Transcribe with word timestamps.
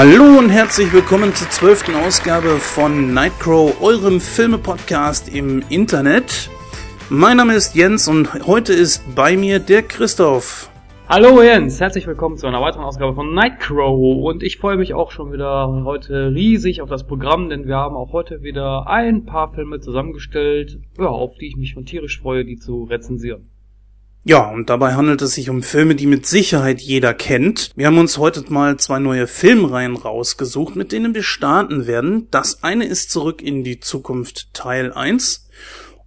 Hallo 0.00 0.38
und 0.38 0.50
herzlich 0.50 0.92
willkommen 0.92 1.34
zur 1.34 1.50
zwölften 1.50 1.96
Ausgabe 1.96 2.50
von 2.60 3.12
Nightcrow, 3.14 3.82
eurem 3.82 4.20
Filme-Podcast 4.20 5.34
im 5.34 5.64
Internet. 5.70 6.50
Mein 7.10 7.38
Name 7.38 7.56
ist 7.56 7.74
Jens 7.74 8.06
und 8.06 8.46
heute 8.46 8.72
ist 8.72 9.02
bei 9.16 9.36
mir 9.36 9.58
der 9.58 9.82
Christoph. 9.82 10.70
Hallo 11.08 11.42
Jens, 11.42 11.80
herzlich 11.80 12.06
willkommen 12.06 12.36
zu 12.36 12.46
einer 12.46 12.60
weiteren 12.60 12.84
Ausgabe 12.84 13.12
von 13.12 13.34
Nightcrow 13.34 14.22
und 14.24 14.44
ich 14.44 14.58
freue 14.58 14.76
mich 14.76 14.94
auch 14.94 15.10
schon 15.10 15.32
wieder 15.32 15.82
heute 15.84 16.30
riesig 16.32 16.80
auf 16.80 16.88
das 16.88 17.04
Programm, 17.04 17.48
denn 17.48 17.66
wir 17.66 17.74
haben 17.74 17.96
auch 17.96 18.12
heute 18.12 18.44
wieder 18.44 18.86
ein 18.86 19.24
paar 19.24 19.52
Filme 19.52 19.80
zusammengestellt, 19.80 20.78
auf 20.98 21.34
die 21.40 21.48
ich 21.48 21.56
mich 21.56 21.70
schon 21.70 21.86
tierisch 21.86 22.20
freue, 22.20 22.44
die 22.44 22.58
zu 22.58 22.84
rezensieren. 22.84 23.50
Ja, 24.28 24.40
und 24.40 24.68
dabei 24.68 24.92
handelt 24.92 25.22
es 25.22 25.36
sich 25.36 25.48
um 25.48 25.62
Filme, 25.62 25.94
die 25.94 26.06
mit 26.06 26.26
Sicherheit 26.26 26.82
jeder 26.82 27.14
kennt. 27.14 27.70
Wir 27.76 27.86
haben 27.86 27.96
uns 27.96 28.18
heute 28.18 28.44
mal 28.52 28.76
zwei 28.76 28.98
neue 28.98 29.26
Filmreihen 29.26 29.96
rausgesucht, 29.96 30.76
mit 30.76 30.92
denen 30.92 31.14
wir 31.14 31.22
starten 31.22 31.86
werden. 31.86 32.28
Das 32.30 32.62
eine 32.62 32.84
ist 32.84 33.10
Zurück 33.10 33.40
in 33.40 33.64
die 33.64 33.80
Zukunft 33.80 34.52
Teil 34.52 34.92
1. 34.92 35.48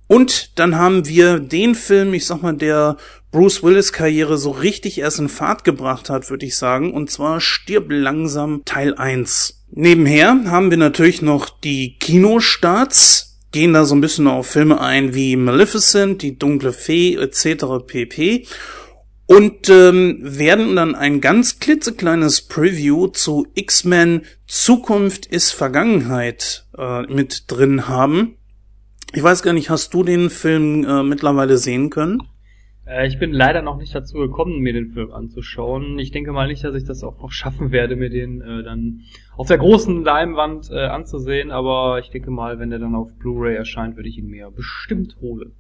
Und 0.06 0.60
dann 0.60 0.76
haben 0.76 1.08
wir 1.08 1.40
den 1.40 1.74
Film, 1.74 2.14
ich 2.14 2.28
sag 2.28 2.44
mal, 2.44 2.54
der 2.54 2.98
Bruce 3.32 3.64
Willis 3.64 3.92
Karriere 3.92 4.38
so 4.38 4.52
richtig 4.52 5.00
erst 5.00 5.18
in 5.18 5.28
Fahrt 5.28 5.64
gebracht 5.64 6.12
hat, 6.12 6.30
würde 6.30 6.46
ich 6.46 6.56
sagen. 6.56 6.94
Und 6.94 7.10
zwar 7.10 7.42
Stirb 7.42 7.88
langsam 7.90 8.62
Teil 8.66 8.94
1. 8.94 9.64
Nebenher 9.72 10.44
haben 10.46 10.70
wir 10.70 10.78
natürlich 10.78 11.24
noch 11.24 11.50
die 11.50 11.98
Kinostarts, 11.98 13.31
gehen 13.52 13.74
da 13.74 13.86
so 13.86 13.96
ein 13.96 14.02
bisschen 14.02 14.28
auf 14.28 14.48
Filme 14.48 14.80
ein 14.80 15.14
wie 15.14 15.36
Maleficent, 15.36 16.22
die 16.22 16.38
dunkle 16.38 16.74
Fee 16.74 17.16
etc. 17.16 17.86
pp. 17.86 18.46
Und 19.26 19.70
ähm, 19.70 20.20
werden 20.22 20.76
dann 20.76 20.94
ein 20.94 21.22
ganz 21.22 21.60
klitzekleines 21.60 22.42
Preview 22.42 23.08
zu 23.08 23.48
X-Men 23.56 24.24
Zukunft 24.46 25.26
ist 25.26 25.52
Vergangenheit 25.52 26.66
äh, 26.78 27.04
mit 27.04 27.46
drin 27.48 27.88
haben. 27.88 28.36
Ich 29.14 29.24
weiß 29.24 29.44
gar 29.44 29.54
nicht, 29.54 29.70
hast 29.70 29.94
du 29.94 30.04
den 30.04 30.30
Film 30.30 30.84
äh, 30.84 31.04
mittlerweile 31.04 31.58
sehen 31.58 31.90
können? 31.90 32.24
Äh, 32.86 33.08
ich 33.08 33.20
bin 33.20 33.32
leider 33.32 33.62
noch 33.62 33.78
nicht 33.78 33.96
dazu 33.96 34.18
gekommen, 34.18 34.60
mir 34.60 34.74
den 34.74 34.92
Film 34.92 35.12
anzuschauen. 35.12 36.00
Ich 36.00 36.12
denke 36.12 36.32
mal 36.34 36.48
nicht, 36.48 36.64
dass 36.64 36.76
ich 36.76 36.84
das 36.84 37.04
auch 37.04 37.22
noch 37.22 37.32
schaffen 37.32 37.72
werde, 37.72 37.96
mir 37.96 38.10
den 38.10 38.42
äh, 38.42 38.64
dann 38.64 39.02
auf 39.42 39.48
der 39.48 39.58
großen 39.58 40.04
Leinwand 40.04 40.70
äh, 40.70 40.86
anzusehen, 40.86 41.50
aber 41.50 41.98
ich 41.98 42.12
denke 42.12 42.30
mal, 42.30 42.60
wenn 42.60 42.70
der 42.70 42.78
dann 42.78 42.94
auf 42.94 43.10
Blu-ray 43.18 43.56
erscheint, 43.56 43.96
würde 43.96 44.08
ich 44.08 44.20
ihn 44.20 44.28
mir 44.28 44.52
bestimmt 44.52 45.16
holen. 45.20 45.54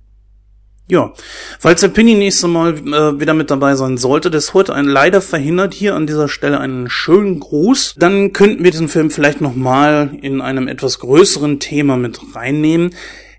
Ja, 0.88 1.14
falls 1.58 1.82
der 1.82 1.88
Pinny 1.88 2.14
nächste 2.14 2.48
Mal 2.48 2.78
äh, 2.78 3.20
wieder 3.20 3.34
mit 3.34 3.50
dabei 3.50 3.74
sein 3.74 3.98
sollte, 3.98 4.30
der 4.30 4.38
ist 4.38 4.54
heute 4.54 4.76
ein 4.76 4.86
leider 4.86 5.20
verhindert 5.20 5.74
hier 5.74 5.96
an 5.96 6.06
dieser 6.06 6.28
Stelle 6.28 6.60
einen 6.60 6.92
schönen 6.92 7.40
Gruß, 7.40 7.96
dann 7.98 8.34
könnten 8.34 8.64
wir 8.64 8.70
diesen 8.70 8.88
Film 8.88 9.10
vielleicht 9.10 9.42
nochmal 9.42 10.12
in 10.22 10.42
einem 10.42 10.68
etwas 10.68 11.00
größeren 11.00 11.60
Thema 11.60 11.98
mit 11.98 12.20
reinnehmen. 12.36 12.92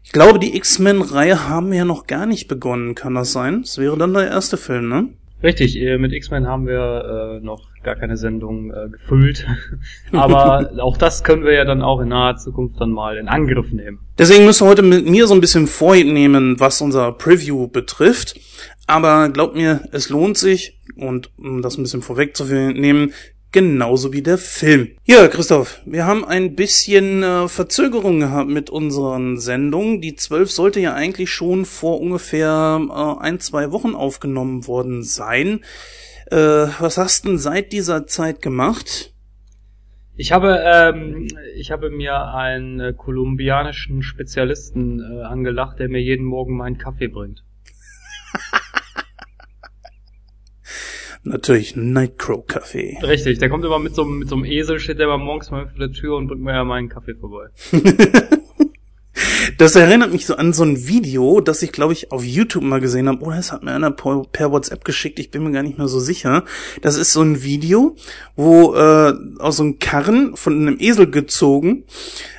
Ich 0.02 0.10
glaube, 0.10 0.40
die 0.40 0.56
X-Men-Reihe 0.56 1.48
haben 1.48 1.70
wir 1.70 1.78
ja 1.78 1.84
noch 1.84 2.08
gar 2.08 2.26
nicht 2.26 2.48
begonnen, 2.48 2.96
kann 2.96 3.14
das 3.14 3.30
sein? 3.30 3.60
Das 3.62 3.78
wäre 3.78 3.96
dann 3.96 4.12
der 4.12 4.26
erste 4.26 4.56
Film, 4.56 4.88
ne? 4.88 5.10
Richtig, 5.40 5.80
äh, 5.80 5.98
mit 5.98 6.12
X-Men 6.12 6.48
haben 6.48 6.66
wir 6.66 7.38
äh, 7.40 7.44
noch 7.44 7.71
gar 7.82 7.96
keine 7.96 8.16
Sendung 8.16 8.70
äh, 8.70 8.88
gefüllt. 8.90 9.46
Aber 10.12 10.70
auch 10.78 10.96
das 10.96 11.24
können 11.24 11.44
wir 11.44 11.52
ja 11.52 11.64
dann 11.64 11.82
auch 11.82 12.00
in 12.00 12.08
naher 12.08 12.36
Zukunft 12.36 12.80
dann 12.80 12.90
mal 12.90 13.16
in 13.16 13.28
Angriff 13.28 13.72
nehmen. 13.72 14.00
Deswegen 14.18 14.44
müssen 14.44 14.66
wir 14.66 14.70
heute 14.70 14.82
mit 14.82 15.06
mir 15.06 15.26
so 15.26 15.34
ein 15.34 15.40
bisschen 15.40 15.66
vornehmen, 15.66 16.58
was 16.60 16.80
unser 16.80 17.12
Preview 17.12 17.68
betrifft. 17.68 18.38
Aber 18.86 19.28
glaubt 19.28 19.56
mir, 19.56 19.82
es 19.92 20.08
lohnt 20.08 20.38
sich. 20.38 20.80
Und 20.96 21.30
um 21.38 21.62
das 21.62 21.78
ein 21.78 21.82
bisschen 21.82 22.02
vorwegzunehmen, 22.02 23.12
genauso 23.52 24.12
wie 24.12 24.22
der 24.22 24.38
Film. 24.38 24.88
Ja, 25.04 25.28
Christoph, 25.28 25.80
wir 25.84 26.06
haben 26.06 26.24
ein 26.24 26.56
bisschen 26.56 27.22
äh, 27.22 27.48
Verzögerung 27.48 28.20
gehabt 28.20 28.48
mit 28.48 28.70
unseren 28.70 29.38
Sendungen. 29.38 30.00
Die 30.00 30.16
zwölf 30.16 30.50
sollte 30.50 30.80
ja 30.80 30.94
eigentlich 30.94 31.30
schon 31.30 31.66
vor 31.66 32.00
ungefähr 32.00 32.80
äh, 32.90 33.22
ein, 33.22 33.38
zwei 33.38 33.70
Wochen 33.70 33.94
aufgenommen 33.94 34.66
worden 34.66 35.02
sein. 35.02 35.60
Äh, 36.32 36.68
was 36.80 36.96
hast 36.96 37.24
du 37.24 37.28
denn 37.28 37.38
seit 37.38 37.72
dieser 37.72 38.06
Zeit 38.06 38.40
gemacht? 38.40 39.12
Ich 40.16 40.32
habe, 40.32 40.62
ähm, 40.64 41.28
ich 41.56 41.70
habe 41.70 41.90
mir 41.90 42.32
einen 42.32 42.80
äh, 42.80 42.94
kolumbianischen 42.96 44.02
Spezialisten 44.02 45.00
äh, 45.00 45.24
angelacht, 45.24 45.78
der 45.78 45.90
mir 45.90 46.00
jeden 46.00 46.24
Morgen 46.24 46.56
meinen 46.56 46.78
Kaffee 46.78 47.08
bringt. 47.08 47.44
natürlich 51.22 51.76
Nightcrow 51.76 52.46
Kaffee. 52.46 52.96
Richtig, 53.02 53.38
der 53.38 53.50
kommt 53.50 53.66
immer 53.66 53.78
mit 53.78 53.94
so, 53.94 54.06
mit 54.06 54.30
so 54.30 54.36
einem 54.36 54.46
Esel, 54.46 54.80
steht 54.80 55.00
der 55.00 55.08
immer 55.08 55.18
morgens 55.18 55.50
mal 55.50 55.68
vor 55.68 55.78
der 55.78 55.92
Tür 55.92 56.16
und 56.16 56.28
bringt 56.28 56.40
mir 56.40 56.54
ja 56.54 56.64
meinen 56.64 56.88
Kaffee 56.88 57.14
vorbei. 57.14 57.48
Das 59.58 59.76
erinnert 59.76 60.12
mich 60.12 60.26
so 60.26 60.36
an 60.36 60.52
so 60.52 60.64
ein 60.64 60.86
Video, 60.86 61.40
das 61.40 61.62
ich, 61.62 61.72
glaube 61.72 61.92
ich, 61.92 62.12
auf 62.12 62.24
YouTube 62.24 62.62
mal 62.62 62.80
gesehen 62.80 63.08
habe. 63.08 63.24
Oder 63.24 63.38
es 63.38 63.52
hat 63.52 63.62
mir 63.62 63.72
einer 63.72 63.90
per 63.90 64.52
WhatsApp 64.52 64.84
geschickt, 64.84 65.18
ich 65.18 65.30
bin 65.30 65.44
mir 65.44 65.52
gar 65.52 65.62
nicht 65.62 65.78
mehr 65.78 65.88
so 65.88 66.00
sicher. 66.00 66.44
Das 66.80 66.96
ist 66.96 67.12
so 67.12 67.22
ein 67.22 67.42
Video, 67.42 67.96
wo 68.36 68.74
äh, 68.74 69.12
aus 69.38 69.56
so 69.56 69.62
einem 69.62 69.78
Karren 69.78 70.36
von 70.36 70.54
einem 70.54 70.76
Esel 70.78 71.10
gezogen 71.10 71.84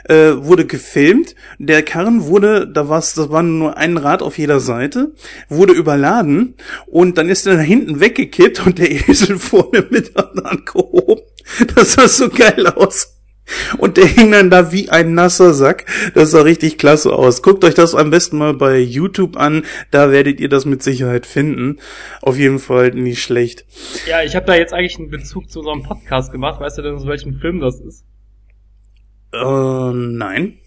äh, 0.06 0.32
wurde 0.36 0.66
gefilmt. 0.66 1.36
Der 1.60 1.84
Karren 1.84 2.26
wurde, 2.26 2.68
da 2.68 2.90
war's, 2.90 3.14
das 3.14 3.30
war 3.30 3.44
nur 3.44 3.78
ein 3.78 3.98
Rad 3.98 4.22
auf 4.22 4.38
jeder 4.38 4.60
Seite, 4.60 5.14
wurde 5.50 5.74
überladen 5.74 6.56
und 6.88 7.18
dann 7.18 7.30
ist 7.30 7.48
er 7.48 7.56
da 7.56 7.62
hinten 7.62 8.00
weggekippt 8.00 8.66
und 8.66 8.80
der 8.80 8.92
Esel 9.10 9.38
vorne 9.38 9.86
mit 9.90 10.16
angehoben. 10.18 11.24
Das 11.76 11.94
sah 11.94 12.08
so 12.08 12.30
geil 12.30 12.68
aus. 12.68 13.13
Und 13.78 13.98
der 13.98 14.06
hing 14.06 14.32
dann 14.32 14.50
da 14.50 14.72
wie 14.72 14.90
ein 14.90 15.14
nasser 15.14 15.54
Sack. 15.54 15.86
Das 16.14 16.32
sah 16.32 16.42
richtig 16.42 16.78
klasse 16.78 17.14
aus. 17.14 17.42
Guckt 17.42 17.64
euch 17.64 17.74
das 17.74 17.96
am 17.96 18.10
besten 18.10 18.38
mal 18.38 18.54
bei 18.54 18.80
YouTube 18.80 19.38
an. 19.38 19.64
Da 19.92 20.12
werdet 20.12 20.40
ihr 20.40 20.50
das 20.50 20.66
mit 20.66 20.82
Sicherheit 20.82 21.26
finden. 21.26 21.80
Auf 22.22 22.38
jeden 22.38 22.60
Fall 22.60 22.92
nicht 22.92 23.22
schlecht. 23.22 23.66
Ja, 24.08 24.24
ich 24.24 24.36
habe 24.36 24.46
da 24.46 24.56
jetzt 24.56 24.74
eigentlich 24.74 24.98
einen 24.98 25.10
Bezug 25.10 25.50
zu 25.50 25.60
unserem 25.60 25.84
Podcast 25.84 26.32
gemacht. 26.32 26.60
Weißt 26.60 26.78
du 26.78 26.82
denn, 26.82 26.96
aus 26.96 27.06
welchem 27.06 27.40
Film 27.40 27.60
das 27.60 27.80
ist? 27.80 28.06
Äh, 29.34 29.92
nein. 29.94 30.60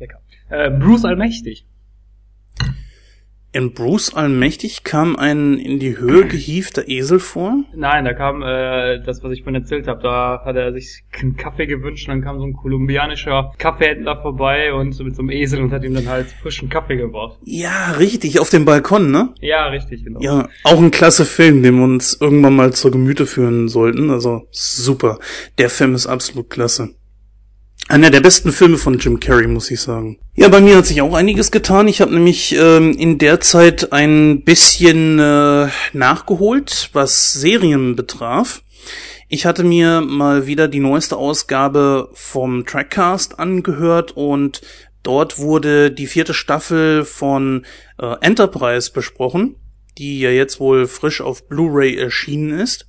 Lecker. 0.00 0.20
Äh, 0.50 0.70
Bruce 0.70 1.04
Allmächtig. 1.04 1.66
In 3.56 3.72
Bruce 3.72 4.12
Allmächtig 4.12 4.84
kam 4.84 5.16
ein 5.16 5.54
in 5.58 5.78
die 5.78 5.96
Höhe 5.96 6.26
gehiefter 6.26 6.88
Esel 6.88 7.18
vor? 7.18 7.64
Nein, 7.74 8.04
da 8.04 8.12
kam 8.12 8.42
äh, 8.42 9.00
das, 9.02 9.24
was 9.24 9.32
ich 9.32 9.44
vorhin 9.44 9.62
erzählt 9.62 9.88
habe. 9.88 10.02
Da 10.02 10.42
hat 10.44 10.56
er 10.56 10.74
sich 10.74 11.04
einen 11.18 11.38
Kaffee 11.38 11.66
gewünscht 11.66 12.06
und 12.06 12.16
dann 12.16 12.22
kam 12.22 12.38
so 12.38 12.44
ein 12.44 12.52
kolumbianischer 12.52 13.54
Kaffeehändler 13.56 14.20
vorbei 14.20 14.74
und 14.74 14.92
so 14.92 15.04
mit 15.04 15.16
so 15.16 15.22
einem 15.22 15.30
Esel 15.30 15.62
und 15.62 15.72
hat 15.72 15.84
ihm 15.84 15.94
dann 15.94 16.06
halt 16.06 16.26
frischen 16.26 16.68
Kaffee 16.68 16.96
gebracht. 16.96 17.38
Ja, 17.44 17.92
richtig, 17.92 18.40
auf 18.40 18.50
dem 18.50 18.66
Balkon, 18.66 19.10
ne? 19.10 19.32
Ja, 19.40 19.68
richtig, 19.68 20.04
genau. 20.04 20.20
Ja, 20.20 20.50
auch 20.64 20.78
ein 20.78 20.90
klasse 20.90 21.24
Film, 21.24 21.62
den 21.62 21.76
wir 21.76 21.84
uns 21.84 22.18
irgendwann 22.20 22.56
mal 22.56 22.74
zur 22.74 22.90
Gemüte 22.90 23.24
führen 23.24 23.68
sollten. 23.68 24.10
Also 24.10 24.48
super. 24.50 25.18
Der 25.56 25.70
Film 25.70 25.94
ist 25.94 26.06
absolut 26.06 26.50
klasse. 26.50 26.90
Einer 27.88 28.10
der 28.10 28.20
besten 28.20 28.50
Filme 28.50 28.78
von 28.78 28.98
Jim 28.98 29.20
Carrey, 29.20 29.46
muss 29.46 29.70
ich 29.70 29.80
sagen. 29.80 30.18
Ja, 30.34 30.48
bei 30.48 30.60
mir 30.60 30.76
hat 30.76 30.86
sich 30.86 31.00
auch 31.02 31.14
einiges 31.14 31.52
getan. 31.52 31.86
Ich 31.86 32.00
habe 32.00 32.12
nämlich 32.12 32.52
ähm, 32.56 32.92
in 32.92 33.18
der 33.18 33.40
Zeit 33.40 33.92
ein 33.92 34.42
bisschen 34.42 35.20
äh, 35.20 35.68
nachgeholt, 35.92 36.90
was 36.92 37.32
Serien 37.32 37.94
betraf. 37.94 38.62
Ich 39.28 39.46
hatte 39.46 39.62
mir 39.62 40.00
mal 40.00 40.48
wieder 40.48 40.66
die 40.66 40.80
neueste 40.80 41.16
Ausgabe 41.16 42.10
vom 42.12 42.66
Trackcast 42.66 43.38
angehört 43.38 44.12
und 44.16 44.62
dort 45.04 45.38
wurde 45.38 45.92
die 45.92 46.08
vierte 46.08 46.34
Staffel 46.34 47.04
von 47.04 47.66
äh, 48.00 48.16
Enterprise 48.20 48.90
besprochen, 48.92 49.56
die 49.96 50.18
ja 50.18 50.30
jetzt 50.30 50.58
wohl 50.58 50.88
frisch 50.88 51.20
auf 51.20 51.48
Blu-ray 51.48 51.96
erschienen 51.96 52.58
ist. 52.58 52.88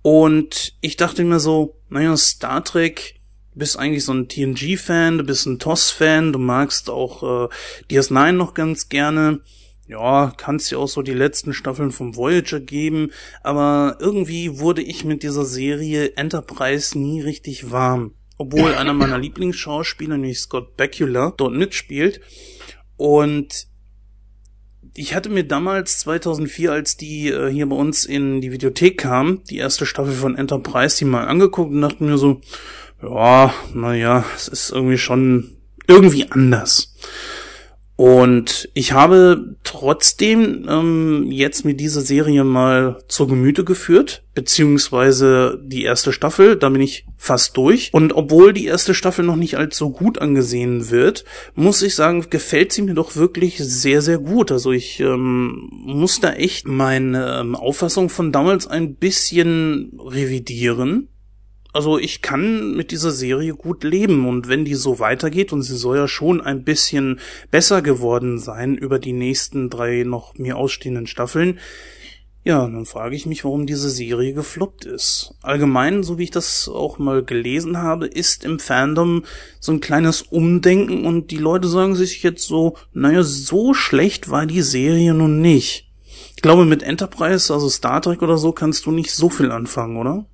Und 0.00 0.74
ich 0.80 0.96
dachte 0.96 1.22
mir 1.22 1.38
so, 1.38 1.76
naja, 1.90 2.16
Star 2.16 2.64
Trek 2.64 3.20
bist 3.54 3.78
eigentlich 3.78 4.04
so 4.04 4.12
ein 4.12 4.28
TNG-Fan, 4.28 5.18
du 5.18 5.24
bist 5.24 5.46
ein 5.46 5.58
TOS-Fan, 5.58 6.32
du 6.32 6.38
magst 6.38 6.90
auch 6.90 7.22
äh, 7.22 7.48
DS9 7.90 8.32
noch 8.32 8.54
ganz 8.54 8.88
gerne. 8.88 9.40
Ja, 9.86 10.32
kannst 10.36 10.70
dir 10.70 10.78
auch 10.78 10.88
so 10.88 11.02
die 11.02 11.12
letzten 11.12 11.52
Staffeln 11.52 11.90
vom 11.90 12.16
Voyager 12.16 12.60
geben, 12.60 13.10
aber 13.42 13.98
irgendwie 14.00 14.58
wurde 14.58 14.80
ich 14.80 15.04
mit 15.04 15.22
dieser 15.22 15.44
Serie 15.44 16.16
Enterprise 16.16 16.98
nie 16.98 17.20
richtig 17.20 17.70
warm. 17.70 18.14
Obwohl 18.38 18.74
einer 18.76 18.94
meiner 18.94 19.18
Lieblingsschauspieler, 19.18 20.16
nämlich 20.16 20.40
Scott 20.40 20.76
Bakula, 20.76 21.34
dort 21.36 21.54
mitspielt. 21.54 22.20
Und 22.96 23.66
ich 24.94 25.14
hatte 25.14 25.30
mir 25.30 25.44
damals 25.44 25.98
2004, 26.00 26.72
als 26.72 26.96
die 26.96 27.28
äh, 27.28 27.50
hier 27.50 27.68
bei 27.68 27.76
uns 27.76 28.04
in 28.04 28.40
die 28.40 28.52
Videothek 28.52 28.98
kam, 28.98 29.42
die 29.44 29.58
erste 29.58 29.86
Staffel 29.86 30.12
von 30.12 30.36
Enterprise, 30.36 30.98
die 30.98 31.04
mal 31.04 31.26
angeguckt 31.26 31.70
und 31.70 31.80
dachte 31.80 32.04
mir 32.04 32.18
so, 32.18 32.40
ja, 33.02 33.52
naja, 33.74 34.24
es 34.34 34.48
ist 34.48 34.70
irgendwie 34.70 34.98
schon 34.98 35.56
irgendwie 35.86 36.30
anders. 36.30 36.94
Und 37.94 38.68
ich 38.72 38.92
habe 38.92 39.56
trotzdem 39.64 40.66
ähm, 40.68 41.26
jetzt 41.30 41.64
mir 41.64 41.74
diese 41.74 42.00
Serie 42.00 42.42
mal 42.42 42.98
zur 43.06 43.28
Gemüte 43.28 43.64
geführt, 43.64 44.24
beziehungsweise 44.34 45.60
die 45.62 45.84
erste 45.84 46.12
Staffel, 46.12 46.56
da 46.56 46.70
bin 46.70 46.80
ich 46.80 47.06
fast 47.16 47.56
durch. 47.56 47.90
Und 47.92 48.14
obwohl 48.14 48.54
die 48.54 48.64
erste 48.64 48.94
Staffel 48.94 49.24
noch 49.24 49.36
nicht 49.36 49.56
als 49.56 49.76
so 49.76 49.90
gut 49.90 50.18
angesehen 50.18 50.90
wird, 50.90 51.24
muss 51.54 51.82
ich 51.82 51.94
sagen, 51.94 52.26
gefällt 52.30 52.72
sie 52.72 52.82
mir 52.82 52.94
doch 52.94 53.14
wirklich 53.14 53.58
sehr, 53.58 54.00
sehr 54.00 54.18
gut. 54.18 54.50
Also 54.50 54.72
ich 54.72 54.98
ähm, 54.98 55.68
muss 55.70 56.18
da 56.18 56.32
echt 56.32 56.66
meine 56.66 57.40
ähm, 57.40 57.54
Auffassung 57.54 58.08
von 58.08 58.32
damals 58.32 58.66
ein 58.66 58.96
bisschen 58.96 59.92
revidieren 60.04 61.08
also 61.72 61.98
ich 61.98 62.20
kann 62.20 62.74
mit 62.76 62.90
dieser 62.90 63.10
Serie 63.10 63.54
gut 63.54 63.82
leben 63.82 64.28
und 64.28 64.48
wenn 64.48 64.64
die 64.64 64.74
so 64.74 64.98
weitergeht 64.98 65.52
und 65.52 65.62
sie 65.62 65.76
soll 65.76 65.96
ja 65.96 66.08
schon 66.08 66.40
ein 66.40 66.64
bisschen 66.64 67.20
besser 67.50 67.80
geworden 67.80 68.38
sein 68.38 68.76
über 68.76 68.98
die 68.98 69.14
nächsten 69.14 69.70
drei 69.70 70.04
noch 70.04 70.34
mir 70.36 70.56
ausstehenden 70.56 71.06
Staffeln, 71.06 71.58
ja, 72.44 72.66
dann 72.66 72.86
frage 72.86 73.14
ich 73.14 73.24
mich, 73.24 73.44
warum 73.44 73.66
diese 73.66 73.88
Serie 73.88 74.34
gefloppt 74.34 74.84
ist. 74.84 75.34
Allgemein, 75.42 76.02
so 76.02 76.18
wie 76.18 76.24
ich 76.24 76.32
das 76.32 76.68
auch 76.68 76.98
mal 76.98 77.22
gelesen 77.22 77.78
habe, 77.78 78.06
ist 78.08 78.44
im 78.44 78.58
Fandom 78.58 79.24
so 79.60 79.70
ein 79.70 79.80
kleines 79.80 80.22
Umdenken 80.22 81.06
und 81.06 81.30
die 81.30 81.36
Leute 81.36 81.68
sagen 81.68 81.94
sich 81.94 82.22
jetzt 82.24 82.44
so, 82.44 82.76
naja, 82.92 83.22
so 83.22 83.74
schlecht 83.74 84.28
war 84.28 84.44
die 84.44 84.62
Serie 84.62 85.14
nun 85.14 85.40
nicht. 85.40 85.88
Ich 86.34 86.42
glaube, 86.42 86.64
mit 86.64 86.82
Enterprise, 86.82 87.54
also 87.54 87.68
Star 87.68 88.02
Trek 88.02 88.22
oder 88.22 88.36
so, 88.36 88.50
kannst 88.50 88.86
du 88.86 88.90
nicht 88.90 89.12
so 89.12 89.30
viel 89.30 89.52
anfangen, 89.52 89.96
oder? 89.96 90.26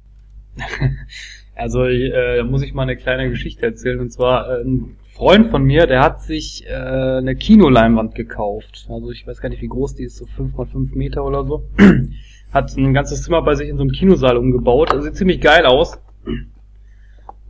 also 1.54 1.84
äh, 1.84 2.38
da 2.38 2.44
muss 2.44 2.62
ich 2.62 2.74
mal 2.74 2.82
eine 2.82 2.96
kleine 2.96 3.30
Geschichte 3.30 3.66
erzählen. 3.66 4.00
Und 4.00 4.10
zwar 4.10 4.48
äh, 4.50 4.62
ein 4.62 4.96
Freund 5.14 5.50
von 5.50 5.64
mir, 5.64 5.86
der 5.86 6.00
hat 6.00 6.22
sich 6.22 6.64
äh, 6.66 6.72
eine 6.72 7.34
Kinoleinwand 7.34 8.14
gekauft. 8.14 8.86
Also 8.88 9.10
ich 9.10 9.26
weiß 9.26 9.40
gar 9.40 9.48
nicht, 9.48 9.62
wie 9.62 9.68
groß 9.68 9.96
die 9.96 10.04
ist, 10.04 10.16
so 10.16 10.26
fünf 10.26 10.56
mal 10.56 10.66
fünf 10.66 10.94
Meter 10.94 11.24
oder 11.24 11.44
so. 11.44 11.64
hat 12.52 12.76
ein 12.76 12.94
ganzes 12.94 13.24
Zimmer 13.24 13.42
bei 13.42 13.54
sich 13.54 13.68
in 13.68 13.76
so 13.76 13.82
einem 13.82 13.92
Kinosaal 13.92 14.36
umgebaut. 14.36 14.90
Also 14.90 15.02
sieht 15.02 15.16
ziemlich 15.16 15.40
geil 15.40 15.66
aus. 15.66 15.98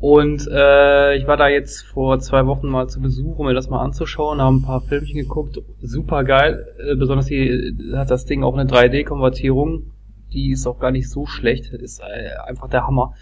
Und 0.00 0.46
äh, 0.50 1.16
ich 1.16 1.26
war 1.26 1.36
da 1.36 1.48
jetzt 1.48 1.82
vor 1.82 2.20
zwei 2.20 2.46
Wochen 2.46 2.68
mal 2.68 2.88
zu 2.88 3.00
Besuch, 3.00 3.38
um 3.38 3.46
mir 3.46 3.54
das 3.54 3.68
mal 3.68 3.82
anzuschauen, 3.82 4.40
habe 4.40 4.56
ein 4.56 4.62
paar 4.62 4.80
Filmchen 4.80 5.18
geguckt, 5.18 5.60
super 5.82 6.22
geil. 6.22 6.68
Äh, 6.78 6.94
besonders 6.94 7.26
die 7.26 7.74
hat 7.94 8.10
das 8.10 8.24
Ding 8.24 8.44
auch 8.44 8.56
eine 8.56 8.70
3D-Konvertierung 8.70 9.90
die 10.32 10.52
ist 10.52 10.66
auch 10.66 10.78
gar 10.78 10.90
nicht 10.90 11.10
so 11.10 11.26
schlecht, 11.26 11.72
ist 11.72 12.00
äh, 12.00 12.36
einfach 12.46 12.68
der 12.68 12.86
Hammer. 12.86 13.14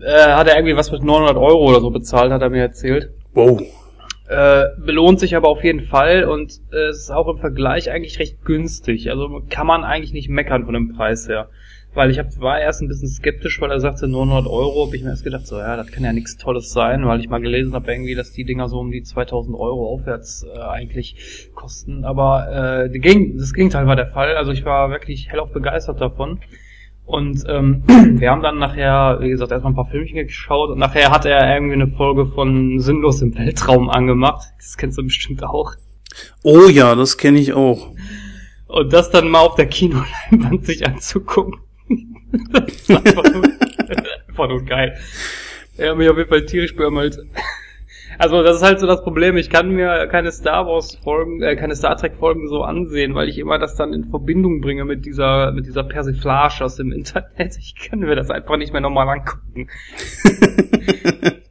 Äh, 0.00 0.32
hat 0.32 0.48
er 0.48 0.56
irgendwie 0.56 0.76
was 0.76 0.90
mit 0.90 1.02
900 1.02 1.36
Euro 1.36 1.68
oder 1.68 1.80
so 1.80 1.90
bezahlt, 1.90 2.32
hat 2.32 2.42
er 2.42 2.50
mir 2.50 2.62
erzählt. 2.62 3.10
Wow. 3.34 3.62
Äh, 4.28 4.64
belohnt 4.78 5.20
sich 5.20 5.36
aber 5.36 5.48
auf 5.48 5.62
jeden 5.62 5.82
Fall 5.82 6.24
und 6.24 6.52
äh, 6.72 6.88
es 6.88 7.00
ist 7.00 7.10
auch 7.10 7.28
im 7.28 7.36
Vergleich 7.36 7.90
eigentlich 7.90 8.18
recht 8.18 8.44
günstig. 8.44 9.10
Also 9.10 9.42
kann 9.50 9.66
man 9.66 9.84
eigentlich 9.84 10.12
nicht 10.12 10.28
meckern 10.28 10.64
von 10.64 10.74
dem 10.74 10.94
Preis 10.94 11.28
her. 11.28 11.50
Weil 11.94 12.10
ich 12.10 12.18
hab, 12.18 12.40
war 12.40 12.58
erst 12.58 12.80
ein 12.80 12.88
bisschen 12.88 13.08
skeptisch, 13.08 13.60
weil 13.60 13.70
er 13.70 13.78
sagte 13.78 14.08
900 14.08 14.46
Euro, 14.46 14.86
hab 14.86 14.94
ich 14.94 15.02
mir 15.02 15.10
erst 15.10 15.24
gedacht, 15.24 15.46
so 15.46 15.58
ja, 15.58 15.76
das 15.76 15.92
kann 15.92 16.04
ja 16.04 16.12
nichts 16.12 16.38
Tolles 16.38 16.72
sein, 16.72 17.06
weil 17.06 17.20
ich 17.20 17.28
mal 17.28 17.40
gelesen 17.40 17.74
habe 17.74 17.92
irgendwie, 17.92 18.14
dass 18.14 18.32
die 18.32 18.44
Dinger 18.44 18.68
so 18.68 18.78
um 18.78 18.90
die 18.90 19.02
2000 19.02 19.54
Euro 19.54 19.88
aufwärts 19.88 20.46
äh, 20.54 20.58
eigentlich 20.58 21.50
kosten. 21.54 22.06
Aber 22.06 22.86
äh, 22.90 22.98
ging, 22.98 23.36
das 23.36 23.52
Gegenteil 23.52 23.86
war 23.86 23.96
der 23.96 24.06
Fall. 24.06 24.36
Also 24.36 24.52
ich 24.52 24.64
war 24.64 24.88
wirklich 24.88 25.28
hellauf 25.30 25.52
begeistert 25.52 26.00
davon. 26.00 26.40
Und 27.04 27.44
ähm, 27.46 27.82
wir 28.18 28.30
haben 28.30 28.42
dann 28.42 28.58
nachher, 28.58 29.18
wie 29.20 29.28
gesagt, 29.28 29.52
erstmal 29.52 29.72
ein 29.72 29.76
paar 29.76 29.90
Filmchen 29.90 30.26
geschaut 30.26 30.70
und 30.70 30.78
nachher 30.78 31.10
hat 31.10 31.26
er 31.26 31.54
irgendwie 31.54 31.74
eine 31.74 31.88
Folge 31.88 32.24
von 32.24 32.80
Sinnlos 32.80 33.20
im 33.20 33.36
Weltraum 33.36 33.90
angemacht. 33.90 34.48
Das 34.56 34.78
kennst 34.78 34.96
du 34.96 35.02
bestimmt 35.02 35.44
auch. 35.44 35.74
Oh 36.42 36.68
ja, 36.68 36.94
das 36.94 37.18
kenne 37.18 37.38
ich 37.38 37.52
auch. 37.52 37.90
Und 38.66 38.94
das 38.94 39.10
dann 39.10 39.28
mal 39.28 39.40
auf 39.40 39.56
der 39.56 39.66
Kinoleinwand 39.66 40.64
sich 40.64 40.86
anzugucken 40.86 41.58
das 42.52 42.74
ist 42.74 42.90
einfach 42.90 43.24
einfach 44.28 44.48
nur 44.48 44.64
geil. 44.64 44.96
Hat 45.78 45.96
mich 45.96 46.08
auf 46.08 46.16
jeden 46.16 46.28
Fall 46.28 46.46
tierisch 46.46 46.76
beömmelt. 46.76 47.18
Also 48.18 48.42
das 48.42 48.56
ist 48.56 48.62
halt 48.62 48.78
so 48.78 48.86
das 48.86 49.02
Problem. 49.02 49.36
Ich 49.36 49.48
kann 49.50 49.70
mir 49.70 50.06
keine 50.06 50.32
Star 50.32 50.66
Wars 50.66 50.96
Folgen, 50.96 51.42
äh, 51.42 51.56
keine 51.56 51.74
Star 51.74 51.96
Trek 51.96 52.16
Folgen 52.18 52.46
so 52.48 52.62
ansehen, 52.62 53.14
weil 53.14 53.28
ich 53.28 53.38
immer 53.38 53.58
das 53.58 53.74
dann 53.76 53.92
in 53.92 54.04
Verbindung 54.10 54.60
bringe 54.60 54.84
mit 54.84 55.06
dieser 55.06 55.52
mit 55.52 55.66
dieser 55.66 55.84
Persiflage 55.84 56.64
aus 56.64 56.76
dem 56.76 56.92
Internet. 56.92 57.56
Ich 57.58 57.74
kann 57.74 58.00
mir 58.00 58.14
das 58.14 58.30
einfach 58.30 58.56
nicht 58.56 58.72
mehr 58.72 58.82
normal 58.82 59.08
angucken. 59.08 59.68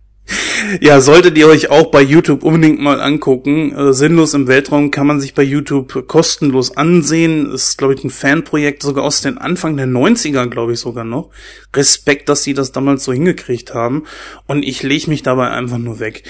Ja, 0.79 1.01
solltet 1.01 1.37
ihr 1.37 1.47
euch 1.47 1.69
auch 1.69 1.91
bei 1.91 2.01
YouTube 2.01 2.43
unbedingt 2.43 2.79
mal 2.79 3.01
angucken. 3.01 3.73
Äh, 3.75 3.93
Sinnlos 3.93 4.33
im 4.33 4.47
Weltraum 4.47 4.91
kann 4.91 5.07
man 5.07 5.19
sich 5.19 5.33
bei 5.33 5.43
YouTube 5.43 6.07
kostenlos 6.07 6.75
ansehen. 6.77 7.51
Ist, 7.51 7.77
glaube 7.77 7.93
ich, 7.93 8.03
ein 8.03 8.09
Fanprojekt, 8.09 8.83
sogar 8.83 9.03
aus 9.03 9.21
den 9.21 9.37
Anfang 9.37 9.77
der 9.77 9.87
90er, 9.87 10.47
glaube 10.47 10.73
ich 10.73 10.79
sogar 10.79 11.03
noch. 11.03 11.29
Respekt, 11.75 12.29
dass 12.29 12.43
sie 12.43 12.53
das 12.53 12.71
damals 12.71 13.03
so 13.03 13.13
hingekriegt 13.13 13.73
haben. 13.73 14.03
Und 14.47 14.63
ich 14.63 14.83
lege 14.83 15.09
mich 15.09 15.23
dabei 15.23 15.49
einfach 15.49 15.77
nur 15.77 15.99
weg. 15.99 16.23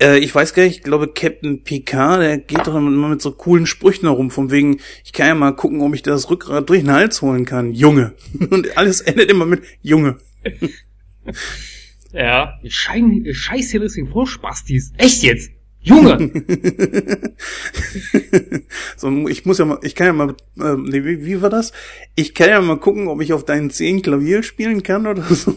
Äh, 0.00 0.18
ich 0.18 0.34
weiß 0.34 0.54
gar 0.54 0.64
nicht, 0.64 0.78
ich 0.78 0.82
glaube, 0.82 1.08
Captain 1.08 1.62
Picard, 1.62 2.20
der 2.20 2.38
geht 2.38 2.66
doch 2.66 2.74
immer 2.74 3.08
mit 3.08 3.22
so 3.22 3.32
coolen 3.32 3.66
Sprüchen 3.66 4.06
herum, 4.06 4.30
von 4.30 4.50
wegen, 4.50 4.80
ich 5.04 5.12
kann 5.12 5.26
ja 5.26 5.34
mal 5.34 5.52
gucken, 5.52 5.80
ob 5.80 5.94
ich 5.94 6.02
das 6.02 6.30
Rückgrat 6.30 6.68
durch 6.68 6.80
den 6.80 6.92
Hals 6.92 7.22
holen 7.22 7.44
kann. 7.44 7.72
Junge. 7.72 8.14
Und 8.50 8.76
alles 8.76 9.00
endet 9.00 9.30
immer 9.30 9.46
mit 9.46 9.62
Junge. 9.82 10.16
Ja. 12.12 12.58
Ihr, 12.62 12.70
Schein, 12.70 13.24
ihr 13.24 13.34
scheiß 13.34 13.70
hier 13.70 13.80
bisschen 13.80 14.08
Vollspastis. 14.08 14.92
Echt 14.96 15.22
jetzt? 15.22 15.50
Junge! 15.80 16.18
so, 18.96 19.28
ich 19.28 19.46
muss 19.46 19.58
ja 19.58 19.64
mal, 19.64 19.78
ich 19.82 19.94
kann 19.94 20.08
ja 20.08 20.12
mal, 20.12 20.30
äh, 20.58 20.76
nee, 20.76 21.04
wie, 21.04 21.24
wie 21.24 21.40
war 21.40 21.50
das? 21.50 21.72
Ich 22.16 22.34
kann 22.34 22.48
ja 22.48 22.60
mal 22.60 22.78
gucken, 22.78 23.06
ob 23.08 23.22
ich 23.22 23.32
auf 23.32 23.44
deinen 23.44 23.70
Zehen 23.70 24.02
Klavier 24.02 24.42
spielen 24.42 24.82
kann 24.82 25.06
oder 25.06 25.22
so. 25.30 25.54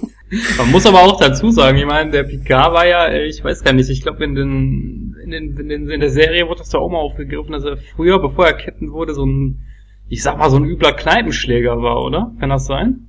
Man 0.57 0.71
muss 0.71 0.85
aber 0.85 1.01
auch 1.01 1.19
dazu 1.19 1.49
sagen, 1.51 1.77
ich 1.77 1.85
meine, 1.85 2.11
der 2.11 2.23
Picard 2.23 2.71
war 2.73 2.87
ja, 2.87 3.07
äh, 3.07 3.25
ich 3.27 3.43
weiß 3.43 3.63
gar 3.63 3.73
nicht, 3.73 3.89
ich 3.89 4.01
glaube 4.03 4.23
in 4.23 4.35
den, 4.35 5.15
in 5.23 5.31
den, 5.31 5.57
in 5.57 5.69
den, 5.69 5.89
in 5.89 5.99
der 5.99 6.11
Serie 6.11 6.47
wurde 6.47 6.59
das 6.59 6.69
da 6.69 6.77
auch 6.77 6.89
mal 6.89 6.99
aufgegriffen, 6.99 7.51
dass 7.51 7.65
er 7.65 7.77
früher, 7.77 8.19
bevor 8.19 8.45
er 8.45 8.53
Captain 8.53 8.91
wurde, 8.91 9.13
so 9.13 9.25
ein, 9.25 9.65
ich 10.07 10.21
sag 10.21 10.37
mal, 10.37 10.49
so 10.49 10.57
ein 10.57 10.65
übler 10.65 10.93
Kneipenschläger 10.93 11.81
war, 11.81 12.01
oder? 12.03 12.33
Kann 12.39 12.49
das 12.49 12.67
sein? 12.67 13.07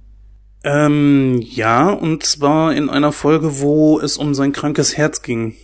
Ähm, 0.64 1.40
ja, 1.42 1.90
und 1.90 2.24
zwar 2.24 2.74
in 2.74 2.88
einer 2.88 3.12
Folge, 3.12 3.60
wo 3.60 3.98
es 3.98 4.16
um 4.16 4.34
sein 4.34 4.52
krankes 4.52 4.96
Herz 4.96 5.22
ging. 5.22 5.56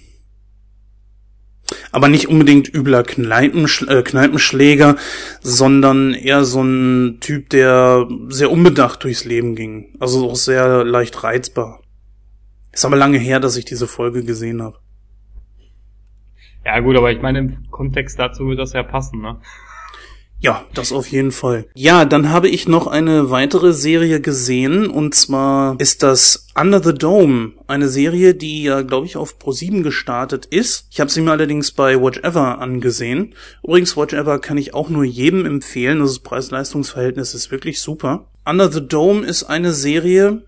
Aber 1.92 2.08
nicht 2.08 2.28
unbedingt 2.28 2.72
übler 2.72 3.02
Kneipensch 3.02 3.82
äh, 3.82 4.02
Kneipenschläger, 4.02 4.96
sondern 5.40 6.14
eher 6.14 6.44
so 6.44 6.62
ein 6.62 7.18
Typ, 7.20 7.50
der 7.50 8.08
sehr 8.28 8.50
unbedacht 8.50 9.04
durchs 9.04 9.24
Leben 9.24 9.54
ging. 9.54 9.94
Also 10.00 10.30
auch 10.30 10.36
sehr 10.36 10.84
leicht 10.84 11.22
reizbar. 11.22 11.82
Ist 12.72 12.84
aber 12.84 12.96
lange 12.96 13.18
her, 13.18 13.38
dass 13.38 13.56
ich 13.56 13.64
diese 13.64 13.86
Folge 13.86 14.24
gesehen 14.24 14.62
habe. 14.62 14.78
Ja 16.64 16.80
gut, 16.80 16.96
aber 16.96 17.12
ich 17.12 17.22
meine, 17.22 17.38
im 17.38 17.70
Kontext 17.70 18.18
dazu 18.18 18.46
wird 18.48 18.58
das 18.58 18.72
ja 18.72 18.82
passen, 18.82 19.20
ne? 19.20 19.40
Ja, 20.40 20.64
das 20.72 20.92
auf 20.92 21.08
jeden 21.08 21.32
Fall. 21.32 21.66
Ja, 21.74 22.04
dann 22.04 22.30
habe 22.30 22.48
ich 22.48 22.68
noch 22.68 22.86
eine 22.86 23.30
weitere 23.30 23.72
Serie 23.72 24.20
gesehen 24.20 24.86
und 24.86 25.14
zwar 25.14 25.74
ist 25.80 26.04
das 26.04 26.46
Under 26.54 26.82
the 26.82 26.94
Dome, 26.94 27.52
eine 27.66 27.88
Serie, 27.88 28.34
die 28.34 28.62
ja, 28.62 28.82
glaube 28.82 29.06
ich, 29.06 29.16
auf 29.16 29.36
Pro7 29.38 29.82
gestartet 29.82 30.46
ist. 30.46 30.86
Ich 30.90 31.00
habe 31.00 31.10
sie 31.10 31.22
mir 31.22 31.32
allerdings 31.32 31.72
bei 31.72 32.00
Watch 32.00 32.20
Ever 32.20 32.60
angesehen. 32.60 33.34
Übrigens, 33.64 33.96
Watch 33.96 34.14
Ever 34.14 34.38
kann 34.38 34.58
ich 34.58 34.74
auch 34.74 34.88
nur 34.88 35.04
jedem 35.04 35.44
empfehlen. 35.44 35.98
Das 35.98 36.20
Preis-Leistungs-Verhältnis 36.20 37.34
ist 37.34 37.50
wirklich 37.50 37.80
super. 37.80 38.28
Under 38.44 38.70
the 38.70 38.86
Dome 38.86 39.26
ist 39.26 39.44
eine 39.44 39.72
Serie, 39.72 40.42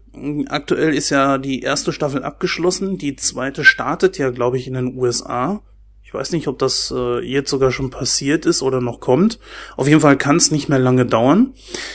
Aktuell 0.48 0.92
ist 0.94 1.10
ja 1.10 1.38
die 1.38 1.60
erste 1.60 1.92
Staffel 1.92 2.24
abgeschlossen, 2.24 2.98
die 2.98 3.14
zweite 3.14 3.64
startet 3.64 4.18
ja, 4.18 4.30
glaube 4.30 4.58
ich, 4.58 4.66
in 4.66 4.74
den 4.74 4.96
USA. 4.96 5.62
Ich 6.10 6.14
weiß 6.14 6.32
nicht, 6.32 6.48
ob 6.48 6.58
das 6.58 6.92
äh, 6.92 7.20
jetzt 7.24 7.50
sogar 7.50 7.70
schon 7.70 7.90
passiert 7.90 8.44
ist 8.44 8.62
oder 8.62 8.80
noch 8.80 8.98
kommt. 8.98 9.38
Auf 9.76 9.86
jeden 9.86 10.00
Fall 10.00 10.18
kann 10.18 10.38
es 10.38 10.50
nicht 10.50 10.68
mehr 10.68 10.80
lange 10.80 11.06
dauern. 11.06 11.54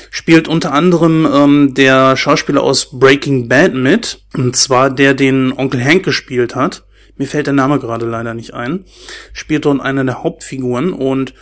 Spielt 0.10 0.48
unter 0.48 0.72
anderem 0.72 1.28
ähm, 1.30 1.74
der 1.74 2.16
Schauspieler 2.16 2.64
aus 2.64 2.98
Breaking 2.98 3.50
Bad 3.50 3.74
mit. 3.74 4.22
Und 4.34 4.56
zwar 4.56 4.90
der 4.90 5.16
den 5.16 5.52
Onkel 5.52 5.84
Hank 5.84 6.04
gespielt 6.04 6.56
hat. 6.56 6.86
Mir 7.18 7.28
fällt 7.28 7.48
der 7.48 7.54
Name 7.54 7.78
gerade 7.78 8.06
leider 8.06 8.34
nicht 8.34 8.54
ein. 8.54 8.86
Spielt 9.34 9.66
dort 9.66 9.82
eine 9.82 10.06
der 10.06 10.24
Hauptfiguren. 10.24 10.94
Und 10.94 11.34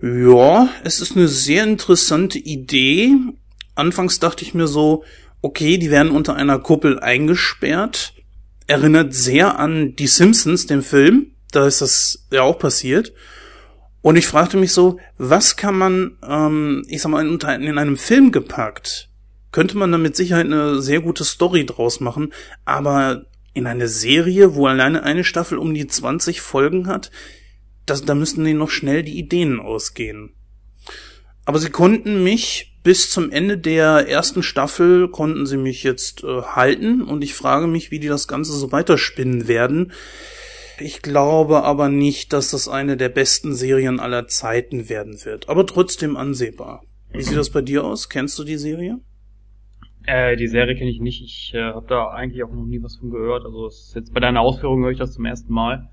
ja, 0.00 0.70
es 0.84 1.02
ist 1.02 1.18
eine 1.18 1.28
sehr 1.28 1.64
interessante 1.64 2.38
Idee. 2.38 3.10
Anfangs 3.74 4.20
dachte 4.20 4.42
ich 4.42 4.54
mir 4.54 4.68
so, 4.68 5.04
okay, 5.42 5.76
die 5.76 5.90
werden 5.90 6.12
unter 6.12 6.34
einer 6.34 6.60
Kuppel 6.60 6.98
eingesperrt. 6.98 8.14
Erinnert 8.66 9.12
sehr 9.12 9.58
an 9.58 9.96
Die 9.96 10.06
Simpsons, 10.06 10.64
den 10.64 10.80
Film 10.80 11.32
da 11.50 11.66
ist 11.66 11.80
das 11.80 12.26
ja 12.30 12.42
auch 12.42 12.58
passiert. 12.58 13.12
Und 14.02 14.16
ich 14.16 14.26
fragte 14.26 14.56
mich 14.56 14.72
so, 14.72 14.98
was 15.18 15.56
kann 15.56 15.76
man, 15.76 16.18
ähm, 16.26 16.84
ich 16.88 17.02
sag 17.02 17.10
mal, 17.10 17.26
in, 17.26 17.38
in 17.38 17.78
einem 17.78 17.96
Film 17.96 18.32
gepackt, 18.32 19.10
könnte 19.52 19.76
man 19.76 19.92
da 19.92 19.98
mit 19.98 20.16
Sicherheit 20.16 20.46
eine 20.46 20.80
sehr 20.80 21.00
gute 21.00 21.24
Story 21.24 21.66
draus 21.66 22.00
machen, 22.00 22.32
aber 22.64 23.26
in 23.52 23.66
eine 23.66 23.88
Serie, 23.88 24.54
wo 24.54 24.66
alleine 24.66 25.02
eine 25.02 25.24
Staffel 25.24 25.58
um 25.58 25.74
die 25.74 25.86
20 25.86 26.40
Folgen 26.40 26.86
hat, 26.86 27.10
das, 27.84 28.04
da 28.04 28.14
müssten 28.14 28.44
denen 28.44 28.58
noch 28.58 28.70
schnell 28.70 29.02
die 29.02 29.18
Ideen 29.18 29.60
ausgehen. 29.60 30.34
Aber 31.44 31.58
sie 31.58 31.70
konnten 31.70 32.22
mich 32.22 32.78
bis 32.82 33.10
zum 33.10 33.30
Ende 33.30 33.58
der 33.58 34.08
ersten 34.08 34.42
Staffel 34.42 35.08
konnten 35.08 35.46
sie 35.46 35.56
mich 35.56 35.82
jetzt 35.82 36.24
äh, 36.24 36.42
halten 36.42 37.02
und 37.02 37.22
ich 37.22 37.34
frage 37.34 37.66
mich, 37.66 37.90
wie 37.90 37.98
die 37.98 38.08
das 38.08 38.28
Ganze 38.28 38.52
so 38.52 38.72
weiterspinnen 38.72 39.48
werden. 39.48 39.92
Ich 40.80 41.02
glaube 41.02 41.62
aber 41.64 41.88
nicht, 41.88 42.32
dass 42.32 42.50
das 42.50 42.68
eine 42.68 42.96
der 42.96 43.10
besten 43.10 43.54
Serien 43.54 44.00
aller 44.00 44.26
Zeiten 44.28 44.88
werden 44.88 45.24
wird, 45.24 45.48
aber 45.48 45.66
trotzdem 45.66 46.16
ansehbar. 46.16 46.82
Wie 47.12 47.22
sieht 47.22 47.36
das 47.36 47.50
bei 47.50 47.60
dir 47.60 47.84
aus? 47.84 48.08
Kennst 48.08 48.38
du 48.38 48.44
die 48.44 48.56
Serie? 48.56 48.98
Äh, 50.06 50.36
die 50.36 50.46
Serie 50.46 50.76
kenne 50.76 50.90
ich 50.90 51.00
nicht. 51.00 51.22
Ich 51.22 51.52
äh, 51.54 51.62
habe 51.62 51.86
da 51.86 52.08
eigentlich 52.08 52.42
auch 52.44 52.52
noch 52.52 52.64
nie 52.64 52.82
was 52.82 52.96
von 52.96 53.10
gehört. 53.10 53.44
Also 53.44 53.66
ist 53.66 53.92
jetzt 53.94 54.14
bei 54.14 54.20
deiner 54.20 54.40
Ausführung 54.40 54.82
höre 54.82 54.92
ich 54.92 54.98
das 54.98 55.12
zum 55.12 55.26
ersten 55.26 55.52
Mal. 55.52 55.90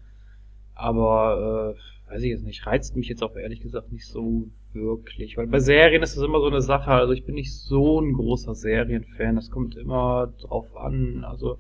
Aber 0.74 1.76
äh, 1.76 2.12
weiß 2.12 2.22
ich 2.22 2.30
jetzt 2.30 2.46
nicht, 2.46 2.66
reizt 2.66 2.96
mich 2.96 3.10
jetzt 3.10 3.24
auch 3.24 3.36
ehrlich 3.36 3.62
gesagt 3.62 3.92
nicht 3.92 4.08
so 4.08 4.48
wirklich. 4.74 5.36
Weil 5.38 5.48
bei 5.48 5.60
Serien 5.60 6.04
ist 6.04 6.16
das 6.16 6.24
immer 6.24 6.40
so 6.40 6.48
eine 6.48 6.62
Sache. 6.62 6.92
Also 6.92 7.14
ich 7.14 7.26
bin 7.26 7.36
nicht 7.36 7.54
so 7.54 8.00
ein 8.00 8.14
großer 8.14 8.56
Serienfan. 8.56 9.36
Das 9.36 9.50
kommt 9.50 9.76
immer 9.76 10.34
drauf 10.40 10.78
an. 10.78 11.26
Also 11.26 11.58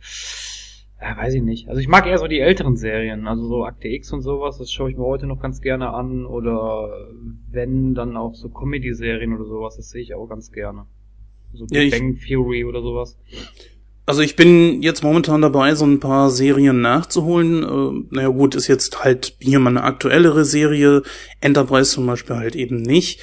ja, 1.01 1.15
weiß 1.15 1.35
ich 1.35 1.43
nicht. 1.43 1.69
Also 1.69 1.79
ich 1.79 1.87
mag 1.87 2.07
eher 2.07 2.17
so 2.17 2.27
die 2.27 2.39
älteren 2.39 2.75
Serien, 2.75 3.27
also 3.27 3.47
so 3.47 3.65
Akte 3.65 3.87
X 3.87 4.11
und 4.13 4.21
sowas, 4.21 4.57
das 4.57 4.71
schaue 4.71 4.89
ich 4.89 4.97
mir 4.97 5.05
heute 5.05 5.27
noch 5.27 5.39
ganz 5.39 5.61
gerne 5.61 5.93
an. 5.93 6.25
Oder 6.25 6.89
wenn, 7.51 7.93
dann 7.93 8.17
auch 8.17 8.33
so 8.33 8.49
Comedy-Serien 8.49 9.33
oder 9.33 9.45
sowas, 9.45 9.77
das 9.77 9.89
sehe 9.89 10.01
ich 10.01 10.15
auch 10.15 10.27
ganz 10.27 10.51
gerne. 10.51 10.85
So 11.53 11.65
Ja, 11.69 11.89
Bang 11.89 12.17
Theory 12.19 12.65
oder 12.65 12.81
sowas. 12.81 13.17
Also 14.07 14.21
ich 14.21 14.35
bin 14.37 14.81
jetzt 14.81 15.03
momentan 15.03 15.41
dabei, 15.41 15.75
so 15.75 15.85
ein 15.85 15.99
paar 15.99 16.29
Serien 16.29 16.81
nachzuholen. 16.81 17.63
Äh, 17.63 18.15
naja 18.15 18.29
gut, 18.29 18.55
ist 18.55 18.67
jetzt 18.67 19.03
halt 19.03 19.35
hier 19.39 19.59
mal 19.59 19.71
eine 19.71 19.83
aktuellere 19.83 20.45
Serie. 20.45 21.03
Enterprise 21.41 21.91
zum 21.91 22.07
Beispiel 22.07 22.37
halt 22.37 22.55
eben 22.55 22.81
nicht. 22.81 23.21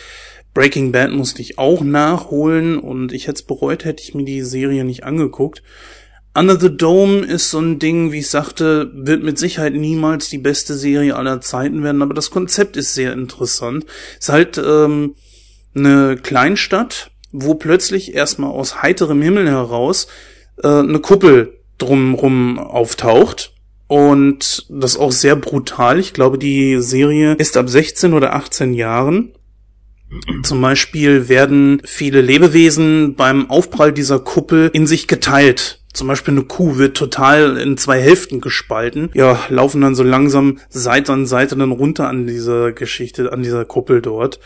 Breaking 0.52 0.92
Bad 0.92 1.10
musste 1.10 1.42
ich 1.42 1.58
auch 1.58 1.82
nachholen 1.82 2.78
und 2.78 3.12
ich 3.12 3.26
hätte 3.26 3.36
es 3.36 3.42
bereut, 3.42 3.84
hätte 3.84 4.02
ich 4.02 4.14
mir 4.14 4.24
die 4.24 4.42
Serie 4.42 4.84
nicht 4.84 5.02
angeguckt. 5.02 5.62
Under 6.36 6.58
the 6.58 6.76
Dome 6.76 7.20
ist 7.20 7.50
so 7.50 7.60
ein 7.60 7.78
Ding, 7.78 8.10
wie 8.10 8.18
ich 8.18 8.28
sagte, 8.28 8.90
wird 8.92 9.22
mit 9.22 9.38
Sicherheit 9.38 9.74
niemals 9.74 10.28
die 10.28 10.38
beste 10.38 10.74
Serie 10.74 11.14
aller 11.14 11.40
Zeiten 11.40 11.84
werden, 11.84 12.02
aber 12.02 12.12
das 12.12 12.32
Konzept 12.32 12.76
ist 12.76 12.94
sehr 12.94 13.12
interessant. 13.12 13.86
Ist 14.18 14.30
halt 14.30 14.58
ähm, 14.58 15.14
eine 15.76 16.16
Kleinstadt, 16.16 17.12
wo 17.30 17.54
plötzlich 17.54 18.14
erstmal 18.14 18.50
aus 18.50 18.82
heiterem 18.82 19.22
Himmel 19.22 19.48
heraus 19.48 20.08
äh, 20.60 20.66
eine 20.66 20.98
Kuppel 20.98 21.60
drumrum 21.78 22.58
auftaucht. 22.58 23.52
Und 23.86 24.66
das 24.70 24.96
auch 24.96 25.12
sehr 25.12 25.36
brutal. 25.36 26.00
Ich 26.00 26.14
glaube, 26.14 26.38
die 26.38 26.80
Serie 26.80 27.34
ist 27.34 27.56
ab 27.56 27.68
16 27.68 28.12
oder 28.12 28.34
18 28.34 28.74
Jahren. 28.74 29.34
Zum 30.42 30.60
Beispiel 30.60 31.28
werden 31.28 31.82
viele 31.84 32.20
Lebewesen 32.22 33.14
beim 33.14 33.50
Aufprall 33.50 33.92
dieser 33.92 34.20
Kuppel 34.20 34.70
in 34.72 34.86
sich 34.86 35.06
geteilt. 35.06 35.83
Zum 35.94 36.08
Beispiel 36.08 36.34
eine 36.34 36.42
Kuh 36.42 36.76
wird 36.76 36.96
total 36.96 37.56
in 37.56 37.78
zwei 37.78 38.00
Hälften 38.00 38.40
gespalten. 38.40 39.10
Ja, 39.14 39.38
laufen 39.48 39.80
dann 39.80 39.94
so 39.94 40.02
langsam 40.02 40.58
Seite 40.68 41.12
an 41.12 41.24
Seite 41.24 41.56
dann 41.56 41.70
runter 41.70 42.08
an 42.08 42.26
dieser 42.26 42.72
Geschichte, 42.72 43.32
an 43.32 43.42
dieser 43.42 43.64
Kuppel 43.64 44.02
dort. 44.02 44.40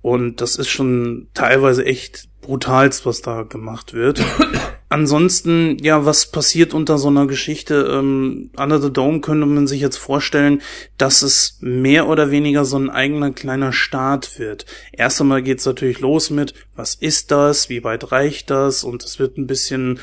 Und 0.00 0.40
das 0.40 0.56
ist 0.56 0.68
schon 0.68 1.28
teilweise 1.34 1.84
echt 1.84 2.28
brutalst, 2.40 3.04
was 3.04 3.20
da 3.20 3.42
gemacht 3.42 3.94
wird. 3.94 4.22
Ansonsten, 4.88 5.78
ja, 5.80 6.04
was 6.04 6.30
passiert 6.30 6.74
unter 6.74 6.98
so 6.98 7.08
einer 7.08 7.26
Geschichte? 7.26 7.88
Ähm, 7.90 8.50
Under 8.56 8.80
the 8.80 8.92
Dome 8.92 9.20
könnte 9.20 9.46
man 9.46 9.66
sich 9.66 9.80
jetzt 9.80 9.96
vorstellen, 9.96 10.60
dass 10.98 11.22
es 11.22 11.56
mehr 11.60 12.08
oder 12.08 12.30
weniger 12.30 12.64
so 12.64 12.76
ein 12.76 12.90
eigener 12.90 13.30
kleiner 13.30 13.72
Staat 13.72 14.38
wird. 14.38 14.66
Erst 14.92 15.20
einmal 15.20 15.42
geht's 15.42 15.64
natürlich 15.64 16.00
los 16.00 16.30
mit, 16.30 16.52
was 16.76 16.94
ist 16.94 17.30
das? 17.30 17.70
Wie 17.70 17.84
weit 17.84 18.12
reicht 18.12 18.50
das? 18.50 18.84
Und 18.84 19.02
es 19.02 19.18
wird 19.18 19.38
ein 19.38 19.46
bisschen 19.46 19.98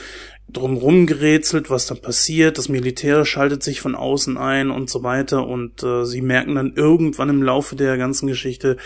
drumrum 0.54 1.06
gerätselt, 1.06 1.70
was 1.70 1.88
da 1.88 1.96
passiert. 1.96 2.58
Das 2.58 2.70
Militär 2.70 3.26
schaltet 3.26 3.64
sich 3.64 3.82
von 3.82 3.96
außen 3.96 4.38
ein 4.38 4.72
und 4.72 4.90
so 4.90 5.04
weiter. 5.04 5.48
Und 5.48 5.84
äh, 5.84 6.06
sie 6.06 6.22
merken 6.22 6.56
dann 6.56 6.74
irgendwann 6.76 7.30
im 7.30 7.44
Laufe 7.44 7.76
der 7.76 7.98
ganzen 7.98 8.28
Geschichte, 8.28 8.78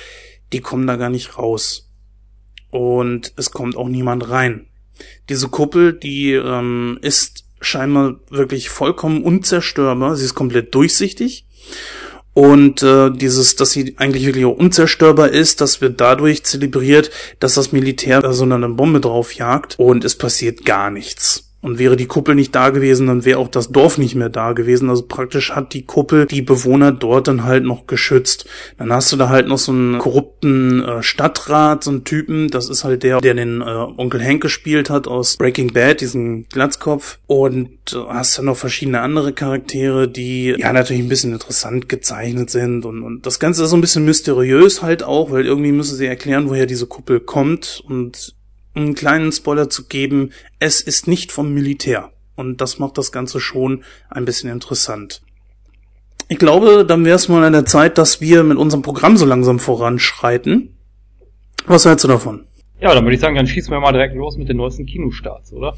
die 0.51 0.59
kommen 0.59 0.87
da 0.87 0.95
gar 0.95 1.09
nicht 1.09 1.37
raus. 1.37 1.89
Und 2.69 3.33
es 3.37 3.51
kommt 3.51 3.77
auch 3.77 3.87
niemand 3.87 4.29
rein. 4.29 4.67
Diese 5.29 5.47
Kuppel, 5.47 5.93
die 5.93 6.33
ähm, 6.33 6.99
ist 7.01 7.45
scheinbar 7.61 8.19
wirklich 8.29 8.69
vollkommen 8.69 9.23
unzerstörbar. 9.23 10.15
Sie 10.15 10.25
ist 10.25 10.35
komplett 10.35 10.75
durchsichtig. 10.75 11.45
Und 12.33 12.81
äh, 12.81 13.11
dieses, 13.11 13.55
dass 13.55 13.71
sie 13.71 13.95
eigentlich 13.97 14.25
wirklich 14.25 14.45
auch 14.45 14.57
unzerstörbar 14.57 15.29
ist, 15.29 15.61
das 15.61 15.81
wird 15.81 16.01
dadurch 16.01 16.43
zelebriert, 16.43 17.11
dass 17.39 17.53
das 17.53 17.71
Militär 17.71 18.21
da 18.21 18.33
so 18.33 18.43
eine 18.43 18.69
Bombe 18.69 18.99
drauf 18.99 19.33
jagt 19.33 19.77
und 19.77 20.03
es 20.03 20.17
passiert 20.17 20.65
gar 20.65 20.89
nichts. 20.89 21.52
Und 21.63 21.79
wäre 21.79 21.95
die 21.95 22.07
Kuppel 22.07 22.35
nicht 22.35 22.53
da 22.53 22.71
gewesen, 22.71 23.07
dann 23.07 23.23
wäre 23.23 23.39
auch 23.39 23.47
das 23.47 23.69
Dorf 23.69 23.97
nicht 23.97 24.15
mehr 24.15 24.27
da 24.27 24.51
gewesen. 24.51 24.89
Also 24.89 25.03
praktisch 25.07 25.51
hat 25.51 25.73
die 25.73 25.85
Kuppel 25.85 26.25
die 26.25 26.41
Bewohner 26.41 26.91
dort 26.91 27.29
dann 27.29 27.45
halt 27.45 27.63
noch 27.63 27.87
geschützt. 27.87 28.49
Dann 28.77 28.91
hast 28.91 29.13
du 29.13 29.15
da 29.15 29.29
halt 29.29 29.47
noch 29.47 29.57
so 29.57 29.71
einen 29.71 29.97
korrupten 29.97 30.83
äh, 30.83 31.01
Stadtrat, 31.01 31.85
so 31.85 31.91
einen 31.91 32.03
Typen. 32.03 32.49
Das 32.49 32.69
ist 32.69 32.83
halt 32.83 33.03
der, 33.03 33.21
der 33.21 33.33
den 33.33 33.61
äh, 33.61 33.63
Onkel 33.63 34.21
Hank 34.21 34.41
gespielt 34.41 34.89
hat 34.89 35.07
aus 35.07 35.37
Breaking 35.37 35.71
Bad, 35.71 36.01
diesen 36.01 36.49
Glatzkopf. 36.49 37.19
Und 37.27 37.93
äh, 37.93 38.09
hast 38.09 38.37
dann 38.37 38.45
noch 38.45 38.57
verschiedene 38.57 38.99
andere 38.99 39.31
Charaktere, 39.31 40.09
die 40.09 40.55
ja 40.57 40.73
natürlich 40.73 41.01
ein 41.01 41.07
bisschen 41.07 41.31
interessant 41.31 41.87
gezeichnet 41.87 42.49
sind. 42.49 42.83
Und, 42.83 43.03
und 43.03 43.25
das 43.25 43.39
Ganze 43.39 43.63
ist 43.63 43.69
so 43.69 43.77
ein 43.77 43.81
bisschen 43.81 44.03
mysteriös 44.03 44.81
halt 44.81 45.01
auch, 45.01 45.31
weil 45.31 45.45
irgendwie 45.45 45.71
müssen 45.71 45.95
sie 45.95 46.07
erklären, 46.07 46.49
woher 46.49 46.65
diese 46.65 46.87
Kuppel 46.87 47.21
kommt. 47.21 47.81
Und 47.87 48.35
einen 48.75 48.95
kleinen 48.95 49.31
Spoiler 49.31 49.69
zu 49.69 49.85
geben, 49.85 50.31
es 50.59 50.81
ist 50.81 51.07
nicht 51.07 51.31
vom 51.31 51.53
Militär. 51.53 52.11
Und 52.35 52.61
das 52.61 52.79
macht 52.79 52.97
das 52.97 53.11
Ganze 53.11 53.39
schon 53.39 53.83
ein 54.09 54.25
bisschen 54.25 54.49
interessant. 54.49 55.21
Ich 56.27 56.39
glaube, 56.39 56.85
dann 56.85 57.05
wäre 57.05 57.15
es 57.15 57.29
mal 57.29 57.43
an 57.43 57.53
der 57.53 57.65
Zeit, 57.65 57.97
dass 57.97 58.21
wir 58.21 58.43
mit 58.43 58.57
unserem 58.57 58.81
Programm 58.81 59.17
so 59.17 59.25
langsam 59.25 59.59
voranschreiten. 59.59 60.75
Was 61.65 61.85
hältst 61.85 62.03
du 62.03 62.07
davon? 62.07 62.45
Ja, 62.79 62.93
dann 62.93 63.05
würde 63.05 63.15
ich 63.15 63.21
sagen, 63.21 63.35
dann 63.35 63.47
schießen 63.47 63.71
wir 63.71 63.79
mal 63.79 63.93
direkt 63.93 64.15
los 64.15 64.37
mit 64.37 64.49
den 64.49 64.57
neuesten 64.57 64.85
Kinostarts, 64.85 65.53
oder? 65.53 65.75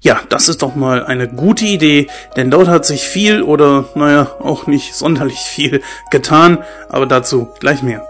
Ja, 0.00 0.20
das 0.28 0.48
ist 0.48 0.62
doch 0.62 0.76
mal 0.76 1.04
eine 1.04 1.28
gute 1.28 1.64
Idee, 1.64 2.06
denn 2.36 2.50
dort 2.50 2.68
hat 2.68 2.86
sich 2.86 3.02
viel 3.02 3.42
oder, 3.42 3.88
naja, 3.94 4.36
auch 4.38 4.66
nicht 4.66 4.94
sonderlich 4.94 5.38
viel 5.38 5.82
getan, 6.10 6.58
aber 6.88 7.06
dazu 7.06 7.48
gleich 7.58 7.82
mehr. 7.82 8.06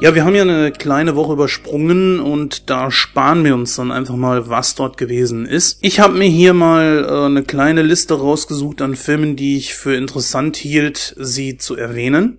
Ja, 0.00 0.14
wir 0.14 0.24
haben 0.24 0.36
ja 0.36 0.42
eine 0.42 0.70
kleine 0.70 1.16
Woche 1.16 1.32
übersprungen 1.32 2.20
und 2.20 2.70
da 2.70 2.88
sparen 2.92 3.42
wir 3.42 3.56
uns 3.56 3.74
dann 3.74 3.90
einfach 3.90 4.14
mal, 4.14 4.48
was 4.48 4.76
dort 4.76 4.96
gewesen 4.96 5.44
ist. 5.44 5.78
Ich 5.82 5.98
habe 5.98 6.16
mir 6.16 6.28
hier 6.28 6.54
mal 6.54 7.04
äh, 7.04 7.26
eine 7.26 7.42
kleine 7.42 7.82
Liste 7.82 8.14
rausgesucht 8.14 8.80
an 8.80 8.94
Filmen, 8.94 9.34
die 9.34 9.56
ich 9.56 9.74
für 9.74 9.96
interessant 9.96 10.56
hielt, 10.56 11.16
sie 11.18 11.56
zu 11.56 11.74
erwähnen. 11.74 12.38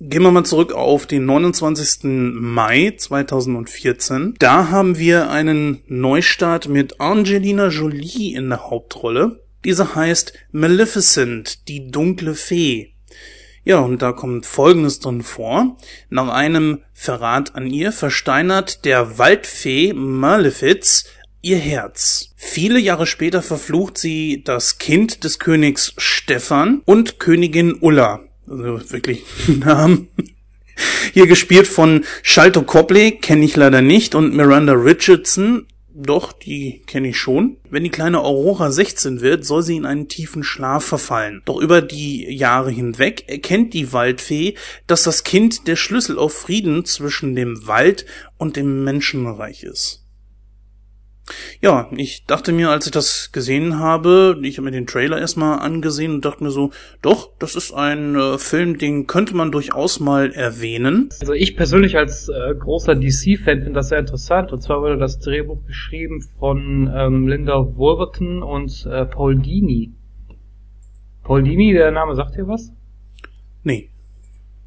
Gehen 0.00 0.22
wir 0.22 0.32
mal 0.32 0.44
zurück 0.44 0.72
auf 0.72 1.06
den 1.06 1.24
29. 1.24 2.00
Mai 2.02 2.94
2014. 2.98 4.34
Da 4.40 4.70
haben 4.70 4.98
wir 4.98 5.30
einen 5.30 5.84
Neustart 5.86 6.68
mit 6.68 7.00
Angelina 7.00 7.68
Jolie 7.68 8.34
in 8.34 8.48
der 8.48 8.68
Hauptrolle. 8.68 9.44
Diese 9.64 9.94
heißt 9.94 10.32
Maleficent, 10.50 11.68
die 11.68 11.92
dunkle 11.92 12.34
Fee. 12.34 12.91
Ja, 13.64 13.78
und 13.78 14.02
da 14.02 14.12
kommt 14.12 14.44
Folgendes 14.44 14.98
drin 14.98 15.22
vor. 15.22 15.76
Nach 16.10 16.28
einem 16.28 16.80
Verrat 16.92 17.54
an 17.54 17.68
ihr 17.68 17.92
versteinert 17.92 18.84
der 18.84 19.18
Waldfee 19.18 19.92
Malefiz 19.92 21.04
ihr 21.42 21.58
Herz. 21.58 22.30
Viele 22.36 22.78
Jahre 22.78 23.06
später 23.06 23.42
verflucht 23.42 23.98
sie 23.98 24.42
das 24.44 24.78
Kind 24.78 25.24
des 25.24 25.38
Königs 25.38 25.94
Stefan 25.96 26.82
und 26.84 27.20
Königin 27.20 27.76
Ulla. 27.80 28.20
Also 28.48 28.90
wirklich 28.90 29.24
Namen. 29.46 30.08
Hier 31.12 31.26
gespielt 31.26 31.68
von 31.68 32.04
Shalto 32.22 32.62
Copley, 32.62 33.12
kenne 33.12 33.44
ich 33.44 33.54
leider 33.56 33.82
nicht, 33.82 34.14
und 34.14 34.34
Miranda 34.34 34.72
Richardson, 34.72 35.66
doch, 36.02 36.32
die 36.32 36.82
kenne 36.86 37.08
ich 37.08 37.18
schon. 37.18 37.56
Wenn 37.70 37.84
die 37.84 37.90
kleine 37.90 38.20
Aurora 38.20 38.70
16 38.70 39.20
wird, 39.20 39.44
soll 39.44 39.62
sie 39.62 39.76
in 39.76 39.86
einen 39.86 40.08
tiefen 40.08 40.44
Schlaf 40.44 40.84
verfallen. 40.84 41.42
Doch 41.44 41.60
über 41.60 41.82
die 41.82 42.32
Jahre 42.32 42.70
hinweg 42.70 43.28
erkennt 43.28 43.74
die 43.74 43.92
Waldfee, 43.92 44.54
dass 44.86 45.04
das 45.04 45.24
Kind 45.24 45.66
der 45.66 45.76
Schlüssel 45.76 46.18
auf 46.18 46.32
Frieden 46.32 46.84
zwischen 46.84 47.34
dem 47.34 47.66
Wald 47.66 48.06
und 48.36 48.56
dem 48.56 48.84
Menschenreich 48.84 49.62
ist. 49.62 50.01
Ja, 51.60 51.88
ich 51.96 52.24
dachte 52.26 52.52
mir, 52.52 52.70
als 52.70 52.86
ich 52.86 52.92
das 52.92 53.30
gesehen 53.32 53.78
habe, 53.78 54.38
ich 54.42 54.58
habe 54.58 54.64
mir 54.64 54.72
den 54.72 54.86
Trailer 54.86 55.18
erstmal 55.18 55.60
angesehen 55.60 56.14
und 56.14 56.24
dachte 56.24 56.42
mir 56.42 56.50
so, 56.50 56.70
doch, 57.00 57.30
das 57.38 57.54
ist 57.54 57.72
ein 57.72 58.16
äh, 58.16 58.38
Film, 58.38 58.78
den 58.78 59.06
könnte 59.06 59.36
man 59.36 59.52
durchaus 59.52 60.00
mal 60.00 60.32
erwähnen. 60.32 61.10
Also 61.20 61.32
ich 61.32 61.56
persönlich 61.56 61.96
als 61.96 62.28
äh, 62.28 62.54
großer 62.58 62.96
DC-Fan 62.96 63.60
finde 63.60 63.72
das 63.72 63.90
sehr 63.90 64.00
interessant. 64.00 64.52
Und 64.52 64.62
zwar 64.62 64.80
wurde 64.80 64.98
das 64.98 65.20
Drehbuch 65.20 65.64
geschrieben 65.66 66.22
von 66.38 66.92
ähm, 66.94 67.28
Linda 67.28 67.76
Wolverton 67.76 68.42
und 68.42 68.86
äh, 68.86 69.04
Paul 69.04 69.38
Dini. 69.38 69.92
Paul 71.22 71.44
Dini, 71.44 71.72
der 71.72 71.92
Name 71.92 72.16
sagt 72.16 72.36
dir 72.36 72.48
was? 72.48 72.72
Nee. 73.62 73.91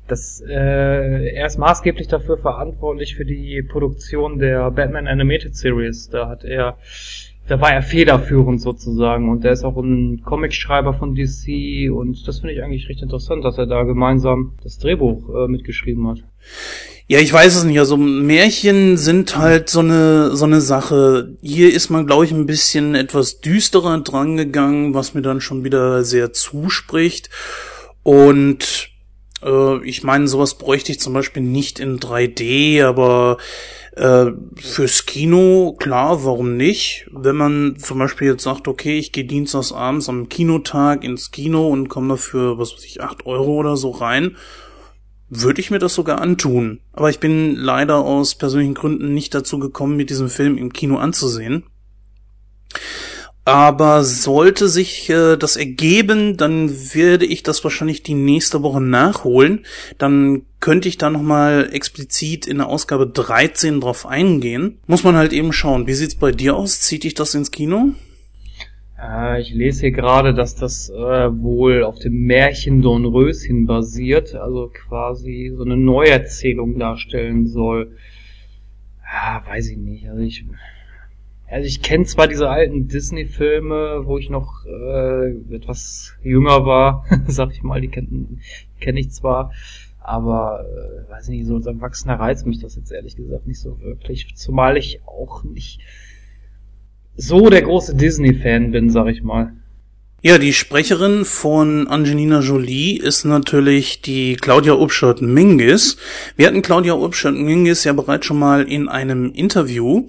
Das, 0.08 0.44
äh, 0.48 1.30
er 1.36 1.48
ist 1.48 1.58
maßgeblich 1.58 2.08
dafür 2.08 2.38
verantwortlich 2.38 3.16
für 3.16 3.26
die 3.26 3.64
Produktion 3.64 4.38
der 4.38 4.70
Batman 4.70 5.08
Animated 5.08 5.56
Series. 5.56 6.10
Da 6.10 6.30
hat 6.30 6.44
er, 6.44 6.78
da 7.48 7.60
war 7.60 7.72
er 7.72 7.82
federführend 7.82 8.62
sozusagen 8.62 9.30
und 9.30 9.44
er 9.46 9.52
ist 9.52 9.64
auch 9.64 9.78
ein 9.78 10.22
Comicschreiber 10.24 10.94
von 10.94 11.16
DC 11.16 11.92
und 11.92 12.28
das 12.28 12.40
finde 12.40 12.54
ich 12.54 12.64
eigentlich 12.64 12.88
recht 12.88 13.02
interessant, 13.02 13.44
dass 13.44 13.58
er 13.58 13.66
da 13.66 13.84
gemeinsam 13.84 14.54
das 14.64 14.78
Drehbuch 14.78 15.28
äh, 15.30 15.48
mitgeschrieben 15.48 16.08
hat. 16.08 16.24
Ja, 17.08 17.20
ich 17.20 17.32
weiß 17.32 17.56
es 17.56 17.64
nicht. 17.64 17.78
Also 17.78 17.98
Märchen 17.98 18.98
sind 18.98 19.38
halt 19.38 19.70
so 19.70 19.80
eine 19.80 20.36
so 20.36 20.46
eine 20.46 20.60
Sache. 20.62 21.36
Hier 21.42 21.72
ist 21.72 21.90
man, 21.90 22.08
glaube 22.08 22.26
ich, 22.26 22.32
ein 22.32 22.48
bisschen 22.48 22.96
etwas 22.96 23.42
düsterer 23.42 24.00
drangegangen, 24.02 24.96
was 24.96 25.14
mir 25.14 25.22
dann 25.22 25.40
schon 25.40 25.64
wieder 25.64 26.04
sehr 26.04 26.34
zuspricht. 26.34 27.30
Und 28.02 28.95
äh, 29.44 29.84
ich 29.84 30.04
meine, 30.04 30.28
sowas 30.28 30.58
bräuchte 30.58 30.92
ich 30.92 31.00
zum 31.00 31.14
Beispiel 31.14 31.44
nicht 31.44 31.80
in 31.80 32.00
3D, 32.00 32.84
aber 32.84 33.38
äh, 33.96 34.32
fürs 34.56 35.06
Kino, 35.06 35.76
klar, 35.80 36.26
warum 36.26 36.58
nicht? 36.58 37.08
Wenn 37.12 37.36
man 37.36 37.78
zum 37.78 38.00
Beispiel 38.00 38.28
jetzt 38.28 38.44
sagt, 38.44 38.68
okay, 38.68 38.98
ich 38.98 39.12
gehe 39.12 39.26
dienstags 39.26 39.72
abends 39.72 40.10
am 40.10 40.30
Kinotag 40.30 41.04
ins 41.04 41.32
Kino 41.32 41.70
und 41.70 41.88
komme 41.88 42.10
dafür, 42.10 42.58
was 42.58 42.74
weiß 42.74 42.84
ich, 42.86 43.02
8 43.02 43.26
Euro 43.26 43.54
oder 43.56 43.78
so 43.78 43.92
rein, 43.92 44.36
würde 45.30 45.62
ich 45.62 45.72
mir 45.72 45.80
das 45.80 45.96
sogar 45.96 46.22
antun. 46.22 46.82
Aber 46.94 47.10
ich 47.10 47.20
bin 47.20 47.56
leider 47.56 47.98
aus 47.98 48.36
persönlichen 48.36 48.74
Gründen 48.74 49.14
nicht 49.14 49.34
dazu 49.34 49.60
gekommen, 49.60 49.98
mir 49.98 50.06
diesen 50.06 50.30
Film 50.30 50.58
im 50.58 50.74
Kino 50.74 50.98
anzusehen. 50.98 51.64
Aber 53.48 54.04
sollte 54.04 54.68
sich 54.68 55.08
äh, 55.12 55.38
das 55.38 55.56
ergeben, 55.56 56.36
dann 56.36 56.70
werde 56.96 57.26
ich 57.28 57.44
das 57.44 57.64
wahrscheinlich 57.64 58.02
die 58.02 58.16
nächste 58.16 58.64
Woche 58.64 58.82
nachholen. 58.82 59.66
Dann 60.00 60.42
könnte 60.60 60.90
ich 60.90 60.98
da 60.98 61.12
nochmal 61.12 61.70
explizit 61.72 62.48
in 62.48 62.58
der 62.58 62.68
Ausgabe 62.68 63.06
13 63.06 63.82
drauf 63.82 64.08
eingehen. 64.08 64.80
Muss 64.88 65.04
man 65.04 65.16
halt 65.16 65.32
eben 65.32 65.54
schauen. 65.54 65.86
Wie 65.86 65.94
sieht's 65.94 66.16
bei 66.16 66.32
dir 66.32 66.56
aus? 66.56 66.82
Zieht 66.82 67.04
dich 67.04 67.14
das 67.14 67.36
ins 67.36 67.52
Kino? 67.52 67.92
Äh, 69.00 69.42
ich 69.42 69.54
lese 69.54 69.82
hier 69.82 69.92
gerade, 69.92 70.34
dass 70.34 70.56
das 70.56 70.90
äh, 70.90 70.96
wohl 70.96 71.84
auf 71.84 72.00
dem 72.00 72.26
Märchen 72.26 72.82
Dornröschen 72.82 73.68
basiert, 73.68 74.34
also 74.34 74.72
quasi 74.74 75.54
so 75.56 75.64
eine 75.64 75.78
Neuerzählung 75.78 76.80
darstellen 76.80 77.46
soll. 77.46 77.96
Ja, 79.04 79.44
weiß 79.46 79.70
ich 79.70 79.78
nicht. 79.78 80.10
Also 80.10 80.24
ich 80.24 80.46
also 81.50 81.68
ich 81.68 81.82
kenne 81.82 82.06
zwar 82.06 82.28
diese 82.28 82.50
alten 82.50 82.88
Disney-Filme, 82.88 84.02
wo 84.06 84.18
ich 84.18 84.30
noch 84.30 84.66
äh, 84.66 85.32
etwas 85.54 86.14
jünger 86.24 86.66
war, 86.66 87.06
sag 87.28 87.52
ich 87.52 87.64
mal, 87.64 87.82
die 87.82 87.90
kenne 87.90 88.40
kenn 88.80 88.98
ich 88.98 89.12
zwar, 89.12 89.52
aber 90.00 90.66
äh, 90.66 91.12
weiß 91.12 91.30
nicht, 91.30 91.46
so 91.46 91.56
als 91.56 91.66
Erwachsener 91.66 92.20
reizt 92.20 92.46
mich 92.46 92.60
das 92.60 92.76
jetzt 92.76 92.92
ehrlich 92.92 93.16
gesagt 93.16 93.48
nicht 93.48 93.60
so 93.60 93.80
wirklich, 93.82 94.36
zumal 94.36 94.78
ich 94.78 95.02
auch 95.06 95.44
nicht 95.44 95.82
so 97.16 97.50
der 97.50 97.62
große 97.62 97.96
Disney-Fan 97.96 98.72
bin, 98.72 98.90
sag 98.90 99.08
ich 99.08 99.24
mal. 99.24 99.54
Ja, 100.22 100.40
die 100.40 100.54
Sprecherin 100.54 101.24
von 101.24 101.88
Angelina 101.88 102.40
Jolie 102.40 102.98
ist 102.98 103.26
natürlich 103.26 104.02
die 104.02 104.36
Claudia 104.36 104.74
Upschert-Mingis. 104.74 105.98
Wir 106.36 106.48
hatten 106.48 106.64
Claudia 106.64 106.94
Upschert-Mingis 106.94 107.84
ja 107.84 107.94
bereits 107.94 108.26
schon 108.26 108.40
mal 108.40 108.64
in 108.64 108.90
einem 108.90 109.32
Interview 109.34 110.08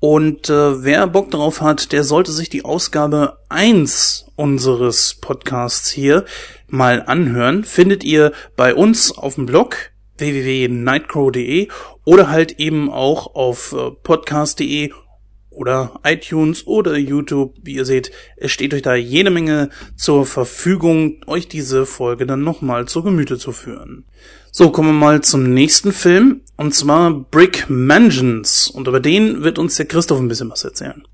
und 0.00 0.48
äh, 0.48 0.82
wer 0.82 1.06
Bock 1.06 1.30
darauf 1.30 1.60
hat, 1.60 1.92
der 1.92 2.04
sollte 2.04 2.32
sich 2.32 2.48
die 2.48 2.64
Ausgabe 2.64 3.36
1 3.50 4.26
unseres 4.34 5.14
Podcasts 5.20 5.90
hier 5.90 6.24
mal 6.68 7.02
anhören. 7.02 7.64
Findet 7.64 8.02
ihr 8.02 8.32
bei 8.56 8.74
uns 8.74 9.12
auf 9.12 9.34
dem 9.34 9.44
Blog 9.44 9.76
www.nightcrow.de 10.16 11.68
oder 12.04 12.30
halt 12.30 12.58
eben 12.58 12.90
auch 12.90 13.34
auf 13.34 13.72
äh, 13.72 13.90
podcast.de 14.02 14.92
oder 15.50 16.00
iTunes 16.04 16.66
oder 16.66 16.96
YouTube. 16.96 17.56
Wie 17.62 17.74
ihr 17.74 17.84
seht, 17.84 18.10
es 18.36 18.52
steht 18.52 18.72
euch 18.72 18.82
da 18.82 18.94
jede 18.94 19.28
Menge 19.28 19.68
zur 19.96 20.24
Verfügung, 20.24 21.20
euch 21.26 21.48
diese 21.48 21.84
Folge 21.84 22.24
dann 22.24 22.42
nochmal 22.42 22.88
zur 22.88 23.04
Gemüte 23.04 23.36
zu 23.36 23.52
führen. 23.52 24.06
So, 24.52 24.70
kommen 24.70 24.88
wir 24.88 24.94
mal 24.94 25.20
zum 25.20 25.54
nächsten 25.54 25.92
Film, 25.92 26.40
und 26.56 26.74
zwar 26.74 27.12
Brick 27.30 27.66
Mansions. 27.68 28.66
Und 28.68 28.88
über 28.88 28.98
den 28.98 29.44
wird 29.44 29.60
uns 29.60 29.76
der 29.76 29.86
Christoph 29.86 30.18
ein 30.18 30.26
bisschen 30.26 30.50
was 30.50 30.64
erzählen. 30.64 31.04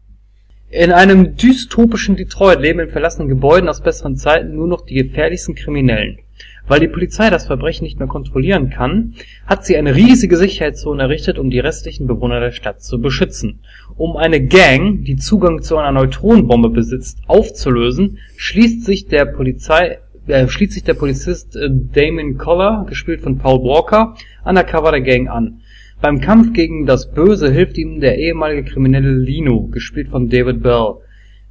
In 0.70 0.90
einem 0.90 1.37
dystopischen 1.37 2.16
Detroit 2.16 2.61
leben 2.61 2.81
in 2.81 2.88
verlassenen 2.88 3.29
Gebäuden 3.29 3.68
aus 3.68 3.83
besseren 3.83 4.16
Zeiten 4.16 4.57
nur 4.57 4.66
noch 4.66 4.87
die 4.87 4.94
gefährlichsten 4.94 5.55
Kriminellen. 5.55 6.18
Weil 6.66 6.81
die 6.81 6.88
Polizei 6.88 7.29
das 7.29 7.46
Verbrechen 7.46 7.85
nicht 7.85 7.99
mehr 7.99 8.09
kontrollieren 8.09 8.70
kann, 8.70 9.14
hat 9.46 9.66
sie 9.66 9.77
eine 9.77 9.94
riesige 9.94 10.38
Sicherheitszone 10.38 11.03
errichtet, 11.03 11.38
um 11.38 11.51
die 11.51 11.61
restlichen 11.61 12.07
Bewohner 12.07 12.40
der 12.40 12.53
Stadt 12.53 12.83
zu 12.83 13.01
beschützen. 13.03 13.61
Um 13.96 14.16
eine 14.16 14.44
Gang, 14.46 15.05
die 15.05 15.16
Zugang 15.16 15.61
zu 15.61 15.77
einer 15.77 15.92
Neutronenbombe 15.92 16.70
besitzt, 16.70 17.18
aufzulösen, 17.27 18.18
schließt 18.37 18.85
sich 18.85 19.07
der 19.07 19.27
Polizei 19.27 19.99
äh, 20.26 20.48
schließt 20.48 20.72
sich 20.72 20.84
der 20.84 20.94
Polizist 20.94 21.56
äh, 21.56 21.68
Damon 21.70 22.38
Collar, 22.38 22.86
gespielt 22.86 23.20
von 23.20 23.38
Paul 23.38 23.60
Walker, 23.60 24.16
undercover 24.44 24.92
der 24.92 25.02
Gang 25.02 25.28
an. 25.28 25.60
Beim 26.00 26.20
Kampf 26.20 26.52
gegen 26.52 26.86
das 26.86 27.10
Böse 27.12 27.50
hilft 27.50 27.78
ihm 27.78 28.00
der 28.00 28.18
ehemalige 28.18 28.64
Kriminelle 28.64 29.12
Lino, 29.12 29.68
gespielt 29.68 30.08
von 30.08 30.28
David 30.28 30.62
Bell, 30.62 30.96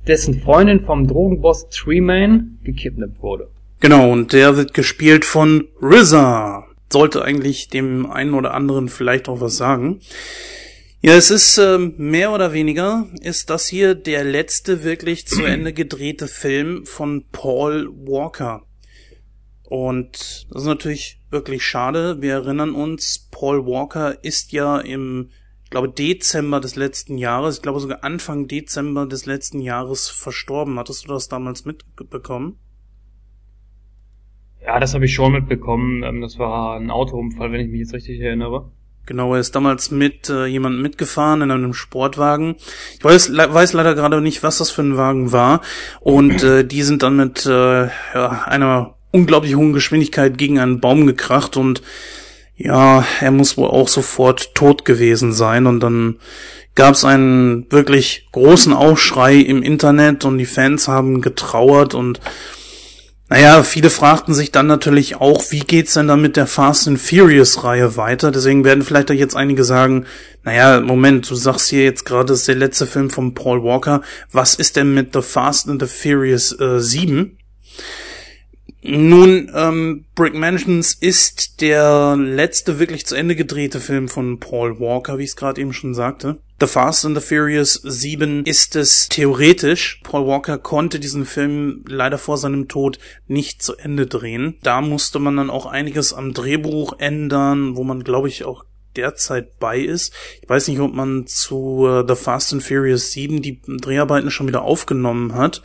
dessen 0.08 0.40
Freundin 0.40 0.82
vom 0.82 1.08
Drogenboss 1.08 1.70
Treeman 1.70 2.60
gekidnappt 2.64 3.22
wurde. 3.22 3.48
Genau, 3.80 4.12
und 4.12 4.34
der 4.34 4.56
wird 4.56 4.74
gespielt 4.74 5.26
von 5.26 5.68
RZA. 5.82 6.66
Sollte 6.92 7.24
eigentlich 7.24 7.70
dem 7.70 8.10
einen 8.10 8.36
oder 8.36 8.54
anderen 8.54 8.88
vielleicht 8.88 9.28
auch 9.28 9.42
was 9.42 9.58
sagen. 9.58 10.00
Ja, 11.06 11.14
es 11.14 11.30
ist 11.30 11.60
äh, 11.60 11.78
mehr 11.78 12.32
oder 12.32 12.52
weniger, 12.52 13.06
ist 13.22 13.52
das 13.52 13.68
hier 13.68 13.94
der 13.94 14.24
letzte 14.24 14.84
wirklich 14.84 15.28
zu 15.28 15.44
Ende 15.46 15.72
gedrehte 15.72 16.28
Film 16.28 16.84
von 16.88 17.26
Paul 17.32 17.92
Walker. 17.94 18.64
Und 19.62 20.48
das 20.50 20.64
ist 20.64 20.68
natürlich 20.68 21.22
wirklich 21.30 21.62
schade. 21.62 22.24
Wir 22.24 22.34
erinnern 22.34 22.74
uns, 22.74 23.30
Paul 23.30 23.68
Walker 23.68 24.24
ist 24.24 24.52
ja 24.52 24.80
im, 24.80 25.30
ich 25.64 25.70
glaube, 25.70 25.90
Dezember 25.90 26.60
des 26.60 26.76
letzten 26.76 27.20
Jahres, 27.20 27.58
ich 27.58 27.62
glaube 27.62 27.80
sogar 27.82 28.04
Anfang 28.04 28.48
Dezember 28.48 29.06
des 29.06 29.28
letzten 29.28 29.60
Jahres 29.60 30.10
verstorben. 30.10 30.80
Hattest 30.80 31.04
du 31.04 31.10
das 31.10 31.28
damals 31.28 31.66
mitbekommen? 31.66 32.58
Ja, 34.60 34.80
das 34.80 34.96
habe 34.96 35.06
ich 35.06 35.14
schon 35.14 35.34
mitbekommen. 35.34 36.02
Ähm, 36.02 36.22
das 36.22 36.40
war 36.40 36.78
ein 36.78 36.90
Autounfall, 36.90 37.52
wenn 37.52 37.62
ich 37.62 37.70
mich 37.70 37.82
jetzt 37.82 37.94
richtig 37.94 38.20
erinnere. 38.22 38.72
Genau, 39.06 39.36
er 39.36 39.40
ist 39.40 39.56
damals 39.56 39.92
mit 39.92 40.30
äh, 40.30 40.46
jemandem 40.46 40.82
mitgefahren 40.82 41.42
in 41.44 41.52
einem 41.52 41.76
Sportwagen. 41.76 42.56
Ich 42.98 43.04
weiß, 43.04 43.30
le 43.30 43.54
weiß 43.54 43.74
leider 43.74 43.94
gerade 43.94 44.20
nicht, 44.20 44.42
was 44.42 44.58
das 44.58 44.72
für 44.72 44.82
ein 44.82 44.98
Wagen 44.98 45.32
war. 45.32 45.62
Und 46.00 46.42
äh, 46.44 46.66
die 46.66 46.82
sind 46.82 47.04
dann 47.04 47.16
mit 47.16 47.46
äh, 47.46 47.86
ja, 47.86 48.44
einer 48.46 48.96
unglaublich 49.12 49.56
hohen 49.56 49.74
Geschwindigkeit 49.74 50.38
gegen 50.38 50.60
einen 50.60 50.80
Baum 50.80 51.06
gekracht 51.06 51.56
und 51.56 51.82
ja, 52.58 53.06
er 53.20 53.32
muss 53.32 53.58
wohl 53.58 53.68
auch 53.68 53.90
sofort 53.90 54.56
tot 54.56 54.86
gewesen 54.86 55.34
sein. 55.34 55.68
Und 55.68 55.82
dann 55.82 56.16
gab 56.74 56.94
es 56.94 57.06
einen 57.06 57.72
wirklich 57.72 58.28
großen 58.32 58.74
Aufschrei 58.74 59.36
im 59.36 59.62
Internet 59.62 60.26
und 60.26 60.38
die 60.38 60.46
Fans 60.46 60.88
haben 60.88 61.22
getrauert 61.22 61.94
und 61.94 62.20
naja, 63.28 63.64
viele 63.64 63.90
fragten 63.90 64.36
sich 64.36 64.52
dann 64.52 64.68
natürlich 64.68 65.16
auch, 65.16 65.44
wie 65.50 65.62
geht's 65.62 65.94
denn 65.96 66.08
dann 66.08 66.22
mit 66.22 66.38
der 66.38 66.46
Fast 66.46 66.88
and 66.88 67.00
Furious 67.00 67.64
Reihe 67.64 67.98
weiter? 67.98 68.32
Deswegen 68.32 68.64
werden 68.64 68.84
vielleicht 68.84 69.10
auch 69.10 69.16
jetzt 69.16 69.36
einige 69.36 69.64
sagen, 69.64 70.06
naja, 70.44 70.80
Moment, 70.80 71.30
du 71.30 71.34
sagst 71.34 71.70
hier 71.70 71.84
jetzt 71.84 72.06
gerade, 72.06 72.28
das 72.28 72.42
ist 72.42 72.48
der 72.48 72.56
letzte 72.56 72.86
Film 72.86 73.10
von 73.10 73.34
Paul 73.34 73.64
Walker. 73.64 74.04
Was 74.32 74.56
ist 74.56 74.76
denn 74.76 74.94
mit 74.94 75.14
The 75.14 75.24
Fast 75.24 75.68
and 75.68 75.82
the 75.82 75.88
Furious 75.88 76.52
äh, 76.60 76.80
7? 76.80 77.38
Nun, 78.84 79.52
ähm, 79.56 80.06
Brick 80.14 80.36
Mansions 80.36 80.94
ist 80.94 81.62
der 81.62 82.16
letzte 82.16 82.78
wirklich 82.78 83.08
zu 83.08 83.16
Ende 83.16 83.36
gedrehte 83.36 83.80
Film 83.80 84.08
von 84.08 84.40
Paul 84.40 84.80
Walker, 84.80 85.18
wie 85.18 85.24
ich 85.24 85.32
es 85.32 85.36
gerade 85.36 85.60
eben 85.60 85.74
schon 85.74 85.96
sagte. 85.96 86.38
The 86.58 86.68
Fast 86.68 87.04
and 87.04 87.18
the 87.18 87.22
Furious 87.22 87.74
7 87.74 88.46
ist 88.46 88.78
es 88.78 89.10
theoretisch. 89.10 90.00
Paul 90.04 90.26
Walker 90.26 90.58
konnte 90.58 91.02
diesen 91.02 91.26
Film 91.26 91.84
leider 91.86 92.18
vor 92.18 92.38
seinem 92.38 92.70
Tod 92.70 92.98
nicht 93.28 93.62
zu 93.62 93.76
Ende 93.76 94.08
drehen. 94.08 94.56
Da 94.64 94.80
musste 94.80 95.20
man 95.20 95.36
dann 95.36 95.50
auch 95.50 95.66
einiges 95.66 96.14
am 96.14 96.34
Drehbuch 96.34 96.98
ändern, 96.98 97.76
wo 97.76 97.84
man, 97.84 98.06
glaube 98.06 98.30
ich, 98.30 98.46
auch 98.46 98.64
derzeit 98.96 99.60
bei 99.60 99.80
ist. 99.80 100.14
Ich 100.42 100.48
weiß 100.48 100.70
nicht, 100.70 100.80
ob 100.80 100.94
man 100.94 101.28
zu 101.28 101.88
äh, 101.88 102.06
The 102.08 102.16
Fast 102.16 102.54
and 102.54 102.64
Furious 102.64 103.12
7 103.12 103.42
die 103.42 103.60
Dreharbeiten 103.68 104.32
schon 104.32 104.48
wieder 104.48 104.62
aufgenommen 104.62 105.36
hat 105.36 105.62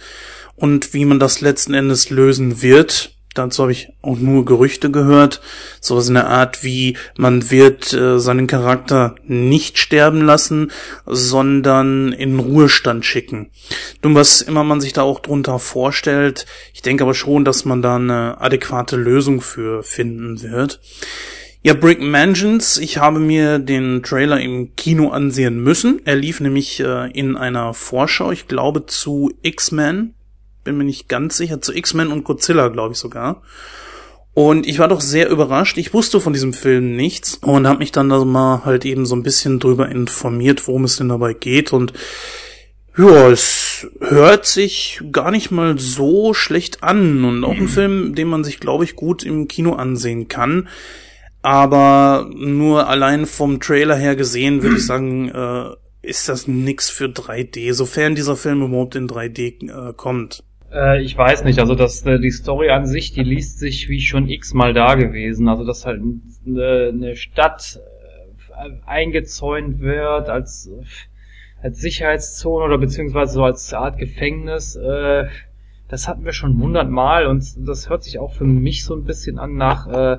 und 0.56 0.92
wie 0.92 1.04
man 1.04 1.20
das 1.20 1.40
letzten 1.40 1.74
Endes 1.74 2.10
lösen 2.10 2.62
wird. 2.62 3.16
Dazu 3.34 3.62
habe 3.62 3.72
ich 3.72 3.92
auch 4.02 4.18
nur 4.18 4.44
Gerüchte 4.44 4.90
gehört. 4.90 5.40
Sowas 5.80 6.08
in 6.08 6.14
der 6.14 6.26
Art 6.26 6.64
wie, 6.64 6.96
man 7.16 7.50
wird 7.50 7.92
äh, 7.92 8.18
seinen 8.18 8.48
Charakter 8.48 9.14
nicht 9.24 9.78
sterben 9.78 10.22
lassen, 10.22 10.72
sondern 11.06 12.12
in 12.12 12.40
Ruhestand 12.40 13.04
schicken. 13.04 13.50
Nun, 14.02 14.16
was 14.16 14.42
immer 14.42 14.64
man 14.64 14.80
sich 14.80 14.92
da 14.92 15.02
auch 15.02 15.20
drunter 15.20 15.60
vorstellt, 15.60 16.46
ich 16.74 16.82
denke 16.82 17.04
aber 17.04 17.14
schon, 17.14 17.44
dass 17.44 17.64
man 17.64 17.82
da 17.82 17.96
eine 17.96 18.40
adäquate 18.40 18.96
Lösung 18.96 19.40
für 19.40 19.84
finden 19.84 20.42
wird. 20.42 20.80
Ja, 21.62 21.74
Brick 21.74 22.00
Mansions, 22.00 22.78
ich 22.78 22.98
habe 22.98 23.20
mir 23.20 23.58
den 23.58 24.02
Trailer 24.02 24.40
im 24.40 24.74
Kino 24.76 25.10
ansehen 25.10 25.62
müssen. 25.62 26.00
Er 26.04 26.16
lief 26.16 26.40
nämlich 26.40 26.80
äh, 26.80 27.10
in 27.12 27.36
einer 27.36 27.74
Vorschau, 27.74 28.32
ich 28.32 28.48
glaube 28.48 28.86
zu 28.86 29.30
X-Men 29.42 30.14
bin 30.64 30.76
mir 30.76 30.84
nicht 30.84 31.08
ganz 31.08 31.36
sicher, 31.36 31.60
zu 31.60 31.72
X-Men 31.72 32.08
und 32.08 32.24
Godzilla, 32.24 32.68
glaube 32.68 32.92
ich 32.92 32.98
sogar. 32.98 33.42
Und 34.32 34.66
ich 34.66 34.78
war 34.78 34.88
doch 34.88 35.00
sehr 35.00 35.28
überrascht. 35.28 35.76
Ich 35.76 35.92
wusste 35.92 36.20
von 36.20 36.32
diesem 36.32 36.52
Film 36.52 36.94
nichts 36.94 37.34
und 37.34 37.66
habe 37.66 37.80
mich 37.80 37.92
dann 37.92 38.08
da 38.08 38.24
mal 38.24 38.64
halt 38.64 38.84
eben 38.84 39.04
so 39.04 39.16
ein 39.16 39.22
bisschen 39.22 39.58
drüber 39.58 39.88
informiert, 39.88 40.66
worum 40.68 40.84
es 40.84 40.96
denn 40.96 41.08
dabei 41.08 41.32
geht. 41.34 41.72
Und 41.72 41.92
ja, 42.96 43.28
es 43.28 43.88
hört 44.00 44.46
sich 44.46 45.00
gar 45.10 45.30
nicht 45.30 45.50
mal 45.50 45.78
so 45.78 46.32
schlecht 46.32 46.82
an 46.82 47.24
und 47.24 47.44
auch 47.44 47.56
ein 47.56 47.68
Film, 47.68 48.14
den 48.14 48.28
man 48.28 48.44
sich, 48.44 48.60
glaube 48.60 48.84
ich, 48.84 48.94
gut 48.94 49.24
im 49.24 49.48
Kino 49.48 49.72
ansehen 49.72 50.28
kann. 50.28 50.68
Aber 51.42 52.30
nur 52.34 52.88
allein 52.88 53.26
vom 53.26 53.60
Trailer 53.60 53.96
her 53.96 54.14
gesehen 54.14 54.62
würde 54.62 54.76
ich 54.76 54.86
sagen, 54.86 55.28
äh, 55.28 55.70
ist 56.02 56.28
das 56.28 56.46
nix 56.46 56.88
für 56.88 57.06
3D, 57.06 57.72
sofern 57.74 58.14
dieser 58.14 58.36
Film 58.36 58.62
überhaupt 58.62 58.94
in 58.94 59.08
3D 59.08 59.90
äh, 59.90 59.92
kommt. 59.94 60.44
Äh, 60.72 61.02
ich 61.02 61.16
weiß 61.16 61.44
nicht, 61.44 61.58
also 61.58 61.74
das, 61.74 62.04
äh, 62.06 62.18
die 62.18 62.30
Story 62.30 62.70
an 62.70 62.86
sich, 62.86 63.12
die 63.12 63.22
liest 63.22 63.58
sich 63.58 63.88
wie 63.88 64.00
schon 64.00 64.28
x-mal 64.28 64.72
da 64.72 64.94
gewesen. 64.94 65.48
Also 65.48 65.64
dass 65.64 65.86
halt 65.86 66.00
eine, 66.46 66.90
eine 66.92 67.16
Stadt 67.16 67.80
äh, 68.56 68.70
eingezäunt 68.86 69.80
wird 69.80 70.28
als, 70.28 70.70
als 71.62 71.80
Sicherheitszone 71.80 72.64
oder 72.64 72.78
beziehungsweise 72.78 73.32
so 73.32 73.44
als 73.44 73.72
Art 73.74 73.98
Gefängnis. 73.98 74.76
Äh, 74.76 75.26
das 75.88 76.06
hatten 76.06 76.24
wir 76.24 76.32
schon 76.32 76.56
hundertmal 76.58 77.26
und 77.26 77.44
das 77.66 77.90
hört 77.90 78.04
sich 78.04 78.18
auch 78.18 78.32
für 78.32 78.44
mich 78.44 78.84
so 78.84 78.94
ein 78.94 79.04
bisschen 79.04 79.40
an 79.40 79.56
nach 79.56 79.88
äh, 79.88 80.18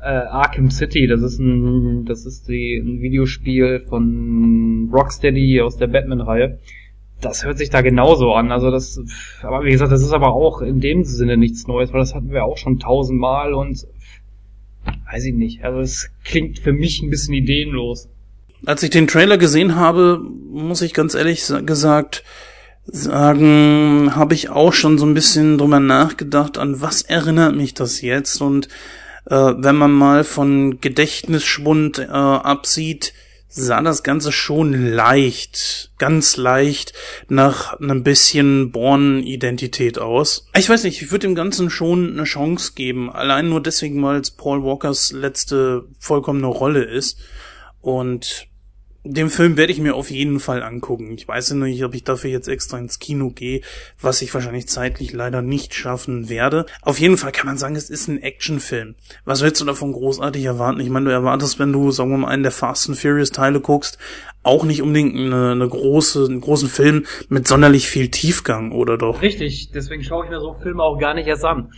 äh, 0.00 0.04
Arkham 0.04 0.70
City. 0.70 1.06
Das 1.06 1.22
ist 1.22 1.38
ein, 1.38 2.04
das 2.06 2.26
ist 2.26 2.48
die, 2.48 2.76
ein 2.76 3.00
Videospiel 3.00 3.84
von 3.88 4.90
Rocksteady 4.92 5.60
aus 5.60 5.76
der 5.76 5.86
Batman-Reihe 5.86 6.58
das 7.20 7.44
hört 7.44 7.58
sich 7.58 7.70
da 7.70 7.80
genauso 7.80 8.32
an. 8.32 8.52
Also 8.52 8.70
das, 8.70 9.00
aber 9.42 9.64
wie 9.64 9.70
gesagt, 9.70 9.92
das 9.92 10.02
ist 10.02 10.12
aber 10.12 10.34
auch 10.34 10.60
in 10.60 10.80
dem 10.80 11.04
Sinne 11.04 11.36
nichts 11.36 11.66
Neues, 11.66 11.92
weil 11.92 12.00
das 12.00 12.14
hatten 12.14 12.30
wir 12.30 12.44
auch 12.44 12.58
schon 12.58 12.78
tausendmal 12.78 13.54
und 13.54 13.86
weiß 15.10 15.24
ich 15.24 15.34
nicht. 15.34 15.64
Also 15.64 15.80
es 15.80 16.10
klingt 16.24 16.58
für 16.58 16.72
mich 16.72 17.02
ein 17.02 17.10
bisschen 17.10 17.34
ideenlos. 17.34 18.08
Als 18.64 18.82
ich 18.82 18.90
den 18.90 19.06
Trailer 19.06 19.38
gesehen 19.38 19.76
habe, 19.76 20.20
muss 20.50 20.82
ich 20.82 20.94
ganz 20.94 21.14
ehrlich 21.14 21.44
gesagt 21.64 22.24
sagen, 22.86 24.14
habe 24.14 24.34
ich 24.34 24.50
auch 24.50 24.72
schon 24.72 24.98
so 24.98 25.06
ein 25.06 25.14
bisschen 25.14 25.58
drüber 25.58 25.80
nachgedacht, 25.80 26.56
an 26.56 26.80
was 26.80 27.02
erinnert 27.02 27.56
mich 27.56 27.74
das 27.74 28.00
jetzt 28.00 28.40
und 28.40 28.68
äh, 29.26 29.34
wenn 29.34 29.76
man 29.76 29.92
mal 29.92 30.22
von 30.22 30.80
Gedächtnisschwund 30.80 31.98
äh, 31.98 32.04
absieht, 32.12 33.12
sah 33.48 33.80
das 33.80 34.02
Ganze 34.02 34.32
schon 34.32 34.92
leicht, 34.92 35.92
ganz 35.98 36.36
leicht 36.36 36.92
nach 37.28 37.78
einem 37.80 38.02
bisschen 38.02 38.70
Born-Identität 38.72 39.98
aus. 39.98 40.48
Ich 40.56 40.68
weiß 40.68 40.84
nicht, 40.84 41.00
ich 41.00 41.10
würde 41.10 41.26
dem 41.26 41.34
Ganzen 41.34 41.70
schon 41.70 42.12
eine 42.12 42.24
Chance 42.24 42.72
geben, 42.74 43.10
allein 43.10 43.48
nur 43.48 43.62
deswegen, 43.62 44.02
weil 44.02 44.20
es 44.20 44.30
Paul 44.30 44.62
Walkers 44.62 45.12
letzte 45.12 45.86
vollkommene 45.98 46.46
Rolle 46.46 46.84
ist. 46.84 47.18
Und 47.80 48.48
den 49.12 49.30
Film 49.30 49.56
werde 49.56 49.72
ich 49.72 49.80
mir 49.80 49.94
auf 49.94 50.10
jeden 50.10 50.40
Fall 50.40 50.62
angucken. 50.62 51.12
Ich 51.12 51.26
weiß 51.26 51.50
ja 51.50 51.56
nicht, 51.56 51.84
ob 51.84 51.94
ich 51.94 52.04
dafür 52.04 52.30
jetzt 52.30 52.48
extra 52.48 52.78
ins 52.78 52.98
Kino 52.98 53.30
gehe, 53.30 53.60
was 54.00 54.22
ich 54.22 54.32
wahrscheinlich 54.34 54.68
zeitlich 54.68 55.12
leider 55.12 55.42
nicht 55.42 55.74
schaffen 55.74 56.28
werde. 56.28 56.66
Auf 56.82 56.98
jeden 56.98 57.16
Fall 57.16 57.32
kann 57.32 57.46
man 57.46 57.58
sagen, 57.58 57.76
es 57.76 57.90
ist 57.90 58.08
ein 58.08 58.22
Actionfilm. 58.22 58.96
Was 59.24 59.42
willst 59.42 59.60
du 59.60 59.64
davon 59.64 59.92
großartig 59.92 60.44
erwarten? 60.44 60.80
Ich 60.80 60.90
meine, 60.90 61.06
du 61.06 61.12
erwartest, 61.12 61.58
wenn 61.58 61.72
du, 61.72 61.90
sagen 61.90 62.10
wir 62.10 62.18
mal, 62.18 62.28
einen 62.28 62.42
der 62.42 62.52
Fast 62.52 62.88
and 62.88 62.98
Furious 62.98 63.30
Teile 63.30 63.60
guckst, 63.60 63.98
auch 64.42 64.64
nicht 64.64 64.82
unbedingt 64.82 65.16
eine, 65.16 65.52
eine 65.52 65.68
große, 65.68 66.24
einen 66.24 66.40
großen 66.40 66.68
Film 66.68 67.04
mit 67.28 67.48
sonderlich 67.48 67.88
viel 67.88 68.08
Tiefgang, 68.08 68.72
oder 68.72 68.96
doch? 68.96 69.22
Richtig, 69.22 69.70
deswegen 69.72 70.04
schaue 70.04 70.24
ich 70.24 70.30
mir 70.30 70.40
so 70.40 70.54
Filme 70.54 70.82
auch 70.82 70.98
gar 70.98 71.14
nicht 71.14 71.26
erst 71.26 71.44
an. 71.44 71.72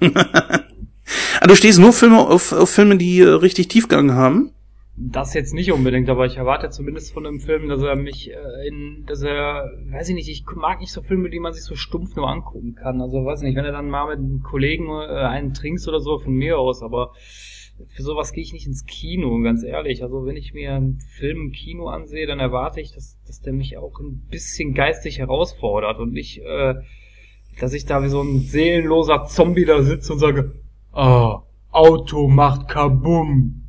ah, 0.14 1.46
du 1.46 1.54
stehst 1.54 1.78
nur 1.78 1.92
Filme 1.92 2.18
auf, 2.18 2.52
auf 2.52 2.70
Filme, 2.70 2.96
die 2.96 3.20
äh, 3.20 3.28
richtig 3.28 3.68
Tiefgang 3.68 4.12
haben? 4.12 4.53
Das 4.96 5.34
jetzt 5.34 5.54
nicht 5.54 5.72
unbedingt, 5.72 6.08
aber 6.08 6.24
ich 6.24 6.36
erwarte 6.36 6.70
zumindest 6.70 7.12
von 7.12 7.26
einem 7.26 7.40
Film, 7.40 7.68
dass 7.68 7.82
er 7.82 7.96
mich 7.96 8.30
äh, 8.30 8.68
in, 8.68 9.04
dass 9.06 9.22
er, 9.22 9.68
weiß 9.90 10.10
ich 10.10 10.14
nicht, 10.14 10.28
ich 10.28 10.44
mag 10.54 10.78
nicht 10.78 10.92
so 10.92 11.02
Filme, 11.02 11.30
die 11.30 11.40
man 11.40 11.52
sich 11.52 11.64
so 11.64 11.74
stumpf 11.74 12.14
nur 12.14 12.30
angucken 12.30 12.76
kann. 12.76 13.00
Also 13.00 13.24
weiß 13.24 13.42
nicht, 13.42 13.56
wenn 13.56 13.64
er 13.64 13.72
dann 13.72 13.90
mal 13.90 14.06
mit 14.06 14.18
einem 14.18 14.42
Kollegen 14.44 14.86
äh, 14.88 15.24
einen 15.24 15.52
trinkst 15.52 15.88
oder 15.88 15.98
so, 15.98 16.18
von 16.18 16.32
mir 16.32 16.60
aus, 16.60 16.82
aber 16.82 17.12
für 17.88 18.02
sowas 18.04 18.32
gehe 18.32 18.44
ich 18.44 18.52
nicht 18.52 18.68
ins 18.68 18.86
Kino, 18.86 19.40
ganz 19.40 19.64
ehrlich. 19.64 20.04
Also 20.04 20.26
wenn 20.26 20.36
ich 20.36 20.54
mir 20.54 20.74
einen 20.74 21.00
Film 21.00 21.46
im 21.46 21.50
Kino 21.50 21.88
ansehe, 21.88 22.28
dann 22.28 22.38
erwarte 22.38 22.80
ich, 22.80 22.92
dass, 22.92 23.18
dass 23.26 23.40
der 23.40 23.52
mich 23.52 23.76
auch 23.76 23.98
ein 23.98 24.28
bisschen 24.30 24.74
geistig 24.74 25.18
herausfordert 25.18 25.98
und 25.98 26.12
nicht, 26.12 26.38
äh, 26.38 26.74
dass 27.58 27.72
ich 27.72 27.84
da 27.84 28.04
wie 28.04 28.08
so 28.08 28.22
ein 28.22 28.38
seelenloser 28.38 29.24
Zombie 29.24 29.64
da 29.64 29.82
sitze 29.82 30.12
und 30.12 30.20
sage, 30.20 30.52
ah, 30.92 31.42
Auto 31.72 32.28
macht 32.28 32.68
Kabum 32.68 33.63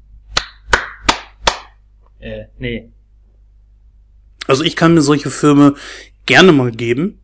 äh, 2.25 2.47
nee. 2.57 2.89
Also 4.47 4.63
ich 4.63 4.75
kann 4.75 4.95
mir 4.95 5.01
solche 5.01 5.29
Filme 5.29 5.75
gerne 6.25 6.51
mal 6.51 6.71
geben. 6.71 7.21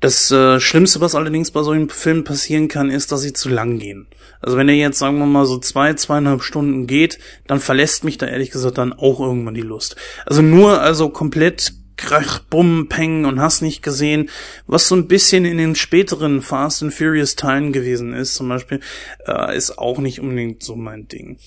Das 0.00 0.30
äh, 0.30 0.60
Schlimmste, 0.60 1.00
was 1.00 1.14
allerdings 1.14 1.50
bei 1.50 1.62
solchen 1.62 1.88
Filmen 1.88 2.24
passieren 2.24 2.68
kann, 2.68 2.90
ist, 2.90 3.12
dass 3.12 3.22
sie 3.22 3.32
zu 3.32 3.48
lang 3.48 3.78
gehen. 3.78 4.06
Also 4.40 4.56
wenn 4.56 4.68
er 4.68 4.74
jetzt, 4.74 4.98
sagen 4.98 5.18
wir 5.18 5.26
mal, 5.26 5.44
so 5.44 5.58
zwei, 5.58 5.94
zweieinhalb 5.94 6.42
Stunden 6.42 6.86
geht, 6.86 7.18
dann 7.46 7.60
verlässt 7.60 8.04
mich 8.04 8.18
da 8.18 8.26
ehrlich 8.26 8.50
gesagt 8.50 8.78
dann 8.78 8.92
auch 8.92 9.20
irgendwann 9.20 9.54
die 9.54 9.60
Lust. 9.60 9.96
Also 10.24 10.42
nur, 10.42 10.80
also 10.80 11.08
komplett 11.08 11.74
Krach, 11.96 12.40
Bumm, 12.40 12.88
Peng 12.88 13.24
und 13.24 13.40
hast 13.40 13.60
nicht 13.60 13.82
gesehen, 13.82 14.30
was 14.66 14.88
so 14.88 14.96
ein 14.96 15.06
bisschen 15.06 15.44
in 15.44 15.58
den 15.58 15.74
späteren 15.74 16.42
Fast 16.42 16.82
and 16.82 16.94
Furious 16.94 17.36
Teilen 17.36 17.72
gewesen 17.72 18.12
ist, 18.12 18.34
zum 18.34 18.48
Beispiel, 18.48 18.80
äh, 19.26 19.56
ist 19.56 19.78
auch 19.78 19.98
nicht 19.98 20.20
unbedingt 20.20 20.62
so 20.62 20.74
mein 20.74 21.06
Ding. 21.06 21.38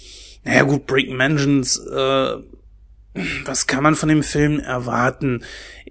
Naja 0.46 0.64
gut, 0.64 0.86
Break 0.86 1.10
Mansions, 1.10 1.78
äh, 1.78 2.36
was 3.46 3.68
kann 3.68 3.84
man 3.84 3.96
von 3.96 4.10
dem 4.10 4.24
Film 4.24 4.60
erwarten? 4.60 5.44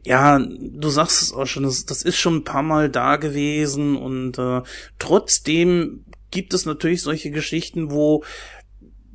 Ja, 0.04 0.38
du 0.38 0.88
sagst 0.90 1.22
es 1.22 1.32
auch 1.32 1.46
schon, 1.46 1.62
das, 1.62 1.86
das 1.86 2.02
ist 2.02 2.16
schon 2.16 2.36
ein 2.36 2.44
paar 2.44 2.62
Mal 2.62 2.90
da 2.90 3.16
gewesen 3.16 3.96
und 3.96 4.38
äh, 4.38 4.62
trotzdem 4.98 6.04
gibt 6.30 6.52
es 6.52 6.66
natürlich 6.66 7.02
solche 7.02 7.30
Geschichten, 7.30 7.90
wo 7.90 8.24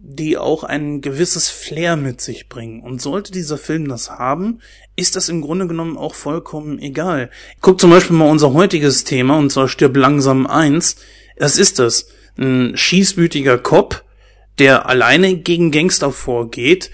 die 0.02 0.38
auch 0.38 0.64
ein 0.64 1.02
gewisses 1.02 1.50
Flair 1.50 1.98
mit 1.98 2.22
sich 2.22 2.48
bringen. 2.48 2.82
Und 2.82 3.02
sollte 3.02 3.32
dieser 3.32 3.58
Film 3.58 3.90
das 3.90 4.10
haben, 4.10 4.62
ist 4.96 5.16
das 5.16 5.30
im 5.30 5.42
Grunde 5.42 5.68
genommen 5.68 5.98
auch 5.98 6.16
vollkommen 6.16 6.80
egal. 6.80 7.30
Guck 7.60 7.82
zum 7.82 7.92
Beispiel 7.92 8.16
mal 8.16 8.30
unser 8.30 8.54
heutiges 8.54 9.04
Thema, 9.04 9.38
und 9.38 9.52
zwar 9.52 9.68
stirbt 9.68 9.98
langsam 9.98 10.48
eins. 10.48 10.96
Das 11.36 11.58
ist 11.58 11.80
das. 11.80 12.08
Ein 12.38 12.78
schießwütiger 12.78 13.58
Cop, 13.58 14.06
der 14.58 14.88
alleine 14.88 15.36
gegen 15.36 15.72
Gangster 15.72 16.12
vorgeht, 16.12 16.92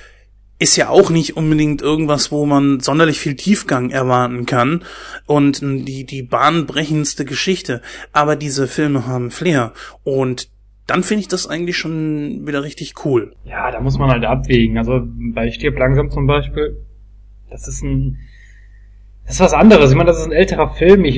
ist 0.58 0.78
ja 0.78 0.90
auch 0.90 1.10
nicht 1.10 1.36
unbedingt 1.36 1.82
irgendwas, 1.82 2.32
wo 2.32 2.46
man 2.46 2.80
sonderlich 2.80 3.20
viel 3.20 3.36
Tiefgang 3.36 3.90
erwarten 3.90 4.46
kann 4.46 4.84
und 5.26 5.62
die, 5.62 6.06
die 6.06 6.24
bahnbrechendste 6.24 7.26
Geschichte. 7.26 7.82
Aber 8.14 8.36
diese 8.36 8.68
Filme 8.68 9.06
haben 9.06 9.32
Flair 9.32 9.74
und 10.04 10.50
dann 10.88 11.04
finde 11.04 11.22
ich 11.22 11.28
das 11.28 11.48
eigentlich 11.48 11.78
schon 11.78 12.46
wieder 12.46 12.64
richtig 12.64 12.94
cool. 13.06 13.34
Ja, 13.44 13.72
da 13.72 13.82
muss 13.82 13.98
man 13.98 14.12
halt 14.12 14.24
abwägen. 14.24 14.78
Also 14.78 15.02
bei 15.34 15.52
Stirb 15.52 15.78
langsam 15.78 16.12
zum 16.12 16.28
Beispiel, 16.28 16.78
das 17.50 17.68
ist 17.68 17.84
ein, 17.84 18.20
das 19.26 19.36
ist 19.36 19.42
was 19.42 19.54
anderes. 19.54 19.90
Ich 19.90 19.98
meine, 19.98 20.08
das 20.08 20.20
ist 20.20 20.26
ein 20.26 20.32
älterer 20.32 20.70
Film. 20.76 21.04
Ich, 21.06 21.18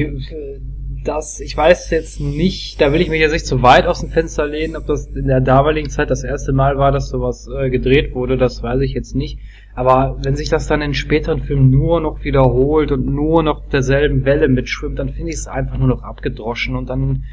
das, 1.04 1.40
ich 1.40 1.56
weiß 1.56 1.90
jetzt 1.92 2.20
nicht, 2.20 2.82
da 2.82 2.92
will 2.92 3.02
ich 3.02 3.10
mich 3.10 3.20
jetzt 3.20 3.32
nicht 3.32 3.46
zu 3.46 3.62
weit 3.62 3.86
aus 3.86 4.02
dem 4.02 4.10
Fenster 4.10 4.46
lehnen, 4.46 4.76
ob 4.76 4.86
das 4.86 5.08
in 5.08 5.28
der 5.28 5.42
damaligen 5.42 5.90
Zeit 5.90 6.10
das 6.10 6.24
erste 6.24 6.54
Mal 6.54 6.78
war, 6.78 6.92
dass 6.92 7.10
sowas 7.10 7.48
äh, 7.48 7.70
gedreht 7.70 8.14
wurde, 8.14 8.38
das 8.38 8.62
weiß 8.62 8.82
ich 8.82 8.94
jetzt 8.94 9.16
nicht. 9.16 9.40
Aber 9.76 10.18
wenn 10.24 10.36
sich 10.36 10.50
das 10.50 10.68
dann 10.68 10.82
in 10.82 10.94
späteren 10.94 11.44
Filmen 11.44 11.70
nur 11.70 12.02
noch 12.02 12.24
wiederholt 12.24 12.92
und 12.92 13.06
nur 13.06 13.44
noch 13.44 13.68
derselben 13.70 14.26
Welle 14.26 14.48
mitschwimmt, 14.48 14.98
dann 15.00 15.10
finde 15.10 15.30
ich 15.30 15.38
es 15.38 15.48
einfach 15.48 15.78
nur 15.78 15.88
noch 15.88 16.04
abgedroschen 16.04 16.76
und 16.76 16.90
dann, 16.90 17.24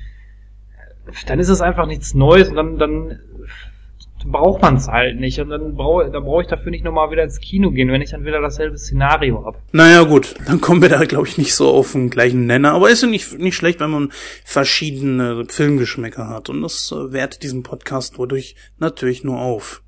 dann 1.27 1.38
ist 1.38 1.48
es 1.48 1.61
einfach 1.61 1.87
nichts 1.87 2.14
Neues 2.14 2.50
und 2.50 2.57
dann, 2.57 2.79
dann 2.79 3.20
braucht 4.24 4.62
man 4.62 4.76
es 4.76 4.88
halt 4.88 5.20
nicht. 5.20 5.38
Und 5.40 5.50
dann 5.50 5.74
brauche 5.74 6.10
da 6.10 6.20
brauch 6.20 6.40
ich 6.40 6.46
dafür 6.46 6.70
nicht 6.70 6.84
nochmal 6.84 7.10
wieder 7.10 7.24
ins 7.24 7.40
Kino 7.40 7.70
gehen, 7.70 7.92
wenn 7.92 8.00
ich 8.02 8.10
dann 8.10 8.24
wieder 8.24 8.40
dasselbe 8.40 8.78
Szenario 8.78 9.44
habe. 9.44 9.58
Naja, 9.72 10.02
gut, 10.02 10.34
dann 10.46 10.60
kommen 10.60 10.80
wir 10.82 10.88
da, 10.88 11.04
glaube 11.04 11.26
ich, 11.28 11.38
nicht 11.38 11.54
so 11.54 11.68
auf 11.68 11.92
den 11.92 12.10
gleichen 12.10 12.46
Nenner. 12.46 12.72
Aber 12.72 12.90
ist 12.90 13.02
ja 13.02 13.08
nicht, 13.08 13.38
nicht 13.38 13.54
schlecht, 13.56 13.78
wenn 13.80 13.90
man 13.90 14.12
verschiedene 14.44 15.44
Filmgeschmäcker 15.48 16.28
hat. 16.28 16.48
Und 16.48 16.62
das 16.62 16.92
äh, 16.92 17.12
wertet 17.12 17.42
diesen 17.42 17.62
Podcast 17.62 18.18
wodurch 18.18 18.56
natürlich 18.78 19.24
nur 19.24 19.40
auf. 19.40 19.82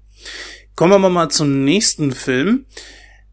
Kommen 0.74 1.00
wir 1.00 1.08
mal 1.08 1.30
zum 1.30 1.64
nächsten 1.64 2.12
Film. 2.12 2.66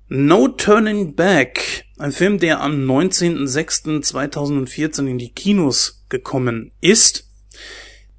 No 0.08 0.48
Turning 0.48 1.16
Back. 1.16 1.86
Ein 1.98 2.12
Film, 2.12 2.38
der 2.40 2.62
am 2.62 2.90
19.06.2014 2.90 5.08
in 5.08 5.18
die 5.18 5.32
Kinos 5.32 6.06
gekommen 6.10 6.72
ist 6.82 7.33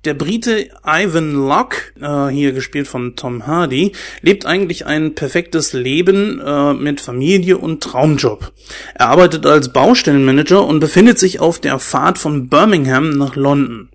der 0.04 0.14
Brite 0.14 0.68
Ivan 0.86 1.32
Locke, 1.32 1.92
äh, 2.00 2.28
hier 2.28 2.52
gespielt 2.52 2.86
von 2.88 3.16
Tom 3.16 3.46
Hardy, 3.46 3.92
lebt 4.22 4.46
eigentlich 4.46 4.86
ein 4.86 5.14
perfektes 5.14 5.72
Leben 5.72 6.40
äh, 6.40 6.74
mit 6.74 7.00
Familie 7.00 7.58
und 7.58 7.82
Traumjob. 7.82 8.52
Er 8.94 9.08
arbeitet 9.08 9.46
als 9.46 9.72
Baustellenmanager 9.72 10.64
und 10.64 10.80
befindet 10.80 11.18
sich 11.18 11.40
auf 11.40 11.58
der 11.58 11.78
Fahrt 11.78 12.18
von 12.18 12.48
Birmingham 12.48 13.10
nach 13.10 13.36
London. 13.36 13.88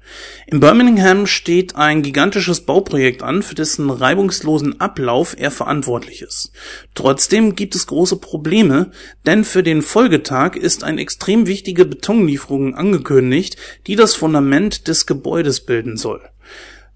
In 0.48 0.60
Birmingham 0.60 1.28
steht 1.28 1.76
ein 1.76 2.02
gigantisches 2.02 2.62
Bauprojekt 2.62 3.22
an, 3.22 3.44
für 3.44 3.54
dessen 3.54 3.90
reibungslosen 3.90 4.82
Ablauf 4.82 5.36
er 5.38 5.52
verantwortlich 5.52 6.24
ist. 6.24 6.52
Trotzdem 6.96 7.56
gibt 7.56 7.76
es 7.76 7.86
große 7.86 8.18
Probleme, 8.18 8.92
denn 9.28 9.44
für 9.44 9.62
den 9.62 9.84
Folgetag 9.84 10.56
ist 10.56 10.84
eine 10.84 11.02
extrem 11.02 11.46
wichtige 11.46 11.86
Betonlieferung 11.86 12.74
angekündigt, 12.74 13.58
die 13.86 13.96
das 13.96 14.16
Fundament 14.16 14.88
des 14.88 15.06
Gebäudes 15.06 15.62
bilden 15.62 15.98
soll. 16.00 16.22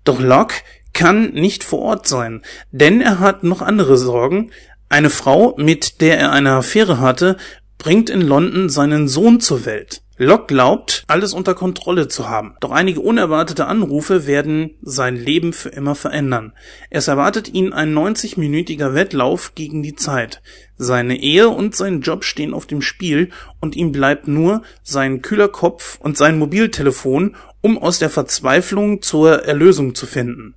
Doch 0.03 0.19
Locke 0.19 0.55
kann 0.93 1.33
nicht 1.33 1.63
vor 1.63 1.79
Ort 1.79 2.07
sein, 2.07 2.41
denn 2.71 3.01
er 3.01 3.19
hat 3.19 3.43
noch 3.43 3.61
andere 3.61 3.97
Sorgen. 3.97 4.51
Eine 4.89 5.09
Frau, 5.09 5.55
mit 5.57 6.01
der 6.01 6.19
er 6.19 6.31
eine 6.31 6.51
Affäre 6.51 6.99
hatte, 6.99 7.37
bringt 7.77 8.09
in 8.09 8.21
London 8.21 8.69
seinen 8.69 9.07
Sohn 9.07 9.39
zur 9.39 9.65
Welt. 9.65 10.03
Locke 10.17 10.45
glaubt, 10.45 11.03
alles 11.07 11.33
unter 11.33 11.55
Kontrolle 11.55 12.07
zu 12.07 12.29
haben. 12.29 12.55
Doch 12.59 12.69
einige 12.69 12.99
unerwartete 12.99 13.65
Anrufe 13.65 14.27
werden 14.27 14.75
sein 14.83 15.15
Leben 15.15 15.53
für 15.53 15.69
immer 15.69 15.95
verändern. 15.95 16.53
Es 16.91 17.07
erwartet 17.07 17.51
ihn 17.51 17.73
ein 17.73 17.95
90-minütiger 17.95 18.93
Wettlauf 18.93 19.55
gegen 19.55 19.81
die 19.81 19.95
Zeit. 19.95 20.43
Seine 20.77 21.19
Ehe 21.19 21.49
und 21.49 21.75
sein 21.75 22.01
Job 22.01 22.25
stehen 22.25 22.53
auf 22.53 22.67
dem 22.67 22.83
Spiel 22.83 23.31
und 23.59 23.75
ihm 23.75 23.91
bleibt 23.91 24.27
nur 24.27 24.61
sein 24.83 25.23
kühler 25.23 25.49
Kopf 25.49 25.97
und 25.99 26.15
sein 26.15 26.37
Mobiltelefon, 26.37 27.35
um 27.63 27.77
aus 27.77 27.97
der 27.97 28.09
Verzweiflung 28.09 29.01
zur 29.01 29.45
Erlösung 29.45 29.95
zu 29.95 30.05
finden. 30.05 30.53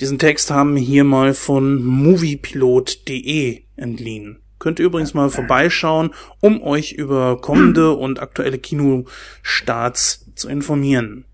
Diesen 0.00 0.18
Text 0.18 0.50
haben 0.50 0.76
wir 0.76 0.82
hier 0.82 1.04
mal 1.04 1.34
von 1.34 1.82
moviepilot.de 1.82 3.62
entliehen. 3.76 4.38
Könnt 4.60 4.78
ihr 4.78 4.86
übrigens 4.86 5.14
mal 5.14 5.30
vorbeischauen, 5.30 6.14
um 6.40 6.62
euch 6.62 6.92
über 6.92 7.40
kommende 7.40 7.90
und 7.96 8.20
aktuelle 8.20 8.58
Kinostarts 8.58 10.26
zu 10.36 10.48
informieren. 10.48 11.24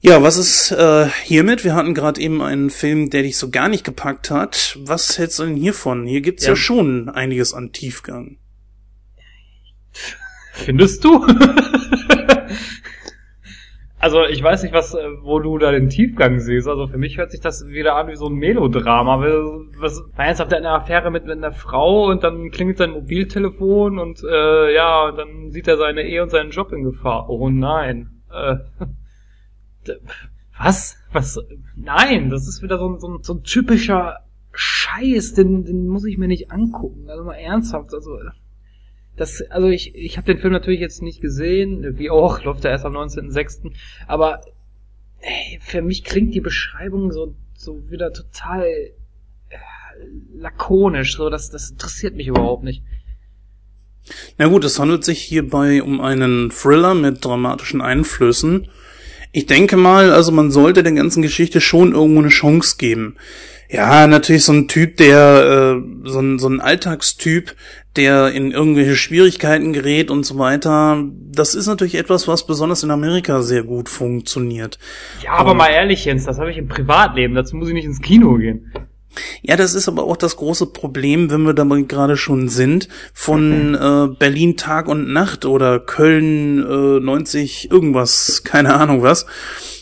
Ja, 0.00 0.22
was 0.22 0.36
ist 0.36 0.70
äh, 0.70 1.08
hiermit? 1.24 1.64
Wir 1.64 1.74
hatten 1.74 1.94
gerade 1.94 2.20
eben 2.20 2.40
einen 2.40 2.70
Film, 2.70 3.10
der 3.10 3.24
dich 3.24 3.36
so 3.36 3.50
gar 3.50 3.68
nicht 3.68 3.82
gepackt 3.82 4.30
hat. 4.30 4.78
Was 4.82 5.18
hältst 5.18 5.40
du 5.40 5.46
denn 5.46 5.56
hiervon? 5.56 6.06
Hier 6.06 6.20
gibt's 6.20 6.44
ja, 6.44 6.50
ja 6.50 6.56
schon 6.56 7.08
einiges 7.08 7.52
an 7.52 7.72
Tiefgang. 7.72 8.38
Findest 10.52 11.02
du? 11.02 11.26
Also 14.00 14.24
ich 14.24 14.42
weiß 14.42 14.62
nicht, 14.62 14.72
was, 14.72 14.94
äh, 14.94 15.08
wo 15.22 15.40
du 15.40 15.58
da 15.58 15.72
den 15.72 15.88
Tiefgang 15.88 16.38
siehst. 16.38 16.68
Also 16.68 16.86
für 16.86 16.98
mich 16.98 17.18
hört 17.18 17.32
sich 17.32 17.40
das 17.40 17.66
wieder 17.66 17.96
an 17.96 18.08
wie 18.08 18.14
so 18.14 18.26
ein 18.26 18.34
Melodrama. 18.34 19.20
Was, 19.78 20.02
ernsthaft 20.16 20.54
eine 20.54 20.70
Affäre 20.70 21.10
mit, 21.10 21.24
mit 21.24 21.36
einer 21.36 21.52
Frau 21.52 22.06
und 22.06 22.22
dann 22.22 22.50
klingelt 22.50 22.78
sein 22.78 22.92
Mobiltelefon 22.92 23.98
und 23.98 24.22
äh, 24.22 24.74
ja, 24.74 25.10
dann 25.10 25.50
sieht 25.50 25.66
er 25.66 25.76
seine 25.76 26.02
Ehe 26.02 26.22
und 26.22 26.30
seinen 26.30 26.50
Job 26.50 26.72
in 26.72 26.84
Gefahr. 26.84 27.28
Oh 27.28 27.50
nein. 27.50 28.22
Äh, 28.32 28.56
was? 30.58 30.96
Was? 31.12 31.40
Nein, 31.74 32.30
das 32.30 32.46
ist 32.46 32.62
wieder 32.62 32.78
so 32.78 32.88
ein, 32.88 33.00
so 33.00 33.08
ein, 33.08 33.22
so 33.22 33.34
ein 33.34 33.42
typischer 33.42 34.18
Scheiß, 34.52 35.34
den, 35.34 35.64
den 35.64 35.88
muss 35.88 36.04
ich 36.04 36.18
mir 36.18 36.28
nicht 36.28 36.52
angucken. 36.52 37.08
Also 37.08 37.24
mal 37.24 37.34
ernsthaft. 37.34 37.92
Also 37.92 38.16
das, 39.18 39.42
also 39.50 39.68
ich, 39.68 39.94
ich 39.94 40.16
habe 40.16 40.32
den 40.32 40.40
Film 40.40 40.52
natürlich 40.52 40.80
jetzt 40.80 41.02
nicht 41.02 41.20
gesehen, 41.20 41.98
wie 41.98 42.10
auch, 42.10 42.42
läuft 42.44 42.64
er 42.64 42.70
erst 42.70 42.84
am 42.84 42.96
19.06. 42.96 43.72
Aber 44.06 44.40
ey, 45.20 45.58
für 45.60 45.82
mich 45.82 46.04
klingt 46.04 46.34
die 46.34 46.40
Beschreibung 46.40 47.12
so, 47.12 47.34
so 47.54 47.90
wieder 47.90 48.12
total 48.12 48.64
äh, 48.64 49.56
lakonisch, 50.34 51.16
so 51.16 51.28
das, 51.28 51.50
das 51.50 51.70
interessiert 51.70 52.14
mich 52.14 52.28
überhaupt 52.28 52.64
nicht. 52.64 52.82
Na 54.38 54.46
gut, 54.46 54.64
es 54.64 54.78
handelt 54.78 55.04
sich 55.04 55.20
hierbei 55.20 55.82
um 55.82 56.00
einen 56.00 56.50
Thriller 56.50 56.94
mit 56.94 57.24
dramatischen 57.24 57.82
Einflüssen. 57.82 58.68
Ich 59.32 59.46
denke 59.46 59.76
mal, 59.76 60.12
also 60.12 60.32
man 60.32 60.50
sollte 60.50 60.82
der 60.82 60.92
ganzen 60.92 61.22
Geschichte 61.22 61.60
schon 61.60 61.92
irgendwo 61.92 62.20
eine 62.20 62.30
Chance 62.30 62.76
geben. 62.78 63.16
Ja, 63.70 64.06
natürlich 64.06 64.44
so 64.44 64.52
ein 64.52 64.66
Typ, 64.66 64.96
der 64.96 65.76
äh, 65.76 66.08
so 66.08 66.20
ein, 66.20 66.38
so 66.38 66.48
ein 66.48 66.60
Alltagstyp, 66.60 67.54
der 67.96 68.32
in 68.32 68.50
irgendwelche 68.50 68.96
Schwierigkeiten 68.96 69.74
gerät 69.74 70.10
und 70.10 70.24
so 70.24 70.38
weiter. 70.38 71.04
Das 71.32 71.54
ist 71.54 71.66
natürlich 71.66 71.96
etwas, 71.96 72.26
was 72.28 72.46
besonders 72.46 72.82
in 72.82 72.90
Amerika 72.90 73.42
sehr 73.42 73.64
gut 73.64 73.90
funktioniert. 73.90 74.78
Ja, 75.22 75.32
aber 75.32 75.50
um, 75.50 75.58
mal 75.58 75.68
ehrlich, 75.68 76.06
Jens, 76.06 76.24
das 76.24 76.38
habe 76.38 76.50
ich 76.50 76.56
im 76.56 76.68
Privatleben, 76.68 77.34
dazu 77.34 77.56
muss 77.56 77.68
ich 77.68 77.74
nicht 77.74 77.84
ins 77.84 78.00
Kino 78.00 78.36
gehen. 78.36 78.72
Ja, 79.42 79.56
das 79.56 79.74
ist 79.74 79.88
aber 79.88 80.04
auch 80.04 80.16
das 80.16 80.36
große 80.36 80.66
Problem, 80.66 81.30
wenn 81.30 81.42
wir 81.42 81.54
da 81.54 81.64
gerade 81.64 82.16
schon 82.16 82.48
sind, 82.48 82.88
von 83.12 83.74
äh, 83.74 84.14
Berlin 84.18 84.56
Tag 84.56 84.88
und 84.88 85.12
Nacht 85.12 85.44
oder 85.44 85.80
Köln 85.80 86.60
äh, 86.60 87.00
90 87.00 87.70
irgendwas, 87.70 88.44
keine 88.44 88.74
Ahnung 88.74 89.02
was 89.02 89.26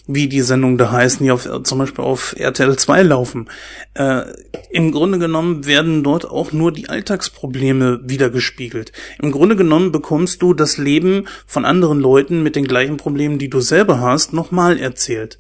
wie 0.07 0.29
die 0.29 0.41
Sendungen 0.41 0.79
da 0.79 0.93
heißen, 0.93 1.25
die 1.25 1.31
auf, 1.31 1.49
zum 1.65 1.79
Beispiel 1.79 2.05
auf 2.05 2.35
RTL 2.39 2.77
2 2.77 3.03
laufen. 3.03 3.49
Äh, 3.95 4.23
Im 4.71 4.93
Grunde 4.93 5.19
genommen 5.19 5.67
werden 5.67 6.05
dort 6.05 6.31
auch 6.31 6.53
nur 6.53 6.73
die 6.73 6.89
Alltagsprobleme 6.89 8.01
wiedergespiegelt. 8.05 8.93
Im 9.21 9.33
Grunde 9.33 9.57
genommen 9.57 9.93
bekommst 9.93 10.43
du 10.43 10.55
das 10.55 10.79
Leben 10.79 11.27
von 11.47 11.65
anderen 11.65 12.01
Leuten 12.01 12.43
mit 12.43 12.57
den 12.57 12.67
gleichen 12.67 12.97
Problemen, 12.97 13.39
die 13.39 13.51
du 13.51 13.61
selber 13.61 14.01
hast, 14.01 14.33
nochmal 14.33 14.79
erzählt. 14.79 15.39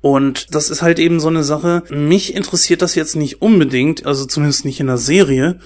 Und 0.00 0.54
das 0.54 0.70
ist 0.70 0.82
halt 0.82 0.98
eben 0.98 1.20
so 1.20 1.28
eine 1.28 1.42
Sache. 1.42 1.82
Mich 1.90 2.34
interessiert 2.34 2.82
das 2.82 2.94
jetzt 2.94 3.16
nicht 3.16 3.42
unbedingt, 3.42 4.06
also 4.06 4.26
zumindest 4.26 4.64
nicht 4.64 4.80
in 4.80 4.86
der 4.86 4.98
Serie, 4.98 5.58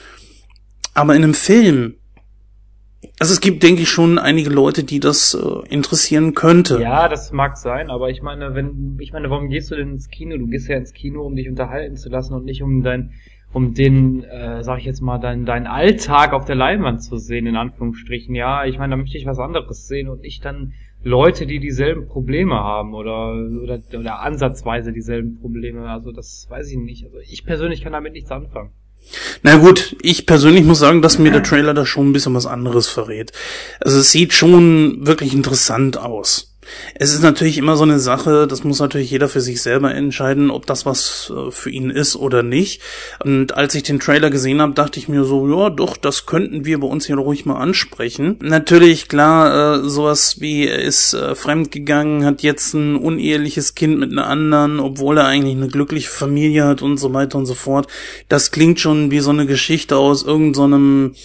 aber 0.94 1.14
in 1.14 1.24
einem 1.24 1.34
Film 1.34 1.96
also 3.18 3.32
es 3.32 3.40
gibt, 3.40 3.62
denke 3.62 3.82
ich, 3.82 3.88
schon 3.88 4.18
einige 4.18 4.50
Leute, 4.50 4.84
die 4.84 5.00
das 5.00 5.34
äh, 5.34 5.68
interessieren 5.68 6.34
könnte. 6.34 6.80
Ja, 6.80 7.08
das 7.08 7.32
mag 7.32 7.56
sein, 7.56 7.90
aber 7.90 8.10
ich 8.10 8.22
meine, 8.22 8.54
wenn, 8.54 8.96
ich 9.00 9.12
meine, 9.12 9.28
warum 9.30 9.48
gehst 9.48 9.70
du 9.70 9.76
denn 9.76 9.90
ins 9.90 10.08
Kino? 10.08 10.36
Du 10.36 10.46
gehst 10.46 10.68
ja 10.68 10.76
ins 10.76 10.92
Kino, 10.92 11.22
um 11.22 11.34
dich 11.34 11.48
unterhalten 11.48 11.96
zu 11.96 12.08
lassen 12.08 12.34
und 12.34 12.44
nicht 12.44 12.62
um 12.62 12.82
dein, 12.82 13.12
um 13.52 13.74
den, 13.74 14.22
äh, 14.24 14.62
sag 14.62 14.78
ich 14.78 14.84
jetzt 14.84 15.00
mal, 15.00 15.18
dein, 15.18 15.44
dein 15.44 15.66
Alltag 15.66 16.32
auf 16.32 16.44
der 16.44 16.54
Leinwand 16.54 17.02
zu 17.02 17.16
sehen, 17.16 17.46
in 17.46 17.56
Anführungsstrichen. 17.56 18.34
Ja, 18.34 18.64
ich 18.64 18.78
meine, 18.78 18.92
da 18.92 18.96
möchte 18.96 19.18
ich 19.18 19.26
was 19.26 19.38
anderes 19.38 19.88
sehen 19.88 20.08
und 20.08 20.22
nicht 20.22 20.44
dann 20.44 20.72
Leute, 21.04 21.46
die 21.46 21.58
dieselben 21.58 22.06
Probleme 22.06 22.54
haben 22.54 22.94
oder, 22.94 23.34
oder, 23.34 23.80
oder 23.98 24.20
ansatzweise 24.20 24.92
dieselben 24.92 25.40
Probleme. 25.40 25.88
Also 25.88 26.12
das 26.12 26.46
weiß 26.48 26.70
ich 26.70 26.78
nicht. 26.78 27.04
Also 27.06 27.18
ich 27.18 27.44
persönlich 27.44 27.82
kann 27.82 27.92
damit 27.92 28.12
nichts 28.12 28.30
anfangen. 28.30 28.70
Na 29.42 29.56
gut, 29.56 29.96
ich 30.00 30.26
persönlich 30.26 30.64
muss 30.64 30.78
sagen, 30.78 31.02
dass 31.02 31.18
mir 31.18 31.30
der 31.30 31.42
Trailer 31.42 31.74
da 31.74 31.84
schon 31.84 32.10
ein 32.10 32.12
bisschen 32.12 32.34
was 32.34 32.46
anderes 32.46 32.88
verrät. 32.88 33.32
Also 33.80 33.98
es 33.98 34.10
sieht 34.10 34.32
schon 34.32 35.06
wirklich 35.06 35.34
interessant 35.34 35.96
aus. 35.96 36.51
Es 36.94 37.12
ist 37.12 37.22
natürlich 37.22 37.58
immer 37.58 37.76
so 37.76 37.84
eine 37.84 37.98
Sache, 37.98 38.46
das 38.46 38.64
muss 38.64 38.80
natürlich 38.80 39.10
jeder 39.10 39.28
für 39.28 39.40
sich 39.40 39.62
selber 39.62 39.94
entscheiden, 39.94 40.50
ob 40.50 40.66
das 40.66 40.86
was 40.86 41.32
äh, 41.34 41.50
für 41.50 41.70
ihn 41.70 41.90
ist 41.90 42.16
oder 42.16 42.42
nicht. 42.42 42.80
Und 43.24 43.56
als 43.56 43.74
ich 43.74 43.82
den 43.82 44.00
Trailer 44.00 44.30
gesehen 44.30 44.60
habe, 44.60 44.72
dachte 44.72 44.98
ich 44.98 45.08
mir 45.08 45.24
so, 45.24 45.48
ja, 45.48 45.70
doch, 45.70 45.96
das 45.96 46.26
könnten 46.26 46.64
wir 46.64 46.80
bei 46.80 46.86
uns 46.86 47.06
hier 47.06 47.16
ruhig 47.16 47.46
mal 47.46 47.56
ansprechen. 47.56 48.36
Natürlich, 48.40 49.08
klar, 49.08 49.82
äh, 49.84 49.88
sowas 49.88 50.40
wie 50.40 50.66
er 50.66 50.80
ist 50.80 51.14
äh, 51.14 51.34
fremdgegangen, 51.34 52.24
hat 52.24 52.42
jetzt 52.42 52.74
ein 52.74 52.96
uneheliches 52.96 53.74
Kind 53.74 53.98
mit 53.98 54.12
einer 54.12 54.26
anderen, 54.26 54.80
obwohl 54.80 55.18
er 55.18 55.26
eigentlich 55.26 55.56
eine 55.56 55.68
glückliche 55.68 56.10
Familie 56.10 56.64
hat 56.64 56.82
und 56.82 56.98
so 56.98 57.12
weiter 57.12 57.38
und 57.38 57.46
so 57.46 57.54
fort. 57.54 57.86
Das 58.28 58.50
klingt 58.50 58.80
schon 58.80 59.10
wie 59.10 59.20
so 59.20 59.30
eine 59.30 59.46
Geschichte 59.46 59.96
aus 59.96 60.22
irgendeinem 60.22 61.14
so 61.14 61.20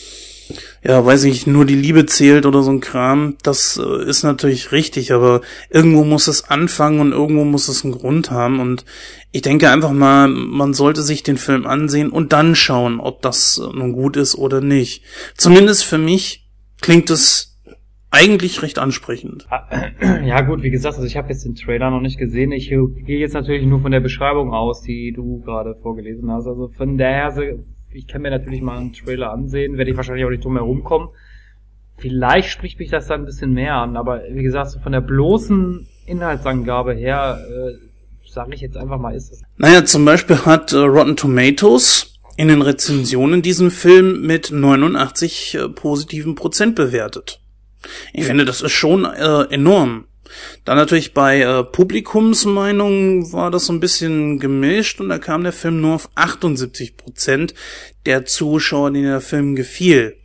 ja, 0.84 1.06
weiß 1.06 1.26
ich, 1.26 1.48
nur 1.48 1.66
die 1.66 1.76
Liebe 1.76 2.06
zählt 2.06 2.46
oder 2.46 2.64
so 2.64 2.72
ein 2.72 2.80
Kram, 2.80 3.36
das 3.44 3.78
äh, 3.78 4.10
ist 4.10 4.24
natürlich 4.24 4.72
richtig, 4.72 5.14
aber 5.14 5.42
irgendwo 5.70 6.04
muss 6.04 6.28
es 6.28 6.50
anfangen 6.50 7.00
und 7.00 7.12
irgendwo 7.12 7.44
muss 7.44 7.68
es 7.68 7.84
einen 7.84 7.94
Grund 7.94 8.32
haben 8.32 8.60
und 8.60 8.86
ich 9.32 9.42
denke 9.42 9.70
einfach 9.70 9.92
mal, 9.92 10.28
man 10.28 10.74
sollte 10.74 11.02
sich 11.02 11.24
den 11.24 11.38
Film 11.38 11.68
ansehen 11.68 12.10
und 12.10 12.34
dann 12.34 12.56
schauen, 12.56 13.00
ob 13.00 13.22
das 13.22 13.62
äh, 13.64 13.78
nun 13.78 13.94
gut 13.94 14.18
ist 14.18 14.36
oder 14.36 14.62
nicht. 14.62 15.04
Zumindest 15.36 15.84
für 15.84 15.98
mich 15.98 16.48
klingt 16.82 17.10
es 17.10 17.58
eigentlich 18.10 18.62
recht 18.62 18.80
ansprechend. 18.80 19.48
Ja 20.26 20.42
gut, 20.42 20.62
wie 20.62 20.70
gesagt, 20.70 20.96
also 20.96 21.08
ich 21.08 21.18
habe 21.18 21.30
jetzt 21.30 21.46
den 21.46 21.56
Trailer 21.56 21.90
noch 21.90 22.02
nicht 22.02 22.18
gesehen. 22.18 22.52
Ich 22.52 22.70
gehe 22.70 23.20
jetzt 23.20 23.34
natürlich 23.34 23.66
nur 23.66 23.80
von 23.80 23.92
der 23.92 24.00
Beschreibung 24.00 24.54
aus, 24.54 24.82
die 24.82 25.14
du 25.16 25.40
gerade 25.42 25.76
vorgelesen 25.82 26.30
hast. 26.32 26.48
Also 26.48 26.70
von 26.70 26.98
daher, 26.98 27.32
ich 27.91 28.08
kann 28.08 28.21
mir 28.21 28.30
natürlich 28.30 28.62
mal 28.62 28.78
einen 28.78 28.93
Trailer 28.93 29.32
ansehen, 29.32 29.78
werde 29.78 29.91
ich 29.91 29.97
wahrscheinlich 29.97 30.26
auch 30.26 30.30
nicht 30.30 30.43
drum 30.43 30.56
herum 30.56 30.84
kommen. 30.84 31.10
Vielleicht 31.97 32.50
spricht 32.50 32.80
mich 32.80 32.89
das 32.89 33.08
dann 33.08 33.21
ein 33.21 33.26
bisschen 33.26 33.54
mehr 33.54 33.76
an, 33.76 33.97
aber 33.97 34.21
wie 34.30 34.43
gesagt, 34.43 34.71
so 34.71 34.80
von 34.80 34.91
der 34.91 35.02
bloßen 35.02 35.88
Inhaltsangabe 36.06 36.93
her, 36.93 37.39
äh, 37.50 38.30
sage 38.30 38.54
ich 38.54 38.62
jetzt 38.62 38.78
einfach 38.78 39.00
mal, 39.00 39.15
ist 39.15 39.32
es. 39.32 39.41
Naja, 39.58 39.84
zum 39.84 40.06
Beispiel 40.06 40.45
hat 40.45 40.73
äh, 40.73 40.78
Rotten 40.78 41.15
Tomatoes 41.15 42.19
in 42.38 42.50
den 42.50 42.62
Rezensionen 42.62 43.41
diesen 43.41 43.71
Film 43.71 44.21
mit 44.21 44.52
89 44.52 45.56
äh, 45.56 45.69
positiven 45.69 46.36
Prozent 46.36 46.76
bewertet. 46.76 47.41
Ich 48.13 48.26
finde, 48.26 48.45
das 48.45 48.62
ist 48.62 48.71
schon 48.71 49.06
äh, 49.06 49.43
enorm. 49.50 50.06
Dann 50.66 50.78
natürlich 50.78 51.13
bei 51.13 51.42
äh, 51.42 51.63
Publikumsmeinungen 51.63 53.32
war 53.34 53.52
das 53.52 53.66
so 53.66 53.74
ein 53.74 53.80
bisschen 53.80 54.40
gemischt 54.40 55.00
und 55.00 55.10
da 55.10 55.18
kam 55.18 55.44
der 55.44 55.54
Film 55.54 55.82
nur 55.82 55.96
auf 55.96 56.10
78 56.16 56.98
Prozent 56.98 57.54
der 58.06 58.26
Zuschauer, 58.26 58.92
denen 58.92 59.06
der 59.06 59.22
Film 59.22 59.56
gefiel. 59.56 60.18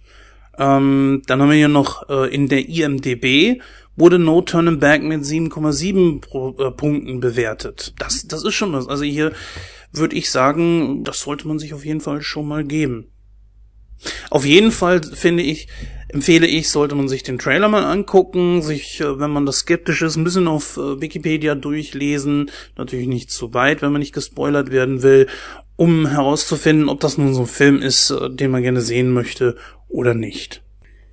Ähm, 0.59 1.23
dann 1.27 1.41
haben 1.41 1.49
wir 1.49 1.57
hier 1.57 1.69
noch 1.69 2.09
äh, 2.09 2.35
in 2.35 2.49
der 2.49 2.69
IMDB 2.69 3.61
wurde 3.97 4.19
No 4.19 4.41
Turning 4.41 4.79
Back 4.79 5.03
mit 5.03 5.23
7,7 5.23 6.67
äh, 6.67 6.71
Punkten 6.73 7.21
bewertet. 7.21 7.95
Das, 7.99 8.27
das 8.27 8.45
ist 8.45 8.55
schon 8.55 8.73
was. 8.73 8.89
Also 8.89 9.05
hier 9.05 9.33
würde 9.93 10.17
ich 10.17 10.31
sagen, 10.31 11.05
das 11.05 11.21
sollte 11.21 11.47
man 11.47 11.59
sich 11.59 11.75
auf 11.75 11.85
jeden 11.85 12.01
Fall 12.01 12.23
schon 12.23 12.49
mal 12.49 12.65
geben. 12.65 13.09
Auf 14.31 14.45
jeden 14.45 14.73
Fall 14.73 15.03
finde 15.03 15.43
ich, 15.43 15.69
empfehle 16.13 16.47
ich, 16.47 16.71
sollte 16.71 16.95
man 16.95 17.09
sich 17.09 17.23
den 17.23 17.39
Trailer 17.39 17.69
mal 17.69 17.85
angucken, 17.85 18.63
sich, 18.63 19.01
äh, 19.01 19.19
wenn 19.19 19.31
man 19.31 19.47
das 19.47 19.61
skeptisch 19.61 20.03
ist, 20.03 20.17
ein 20.17 20.25
bisschen 20.25 20.49
auf 20.49 20.77
äh, 20.77 21.01
Wikipedia 21.01 21.55
durchlesen, 21.55 22.51
natürlich 22.77 23.09
nicht 23.09 23.31
zu 23.31 23.55
weit, 23.55 23.83
wenn 23.83 23.93
man 23.93 24.01
nicht 24.01 24.15
gespoilert 24.15 24.71
werden 24.71 25.03
will, 25.03 25.27
um 25.77 26.07
herauszufinden, 26.07 26.89
ob 26.89 27.01
das 27.01 27.19
nun 27.19 27.35
so 27.35 27.43
ein 27.43 27.47
Film 27.47 27.81
ist, 27.81 28.11
äh, 28.11 28.31
den 28.31 28.51
man 28.51 28.63
gerne 28.63 28.81
sehen 28.81 29.13
möchte 29.13 29.57
oder 29.89 30.15
nicht. 30.15 30.63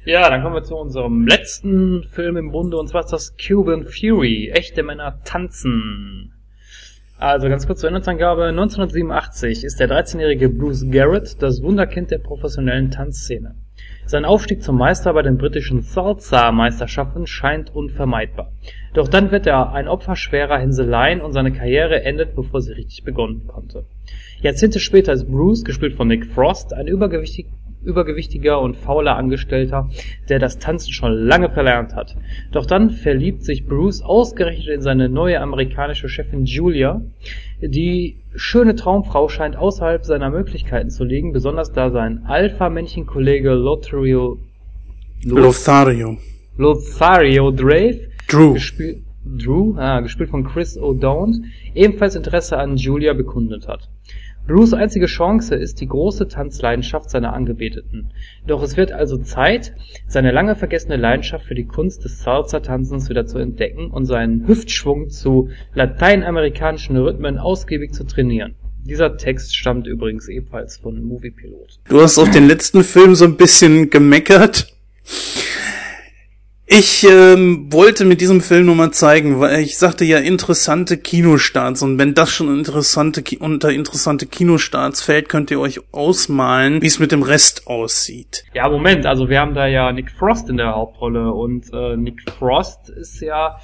Ja, 0.06 0.30
dann 0.30 0.42
kommen 0.42 0.56
wir 0.56 0.64
zu 0.64 0.76
unserem 0.76 1.28
letzten 1.28 2.04
Film 2.04 2.38
im 2.38 2.52
Bunde, 2.52 2.78
und 2.78 2.88
zwar 2.88 3.04
ist 3.04 3.12
das 3.12 3.36
Cuban 3.38 3.86
Fury. 3.86 4.50
Echte 4.54 4.84
Männer 4.84 5.22
tanzen. 5.24 6.34
Also 7.18 7.50
ganz 7.50 7.68
kurz 7.68 7.82
zur 7.82 7.90
Inhaltsangabe. 7.90 8.46
1987 8.46 9.66
ist 9.66 9.80
der 9.80 9.90
13-jährige 9.90 10.50
Bruce 10.50 10.86
Garrett 10.90 11.42
das 11.42 11.62
Wunderkind 11.62 12.12
der 12.12 12.20
professionellen 12.20 12.92
Tanzszene. 12.92 13.56
Sein 14.10 14.26
Aufstieg 14.26 14.64
zum 14.64 14.76
Meister 14.76 15.14
bei 15.14 15.22
den 15.22 15.38
britischen 15.38 15.84
Salsa-Meisterschaften 15.84 17.28
scheint 17.28 17.76
unvermeidbar. 17.76 18.52
Doch 18.96 19.08
dann 19.08 19.30
wird 19.30 19.46
er 19.46 19.72
ein 19.74 19.88
Opfer 19.88 20.16
schwerer 20.16 20.58
Hänseleien 20.58 21.22
und 21.22 21.32
seine 21.32 21.52
Karriere 21.52 22.02
endet, 22.02 22.36
bevor 22.36 22.60
sie 22.60 22.74
richtig 22.74 23.04
begonnen 23.04 23.46
konnte. 23.46 23.86
Jahrzehnte 24.42 24.80
später 24.80 25.14
ist 25.14 25.30
Bruce, 25.30 25.64
gespielt 25.64 25.94
von 25.94 26.08
Nick 26.08 26.26
Frost, 26.26 26.74
ein 26.74 26.88
übergewichtig 26.88 27.50
übergewichtiger 27.84 28.60
und 28.60 28.76
fauler 28.76 29.16
Angestellter, 29.16 29.90
der 30.28 30.40
das 30.40 30.58
Tanzen 30.58 30.92
schon 30.92 31.14
lange 31.14 31.50
verlernt 31.50 31.96
hat. 31.96 32.18
Doch 32.52 32.66
dann 32.66 32.90
verliebt 32.90 33.44
sich 33.44 33.68
Bruce 33.68 34.02
ausgerechnet 34.02 34.68
in 34.68 34.82
seine 34.82 35.08
neue 35.08 35.40
amerikanische 35.40 36.10
Chefin 36.10 36.46
Julia. 36.46 37.02
Die 37.62 38.22
schöne 38.36 38.76
Traumfrau 38.76 39.28
scheint 39.28 39.58
außerhalb 39.58 40.06
seiner 40.06 40.30
Möglichkeiten 40.30 40.90
zu 40.90 41.04
liegen, 41.04 41.34
besonders 41.34 41.74
da 41.74 41.92
sein 41.92 42.24
Alpha-Männchen-Kollege 42.26 43.52
Lothario 43.52 44.40
Lothario. 45.26 46.18
Lothario 46.58 47.52
Drave 47.52 48.08
Drew. 48.30 48.54
gespielt, 48.54 49.04
Drew, 49.26 49.76
ah, 49.78 50.00
gespielt 50.00 50.30
von 50.30 50.46
Chris 50.46 50.78
O'Dowd, 50.78 51.36
ebenfalls 51.76 52.16
Interesse 52.16 52.58
an 52.58 52.78
Julia 52.78 53.14
bekundet 53.14 53.68
hat. 53.68 53.90
Bruce 54.50 54.74
einzige 54.74 55.06
Chance 55.06 55.54
ist 55.54 55.80
die 55.80 55.86
große 55.86 56.28
Tanzleidenschaft 56.28 57.12
seiner 57.12 57.34
Angebeteten. 57.34 58.12
Doch 58.48 58.64
es 58.64 58.78
wird 58.78 58.92
also 58.92 59.18
Zeit, 59.18 59.76
seine 60.08 60.32
lange 60.32 60.56
vergessene 60.56 60.96
Leidenschaft 60.96 61.46
für 61.46 61.54
die 61.54 61.68
Kunst 61.68 62.04
des 62.04 62.24
Salsa-Tanzens 62.24 63.10
wieder 63.10 63.28
zu 63.28 63.38
entdecken 63.38 63.92
und 63.92 64.06
seinen 64.06 64.48
Hüftschwung 64.48 65.12
zu 65.12 65.50
lateinamerikanischen 65.76 66.98
Rhythmen 66.98 67.38
ausgiebig 67.38 67.94
zu 67.94 68.06
trainieren. 68.06 68.56
Dieser 68.84 69.18
Text 69.18 69.56
stammt 69.56 69.86
übrigens 69.86 70.28
ebenfalls 70.28 70.78
von 70.78 71.00
Moviepilot. 71.04 71.80
Du 71.88 72.02
hast 72.02 72.18
auf 72.18 72.32
den 72.32 72.48
letzten 72.48 72.84
Film 72.84 73.14
so 73.14 73.26
ein 73.26 73.38
bisschen 73.38 73.92
gemeckert. 73.92 74.74
Ich 76.72 77.04
ähm, 77.04 77.74
wollte 77.74 78.06
mit 78.06 78.22
diesem 78.22 78.42
Film 78.42 78.68
nur 78.68 78.76
mal 78.76 78.92
zeigen, 78.92 79.40
weil 79.40 79.62
ich 79.62 79.80
sagte 79.80 80.06
ja 80.06 80.20
interessante 80.20 80.98
Kinostarts. 80.98 81.82
Und 81.82 81.98
wenn 81.98 82.14
das 82.14 82.30
schon 82.30 82.56
interessante 82.56 83.24
unter 83.40 83.72
interessante 83.72 84.28
Kinostarts 84.28 85.02
fällt, 85.02 85.30
könnt 85.30 85.50
ihr 85.50 85.60
euch 85.60 85.80
ausmalen, 85.92 86.80
wie 86.84 86.86
es 86.86 87.00
mit 87.00 87.12
dem 87.12 87.24
Rest 87.24 87.66
aussieht. 87.66 88.44
Ja, 88.54 88.70
Moment, 88.70 89.08
also 89.08 89.30
wir 89.30 89.40
haben 89.40 89.56
da 89.56 89.66
ja 89.66 89.92
Nick 89.92 90.12
Frost 90.12 90.48
in 90.48 90.58
der 90.58 90.76
Hauptrolle. 90.76 91.34
Und 91.34 91.74
äh, 91.74 91.98
Nick 91.98 92.22
Frost 92.38 92.90
ist 92.90 93.20
ja 93.20 93.58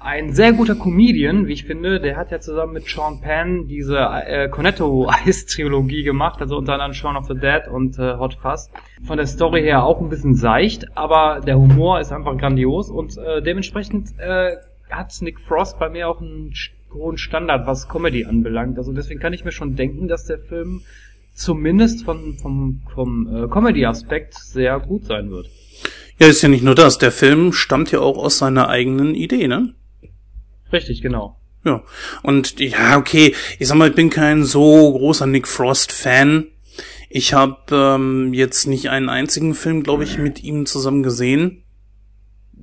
ein 0.00 0.32
sehr 0.32 0.54
guter 0.54 0.74
Comedian, 0.74 1.46
wie 1.46 1.52
ich 1.52 1.64
finde. 1.64 2.00
Der 2.00 2.16
hat 2.16 2.30
ja 2.30 2.40
zusammen 2.40 2.72
mit 2.72 2.88
Sean 2.88 3.20
Penn 3.20 3.66
diese 3.68 3.98
äh, 3.98 4.48
Cornetto-Eis-Trilogie 4.48 6.02
gemacht, 6.04 6.40
also 6.40 6.56
unter 6.56 6.72
anderem 6.72 6.94
Shaun 6.94 7.16
of 7.16 7.26
the 7.26 7.34
Dead 7.34 7.68
und 7.70 7.98
äh, 7.98 8.16
Hot 8.16 8.34
Fuzz. 8.40 8.70
Von 9.06 9.18
der 9.18 9.26
Story 9.26 9.62
her 9.62 9.84
auch 9.84 10.00
ein 10.00 10.08
bisschen 10.08 10.34
seicht, 10.34 10.96
aber 10.96 11.40
der 11.46 11.58
Humor 11.58 12.00
ist 12.00 12.12
einfach 12.12 12.36
grandios 12.38 12.90
und 12.90 13.16
äh, 13.18 13.42
dementsprechend 13.42 14.18
äh, 14.18 14.56
hat 14.90 15.12
Nick 15.20 15.38
Frost 15.40 15.78
bei 15.78 15.90
mir 15.90 16.08
auch 16.08 16.20
einen 16.20 16.52
hohen 16.92 17.18
Standard, 17.18 17.66
was 17.66 17.88
Comedy 17.88 18.24
anbelangt. 18.24 18.78
Also 18.78 18.92
deswegen 18.92 19.20
kann 19.20 19.34
ich 19.34 19.44
mir 19.44 19.52
schon 19.52 19.76
denken, 19.76 20.08
dass 20.08 20.24
der 20.24 20.38
Film 20.38 20.80
zumindest 21.34 22.04
von, 22.04 22.38
vom, 22.40 22.80
vom 22.92 23.44
äh, 23.44 23.48
Comedy-Aspekt 23.48 24.34
sehr 24.34 24.80
gut 24.80 25.04
sein 25.04 25.30
wird. 25.30 25.48
Ja, 26.18 26.26
ist 26.26 26.42
ja 26.42 26.48
nicht 26.48 26.64
nur 26.64 26.74
das. 26.74 26.98
Der 26.98 27.12
Film 27.12 27.52
stammt 27.52 27.92
ja 27.92 28.00
auch 28.00 28.18
aus 28.18 28.38
seiner 28.38 28.68
eigenen 28.68 29.14
Idee, 29.14 29.46
ne? 29.46 29.74
Richtig, 30.72 31.02
genau. 31.02 31.36
Ja. 31.64 31.82
Und 32.22 32.58
ja, 32.60 32.96
okay, 32.96 33.34
ich 33.58 33.68
sag 33.68 33.76
mal, 33.76 33.90
ich 33.90 33.94
bin 33.94 34.10
kein 34.10 34.44
so 34.44 34.92
großer 34.92 35.26
Nick 35.26 35.46
Frost-Fan. 35.46 36.46
Ich 37.08 37.34
habe 37.34 37.58
ähm, 37.70 38.32
jetzt 38.32 38.66
nicht 38.66 38.88
einen 38.88 39.08
einzigen 39.08 39.54
Film, 39.54 39.82
glaube 39.82 40.04
ich, 40.04 40.16
mit 40.18 40.42
ihm 40.42 40.66
zusammen 40.66 41.02
gesehen 41.02 41.59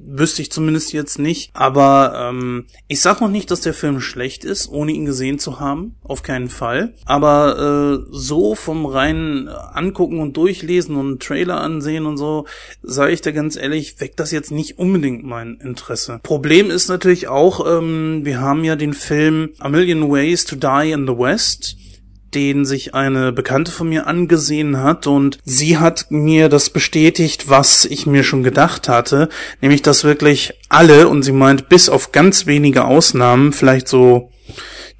wüsste 0.07 0.41
ich 0.41 0.51
zumindest 0.51 0.93
jetzt 0.93 1.19
nicht. 1.19 1.51
Aber 1.53 2.29
ähm, 2.29 2.65
ich 2.87 3.01
sag 3.01 3.21
noch 3.21 3.29
nicht, 3.29 3.51
dass 3.51 3.61
der 3.61 3.73
Film 3.73 3.99
schlecht 3.99 4.45
ist, 4.45 4.69
ohne 4.69 4.91
ihn 4.91 5.05
gesehen 5.05 5.39
zu 5.39 5.59
haben. 5.59 5.95
Auf 6.03 6.23
keinen 6.23 6.49
Fall. 6.49 6.93
Aber 7.05 8.01
äh, 8.01 8.07
so 8.11 8.55
vom 8.55 8.85
reinen 8.85 9.47
Angucken 9.49 10.19
und 10.19 10.37
Durchlesen 10.37 10.95
und 10.95 11.21
Trailer 11.21 11.61
ansehen 11.61 12.05
und 12.05 12.17
so, 12.17 12.45
sage 12.81 13.11
ich 13.11 13.21
da 13.21 13.31
ganz 13.31 13.55
ehrlich, 13.55 13.99
weckt 13.99 14.19
das 14.19 14.31
jetzt 14.31 14.51
nicht 14.51 14.79
unbedingt 14.79 15.23
mein 15.23 15.55
Interesse. 15.55 16.19
Problem 16.23 16.69
ist 16.71 16.87
natürlich 16.87 17.27
auch, 17.27 17.65
ähm, 17.65 18.21
wir 18.23 18.39
haben 18.39 18.63
ja 18.63 18.75
den 18.75 18.93
Film 18.93 19.49
A 19.59 19.69
Million 19.69 20.09
Ways 20.11 20.45
to 20.45 20.55
Die 20.55 20.91
in 20.91 21.05
the 21.07 21.17
West 21.17 21.77
den 22.33 22.65
sich 22.65 22.93
eine 22.93 23.31
Bekannte 23.31 23.71
von 23.71 23.89
mir 23.89 24.07
angesehen 24.07 24.81
hat 24.81 25.07
und 25.07 25.39
sie 25.43 25.77
hat 25.77 26.07
mir 26.09 26.49
das 26.49 26.69
bestätigt, 26.69 27.49
was 27.49 27.85
ich 27.85 28.05
mir 28.05 28.23
schon 28.23 28.43
gedacht 28.43 28.89
hatte, 28.89 29.29
nämlich 29.61 29.81
dass 29.81 30.03
wirklich 30.03 30.53
alle, 30.69 31.07
und 31.07 31.23
sie 31.23 31.31
meint 31.31 31.69
bis 31.69 31.89
auf 31.89 32.11
ganz 32.11 32.45
wenige 32.45 32.85
Ausnahmen, 32.85 33.53
vielleicht 33.53 33.87
so 33.87 34.31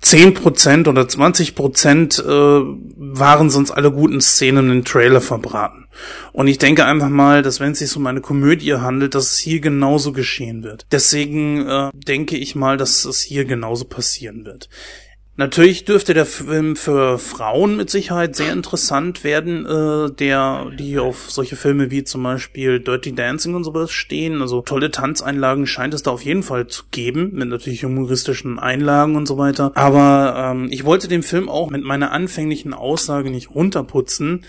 10% 0.04 0.88
oder 0.88 1.04
20% 1.04 2.22
äh, 2.22 2.78
waren 2.98 3.50
sonst 3.50 3.72
alle 3.72 3.92
guten 3.92 4.22
Szenen 4.22 4.72
im 4.72 4.86
Trailer 4.86 5.22
verbraten. 5.22 5.88
Und 6.32 6.48
ich 6.48 6.60
denke 6.60 6.86
einfach 6.86 7.10
mal, 7.10 7.42
dass 7.42 7.60
wenn 7.60 7.72
es 7.72 7.80
sich 7.80 7.96
um 7.98 8.06
eine 8.06 8.22
Komödie 8.22 8.76
handelt, 8.76 9.16
dass 9.16 9.32
es 9.32 9.38
hier 9.40 9.60
genauso 9.60 10.12
geschehen 10.14 10.64
wird. 10.64 10.86
Deswegen 10.92 11.68
äh, 11.68 11.90
denke 11.94 12.38
ich 12.38 12.56
mal, 12.56 12.78
dass 12.78 13.06
es 13.06 13.22
hier 13.22 13.46
genauso 13.46 13.86
passieren 13.86 14.46
wird. 14.46 14.70
Natürlich 15.40 15.86
dürfte 15.86 16.16
der 16.16 16.26
Film 16.26 16.76
für 16.76 17.20
Frauen 17.20 17.78
mit 17.78 17.92
Sicherheit 17.92 18.36
sehr 18.36 18.52
interessant 18.52 19.24
werden, 19.24 19.68
äh, 19.68 20.12
der, 20.12 20.72
die 20.80 20.98
auf 20.98 21.30
solche 21.30 21.56
Filme 21.56 21.92
wie 21.92 22.04
zum 22.04 22.24
Beispiel 22.24 22.80
Dirty 22.80 23.14
Dancing 23.14 23.54
und 23.54 23.64
sowas 23.64 23.92
stehen. 23.92 24.42
Also 24.42 24.64
tolle 24.64 24.90
Tanzeinlagen 24.90 25.68
scheint 25.68 25.94
es 25.94 26.02
da 26.02 26.10
auf 26.10 26.24
jeden 26.24 26.42
Fall 26.42 26.66
zu 26.66 26.86
geben, 26.90 27.36
mit 27.36 27.50
natürlich 27.50 27.84
humoristischen 27.84 28.58
Einlagen 28.58 29.16
und 29.16 29.28
so 29.28 29.38
weiter. 29.38 29.72
Aber 29.76 30.54
ähm, 30.56 30.70
ich 30.72 30.86
wollte 30.86 31.08
den 31.08 31.22
Film 31.22 31.50
auch 31.50 31.70
mit 31.70 31.84
meiner 31.84 32.12
anfänglichen 32.12 32.74
Aussage 32.74 33.30
nicht 33.30 33.52
runterputzen. 33.52 34.44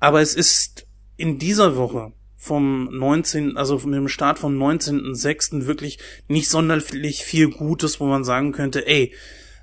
Aber 0.00 0.22
es 0.22 0.34
ist 0.34 0.86
in 1.18 1.38
dieser 1.38 1.76
Woche 1.76 2.12
vom 2.38 2.88
19., 2.96 3.58
also 3.58 3.76
mit 3.84 3.96
dem 3.96 4.08
Start 4.08 4.38
vom 4.38 4.56
19.06. 4.56 5.66
wirklich 5.66 5.98
nicht 6.28 6.48
sonderlich 6.48 7.24
viel 7.24 7.50
Gutes, 7.50 8.00
wo 8.00 8.06
man 8.06 8.24
sagen 8.24 8.52
könnte, 8.52 8.86
ey, 8.86 9.12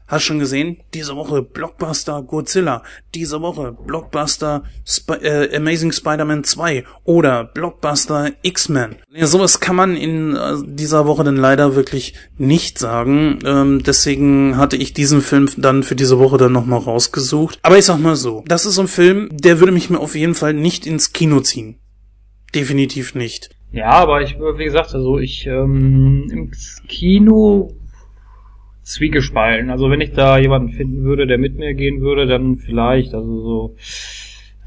Hast 0.08 0.24
schon 0.24 0.38
gesehen? 0.38 0.78
Diese 0.93 1.16
Woche 1.16 1.41
Blockbuster 1.41 2.22
Godzilla. 2.22 2.84
Diese 3.16 3.41
Woche 3.41 3.72
Blockbuster 3.72 4.64
Sp 4.86 5.18
äh, 5.24 5.56
Amazing 5.56 5.91
Spider-Man 5.91 6.43
2 6.43 6.84
oder 7.03 7.43
Blockbuster 7.45 8.32
X-Men. 8.43 8.97
Ja, 9.12 9.26
sowas 9.26 9.60
kann 9.60 9.76
man 9.76 9.95
in 9.95 10.36
äh, 10.36 10.58
dieser 10.64 11.08
Woche 11.08 11.24
dann 11.24 11.38
leider 11.38 11.76
wirklich 11.76 12.14
nicht 12.38 12.78
sagen. 12.78 13.39
Ähm, 13.45 13.82
deswegen 13.84 14.58
hatte 14.58 14.78
ich 14.78 14.93
diesen 14.93 15.22
Film 15.22 15.49
dann 15.58 15.82
für 15.82 15.95
diese 15.95 16.20
Woche 16.20 16.38
dann 16.38 16.51
nochmal 16.51 16.80
rausgesucht. 16.80 17.58
Aber 17.64 17.78
ich 17.80 17.86
sag 17.86 17.97
mal 17.97 18.16
so, 18.16 18.43
das 18.47 18.68
ist 18.68 18.76
so 18.76 18.82
ein 18.82 18.88
Film, 18.88 19.30
der 19.32 19.60
würde 19.60 19.72
mich 19.72 19.89
mir 19.89 19.99
auf 19.99 20.16
jeden 20.16 20.36
Fall 20.36 20.53
nicht 20.53 20.86
ins 20.86 21.14
Kino 21.14 21.39
ziehen. 21.39 21.80
Definitiv 22.53 23.16
nicht. 23.16 23.49
Ja, 23.72 23.89
aber 23.89 24.22
ich, 24.22 24.38
wie 24.39 24.64
gesagt, 24.64 24.93
also 24.93 25.18
ich 25.18 25.47
ähm, 25.47 26.28
im 26.32 26.51
Kino 26.88 27.74
zwiegespalten. 28.86 29.71
Also 29.71 29.89
wenn 29.89 30.01
ich 30.01 30.13
da 30.13 30.38
jemanden 30.38 30.69
finden 30.69 31.03
würde, 31.03 31.27
der 31.27 31.38
mit 31.38 31.57
mir 31.57 31.73
gehen 31.73 32.01
würde, 32.01 32.27
dann 32.27 32.57
vielleicht, 32.57 33.13
also 33.13 33.41
so, 33.41 33.75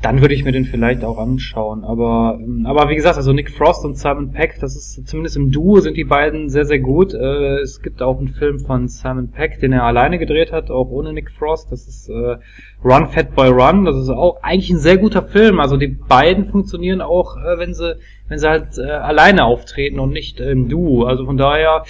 dann 0.03 0.21
würde 0.21 0.35
ich 0.35 0.45
mir 0.45 0.53
den 0.53 0.65
vielleicht 0.65 1.05
auch 1.05 1.19
anschauen. 1.19 1.85
Aber, 1.85 2.39
ähm, 2.41 2.67
aber 2.67 2.89
wie 2.89 2.95
gesagt, 2.95 3.17
also 3.17 3.33
Nick 3.33 3.51
Frost 3.51 3.85
und 3.85 3.97
Simon 3.97 4.33
Peck, 4.33 4.59
das 4.61 4.77
ist 4.77 5.09
zumindest 5.09 5.37
im 5.37 5.51
Duo 5.51 5.81
sind 5.81 5.97
die 5.97 6.05
beiden 6.05 6.51
sehr, 6.51 6.65
sehr 6.65 6.81
gut. 6.81 7.15
Äh, 7.15 7.61
es 7.61 7.81
gibt 7.81 8.03
auch 8.03 8.19
einen 8.19 8.29
Film 8.29 8.61
von 8.61 8.89
Simon 8.89 9.31
Peck, 9.31 9.61
den 9.61 9.73
er 9.73 9.85
alleine 9.85 10.19
gedreht 10.19 10.53
hat, 10.53 10.71
auch 10.71 10.89
ohne 10.91 11.13
Nick 11.13 11.31
Frost. 11.31 11.71
Das 11.73 11.87
ist 11.87 12.09
äh, 12.09 12.37
Run 12.85 13.09
Fat 13.09 13.35
Boy 13.35 13.49
Run. 13.49 13.85
Das 13.85 13.97
ist 13.97 14.09
auch 14.09 14.43
eigentlich 14.43 14.71
ein 14.71 14.79
sehr 14.79 14.99
guter 14.99 15.23
Film. 15.23 15.59
Also 15.61 15.77
die 15.77 15.89
beiden 15.89 16.47
funktionieren 16.47 17.01
auch, 17.01 17.37
äh, 17.37 17.59
wenn 17.59 17.75
sie, 17.75 17.97
wenn 18.29 18.39
sie 18.39 18.49
halt 18.49 18.79
äh, 18.79 18.91
alleine 18.91 19.45
auftreten 19.45 19.99
und 19.99 20.11
nicht 20.11 20.41
im 20.41 20.69
Duo. 20.69 21.05
Also 21.05 21.25
von 21.25 21.37
daher, 21.37 21.83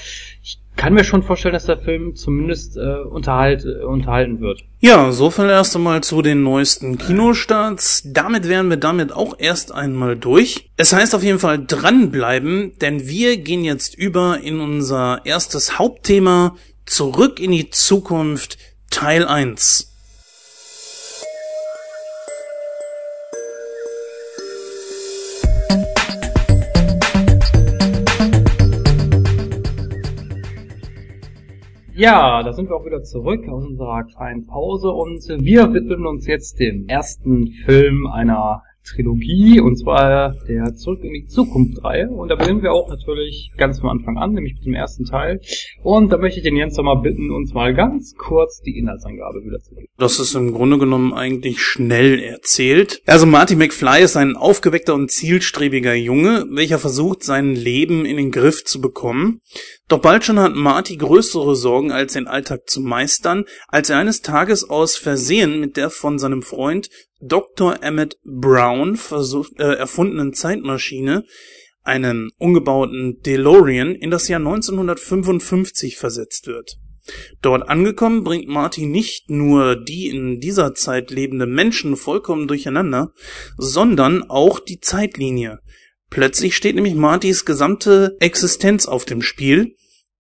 ich 0.43 0.59
kann 0.79 0.95
mir 0.95 1.05
schon 1.05 1.24
vorstellen, 1.24 1.53
dass 1.53 1.66
der 1.66 1.79
Film 1.79 2.14
zumindest 2.14 2.76
äh, 2.76 3.01
unterhalt, 3.01 3.64
äh, 3.64 3.85
unterhalten 3.85 4.41
wird. 4.41 4.62
Ja, 4.79 5.11
so 5.11 5.29
viel 5.29 5.47
erst 5.47 5.74
einmal 5.74 6.03
zu 6.03 6.22
den 6.22 6.45
neuesten 6.45 6.97
Kinostarts. 6.97 8.03
Damit 8.07 8.49
wären 8.49 8.70
wir 8.70 8.76
damit 8.76 9.12
auch 9.12 9.35
erst 9.39 9.72
einmal 9.72 10.16
durch. 10.16 10.70
Es 10.76 10.93
heißt 10.93 11.14
auf 11.16 11.24
jeden 11.24 11.41
Fall 11.41 11.62
dranbleiben, 11.66 12.79
denn 12.81 13.09
wir 13.09 13.37
gehen 13.39 13.64
jetzt 13.64 13.97
über 13.99 14.39
in 14.41 14.61
unser 14.61 15.20
erstes 15.24 15.79
Hauptthema 15.79 16.55
Zurück 16.87 17.39
in 17.39 17.51
die 17.51 17.68
Zukunft 17.68 18.57
Teil 18.89 19.26
1. 19.26 19.98
Ja, 31.99 32.45
da 32.45 32.53
sind 32.53 32.69
wir 32.69 32.77
auch 32.77 32.87
wieder 32.87 33.03
zurück 33.03 33.49
aus 33.49 33.65
unserer 33.65 34.05
kleinen 34.05 34.47
Pause 34.47 34.91
und 34.91 35.21
wir 35.43 35.73
widmen 35.73 36.07
uns 36.07 36.29
jetzt 36.29 36.61
dem 36.61 36.87
ersten 36.87 37.49
Film 37.49 38.07
einer 38.07 38.63
Trilogie, 38.89 39.61
und 39.61 39.76
zwar 39.76 40.34
der 40.49 40.74
Zurück 40.74 41.03
in 41.03 41.12
die 41.12 41.26
Zukunft-Reihe. 41.26 42.09
Und 42.11 42.28
da 42.28 42.36
beginnen 42.36 42.62
wir 42.62 42.72
auch 42.72 42.89
natürlich 42.89 43.53
ganz 43.57 43.80
am 43.80 43.89
Anfang 43.89 44.18
an, 44.18 44.32
nämlich 44.32 44.55
mit 44.55 44.64
dem 44.64 44.74
ersten 44.74 45.05
Teil. 45.05 45.41
Und 45.82 46.11
da 46.11 46.18
möchte 46.18 46.39
ich 46.39 46.45
den 46.45 46.57
Jens 46.57 46.76
nochmal 46.76 47.01
bitten, 47.03 47.30
uns 47.30 47.55
mal 47.55 47.74
ganz 47.74 48.14
kurz 48.16 48.61
die 48.61 48.78
Inhaltsangabe 48.78 49.45
wiederzugeben. 49.45 49.89
Das 49.99 50.18
ist 50.18 50.34
im 50.34 50.53
Grunde 50.53 50.78
genommen 50.78 51.12
eigentlich 51.12 51.61
schnell 51.61 52.18
erzählt. 52.18 53.03
Also 53.07 53.26
Marty 53.26 53.57
McFly 53.57 54.03
ist 54.03 54.16
ein 54.16 54.36
aufgeweckter 54.36 54.95
und 54.95 55.11
zielstrebiger 55.11 55.95
Junge, 55.95 56.47
welcher 56.51 56.78
versucht, 56.78 57.22
sein 57.22 57.55
Leben 57.55 58.05
in 58.05 58.16
den 58.16 58.30
Griff 58.30 58.64
zu 58.64 58.80
bekommen. 58.80 59.41
Doch 59.89 60.01
bald 60.01 60.24
schon 60.24 60.39
hat 60.39 60.55
Marty 60.55 60.97
größere 60.97 61.57
Sorgen, 61.57 61.93
als 61.93 62.12
den 62.12 62.26
Alltag 62.26 62.68
zu 62.68 62.82
meistern, 62.82 63.45
als 63.68 63.89
er 63.89 63.97
eines 63.99 64.20
Tages 64.20 64.68
aus 64.68 64.97
Versehen 64.97 65.61
mit 65.61 65.78
der 65.78 65.89
von 65.89 66.18
seinem 66.18 66.43
Freund 66.43 66.91
Dr. 67.21 67.83
Emmett 67.83 68.16
Brown 68.25 68.97
versucht, 68.97 69.59
äh, 69.59 69.75
erfundenen 69.75 70.33
Zeitmaschine, 70.33 71.25
einen 71.83 72.31
umgebauten 72.39 73.21
DeLorean, 73.23 73.95
in 73.95 74.11
das 74.11 74.29
Jahr 74.29 74.41
1955 74.41 75.97
versetzt 75.97 76.47
wird. 76.47 76.77
Dort 77.41 77.69
angekommen 77.69 78.25
bringt 78.25 78.49
Marty 78.49 78.87
nicht 78.87 79.31
nur 79.31 79.77
die 79.77 80.09
in 80.09 80.41
dieser 80.41 80.75
Zeit 80.75 81.11
lebende 81.11 81.47
Menschen 81.47 81.97
vollkommen 81.97 82.47
durcheinander, 82.49 83.12
sondern 83.57 84.29
auch 84.29 84.61
die 84.61 84.81
Zeitlinie. 84.81 85.61
Plötzlich 86.11 86.57
steht 86.57 86.75
nämlich 86.75 86.95
Martys 86.95 87.45
gesamte 87.45 88.16
Existenz 88.21 88.87
auf 88.87 89.05
dem 89.05 89.23
Spiel 89.23 89.75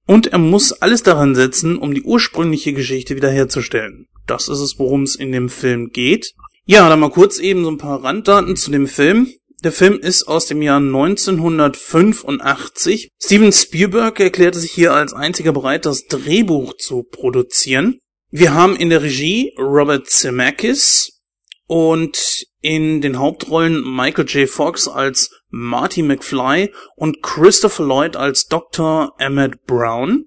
und 0.06 0.28
er 0.28 0.38
muss 0.38 0.72
alles 0.72 1.02
daran 1.02 1.34
setzen, 1.34 1.76
um 1.76 1.94
die 1.94 2.02
ursprüngliche 2.02 2.72
Geschichte 2.72 3.16
wiederherzustellen. 3.16 4.06
Das 4.26 4.48
ist 4.48 4.60
es, 4.60 4.78
worum 4.78 5.02
es 5.02 5.16
in 5.16 5.32
dem 5.32 5.48
Film 5.48 5.90
geht. 5.90 6.34
Ja, 6.70 6.86
dann 6.90 7.00
mal 7.00 7.08
kurz 7.08 7.38
eben 7.38 7.64
so 7.64 7.70
ein 7.70 7.78
paar 7.78 8.04
Randdaten 8.04 8.54
zu 8.54 8.70
dem 8.70 8.86
Film. 8.86 9.32
Der 9.64 9.72
Film 9.72 9.98
ist 9.98 10.28
aus 10.28 10.44
dem 10.44 10.60
Jahr 10.60 10.76
1985. 10.76 13.08
Steven 13.18 13.52
Spielberg 13.52 14.20
erklärte 14.20 14.58
sich 14.58 14.72
hier 14.72 14.92
als 14.92 15.14
einziger 15.14 15.52
bereit, 15.52 15.86
das 15.86 16.04
Drehbuch 16.08 16.76
zu 16.76 17.04
produzieren. 17.04 18.00
Wir 18.30 18.52
haben 18.52 18.76
in 18.76 18.90
der 18.90 19.02
Regie 19.02 19.54
Robert 19.56 20.10
Zemeckis 20.10 21.22
und 21.66 22.44
in 22.60 23.00
den 23.00 23.18
Hauptrollen 23.18 23.82
Michael 23.82 24.26
J. 24.26 24.46
Fox 24.46 24.88
als 24.88 25.30
Marty 25.48 26.02
McFly 26.02 26.70
und 26.96 27.22
Christopher 27.22 27.84
Lloyd 27.84 28.14
als 28.14 28.46
Dr. 28.46 29.14
Emmett 29.18 29.64
Brown. 29.64 30.26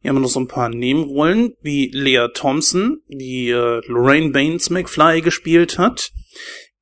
Hier 0.00 0.10
haben 0.10 0.16
wir 0.16 0.20
noch 0.20 0.28
so 0.28 0.40
ein 0.40 0.48
paar 0.48 0.68
Nebenrollen, 0.68 1.54
wie 1.60 1.90
Lea 1.92 2.28
Thompson, 2.32 3.02
die 3.08 3.50
äh, 3.50 3.80
Lorraine 3.86 4.30
Baines 4.30 4.70
McFly 4.70 5.20
gespielt 5.22 5.78
hat, 5.78 6.12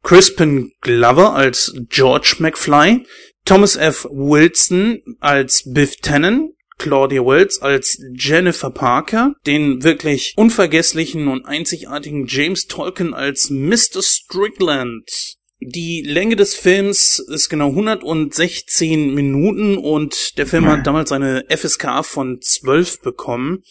Crispin 0.03 0.73
Glover 0.83 1.35
als 1.35 1.75
George 1.89 2.37
McFly, 2.39 3.07
Thomas 3.45 3.77
F. 3.77 4.07
Wilson 4.11 5.01
als 5.21 5.63
Biff 5.73 5.97
Tannen, 6.01 6.53
Claudia 6.79 7.25
Wells 7.25 7.63
als 7.63 8.03
Jennifer 8.15 8.71
Parker, 8.71 9.35
den 9.47 9.83
wirklich 9.83 10.35
unvergesslichen 10.37 11.29
und 11.29 11.47
einzigartigen 11.47 12.27
James 12.27 12.67
Tolkien 12.67 13.15
als 13.15 13.51
Mr. 13.51 14.03
Strickland, 14.03 15.36
die 15.61 16.03
Länge 16.03 16.37
des 16.37 16.55
Films 16.55 17.19
ist 17.19 17.49
genau 17.49 17.69
116 17.71 19.15
Minuten 19.15 19.79
und 19.79 20.37
der 20.39 20.47
Film 20.47 20.67
hat 20.67 20.87
damals 20.87 21.13
eine 21.13 21.45
FSK 21.49 22.05
von 22.05 22.41
12 22.41 23.01
bekommen. 23.01 23.63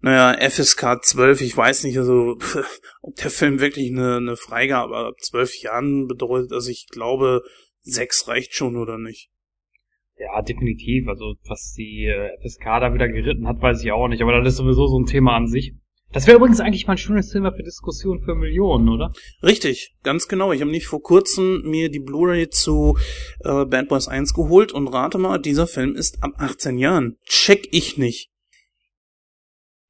Naja, 0.00 0.38
FSK 0.48 1.02
12, 1.02 1.40
ich 1.40 1.56
weiß 1.56 1.84
nicht, 1.84 1.96
also 1.98 2.36
ob 3.00 3.14
der 3.16 3.30
Film 3.30 3.60
wirklich 3.60 3.90
eine, 3.90 4.16
eine 4.16 4.36
Freigabe 4.36 4.96
ab 4.96 5.14
12 5.20 5.62
Jahren 5.62 6.06
bedeutet. 6.06 6.52
Also 6.52 6.70
ich 6.70 6.86
glaube, 6.88 7.42
6 7.80 8.28
reicht 8.28 8.54
schon 8.54 8.76
oder 8.76 8.98
nicht. 8.98 9.30
Ja, 10.18 10.42
definitiv. 10.42 11.08
Also 11.08 11.34
was 11.48 11.72
die 11.72 12.04
äh, 12.04 12.30
FSK 12.42 12.64
da 12.80 12.94
wieder 12.94 13.08
geritten 13.08 13.46
hat, 13.46 13.60
weiß 13.60 13.82
ich 13.82 13.92
auch 13.92 14.08
nicht. 14.08 14.22
Aber 14.22 14.38
das 14.38 14.54
ist 14.54 14.58
sowieso 14.58 14.86
so 14.86 14.98
ein 14.98 15.06
Thema 15.06 15.34
an 15.34 15.46
sich. 15.46 15.74
Das 16.12 16.26
wäre 16.26 16.36
übrigens 16.36 16.60
eigentlich 16.60 16.86
mal 16.86 16.94
ein 16.94 16.98
schönes 16.98 17.30
Thema 17.30 17.52
für 17.52 17.62
Diskussion 17.62 18.22
für 18.22 18.34
Millionen, 18.34 18.88
oder? 18.88 19.12
Richtig, 19.42 19.94
ganz 20.02 20.28
genau. 20.28 20.52
Ich 20.52 20.60
habe 20.60 20.70
nicht 20.70 20.86
vor 20.86 21.02
kurzem 21.02 21.62
mir 21.62 21.90
die 21.90 21.98
Blu-ray 21.98 22.48
zu 22.48 22.96
äh, 23.40 23.64
Bad 23.64 23.88
Boys 23.88 24.08
1 24.08 24.32
geholt 24.32 24.72
und 24.72 24.88
rate 24.88 25.18
mal, 25.18 25.38
dieser 25.38 25.66
Film 25.66 25.94
ist 25.94 26.22
ab 26.22 26.32
18 26.38 26.78
Jahren. 26.78 27.16
Check 27.26 27.68
ich 27.72 27.98
nicht. 27.98 28.30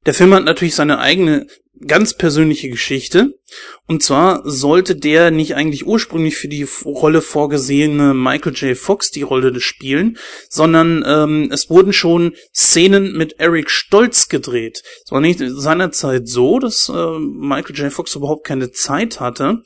Der 0.05 0.13
Film 0.13 0.33
hat 0.33 0.45
natürlich 0.45 0.75
seine 0.75 0.99
eigene 0.99 1.47
ganz 1.85 2.13
persönliche 2.15 2.69
Geschichte. 2.69 3.39
Und 3.87 4.03
zwar 4.03 4.41
sollte 4.49 4.95
der 4.95 5.31
nicht 5.31 5.55
eigentlich 5.55 5.85
ursprünglich 5.85 6.37
für 6.37 6.47
die 6.47 6.67
Rolle 6.85 7.21
vorgesehene 7.21 8.13
Michael 8.13 8.53
J. 8.53 8.77
Fox 8.77 9.11
die 9.11 9.21
Rolle 9.21 9.59
spielen, 9.59 10.17
sondern 10.49 11.03
ähm, 11.07 11.49
es 11.51 11.69
wurden 11.69 11.93
schon 11.93 12.33
Szenen 12.53 13.15
mit 13.15 13.39
Eric 13.39 13.69
Stolz 13.69 14.27
gedreht. 14.27 14.83
Es 15.05 15.11
war 15.11 15.21
nicht 15.21 15.41
seinerzeit 15.45 16.27
so, 16.27 16.59
dass 16.59 16.89
äh, 16.89 17.19
Michael 17.19 17.75
J. 17.75 17.93
Fox 17.93 18.15
überhaupt 18.15 18.45
keine 18.45 18.71
Zeit 18.71 19.19
hatte. 19.19 19.63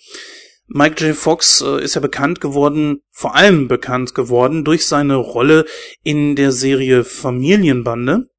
Michael 0.68 1.10
J. 1.10 1.16
Fox 1.16 1.62
äh, 1.62 1.84
ist 1.84 1.96
ja 1.96 2.02
bekannt 2.02 2.40
geworden, 2.40 3.02
vor 3.10 3.36
allem 3.36 3.68
bekannt 3.68 4.16
geworden 4.16 4.64
durch 4.64 4.86
seine 4.86 5.16
Rolle 5.16 5.66
in 6.04 6.36
der 6.36 6.52
Serie 6.52 7.04
Familienbande. 7.04 8.30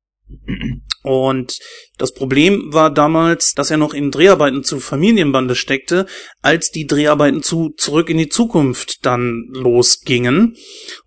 Und 1.03 1.59
das 1.99 2.15
Problem 2.15 2.73
war 2.73 2.91
damals, 2.91 3.55
dass 3.55 3.71
er 3.71 3.77
noch 3.77 3.93
in 3.93 4.11
Dreharbeiten 4.11 4.65
zu 4.65 4.81
Familienbande 4.81 5.55
steckte, 5.55 6.07
als 6.41 6.71
die 6.71 6.87
Dreharbeiten 6.87 7.43
zu 7.43 7.71
Zurück 7.77 8.09
in 8.09 8.19
die 8.19 8.29
Zukunft 8.29 9.05
dann 9.05 9.49
losgingen. 9.53 10.57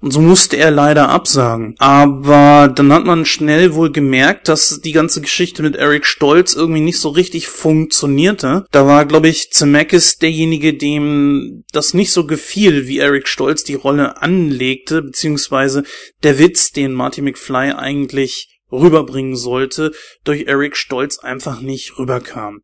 Und 0.02 0.12
so 0.12 0.22
musste 0.22 0.58
er 0.58 0.72
leider 0.72 1.10
absagen. 1.10 1.76
Aber 1.80 2.72
dann 2.74 2.92
hat 2.92 3.06
man 3.06 3.26
schnell 3.26 3.74
wohl 3.74 3.92
gemerkt, 3.92 4.48
dass 4.48 4.82
die 4.82 4.92
ganze 4.92 5.22
Geschichte 5.22 5.64
mit 5.64 5.76
Eric 5.76 6.06
Stolz 6.06 6.54
irgendwie 6.54 6.82
nicht 6.82 7.00
so 7.00 7.10
richtig 7.10 7.48
funktionierte. 7.48 8.66
Da 8.72 8.86
war, 8.86 9.06
glaube 9.06 9.30
ich, 9.30 9.52
Zemeckis 9.52 10.18
derjenige, 10.18 10.74
dem 10.74 11.64
das 11.72 11.94
nicht 11.94 12.12
so 12.12 12.26
gefiel, 12.26 12.88
wie 12.88 13.00
Eric 13.00 13.28
Stolz 13.28 13.64
die 13.64 13.76
Rolle 13.76 14.22
anlegte, 14.22 15.02
beziehungsweise 15.02 15.84
der 16.24 16.38
Witz, 16.40 16.72
den 16.72 16.94
Marty 16.94 17.22
McFly 17.22 17.72
eigentlich 17.72 18.55
rüberbringen 18.80 19.36
sollte, 19.36 19.92
durch 20.24 20.44
Eric 20.48 20.76
Stolz 20.78 21.20
einfach 21.20 21.62
nicht 21.62 21.98
rüberkam. 21.98 22.62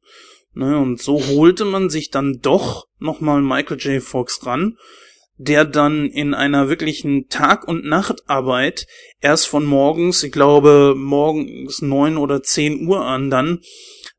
Ne, 0.53 0.77
und 0.77 1.01
so 1.01 1.25
holte 1.27 1.63
man 1.63 1.89
sich 1.89 2.09
dann 2.09 2.39
doch 2.41 2.87
nochmal 2.99 3.41
Michael 3.41 3.77
J. 3.77 4.03
Fox 4.03 4.45
ran, 4.45 4.77
der 5.37 5.65
dann 5.65 6.07
in 6.07 6.33
einer 6.33 6.67
wirklichen 6.67 7.29
Tag- 7.29 7.67
und 7.67 7.85
Nachtarbeit 7.85 8.85
erst 9.21 9.47
von 9.47 9.65
morgens, 9.65 10.23
ich 10.23 10.31
glaube 10.31 10.93
morgens 10.95 11.81
neun 11.81 12.17
oder 12.17 12.43
zehn 12.43 12.85
Uhr 12.85 13.05
an 13.05 13.29
dann 13.29 13.59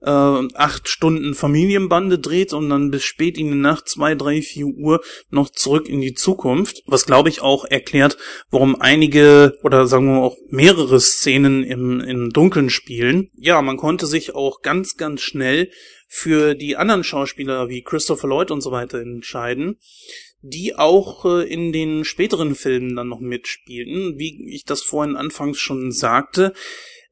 äh, 0.03 0.49
acht 0.55 0.89
Stunden 0.89 1.35
Familienbande 1.35 2.19
dreht 2.19 2.53
und 2.53 2.69
dann 2.71 2.91
bis 2.91 3.05
spät 3.05 3.39
in 3.39 3.49
die 3.49 3.59
Nacht 3.59 3.89
zwei, 3.89 4.15
drei, 4.15 4.43
vier 4.43 4.67
Uhr 4.67 5.03
noch 5.31 5.51
zurück 5.51 5.89
in 5.89 6.01
die 6.01 6.15
Zukunft. 6.15 6.83
Was 6.87 7.07
glaube 7.07 7.29
ich 7.29 7.41
auch 7.41 7.65
erklärt, 7.65 8.17
warum 8.51 8.81
einige 8.81 9.59
oder 9.63 9.87
sagen 9.87 10.07
wir 10.07 10.23
auch 10.23 10.37
mehrere 10.49 11.01
Szenen 11.01 11.63
im, 11.63 12.01
im 12.01 12.31
Dunkeln 12.31 12.71
spielen. 12.71 13.31
Ja, 13.37 13.63
man 13.63 13.77
konnte 13.77 14.07
sich 14.07 14.35
auch 14.35 14.63
ganz, 14.63 14.97
ganz 14.97 15.21
schnell 15.21 15.71
für 16.09 16.55
die 16.55 16.77
anderen 16.77 17.05
Schauspieler 17.05 17.69
wie 17.69 17.83
Christopher 17.83 18.29
Lloyd 18.29 18.51
und 18.51 18.61
so 18.61 18.71
weiter 18.71 19.01
entscheiden, 19.01 19.79
die 20.43 20.77
auch 20.77 21.25
äh, 21.25 21.51
in 21.51 21.73
den 21.73 22.05
späteren 22.05 22.55
Filmen 22.55 22.97
dann 22.97 23.09
noch 23.09 23.21
mitspielten. 23.21 24.19
Wie 24.19 24.53
ich 24.53 24.65
das 24.65 24.83
vorhin 24.83 25.17
anfangs 25.17 25.59
schon 25.59 25.91
sagte, 25.93 26.53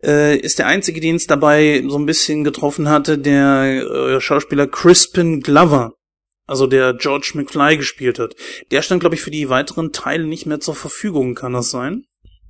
äh, 0.04 0.36
ist 0.36 0.58
der 0.58 0.66
einzige, 0.66 1.00
den 1.00 1.16
es 1.16 1.26
dabei 1.26 1.82
so 1.86 1.98
ein 1.98 2.06
bisschen 2.06 2.44
getroffen 2.44 2.88
hatte, 2.88 3.18
der 3.18 3.82
äh, 3.82 4.20
Schauspieler 4.20 4.66
Crispin 4.66 5.40
Glover, 5.40 5.94
also 6.46 6.66
der 6.66 6.94
George 6.94 7.32
McFly 7.34 7.76
gespielt 7.76 8.18
hat. 8.18 8.34
Der 8.70 8.82
stand, 8.82 9.00
glaube 9.00 9.14
ich, 9.14 9.22
für 9.22 9.30
die 9.30 9.48
weiteren 9.48 9.92
Teile 9.92 10.24
nicht 10.24 10.46
mehr 10.46 10.60
zur 10.60 10.74
Verfügung, 10.74 11.34
kann 11.34 11.52
das 11.52 11.70
sein? 11.70 12.04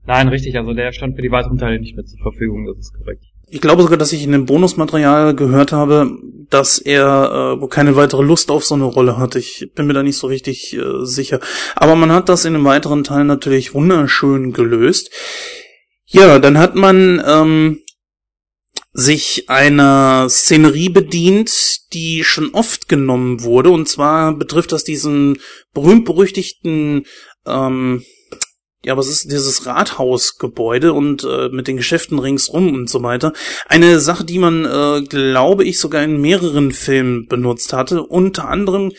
Nein, 0.07 0.29
richtig, 0.29 0.57
also 0.57 0.73
der 0.73 0.93
stand 0.93 1.17
für 1.17 1.23
die 1.23 1.31
weiteren 1.31 1.59
Teile 1.59 1.79
nicht 1.79 1.97
mehr 1.97 2.05
zur 2.05 2.19
Verfügung, 2.21 2.67
das 2.67 2.79
ist 2.79 2.95
korrekt. 2.95 3.25
Ich 3.53 3.61
glaube 3.61 3.83
sogar, 3.83 3.99
dass 3.99 4.13
ich 4.13 4.23
in 4.23 4.31
dem 4.31 4.47
Bonusmaterial 4.47 5.35
gehört 5.35 5.73
habe, 5.73 6.09
dass 6.51 6.79
er 6.79 7.59
äh, 7.61 7.67
keine 7.67 7.97
weitere 7.97 8.23
Lust 8.23 8.49
auf 8.51 8.65
so 8.65 8.77
eine 8.77 8.85
Rolle 8.85 9.19
hat. 9.19 9.35
Ich 9.35 9.73
bin 9.75 9.89
mir 9.89 9.93
da 9.93 10.05
nicht 10.05 10.19
so 10.19 10.29
richtig 10.29 10.73
äh, 10.73 11.05
sicher. 11.05 11.41
Aber 11.75 11.97
man 11.97 12.13
hat 12.13 12.29
das 12.29 12.45
in 12.45 12.55
einem 12.55 12.65
weiteren 12.65 13.03
Teil 13.03 13.25
natürlich 13.25 13.75
wunderschön 13.75 14.53
gelöst. 14.53 15.11
Ja, 16.13 16.41
dann 16.41 16.59
hat 16.59 16.75
man 16.75 17.23
ähm, 17.25 17.83
sich 18.93 19.49
einer 19.49 20.29
Szenerie 20.29 20.89
bedient, 20.89 21.93
die 21.93 22.25
schon 22.25 22.53
oft 22.53 22.89
genommen 22.89 23.43
wurde. 23.45 23.71
Und 23.71 23.89
zwar 23.89 24.35
betrifft 24.35 24.73
das 24.73 24.83
diesen 24.83 25.39
berühmt-berüchtigten 25.73 27.07
ähm, 27.47 28.03
ja, 28.83 28.97
was 28.97 29.09
ist 29.09 29.31
dieses 29.31 29.67
Rathausgebäude 29.67 30.95
und 30.95 31.23
äh, 31.25 31.51
mit 31.51 31.69
den 31.69 31.77
Geschäften 31.77 32.19
ringsrum 32.19 32.73
und 32.73 32.89
so 32.89 33.03
weiter. 33.03 33.35
Eine 33.69 34.01
Sache, 34.01 34.25
die 34.25 34.39
man, 34.39 34.65
äh, 34.65 35.03
glaube 35.03 35.65
ich, 35.65 35.79
sogar 35.79 36.03
in 36.03 36.21
mehreren 36.21 36.73
Filmen 36.73 37.27
benutzt 37.27 37.75
hatte. 37.75 38.03
Unter 38.03 38.49
anderem 38.49 38.93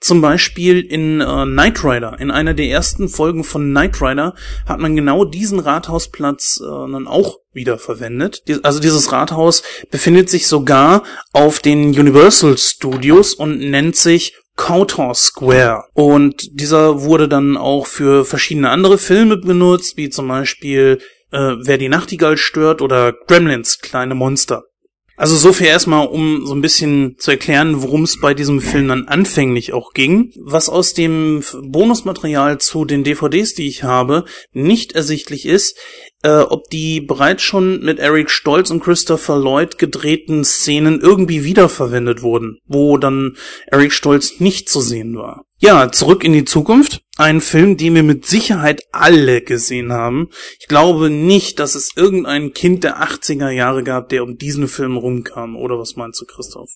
zum 0.00 0.20
Beispiel 0.20 0.80
in 0.80 1.20
äh, 1.20 1.44
Knight 1.44 1.82
Rider. 1.84 2.18
In 2.20 2.30
einer 2.30 2.54
der 2.54 2.66
ersten 2.66 3.08
Folgen 3.08 3.44
von 3.44 3.70
Knight 3.70 4.00
Rider 4.00 4.34
hat 4.66 4.78
man 4.78 4.94
genau 4.94 5.24
diesen 5.24 5.58
Rathausplatz 5.58 6.60
äh, 6.62 6.66
dann 6.66 7.06
auch 7.06 7.38
wieder 7.52 7.78
verwendet. 7.78 8.42
Also 8.62 8.80
dieses 8.80 9.10
Rathaus 9.12 9.62
befindet 9.90 10.28
sich 10.28 10.46
sogar 10.46 11.02
auf 11.32 11.60
den 11.60 11.88
Universal 11.88 12.58
Studios 12.58 13.34
und 13.34 13.58
nennt 13.58 13.96
sich 13.96 14.34
Kautor 14.56 15.14
Square. 15.14 15.84
Und 15.92 16.60
dieser 16.60 17.02
wurde 17.02 17.28
dann 17.28 17.56
auch 17.56 17.86
für 17.86 18.24
verschiedene 18.24 18.70
andere 18.70 18.98
Filme 18.98 19.36
benutzt, 19.36 19.96
wie 19.96 20.10
zum 20.10 20.28
Beispiel 20.28 20.98
äh, 21.30 21.56
Wer 21.58 21.78
die 21.78 21.88
Nachtigall 21.88 22.36
stört 22.36 22.80
oder 22.80 23.12
Gremlins, 23.12 23.78
kleine 23.80 24.14
Monster. 24.14 24.64
Also 25.16 25.34
so 25.34 25.54
viel 25.54 25.68
erstmal, 25.68 26.06
um 26.06 26.44
so 26.44 26.54
ein 26.54 26.60
bisschen 26.60 27.16
zu 27.18 27.30
erklären, 27.30 27.80
worum 27.80 28.02
es 28.02 28.20
bei 28.20 28.34
diesem 28.34 28.60
Film 28.60 28.88
dann 28.88 29.08
anfänglich 29.08 29.72
auch 29.72 29.94
ging. 29.94 30.30
Was 30.38 30.68
aus 30.68 30.92
dem 30.92 31.42
Bonusmaterial 31.62 32.58
zu 32.58 32.84
den 32.84 33.02
DVDs, 33.02 33.54
die 33.54 33.66
ich 33.66 33.82
habe, 33.82 34.26
nicht 34.52 34.92
ersichtlich 34.92 35.46
ist, 35.46 35.78
äh, 36.22 36.40
ob 36.40 36.68
die 36.68 37.00
bereits 37.00 37.42
schon 37.42 37.80
mit 37.80 37.98
Eric 37.98 38.30
Stolz 38.30 38.70
und 38.70 38.80
Christopher 38.80 39.38
Lloyd 39.38 39.78
gedrehten 39.78 40.44
Szenen 40.44 41.00
irgendwie 41.00 41.44
wiederverwendet 41.44 42.20
wurden, 42.20 42.58
wo 42.66 42.98
dann 42.98 43.38
Eric 43.68 43.94
Stolz 43.94 44.38
nicht 44.38 44.68
zu 44.68 44.82
sehen 44.82 45.16
war. 45.16 45.45
Ja, 45.58 45.90
zurück 45.90 46.22
in 46.22 46.32
die 46.32 46.44
Zukunft. 46.44 47.02
Ein 47.16 47.40
Film, 47.40 47.76
den 47.76 47.94
wir 47.94 48.02
mit 48.02 48.26
Sicherheit 48.26 48.82
alle 48.92 49.40
gesehen 49.40 49.90
haben. 49.92 50.28
Ich 50.60 50.68
glaube 50.68 51.08
nicht, 51.08 51.58
dass 51.58 51.74
es 51.74 51.96
irgendein 51.96 52.52
Kind 52.52 52.84
der 52.84 53.02
80er 53.02 53.50
Jahre 53.50 53.82
gab, 53.82 54.10
der 54.10 54.22
um 54.22 54.36
diesen 54.36 54.68
Film 54.68 54.96
rumkam. 54.96 55.56
Oder 55.56 55.78
was 55.78 55.96
meinst 55.96 56.20
du, 56.20 56.26
Christoph? 56.26 56.70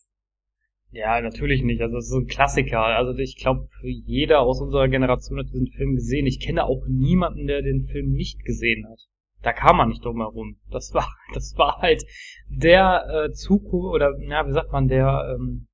Ja, 0.93 1.21
natürlich 1.21 1.63
nicht. 1.63 1.83
Also 1.83 1.99
es 1.99 2.07
ist 2.07 2.15
ein 2.15 2.27
Klassiker. 2.27 2.81
Also 2.81 3.17
ich 3.19 3.37
glaube, 3.37 3.69
jeder 3.83 4.41
aus 4.41 4.61
unserer 4.61 4.89
Generation 4.89 5.39
hat 5.39 5.53
diesen 5.53 5.71
Film 5.77 5.97
gesehen. 5.97 6.27
Ich 6.27 6.41
kenne 6.41 6.65
auch 6.65 6.85
niemanden, 6.89 7.47
der 7.47 7.61
den 7.61 7.87
Film 7.87 8.13
nicht 8.13 8.45
gesehen 8.45 8.87
hat 8.91 9.01
da 9.43 9.53
kam 9.53 9.77
man 9.77 9.89
nicht 9.89 10.05
drum 10.05 10.19
herum. 10.19 10.57
Das 10.71 10.93
war, 10.95 11.09
das 11.35 11.55
war 11.57 11.81
halt 11.81 12.05
der 12.49 13.07
äh, 13.09 13.33
Zukunft 13.33 13.95
oder 13.95 14.15
na, 14.19 14.47
wie 14.47 14.53
sagt 14.53 14.73
man, 14.73 14.89
der 14.89 15.37
ähm, 15.37 15.67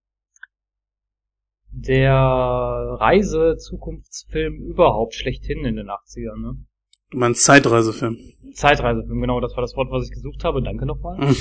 der 1.76 2.14
Reise-Zukunftsfilm 3.00 4.54
überhaupt 4.62 5.14
schlechthin 5.14 5.64
in 5.64 5.76
den 5.76 5.88
80ern, 5.88 6.40
ne? 6.40 6.54
Du 7.10 7.18
meinst 7.18 7.44
Zeitreisefilm? 7.44 8.16
Zeitreisefilm, 8.54 9.20
genau, 9.20 9.40
das 9.40 9.54
war 9.54 9.60
das 9.60 9.76
Wort, 9.76 9.90
was 9.90 10.06
ich 10.06 10.10
gesucht 10.10 10.42
habe. 10.42 10.62
Danke 10.62 10.86
nochmal. 10.86 11.18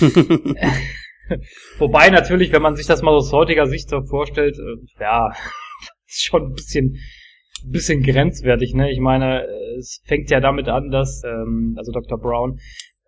Wobei 1.80 2.10
natürlich, 2.10 2.52
wenn 2.52 2.62
man 2.62 2.76
sich 2.76 2.86
das 2.86 3.02
mal 3.02 3.12
aus 3.12 3.32
heutiger 3.32 3.66
Sicht 3.66 3.90
so 3.90 4.02
vorstellt, 4.02 4.58
äh, 4.58 5.02
ja, 5.02 5.32
ist 6.08 6.24
schon 6.24 6.44
ein 6.44 6.54
bisschen 6.54 7.00
bisschen 7.68 8.04
grenzwertig, 8.04 8.76
ne? 8.76 8.92
Ich 8.92 9.00
meine, 9.00 9.48
es 9.80 10.02
fängt 10.06 10.30
ja 10.30 10.40
damit 10.40 10.68
an, 10.68 10.92
dass, 10.92 11.24
ähm, 11.24 11.74
also 11.78 11.92
Dr. 11.92 12.20
Brown, 12.20 12.60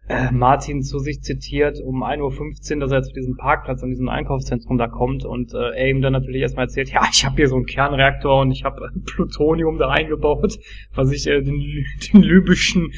äh, 0.08 0.32
Martin 0.32 0.82
zu 0.82 1.00
sich 1.00 1.22
zitiert 1.22 1.80
um 1.84 2.04
1.15 2.04 2.74
Uhr, 2.74 2.80
dass 2.80 2.92
er 2.92 3.04
zu 3.04 3.14
diesem 3.14 3.36
Parkplatz 3.36 3.84
an 3.84 3.90
diesem 3.90 4.10
Einkaufszentrum 4.10 4.78
da 4.78 4.88
kommt 4.88 5.26
und 5.26 5.54
äh, 5.54 5.76
er 5.76 5.90
ihm 5.90 6.02
dann 6.02 6.14
natürlich 6.14 6.42
erstmal 6.42 6.66
erzählt, 6.66 6.92
ja, 6.92 7.02
ich 7.12 7.26
habe 7.26 7.36
hier 7.36 7.48
so 7.48 7.56
einen 7.56 7.66
Kernreaktor 7.66 8.42
und 8.42 8.52
ich 8.52 8.64
habe 8.64 8.90
Plutonium 9.06 9.78
da 9.78 9.90
eingebaut, 9.90 10.58
was 10.94 11.12
ich 11.12 11.28
äh, 11.28 11.42
den, 11.42 11.86
den 12.14 12.22
libyschen 12.22 12.92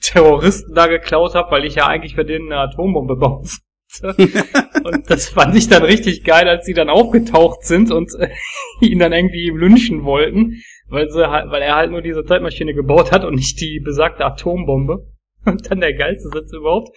Terroristen 0.00 0.74
da 0.74 0.86
geklaut 0.86 1.34
habe, 1.34 1.50
weil 1.50 1.64
ich 1.64 1.76
ja 1.76 1.86
eigentlich 1.86 2.14
für 2.14 2.24
den 2.24 2.46
eine 2.46 2.60
Atombombe 2.60 3.16
bauen 3.16 3.48
und 4.02 5.08
das 5.08 5.28
fand 5.28 5.54
ich 5.54 5.68
dann 5.68 5.84
richtig 5.84 6.24
geil, 6.24 6.48
als 6.48 6.66
sie 6.66 6.74
dann 6.74 6.90
aufgetaucht 6.90 7.64
sind 7.64 7.92
und 7.92 8.10
äh, 8.18 8.28
ihn 8.80 8.98
dann 8.98 9.12
irgendwie 9.12 9.50
lynchen 9.50 10.04
wollten 10.04 10.60
weil, 10.88 11.10
sie 11.10 11.30
halt, 11.30 11.50
weil 11.50 11.62
er 11.62 11.76
halt 11.76 11.90
nur 11.90 12.02
diese 12.02 12.24
Zeitmaschine 12.24 12.74
gebaut 12.74 13.12
hat 13.12 13.24
und 13.24 13.34
nicht 13.34 13.60
die 13.60 13.80
besagte 13.80 14.24
Atombombe. 14.24 15.06
Und 15.46 15.70
dann 15.70 15.80
der 15.80 15.94
geilste 15.94 16.28
Satz 16.28 16.52
überhaupt. 16.52 16.96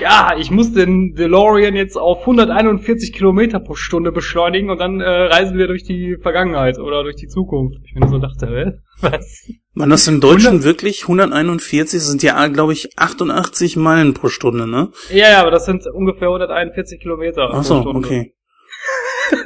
Ja, 0.00 0.34
ich 0.38 0.50
muss 0.50 0.72
den 0.72 1.14
DeLorean 1.14 1.74
jetzt 1.74 1.96
auf 1.96 2.20
141 2.20 3.12
Kilometer 3.12 3.60
pro 3.60 3.76
Stunde 3.76 4.12
beschleunigen 4.12 4.68
und 4.68 4.78
dann 4.78 5.00
äh, 5.00 5.08
reisen 5.08 5.56
wir 5.56 5.68
durch 5.68 5.84
die 5.84 6.16
Vergangenheit 6.20 6.78
oder 6.78 7.02
durch 7.02 7.16
die 7.16 7.28
Zukunft. 7.28 7.78
Ich 7.84 7.94
mir 7.94 8.08
so 8.08 8.18
dachte, 8.18 8.46
hä? 8.48 8.72
Was? 9.00 9.48
Waren 9.74 9.90
das 9.90 10.06
im 10.08 10.20
Deutschen 10.20 10.46
100? 10.48 10.64
wirklich 10.64 11.02
141? 11.02 12.00
Das 12.00 12.08
sind 12.08 12.22
ja, 12.22 12.46
glaube 12.48 12.72
ich, 12.72 12.98
88 12.98 13.76
Meilen 13.76 14.12
pro 14.12 14.28
Stunde, 14.28 14.66
ne? 14.66 14.90
Ja, 15.10 15.30
ja, 15.30 15.40
aber 15.40 15.50
das 15.50 15.64
sind 15.64 15.86
ungefähr 15.86 16.28
141 16.28 17.00
Kilometer 17.00 17.48
Ach 17.52 17.62
so, 17.62 17.82
pro 17.82 17.90
Stunde. 17.90 18.06
okay. 18.06 18.35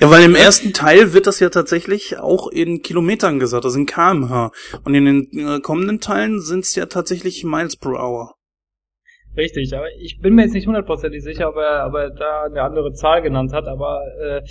Ja, 0.00 0.10
weil 0.10 0.24
im 0.24 0.34
ersten 0.34 0.72
Teil 0.72 1.12
wird 1.12 1.26
das 1.26 1.40
ja 1.40 1.48
tatsächlich 1.48 2.18
auch 2.18 2.48
in 2.48 2.82
Kilometern 2.82 3.38
gesagt, 3.38 3.64
also 3.64 3.78
in 3.78 3.86
kmh. 3.86 4.50
Und 4.84 4.94
in 4.94 5.04
den 5.04 5.28
äh, 5.32 5.60
kommenden 5.60 6.00
Teilen 6.00 6.40
sind 6.40 6.64
es 6.64 6.74
ja 6.74 6.86
tatsächlich 6.86 7.44
Miles 7.44 7.76
per 7.76 7.92
Hour. 7.92 8.34
Richtig, 9.36 9.72
aber 9.74 9.86
ich 9.98 10.18
bin 10.20 10.34
mir 10.34 10.42
jetzt 10.42 10.54
nicht 10.54 10.66
hundertprozentig 10.66 11.22
sicher, 11.22 11.48
ob 11.48 11.56
er, 11.56 11.86
ob 11.86 11.94
er 11.94 12.10
da 12.10 12.42
eine 12.44 12.62
andere 12.62 12.92
Zahl 12.92 13.22
genannt 13.22 13.52
hat, 13.52 13.66
aber 13.66 14.02
äh, 14.20 14.42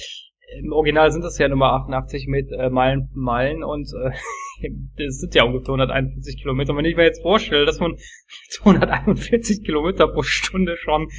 im 0.58 0.72
Original 0.72 1.12
sind 1.12 1.24
es 1.26 1.38
ja 1.38 1.48
Nummer 1.48 1.74
88 1.74 2.28
mit 2.28 2.52
äh, 2.52 2.70
Meilen, 2.70 3.10
Meilen 3.14 3.64
und 3.64 3.92
äh, 3.94 4.12
das 4.98 5.20
sind 5.20 5.36
ja 5.36 5.44
ungefähr 5.44 5.74
141 5.74 6.42
Kilometer. 6.42 6.76
wenn 6.76 6.86
ich 6.86 6.96
mir 6.96 7.04
jetzt 7.04 7.22
vorstelle, 7.22 7.66
dass 7.66 7.80
man 7.80 7.98
241 8.50 9.64
Kilometer 9.64 10.08
pro 10.08 10.24
Stunde 10.24 10.78
schon 10.78 11.10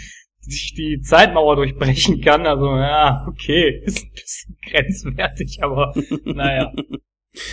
sich 0.41 0.75
die 0.75 1.01
Zeitmauer 1.01 1.57
durchbrechen 1.57 2.21
kann. 2.21 2.47
Also, 2.47 2.67
ja, 2.67 3.27
okay, 3.29 3.83
ist 3.85 4.05
ein 4.05 4.13
bisschen 4.13 4.57
grenzwertig, 4.69 5.59
aber 5.63 5.95
naja. 6.25 6.73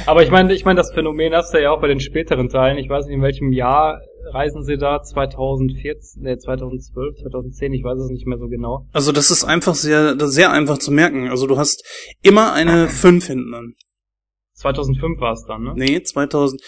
Aber 0.07 0.23
ich 0.23 0.31
meine, 0.31 0.53
ich 0.53 0.65
meine, 0.65 0.77
das 0.77 0.91
Phänomen 0.91 1.33
hast 1.33 1.53
du 1.53 1.61
ja 1.61 1.71
auch 1.71 1.79
bei 1.79 1.88
den 1.88 1.99
späteren 1.99 2.49
Teilen. 2.49 2.79
Ich 2.79 2.89
weiß 2.89 3.05
nicht, 3.05 3.15
in 3.15 3.21
welchem 3.21 3.51
Jahr 3.51 4.01
reisen 4.33 4.63
sie 4.63 4.77
da? 4.77 5.01
2014, 5.03 6.23
nee, 6.23 6.38
2012, 6.38 7.17
2010, 7.21 7.73
ich 7.73 7.83
weiß 7.83 7.99
es 7.99 8.09
nicht 8.09 8.25
mehr 8.25 8.39
so 8.39 8.47
genau. 8.47 8.88
Also 8.91 9.11
das 9.11 9.29
ist 9.29 9.43
einfach 9.43 9.75
sehr, 9.75 10.15
sehr 10.27 10.51
einfach 10.51 10.79
zu 10.79 10.91
merken. 10.91 11.29
Also 11.29 11.45
du 11.45 11.57
hast 11.57 11.85
immer 12.23 12.53
eine 12.53 12.88
5 12.88 13.27
hinten 13.27 13.53
an. 13.53 13.73
2005 14.53 15.19
war 15.21 15.33
es 15.33 15.45
dann, 15.47 15.63
ne? 15.63 15.73
Nee, 15.75 16.01
2000. 16.01 16.61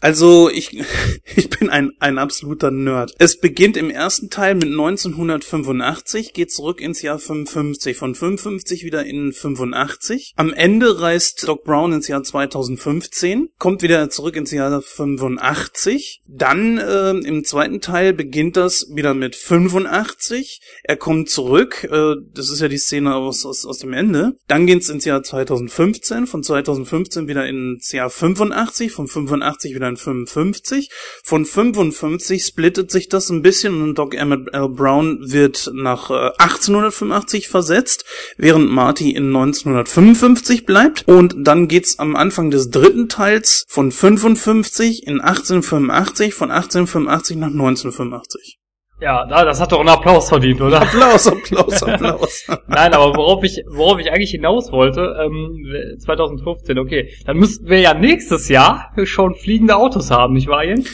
Also 0.00 0.48
ich, 0.48 0.78
ich 1.36 1.50
bin 1.50 1.70
ein, 1.70 1.90
ein 1.98 2.18
absoluter 2.18 2.70
Nerd. 2.70 3.14
Es 3.18 3.38
beginnt 3.38 3.76
im 3.76 3.90
ersten 3.90 4.30
Teil 4.30 4.54
mit 4.54 4.68
1985, 4.68 6.32
geht 6.32 6.52
zurück 6.52 6.80
ins 6.80 7.02
Jahr 7.02 7.18
55, 7.18 7.96
von 7.96 8.14
55 8.14 8.84
wieder 8.84 9.04
in 9.04 9.32
85. 9.32 10.34
Am 10.36 10.52
Ende 10.52 11.00
reist 11.00 11.46
Doc 11.48 11.64
Brown 11.64 11.92
ins 11.92 12.06
Jahr 12.06 12.22
2015, 12.22 13.50
kommt 13.58 13.82
wieder 13.82 14.08
zurück 14.08 14.36
ins 14.36 14.52
Jahr 14.52 14.80
85. 14.80 16.22
Dann 16.26 16.78
äh, 16.78 17.10
im 17.10 17.44
zweiten 17.44 17.80
Teil 17.80 18.12
beginnt 18.12 18.56
das 18.56 18.86
wieder 18.94 19.14
mit 19.14 19.34
85. 19.34 20.60
Er 20.84 20.96
kommt 20.96 21.28
zurück, 21.28 21.88
äh, 21.90 22.14
das 22.34 22.50
ist 22.50 22.60
ja 22.60 22.68
die 22.68 22.78
Szene 22.78 23.16
aus, 23.16 23.44
aus, 23.44 23.66
aus 23.66 23.78
dem 23.78 23.92
Ende. 23.92 24.36
Dann 24.46 24.66
geht's 24.66 24.88
ins 24.88 25.04
Jahr 25.04 25.24
2015, 25.24 26.28
von 26.28 26.44
2015 26.44 27.26
wieder 27.26 27.48
ins 27.48 27.90
Jahr 27.90 28.10
85, 28.10 28.92
von 28.92 29.08
85 29.08 29.74
wieder 29.74 29.87
1955. 29.88 30.90
Von 31.24 31.44
55 31.44 32.44
splittet 32.44 32.90
sich 32.90 33.08
das 33.08 33.30
ein 33.30 33.42
bisschen 33.42 33.82
und 33.82 33.96
Doc 33.96 34.14
Emmett 34.14 34.52
L. 34.52 34.68
Brown 34.68 35.18
wird 35.20 35.70
nach 35.74 36.10
1885 36.10 37.44
äh, 37.44 37.48
versetzt, 37.48 38.04
während 38.36 38.70
Marty 38.70 39.10
in 39.10 39.26
1955 39.28 40.66
bleibt. 40.66 41.06
Und 41.06 41.34
dann 41.38 41.68
geht's 41.68 41.98
am 41.98 42.16
Anfang 42.16 42.50
des 42.50 42.70
dritten 42.70 43.08
Teils 43.08 43.64
von 43.68 43.90
55 43.90 45.06
in 45.06 45.20
1885, 45.20 46.34
von 46.34 46.50
1885 46.50 47.36
nach 47.36 47.48
1985. 47.48 48.58
Ja, 49.00 49.24
das 49.26 49.60
hat 49.60 49.70
doch 49.70 49.78
einen 49.78 49.90
Applaus 49.90 50.28
verdient, 50.28 50.60
oder? 50.60 50.82
Applaus, 50.82 51.28
Applaus, 51.28 51.82
Applaus. 51.82 52.44
Nein, 52.66 52.92
aber 52.92 53.14
worauf 53.16 53.44
ich, 53.44 53.62
worauf 53.68 54.00
ich 54.00 54.10
eigentlich 54.10 54.32
hinaus 54.32 54.72
wollte, 54.72 55.16
ähm, 55.24 55.96
2015, 56.00 56.78
okay, 56.78 57.12
dann 57.24 57.36
müssten 57.36 57.68
wir 57.68 57.78
ja 57.78 57.94
nächstes 57.94 58.48
Jahr 58.48 58.92
schon 59.04 59.36
fliegende 59.36 59.76
Autos 59.76 60.10
haben, 60.10 60.34
nicht 60.34 60.48
wahr, 60.48 60.64
Jens? 60.64 60.90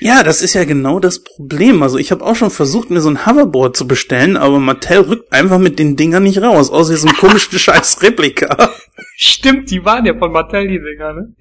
Ja, 0.00 0.22
das 0.22 0.42
ist 0.42 0.52
ja 0.52 0.64
genau 0.64 1.00
das 1.00 1.22
Problem. 1.22 1.82
Also 1.82 1.96
ich 1.96 2.10
habe 2.10 2.24
auch 2.24 2.36
schon 2.36 2.50
versucht, 2.50 2.90
mir 2.90 3.00
so 3.00 3.08
ein 3.08 3.24
Hoverboard 3.26 3.74
zu 3.76 3.88
bestellen, 3.88 4.36
aber 4.36 4.58
Mattel 4.58 5.00
rückt 5.00 5.32
einfach 5.32 5.58
mit 5.58 5.78
den 5.78 5.96
Dingern 5.96 6.24
nicht 6.24 6.42
raus, 6.42 6.70
außer 6.70 6.92
diesem 6.92 7.12
komischen 7.16 7.58
scheiß 7.58 8.02
Replika. 8.02 8.70
Stimmt, 9.16 9.70
die 9.70 9.82
waren 9.84 10.04
ja 10.04 10.14
von 10.18 10.32
Mattel, 10.32 10.68
die 10.68 10.78
Dinger, 10.78 11.14
ne? 11.14 11.34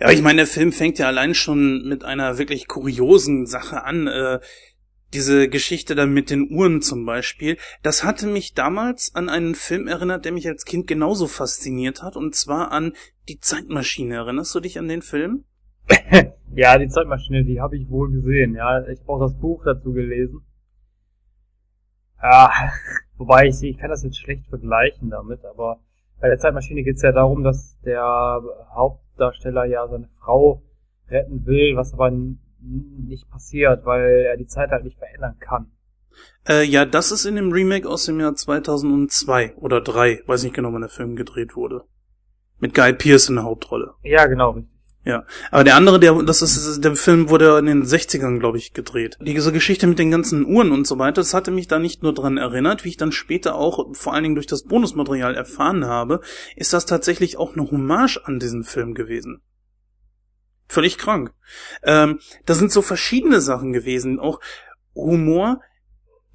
Ja, 0.00 0.10
ich 0.10 0.22
meine, 0.22 0.38
der 0.38 0.46
Film 0.46 0.70
fängt 0.70 0.98
ja 0.98 1.08
allein 1.08 1.34
schon 1.34 1.88
mit 1.88 2.04
einer 2.04 2.38
wirklich 2.38 2.68
kuriosen 2.68 3.46
Sache 3.46 3.84
an. 3.84 4.06
Äh, 4.06 4.38
diese 5.14 5.48
Geschichte 5.48 5.94
dann 5.94 6.12
mit 6.12 6.30
den 6.30 6.50
Uhren 6.50 6.82
zum 6.82 7.06
Beispiel, 7.06 7.56
das 7.82 8.04
hatte 8.04 8.26
mich 8.26 8.54
damals 8.54 9.14
an 9.14 9.28
einen 9.28 9.54
Film 9.54 9.86
erinnert, 9.86 10.24
der 10.24 10.32
mich 10.32 10.48
als 10.48 10.64
Kind 10.64 10.86
genauso 10.86 11.26
fasziniert 11.26 12.02
hat, 12.02 12.16
und 12.16 12.34
zwar 12.34 12.72
an 12.72 12.92
die 13.28 13.38
Zeitmaschine. 13.38 14.16
Erinnerst 14.16 14.54
du 14.54 14.60
dich 14.60 14.78
an 14.78 14.88
den 14.88 15.02
Film? 15.02 15.44
ja, 16.54 16.78
die 16.78 16.88
Zeitmaschine, 16.88 17.44
die 17.44 17.60
habe 17.60 17.76
ich 17.76 17.88
wohl 17.88 18.10
gesehen. 18.10 18.54
Ja, 18.54 18.86
ich 18.86 19.00
habe 19.08 19.20
das 19.20 19.38
Buch 19.38 19.64
dazu 19.64 19.92
gelesen. 19.92 20.42
Ja, 22.22 22.50
wobei 23.16 23.46
ich, 23.46 23.62
ich 23.62 23.78
kann 23.78 23.90
das 23.90 24.02
jetzt 24.02 24.18
schlecht 24.18 24.46
vergleichen 24.48 25.10
damit, 25.10 25.44
aber 25.44 25.80
bei 26.20 26.28
der 26.28 26.38
Zeitmaschine 26.38 26.82
geht 26.82 26.96
es 26.96 27.02
ja 27.02 27.12
darum, 27.12 27.44
dass 27.44 27.78
der 27.82 28.42
Hauptdarsteller 28.74 29.64
ja 29.66 29.86
seine 29.86 30.08
Frau 30.18 30.62
retten 31.08 31.46
will, 31.46 31.76
was 31.76 31.94
aber 31.94 32.10
nicht 33.06 33.28
passiert, 33.30 33.84
weil 33.84 34.26
er 34.26 34.36
die 34.36 34.46
Zeit 34.46 34.70
halt 34.70 34.84
nicht 34.84 34.98
verändern 34.98 35.36
kann. 35.40 35.70
Äh, 36.48 36.64
ja, 36.64 36.84
das 36.84 37.12
ist 37.12 37.24
in 37.24 37.36
dem 37.36 37.52
Remake 37.52 37.88
aus 37.88 38.06
dem 38.06 38.20
Jahr 38.20 38.34
2002 38.34 39.54
oder 39.56 39.80
3, 39.80 40.22
weiß 40.26 40.42
nicht 40.42 40.54
genau, 40.54 40.72
wann 40.72 40.80
der 40.80 40.90
Film 40.90 41.16
gedreht 41.16 41.56
wurde. 41.56 41.84
Mit 42.58 42.74
Guy 42.74 42.92
Pearce 42.92 43.28
in 43.28 43.36
der 43.36 43.44
Hauptrolle. 43.44 43.94
Ja, 44.02 44.26
genau, 44.26 44.50
richtig. 44.50 44.78
Ja, 45.04 45.24
aber 45.50 45.64
der 45.64 45.76
andere, 45.76 45.98
der, 45.98 46.22
das 46.22 46.42
ist, 46.42 46.84
der 46.84 46.94
Film 46.94 47.30
wurde 47.30 47.58
in 47.58 47.64
den 47.64 47.82
60ern, 47.82 48.40
glaube 48.40 48.58
ich, 48.58 48.74
gedreht. 48.74 49.16
Diese 49.22 49.52
Geschichte 49.52 49.86
mit 49.86 49.98
den 49.98 50.10
ganzen 50.10 50.44
Uhren 50.44 50.70
und 50.70 50.86
so 50.86 50.98
weiter, 50.98 51.22
das 51.22 51.32
hatte 51.32 51.50
mich 51.50 51.66
da 51.66 51.78
nicht 51.78 52.02
nur 52.02 52.12
dran 52.12 52.36
erinnert, 52.36 52.84
wie 52.84 52.90
ich 52.90 52.98
dann 52.98 53.12
später 53.12 53.54
auch, 53.54 53.94
vor 53.94 54.12
allen 54.12 54.24
Dingen 54.24 54.34
durch 54.34 54.46
das 54.46 54.64
Bonusmaterial 54.64 55.34
erfahren 55.34 55.86
habe, 55.86 56.20
ist 56.56 56.74
das 56.74 56.84
tatsächlich 56.84 57.38
auch 57.38 57.56
eine 57.56 57.70
Hommage 57.70 58.18
an 58.24 58.38
diesen 58.38 58.64
Film 58.64 58.92
gewesen. 58.92 59.40
Völlig 60.68 60.98
krank. 60.98 61.32
Ähm, 61.82 62.20
da 62.44 62.54
sind 62.54 62.70
so 62.70 62.82
verschiedene 62.82 63.40
Sachen 63.40 63.72
gewesen, 63.72 64.20
auch 64.20 64.40
Humor, 64.94 65.62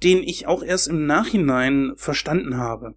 den 0.02 0.22
ich 0.22 0.46
auch 0.46 0.62
erst 0.62 0.88
im 0.88 1.06
Nachhinein 1.06 1.92
verstanden 1.96 2.56
habe. 2.56 2.96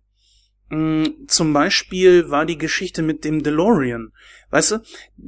Mm, 0.69 1.27
zum 1.27 1.53
Beispiel 1.53 2.29
war 2.29 2.45
die 2.45 2.57
Geschichte 2.57 3.03
mit 3.03 3.23
dem 3.23 3.43
DeLorean. 3.43 4.11
Weißt 4.49 4.71
du, 4.71 4.77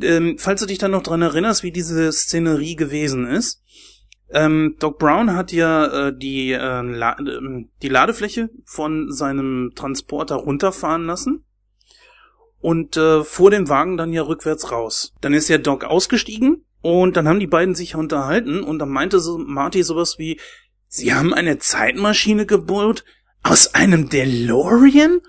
ähm, 0.01 0.38
falls 0.39 0.62
du 0.62 0.66
dich 0.66 0.80
dann 0.80 0.91
noch 0.91 1.03
dran 1.03 1.22
erinnerst, 1.22 1.64
wie 1.64 1.72
diese 1.72 2.12
Szenerie 2.12 2.76
gewesen 2.76 3.28
ist. 3.28 3.64
Ähm, 4.32 4.76
Doc 4.80 4.99
Brown 4.99 5.36
hat 5.36 5.51
ja 5.51 6.07
äh, 6.07 6.18
die, 6.18 6.51
äh, 6.51 6.82
La 6.82 7.18
äh, 7.20 7.66
die 7.82 7.89
Ladefläche 7.89 8.49
von 8.64 9.12
seinem 9.12 9.72
Transporter 9.76 10.36
runterfahren 10.36 11.05
lassen 11.05 11.45
und 12.62 12.97
äh, 12.97 13.24
fuhr 13.24 13.51
den 13.51 13.70
Wagen 13.70 13.97
dann 13.97 14.14
ja 14.14 14.22
rückwärts 14.24 14.72
raus. 14.72 15.14
Dann 15.22 15.34
ist 15.34 15.49
der 15.49 15.60
Doc 15.60 15.84
ausgestiegen 15.84 16.66
und 16.82 17.18
dann 17.18 17.28
haben 17.28 17.39
die 17.39 17.47
beiden 17.47 17.76
sich 17.76 17.95
unterhalten 17.95 18.64
und 18.64 18.80
dann 18.80 18.89
meinte 18.89 19.20
so 19.20 19.38
Marty 19.38 19.84
sowas 19.84 20.18
wie, 20.18 20.39
sie 20.88 21.14
haben 21.14 21.34
eine 21.34 21.57
Zeitmaschine 21.57 22.45
gebaut 22.45 23.03
aus 23.43 23.74
einem 23.74 24.10
DeLorean? 24.10 25.22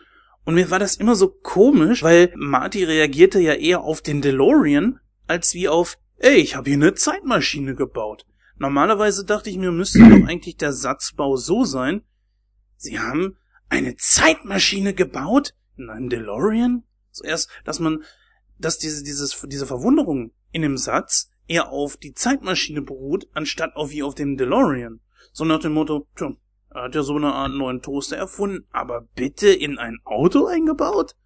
Und 0.44 0.54
mir 0.54 0.70
war 0.70 0.78
das 0.78 0.96
immer 0.96 1.14
so 1.14 1.28
komisch, 1.28 2.02
weil 2.02 2.32
Marty 2.34 2.84
reagierte 2.84 3.40
ja 3.40 3.54
eher 3.54 3.82
auf 3.82 4.00
den 4.00 4.22
DeLorean 4.22 4.98
als 5.26 5.54
wie 5.54 5.68
auf, 5.68 5.98
ey, 6.16 6.36
ich 6.36 6.56
habe 6.56 6.70
hier 6.70 6.78
eine 6.78 6.94
Zeitmaschine 6.94 7.74
gebaut. 7.74 8.26
Normalerweise 8.58 9.24
dachte 9.24 9.48
ich 9.48 9.56
mir, 9.56 9.70
müsste 9.70 10.00
doch 10.00 10.26
eigentlich 10.28 10.56
der 10.56 10.72
Satzbau 10.72 11.36
so 11.36 11.64
sein, 11.64 12.02
sie 12.76 12.98
haben 12.98 13.36
eine 13.68 13.96
Zeitmaschine 13.96 14.92
gebaut 14.92 15.54
in 15.76 15.88
einem 15.88 16.08
DeLorean? 16.08 16.82
Zuerst, 17.10 17.48
dass 17.64 17.80
man, 17.80 18.04
dass 18.58 18.78
diese, 18.78 19.02
dieses, 19.02 19.40
diese 19.46 19.66
Verwunderung 19.66 20.32
in 20.52 20.62
dem 20.62 20.76
Satz 20.76 21.30
eher 21.46 21.70
auf 21.70 21.96
die 21.96 22.14
Zeitmaschine 22.14 22.82
beruht, 22.82 23.28
anstatt 23.34 23.76
auf 23.76 23.90
wie 23.90 24.02
auf 24.02 24.14
dem 24.14 24.36
DeLorean. 24.36 25.00
So 25.32 25.44
nach 25.44 25.60
dem 25.60 25.72
Motto, 25.72 26.06
tja, 26.16 26.32
er 26.72 26.82
hat 26.84 26.94
ja 26.94 27.02
so 27.02 27.16
eine 27.16 27.32
Art 27.32 27.52
neuen 27.52 27.82
Toaster 27.82 28.16
erfunden, 28.16 28.66
aber 28.70 29.08
bitte 29.16 29.48
in 29.48 29.78
ein 29.78 29.98
Auto 30.04 30.46
eingebaut? 30.46 31.16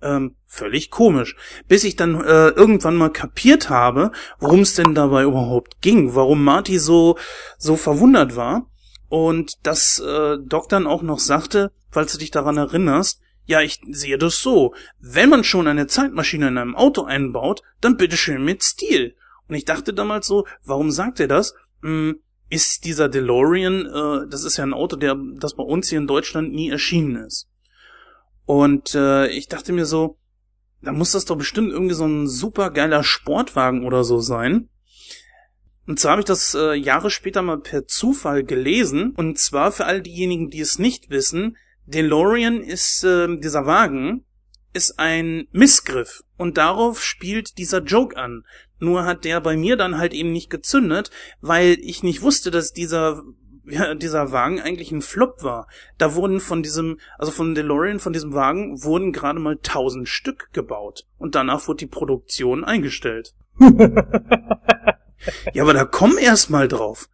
Ähm, 0.00 0.36
völlig 0.46 0.90
komisch. 0.90 1.36
Bis 1.68 1.84
ich 1.84 1.96
dann 1.96 2.20
äh, 2.20 2.48
irgendwann 2.48 2.96
mal 2.96 3.10
kapiert 3.10 3.70
habe, 3.70 4.12
worum 4.38 4.60
es 4.60 4.74
denn 4.74 4.94
dabei 4.94 5.24
überhaupt 5.24 5.80
ging, 5.80 6.14
warum 6.14 6.44
Marty 6.44 6.78
so, 6.78 7.16
so 7.58 7.76
verwundert 7.76 8.36
war. 8.36 8.70
Und 9.08 9.52
dass 9.62 10.00
äh, 10.00 10.38
Doc 10.44 10.68
dann 10.68 10.86
auch 10.86 11.02
noch 11.02 11.18
sagte, 11.18 11.72
falls 11.90 12.12
du 12.12 12.18
dich 12.18 12.30
daran 12.30 12.56
erinnerst, 12.56 13.20
ja, 13.46 13.60
ich 13.60 13.80
sehe 13.90 14.18
das 14.18 14.38
so. 14.38 14.74
Wenn 15.00 15.28
man 15.28 15.44
schon 15.44 15.66
eine 15.66 15.86
Zeitmaschine 15.86 16.48
in 16.48 16.58
einem 16.58 16.76
Auto 16.76 17.04
einbaut, 17.04 17.62
dann 17.80 17.96
bitteschön 17.96 18.44
mit 18.44 18.62
Stil. 18.62 19.16
Und 19.48 19.54
ich 19.54 19.64
dachte 19.64 19.92
damals 19.92 20.26
so, 20.26 20.46
warum 20.64 20.90
sagt 20.90 21.20
er 21.20 21.28
das? 21.28 21.54
Hm, 21.82 22.20
ist 22.48 22.84
dieser 22.84 23.08
DeLorean, 23.08 23.86
äh, 23.86 24.28
das 24.28 24.44
ist 24.44 24.56
ja 24.56 24.64
ein 24.64 24.74
Auto, 24.74 24.96
der, 24.96 25.16
das 25.36 25.54
bei 25.54 25.62
uns 25.62 25.88
hier 25.88 25.98
in 25.98 26.06
Deutschland 26.06 26.52
nie 26.52 26.70
erschienen 26.70 27.16
ist. 27.16 27.48
Und 28.46 28.94
äh, 28.94 29.28
ich 29.28 29.48
dachte 29.48 29.72
mir 29.72 29.86
so, 29.86 30.18
da 30.82 30.92
muss 30.92 31.12
das 31.12 31.24
doch 31.24 31.36
bestimmt 31.36 31.72
irgendwie 31.72 31.94
so 31.94 32.06
ein 32.06 32.28
super 32.28 32.70
geiler 32.70 33.02
Sportwagen 33.02 33.84
oder 33.84 34.04
so 34.04 34.20
sein. 34.20 34.68
Und 35.86 35.98
zwar 35.98 36.12
habe 36.12 36.20
ich 36.20 36.26
das 36.26 36.54
äh, 36.54 36.74
Jahre 36.74 37.10
später 37.10 37.42
mal 37.42 37.58
per 37.58 37.86
Zufall 37.86 38.44
gelesen. 38.44 39.12
Und 39.16 39.38
zwar 39.38 39.72
für 39.72 39.86
all 39.86 40.00
diejenigen, 40.00 40.50
die 40.50 40.60
es 40.60 40.78
nicht 40.78 41.10
wissen, 41.10 41.56
DeLorean 41.86 42.60
ist, 42.60 43.04
äh, 43.04 43.36
dieser 43.36 43.66
Wagen, 43.66 44.24
ist 44.72 44.98
ein 44.98 45.46
Missgriff. 45.52 46.24
Und 46.36 46.58
darauf 46.58 47.02
spielt 47.02 47.58
dieser 47.58 47.82
Joke 47.82 48.16
an. 48.16 48.44
Nur 48.80 49.04
hat 49.04 49.24
der 49.24 49.40
bei 49.40 49.56
mir 49.56 49.76
dann 49.76 49.98
halt 49.98 50.12
eben 50.12 50.32
nicht 50.32 50.50
gezündet, 50.50 51.10
weil 51.40 51.78
ich 51.80 52.02
nicht 52.02 52.22
wusste, 52.22 52.50
dass 52.50 52.72
dieser 52.72 53.22
ja, 53.66 53.94
dieser 53.94 54.32
Wagen 54.32 54.60
eigentlich 54.60 54.92
ein 54.92 55.02
Flop 55.02 55.42
war. 55.42 55.68
Da 55.98 56.14
wurden 56.14 56.40
von 56.40 56.62
diesem, 56.62 56.98
also 57.18 57.32
von 57.32 57.54
DeLorean, 57.54 57.98
von 57.98 58.12
diesem 58.12 58.34
Wagen, 58.34 58.82
wurden 58.82 59.12
gerade 59.12 59.40
mal 59.40 59.58
tausend 59.62 60.08
Stück 60.08 60.50
gebaut. 60.52 61.06
Und 61.18 61.34
danach 61.34 61.66
wurde 61.66 61.78
die 61.78 61.86
Produktion 61.86 62.64
eingestellt. 62.64 63.34
ja, 65.52 65.62
aber 65.62 65.72
da 65.74 65.84
komm 65.84 66.18
erst 66.18 66.50
mal 66.50 66.68
drauf. 66.68 67.08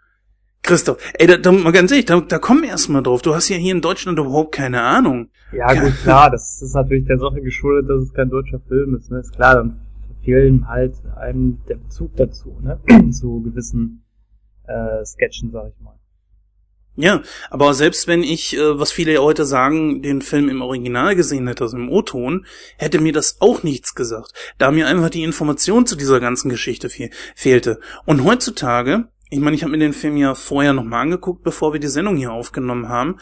Christoph, 0.62 0.98
ey, 1.18 1.26
da, 1.26 1.36
da, 1.36 1.52
mal 1.52 1.72
ganz 1.72 1.90
ehrlich, 1.90 2.06
da, 2.06 2.20
da 2.20 2.38
komm 2.38 2.64
erst 2.64 2.88
mal 2.90 3.02
drauf. 3.02 3.22
Du 3.22 3.34
hast 3.34 3.48
ja 3.48 3.56
hier 3.56 3.72
in 3.72 3.80
Deutschland 3.80 4.18
überhaupt 4.18 4.52
keine 4.52 4.82
Ahnung. 4.82 5.30
Ja, 5.52 5.72
gut, 5.72 5.94
klar, 6.02 6.30
das 6.30 6.60
ist 6.62 6.74
natürlich 6.74 7.06
der 7.06 7.18
Sache 7.18 7.40
geschuldet, 7.40 7.90
dass 7.90 8.02
es 8.04 8.12
kein 8.12 8.30
deutscher 8.30 8.60
Film 8.68 8.94
ist, 8.94 9.10
ne? 9.10 9.20
Ist 9.20 9.34
klar, 9.34 9.54
dann 9.54 9.80
fehlen 10.22 10.68
halt 10.68 10.94
einem 11.16 11.58
der 11.68 11.76
Bezug 11.76 12.14
dazu, 12.16 12.56
ne? 12.62 12.78
Zu 13.10 13.42
gewissen 13.42 14.04
äh, 14.66 15.04
Sketchen, 15.04 15.50
sag 15.50 15.72
ich 15.74 15.80
mal. 15.82 15.94
Ja, 16.96 17.22
aber 17.48 17.72
selbst 17.72 18.08
wenn 18.08 18.22
ich, 18.22 18.56
äh, 18.56 18.78
was 18.78 18.92
viele 18.92 19.16
heute 19.22 19.46
sagen, 19.46 20.02
den 20.02 20.20
Film 20.22 20.48
im 20.48 20.60
Original 20.60 21.16
gesehen 21.16 21.46
hätte, 21.46 21.64
also 21.64 21.76
im 21.76 21.88
O-Ton, 21.88 22.44
hätte 22.76 23.00
mir 23.00 23.12
das 23.12 23.38
auch 23.40 23.62
nichts 23.62 23.94
gesagt, 23.94 24.34
da 24.58 24.70
mir 24.70 24.86
einfach 24.86 25.08
die 25.08 25.22
Information 25.22 25.86
zu 25.86 25.96
dieser 25.96 26.20
ganzen 26.20 26.50
Geschichte 26.50 26.90
fe 26.90 27.08
fehlte. 27.34 27.80
Und 28.04 28.24
heutzutage, 28.24 29.08
ich 29.30 29.40
meine, 29.40 29.56
ich 29.56 29.62
habe 29.62 29.72
mir 29.72 29.78
den 29.78 29.92
Film 29.92 30.16
ja 30.16 30.34
vorher 30.34 30.72
nochmal 30.72 31.02
angeguckt, 31.02 31.42
bevor 31.42 31.72
wir 31.72 31.80
die 31.80 31.88
Sendung 31.88 32.16
hier 32.16 32.32
aufgenommen 32.32 32.88
haben, 32.88 33.18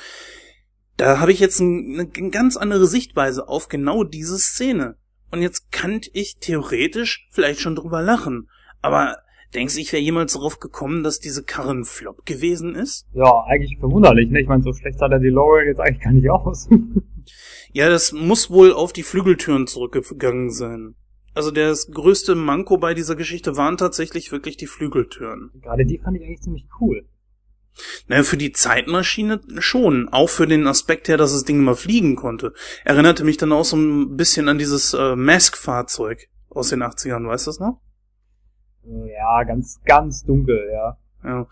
da 0.97 1.21
habe 1.21 1.33
ich 1.33 1.39
jetzt 1.39 1.61
ein, 1.61 2.11
eine 2.17 2.31
ganz 2.31 2.57
andere 2.57 2.87
Sichtweise 2.87 3.49
auf 3.49 3.69
genau 3.69 4.05
diese 4.05 4.39
Szene. 4.39 4.97
Und 5.31 5.43
jetzt 5.43 5.71
könnte 5.71 6.11
ich 6.13 6.39
theoretisch 6.41 7.29
vielleicht 7.31 7.61
schon 7.61 7.77
drüber 7.77 8.03
lachen. 8.03 8.49
Aber 8.81 9.19
Denkst 9.55 9.75
du, 9.75 9.81
ich 9.81 9.93
wäre 9.93 10.03
jemals 10.03 10.35
darauf 10.35 10.61
gekommen, 10.61 11.03
dass 11.03 11.21
diese 11.21 11.43
Karre 11.43 11.71
ein 11.71 11.85
Flop 11.85 12.27
gewesen 12.27 12.75
ist? 12.75 13.07
Ja, 13.15 13.45
eigentlich 13.47 13.79
verwunderlich, 13.79 14.31
ne? 14.31 14.43
Ich 14.43 14.47
meine, 14.47 14.63
so 14.63 14.75
schlecht 14.75 14.99
sah 14.99 15.09
der 15.09 15.21
DeLorean 15.21 15.67
jetzt 15.67 15.81
eigentlich 15.81 16.03
gar 16.03 16.13
nicht 16.13 16.29
aus. 16.29 16.69
ja, 17.73 17.89
das 17.89 18.13
muss 18.13 18.51
wohl 18.51 18.75
auf 18.75 18.93
die 18.93 19.03
Flügeltüren 19.03 19.67
zurückgegangen 19.67 20.51
sein. 20.51 20.97
Also 21.39 21.53
das 21.53 21.93
größte 21.93 22.35
Manko 22.35 22.79
bei 22.79 22.95
dieser 22.95 23.15
Geschichte 23.15 23.57
waren 23.57 23.77
tatsächlich 23.77 24.33
wirklich 24.33 24.57
die 24.57 24.67
Flügeltüren. 24.67 25.53
Gerade 25.63 25.87
die 25.87 25.99
fand 25.99 26.17
ich 26.17 26.25
eigentlich 26.25 26.41
ziemlich 26.41 26.67
cool. 26.81 27.07
Naja, 28.09 28.25
für 28.25 28.37
die 28.37 28.51
Zeitmaschine 28.51 29.41
schon. 29.61 30.09
Auch 30.09 30.31
für 30.31 30.49
den 30.49 30.67
Aspekt 30.67 31.07
her, 31.07 31.17
dass 31.17 31.33
das 31.33 31.45
Ding 31.45 31.63
mal 31.63 31.77
fliegen 31.77 32.17
konnte. 32.17 32.55
Erinnerte 32.85 33.23
mich 33.23 33.37
dann 33.37 33.53
auch 33.53 33.65
so 33.65 33.77
ein 33.77 34.17
bisschen 34.17 34.49
an 34.49 34.59
dieses 34.59 34.95
äh, 34.95 35.15
Mask-Fahrzeug 35.15 36.29
aus 36.51 36.71
den 36.71 36.83
80ern, 36.83 37.29
weißt 37.29 37.47
du 37.47 37.51
das 37.51 37.61
noch? 37.61 37.81
Ja, 38.83 39.45
ganz, 39.45 39.81
ganz 39.85 40.25
dunkel, 40.25 40.69
ja. 40.73 40.99
Ja. 41.23 41.47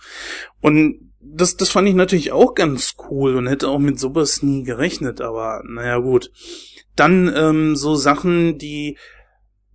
Und 0.60 1.12
das, 1.20 1.56
das 1.56 1.70
fand 1.70 1.86
ich 1.86 1.94
natürlich 1.94 2.32
auch 2.32 2.56
ganz 2.56 2.96
cool 3.08 3.36
und 3.36 3.46
hätte 3.46 3.68
auch 3.68 3.78
mit 3.78 4.00
sowas 4.00 4.42
nie 4.42 4.64
gerechnet, 4.64 5.20
aber 5.20 5.62
naja 5.64 5.98
gut. 5.98 6.32
Dann 6.96 7.32
ähm, 7.36 7.76
so 7.76 7.94
Sachen, 7.94 8.58
die, 8.58 8.96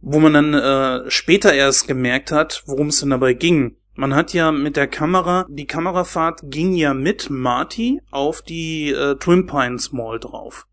wo 0.02 0.20
man 0.20 0.34
dann 0.34 0.54
äh, 0.54 1.10
später 1.10 1.54
erst 1.54 1.88
gemerkt 1.88 2.32
hat, 2.32 2.64
worum 2.66 2.88
es 2.88 3.00
denn 3.00 3.12
dabei 3.12 3.34
ging. 3.34 3.78
Man 3.94 4.16
hat 4.16 4.34
ja 4.34 4.52
mit 4.52 4.78
der 4.78 4.88
Kamera, 4.88 5.46
die 5.50 5.68
Kamerafahrt 5.68 6.42
ging 6.44 6.74
ja 6.74 6.94
mit 6.94 7.30
Marty 7.30 8.02
auf 8.10 8.42
die 8.42 8.92
äh, 8.92 9.16
Twin 9.16 9.46
Pines 9.46 9.92
Mall 9.92 10.20
drauf. 10.20 10.68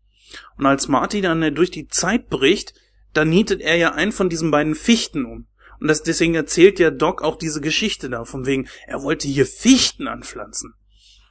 Und 0.57 0.65
als 0.65 0.87
Marty 0.87 1.21
dann 1.21 1.43
äh, 1.43 1.51
durch 1.51 1.71
die 1.71 1.87
Zeit 1.87 2.29
bricht, 2.29 2.73
dann 3.13 3.29
nietet 3.29 3.61
er 3.61 3.75
ja 3.75 3.93
einen 3.93 4.11
von 4.11 4.29
diesen 4.29 4.51
beiden 4.51 4.75
Fichten 4.75 5.25
um. 5.25 5.47
Und 5.79 5.87
das, 5.87 6.03
deswegen 6.03 6.35
erzählt 6.35 6.79
ja 6.79 6.91
Doc 6.91 7.21
auch 7.21 7.37
diese 7.37 7.61
Geschichte 7.61 8.09
da, 8.09 8.25
von 8.25 8.45
wegen, 8.45 8.67
er 8.87 9.01
wollte 9.03 9.27
hier 9.27 9.45
Fichten 9.45 10.07
anpflanzen. 10.07 10.73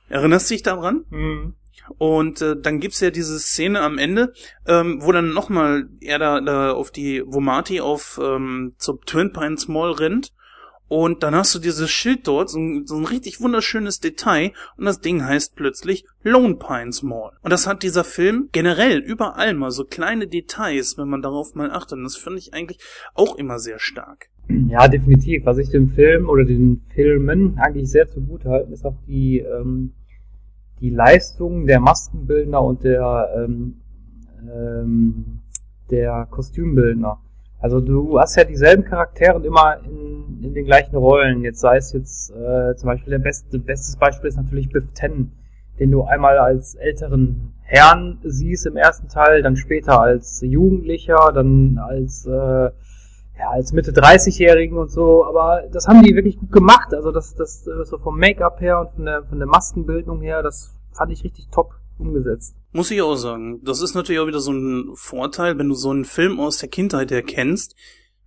Erinnerst 0.08 0.50
du 0.50 0.54
dich 0.54 0.62
daran? 0.62 1.04
Mhm. 1.10 1.54
Und 1.96 2.42
äh, 2.42 2.56
dann 2.60 2.80
gibt's 2.80 3.00
ja 3.00 3.10
diese 3.10 3.38
Szene 3.38 3.80
am 3.80 3.98
Ende, 3.98 4.32
ähm, 4.66 4.98
wo 5.00 5.12
dann 5.12 5.32
nochmal 5.32 5.88
er 6.00 6.18
da, 6.18 6.40
da 6.40 6.72
auf 6.72 6.90
die, 6.90 7.22
wo 7.24 7.40
Marty 7.40 7.80
auf 7.80 8.20
ähm, 8.22 8.74
zur 8.78 9.00
Twin 9.02 9.32
Pines 9.32 9.68
Mall 9.68 9.92
rennt 9.92 10.32
und 10.88 11.22
dann 11.22 11.34
hast 11.34 11.54
du 11.54 11.58
dieses 11.58 11.90
Schild 11.90 12.26
dort, 12.26 12.48
so 12.48 12.58
ein, 12.58 12.86
so 12.86 12.96
ein 12.96 13.04
richtig 13.04 13.40
wunderschönes 13.40 14.00
Detail 14.00 14.52
und 14.78 14.86
das 14.86 15.00
Ding 15.00 15.22
heißt 15.22 15.54
plötzlich 15.54 16.06
Lone 16.22 16.56
Pines 16.56 17.02
Mall. 17.02 17.32
Und 17.42 17.52
das 17.52 17.66
hat 17.66 17.82
dieser 17.82 18.04
Film 18.04 18.48
generell 18.52 18.98
überall 18.98 19.54
mal 19.54 19.70
so 19.70 19.84
kleine 19.84 20.26
Details, 20.26 20.96
wenn 20.96 21.08
man 21.08 21.20
darauf 21.20 21.54
mal 21.54 21.70
achtet. 21.70 21.98
Und 21.98 22.04
das 22.04 22.16
finde 22.16 22.38
ich 22.38 22.54
eigentlich 22.54 22.78
auch 23.14 23.36
immer 23.36 23.58
sehr 23.58 23.78
stark. 23.78 24.30
Ja, 24.48 24.88
definitiv. 24.88 25.44
Was 25.44 25.58
ich 25.58 25.68
dem 25.68 25.90
Film 25.90 26.26
oder 26.30 26.44
den 26.44 26.82
Filmen 26.94 27.58
eigentlich 27.58 27.90
sehr 27.90 28.08
zugute 28.08 28.48
halte, 28.48 28.72
ist 28.72 28.86
auch 28.86 28.96
die, 29.06 29.40
ähm, 29.40 29.92
die 30.80 30.90
Leistung 30.90 31.66
der 31.66 31.80
Maskenbildner 31.80 32.62
und 32.62 32.84
der, 32.84 33.30
ähm, 33.36 33.76
ähm, 34.42 35.40
der 35.90 36.26
Kostümbildner. 36.30 37.18
Also 37.60 37.80
du 37.80 38.20
hast 38.20 38.36
ja 38.36 38.44
dieselben 38.44 38.84
Charaktere 38.84 39.44
immer 39.44 39.78
in, 39.84 40.44
in 40.44 40.54
den 40.54 40.64
gleichen 40.64 40.94
Rollen. 40.96 41.42
Jetzt 41.42 41.60
sei 41.60 41.76
es 41.76 41.92
jetzt 41.92 42.30
äh, 42.30 42.76
zum 42.76 42.86
Beispiel 42.86 43.10
der 43.10 43.18
beste 43.18 43.58
bestes 43.58 43.96
Beispiel 43.96 44.28
ist 44.28 44.36
natürlich 44.36 44.70
Biff 44.70 44.88
Ten, 44.94 45.32
den 45.80 45.90
du 45.90 46.04
einmal 46.04 46.38
als 46.38 46.76
älteren 46.76 47.52
Herrn 47.62 48.18
siehst 48.22 48.66
im 48.66 48.76
ersten 48.76 49.08
Teil, 49.08 49.42
dann 49.42 49.56
später 49.56 50.00
als 50.00 50.40
Jugendlicher, 50.40 51.32
dann 51.34 51.78
als 51.78 52.26
äh, 52.26 52.70
ja, 53.38 53.50
als 53.50 53.72
Mitte 53.72 53.92
30-Jährigen 53.92 54.76
und 54.76 54.90
so, 54.90 55.24
aber 55.24 55.62
das 55.70 55.86
haben 55.86 56.02
die 56.02 56.14
wirklich 56.14 56.38
gut 56.38 56.50
gemacht. 56.50 56.92
Also 56.92 57.12
das, 57.12 57.34
das 57.34 57.64
so 57.64 57.98
vom 57.98 58.18
Make-up 58.18 58.60
her 58.60 58.80
und 58.80 58.90
von 58.94 59.04
der, 59.04 59.24
von 59.24 59.38
der 59.38 59.46
Maskenbildung 59.46 60.20
her, 60.20 60.42
das 60.42 60.74
fand 60.92 61.12
ich 61.12 61.22
richtig 61.22 61.48
top 61.50 61.74
umgesetzt. 61.98 62.56
Muss 62.72 62.90
ich 62.90 63.00
auch 63.00 63.16
sagen. 63.16 63.60
Das 63.64 63.80
ist 63.80 63.94
natürlich 63.94 64.20
auch 64.20 64.26
wieder 64.26 64.40
so 64.40 64.52
ein 64.52 64.90
Vorteil, 64.94 65.58
wenn 65.58 65.68
du 65.68 65.74
so 65.74 65.90
einen 65.90 66.04
Film 66.04 66.40
aus 66.40 66.58
der 66.58 66.68
Kindheit 66.68 67.10
her 67.10 67.22
kennst. 67.22 67.76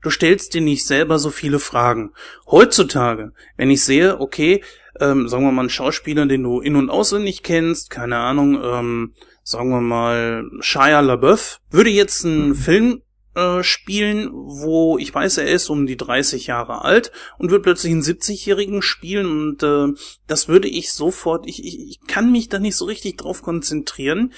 Du 0.01 0.09
stellst 0.09 0.53
dir 0.53 0.61
nicht 0.61 0.87
selber 0.87 1.19
so 1.19 1.29
viele 1.29 1.59
Fragen. 1.59 2.13
Heutzutage, 2.49 3.33
wenn 3.57 3.69
ich 3.69 3.83
sehe, 3.83 4.19
okay, 4.19 4.63
ähm, 4.99 5.27
sagen 5.27 5.43
wir 5.43 5.51
mal 5.51 5.61
einen 5.61 5.69
Schauspieler, 5.69 6.25
den 6.25 6.43
du 6.43 6.59
in- 6.59 6.75
und 6.75 6.89
auswendig 6.89 7.43
kennst, 7.43 7.89
keine 7.89 8.17
Ahnung, 8.17 8.59
ähm, 8.63 9.13
sagen 9.43 9.69
wir 9.69 9.81
mal 9.81 10.49
Shia 10.59 11.01
LaBeouf, 11.01 11.59
würde 11.69 11.89
jetzt 11.89 12.25
einen 12.25 12.49
mhm. 12.49 12.55
Film 12.55 13.01
äh, 13.35 13.63
spielen, 13.63 14.29
wo 14.31 14.97
ich 14.97 15.13
weiß, 15.13 15.37
er 15.37 15.47
ist 15.47 15.69
um 15.69 15.85
die 15.85 15.97
30 15.97 16.47
Jahre 16.47 16.83
alt 16.83 17.11
und 17.37 17.51
wird 17.51 17.63
plötzlich 17.63 17.91
einen 17.91 18.01
70-Jährigen 18.01 18.81
spielen 18.81 19.25
und 19.25 19.63
äh, 19.63 19.87
das 20.27 20.47
würde 20.47 20.67
ich 20.67 20.91
sofort, 20.91 21.47
ich, 21.47 21.63
ich, 21.63 21.79
ich 21.79 21.99
kann 22.07 22.31
mich 22.31 22.49
da 22.49 22.59
nicht 22.59 22.75
so 22.75 22.85
richtig 22.85 23.17
drauf 23.17 23.41
konzentrieren, 23.41 24.33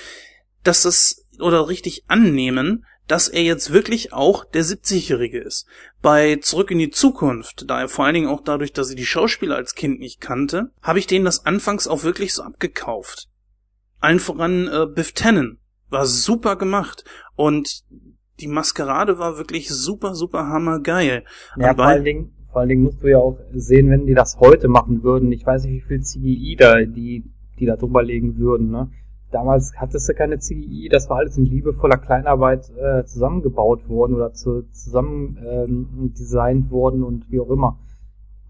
dass 0.63 0.83
das 0.83 1.25
oder 1.39 1.67
richtig 1.67 2.03
annehmen, 2.07 2.85
dass 3.07 3.27
er 3.27 3.43
jetzt 3.43 3.73
wirklich 3.73 4.13
auch 4.13 4.45
der 4.45 4.63
70-Jährige 4.63 5.39
ist. 5.39 5.65
Bei 6.01 6.37
Zurück 6.37 6.71
in 6.71 6.79
die 6.79 6.91
Zukunft, 6.91 7.65
da 7.67 7.81
er 7.81 7.89
vor 7.89 8.05
allen 8.05 8.13
Dingen 8.13 8.29
auch 8.29 8.41
dadurch, 8.41 8.71
dass 8.71 8.89
ich 8.89 8.95
die 8.95 9.05
Schauspieler 9.05 9.55
als 9.55 9.75
Kind 9.75 9.99
nicht 9.99 10.21
kannte, 10.21 10.71
habe 10.81 10.99
ich 10.99 11.07
denen 11.07 11.25
das 11.25 11.45
anfangs 11.45 11.87
auch 11.87 12.03
wirklich 12.03 12.33
so 12.33 12.43
abgekauft. 12.43 13.27
Allen 13.99 14.19
voran 14.19 14.67
äh, 14.67 14.85
Biff 14.85 15.13
Tannen 15.13 15.59
war 15.89 16.05
super 16.05 16.55
gemacht 16.55 17.03
und 17.35 17.83
die 18.39 18.47
Maskerade 18.47 19.19
war 19.19 19.37
wirklich 19.37 19.69
super, 19.69 20.15
super 20.15 20.47
hammergeil. 20.47 21.23
Ja, 21.57 21.73
vor 21.73 21.85
allen 21.85 22.03
Dingen, 22.03 22.33
vor 22.51 22.61
allen 22.61 22.69
Dingen 22.69 22.83
musst 22.83 23.03
du 23.03 23.07
ja 23.07 23.17
auch 23.17 23.37
sehen, 23.53 23.89
wenn 23.89 24.05
die 24.05 24.13
das 24.13 24.39
heute 24.39 24.67
machen 24.67 25.03
würden. 25.03 25.31
Ich 25.31 25.45
weiß 25.45 25.65
nicht, 25.65 25.73
wie 25.73 25.87
viel 25.87 26.01
CGI 26.01 26.55
da, 26.57 26.81
die, 26.83 27.23
die 27.59 27.65
da 27.65 27.75
drüber 27.75 28.03
legen 28.03 28.37
würden, 28.37 28.69
ne? 28.69 28.89
Damals 29.31 29.73
hattest 29.77 30.07
du 30.07 30.13
keine 30.13 30.37
CGI, 30.37 30.89
das 30.91 31.09
war 31.09 31.17
alles 31.17 31.37
in 31.37 31.45
liebevoller 31.45 31.97
Kleinarbeit 31.97 32.71
äh, 32.77 33.03
zusammengebaut 33.03 33.89
worden 33.89 34.13
oder 34.13 34.31
zu, 34.33 34.61
zusammen 34.69 35.39
ähm, 35.43 36.13
designt 36.15 36.69
worden 36.69 37.03
und 37.03 37.31
wie 37.31 37.39
auch 37.39 37.49
immer. 37.49 37.79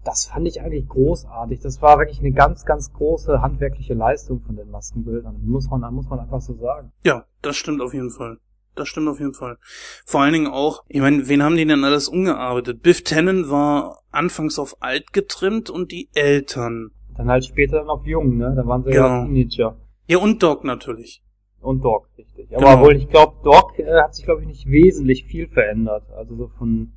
Das 0.04 0.26
fand 0.26 0.46
ich 0.46 0.60
eigentlich 0.60 0.86
großartig. 0.86 1.60
Das 1.60 1.80
war 1.80 1.98
wirklich 1.98 2.20
eine 2.20 2.32
ganz, 2.32 2.66
ganz 2.66 2.92
große 2.92 3.40
handwerkliche 3.40 3.94
Leistung 3.94 4.40
von 4.40 4.56
den 4.56 4.70
Maskenbildern. 4.70 5.40
Muss 5.42 5.70
man, 5.70 5.94
muss 5.94 6.10
man 6.10 6.18
einfach 6.18 6.42
so 6.42 6.52
sagen. 6.52 6.92
Ja, 7.02 7.24
das 7.40 7.56
stimmt 7.56 7.80
auf 7.80 7.94
jeden 7.94 8.10
Fall 8.10 8.36
das 8.74 8.88
stimmt 8.88 9.08
auf 9.08 9.18
jeden 9.18 9.34
Fall. 9.34 9.58
Vor 10.04 10.20
allen 10.20 10.32
Dingen 10.32 10.46
auch, 10.46 10.84
ich 10.88 11.00
meine, 11.00 11.28
wen 11.28 11.42
haben 11.42 11.56
die 11.56 11.66
denn 11.66 11.84
alles 11.84 12.08
umgearbeitet? 12.08 12.82
Biff 12.82 13.02
Tannen 13.04 13.50
war 13.50 14.00
anfangs 14.10 14.58
auf 14.58 14.82
alt 14.82 15.12
getrimmt 15.12 15.70
und 15.70 15.92
die 15.92 16.08
Eltern. 16.14 16.90
Dann 17.16 17.28
halt 17.28 17.44
später 17.44 17.78
dann 17.78 17.88
auf 17.88 18.04
jung, 18.04 18.36
ne? 18.36 18.52
Da 18.56 18.66
waren 18.66 18.82
sie 18.82 18.90
genau. 18.90 19.06
ja 19.06 19.24
Teenager. 19.24 19.76
Ja, 20.06 20.18
und 20.18 20.42
Doc 20.42 20.64
natürlich. 20.64 21.22
Und 21.60 21.82
Doc, 21.82 22.08
richtig. 22.18 22.54
Aber 22.56 22.74
genau. 22.74 22.84
wohl, 22.84 22.96
ich 22.96 23.08
glaube, 23.08 23.36
Doc 23.42 23.78
äh, 23.78 24.02
hat 24.02 24.14
sich, 24.14 24.24
glaube 24.24 24.42
ich, 24.42 24.48
nicht 24.48 24.66
wesentlich 24.66 25.24
viel 25.24 25.48
verändert. 25.48 26.04
Also 26.16 26.36
so 26.36 26.48
von 26.58 26.92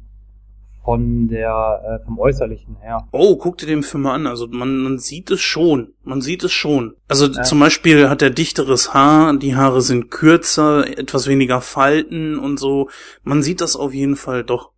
von 0.88 1.28
der 1.28 2.00
äh, 2.02 2.06
vom 2.06 2.18
äußerlichen 2.18 2.78
her. 2.78 3.10
Oh, 3.12 3.36
guck 3.36 3.58
dir 3.58 3.66
den 3.66 3.84
Film 3.84 4.04
mal 4.04 4.14
an. 4.14 4.26
Also 4.26 4.48
man, 4.48 4.78
man 4.78 5.00
sieht 5.00 5.30
es 5.32 5.42
schon. 5.42 5.94
Man 6.04 6.22
sieht 6.22 6.46
es 6.46 6.54
schon. 6.54 6.96
Also 7.10 7.28
ja. 7.28 7.44
zum 7.44 7.60
Beispiel 7.60 8.08
hat 8.08 8.22
er 8.22 8.30
dichteres 8.30 8.94
Haar, 8.94 9.36
die 9.36 9.58
Haare 9.58 9.82
sind 9.82 10.12
kürzer, 10.12 10.88
etwas 10.88 11.28
weniger 11.28 11.60
Falten 11.60 12.40
und 12.40 12.58
so. 12.58 12.90
Man 13.24 13.44
sieht 13.44 13.60
das 13.60 13.76
auf 13.76 13.94
jeden 13.94 14.16
Fall 14.16 14.46
doch. 14.46 14.72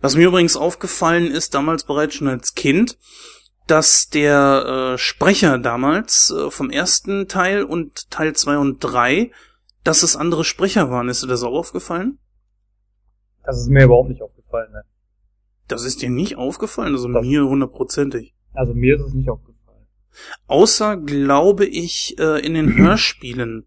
Was 0.00 0.16
mir 0.16 0.26
übrigens 0.26 0.56
aufgefallen 0.56 1.30
ist, 1.30 1.54
damals 1.54 1.84
bereits 1.84 2.16
schon 2.16 2.26
als 2.26 2.56
Kind, 2.56 2.98
dass 3.68 4.08
der 4.08 4.94
äh, 4.94 4.98
Sprecher 4.98 5.58
damals 5.58 6.34
äh, 6.36 6.50
vom 6.50 6.68
ersten 6.68 7.28
Teil 7.28 7.62
und 7.62 8.10
Teil 8.10 8.34
zwei 8.34 8.58
und 8.58 8.80
drei, 8.80 9.30
dass 9.84 10.02
es 10.02 10.16
andere 10.16 10.42
Sprecher 10.42 10.90
waren. 10.90 11.08
Ist 11.08 11.22
dir 11.22 11.28
das 11.28 11.44
auch 11.44 11.56
aufgefallen? 11.56 12.18
Das 13.44 13.60
ist 13.60 13.68
mir 13.68 13.84
überhaupt 13.84 14.08
nicht 14.08 14.20
aufgefallen, 14.20 14.72
ne? 14.72 14.82
Das 15.68 15.84
ist 15.84 16.02
dir 16.02 16.10
nicht 16.10 16.36
aufgefallen? 16.36 16.94
Also 16.94 17.12
das, 17.12 17.22
mir 17.24 17.46
hundertprozentig. 17.46 18.34
Also 18.54 18.74
mir 18.74 18.96
ist 18.96 19.02
es 19.02 19.14
nicht 19.14 19.28
aufgefallen. 19.28 19.86
Außer, 20.46 20.96
glaube 20.96 21.66
ich, 21.66 22.16
äh, 22.18 22.44
in 22.44 22.54
den 22.54 22.76
Hörspielen. 22.76 23.66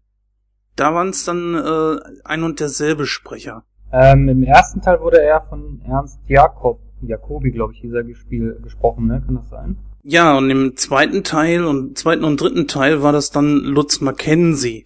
Da 0.76 0.94
waren 0.94 1.10
es 1.10 1.24
dann 1.24 1.54
äh, 1.54 1.98
ein 2.24 2.42
und 2.42 2.60
derselbe 2.60 3.06
Sprecher. 3.06 3.64
Ähm, 3.92 4.28
Im 4.28 4.42
ersten 4.42 4.80
Teil 4.80 5.00
wurde 5.00 5.20
er 5.20 5.42
von 5.42 5.80
Ernst 5.86 6.18
Jakob, 6.26 6.80
Jakobi, 7.02 7.50
glaube 7.50 7.74
ich, 7.74 7.80
hieß 7.80 7.92
er 7.92 8.04
gespiel, 8.04 8.58
gesprochen, 8.62 9.06
ne? 9.06 9.22
Kann 9.24 9.36
das 9.36 9.50
sein? 9.50 9.76
Ja, 10.02 10.36
und 10.36 10.50
im 10.50 10.76
zweiten 10.76 11.22
Teil 11.22 11.64
und 11.64 11.98
zweiten 11.98 12.24
und 12.24 12.40
dritten 12.40 12.66
Teil 12.66 13.02
war 13.02 13.12
das 13.12 13.30
dann 13.30 13.58
Lutz 13.58 14.00
Mackenzie. 14.00 14.84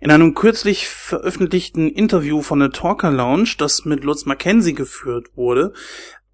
In 0.00 0.10
einem 0.10 0.34
kürzlich 0.34 0.88
veröffentlichten 0.88 1.90
Interview 1.90 2.40
von 2.40 2.60
der 2.60 2.70
Talker 2.70 3.10
Lounge, 3.10 3.54
das 3.58 3.84
mit 3.84 4.04
Lutz 4.04 4.24
Mackenzie 4.26 4.74
geführt 4.74 5.28
wurde, 5.34 5.72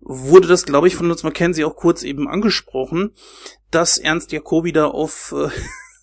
wurde 0.03 0.48
das, 0.48 0.64
glaube 0.64 0.88
ich, 0.88 0.96
von 0.96 1.09
Lutz 1.09 1.22
Mackenzie 1.22 1.64
auch 1.64 1.76
kurz 1.76 2.03
eben 2.03 2.28
angesprochen, 2.28 3.12
dass 3.70 3.98
Ernst 3.98 4.32
Jacobi 4.32 4.72
da 4.72 4.86
auf 4.86 5.34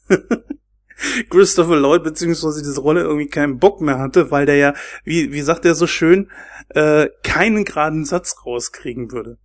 äh, 0.10 0.16
Christopher 1.30 1.78
Lloyd 1.78 2.04
beziehungsweise 2.04 2.62
diese 2.62 2.82
Rolle 2.82 3.02
irgendwie 3.02 3.28
keinen 3.28 3.60
Bock 3.60 3.82
mehr 3.82 4.00
hatte, 4.00 4.32
weil 4.32 4.46
der 4.46 4.56
ja, 4.56 4.74
wie, 5.04 5.32
wie 5.32 5.42
sagt 5.42 5.66
er 5.66 5.76
so 5.76 5.88
schön, 5.88 6.30
äh, 6.70 7.08
keinen 7.24 7.66
geraden 7.66 8.06
Satz 8.06 8.36
rauskriegen 8.46 9.12
würde. 9.12 9.38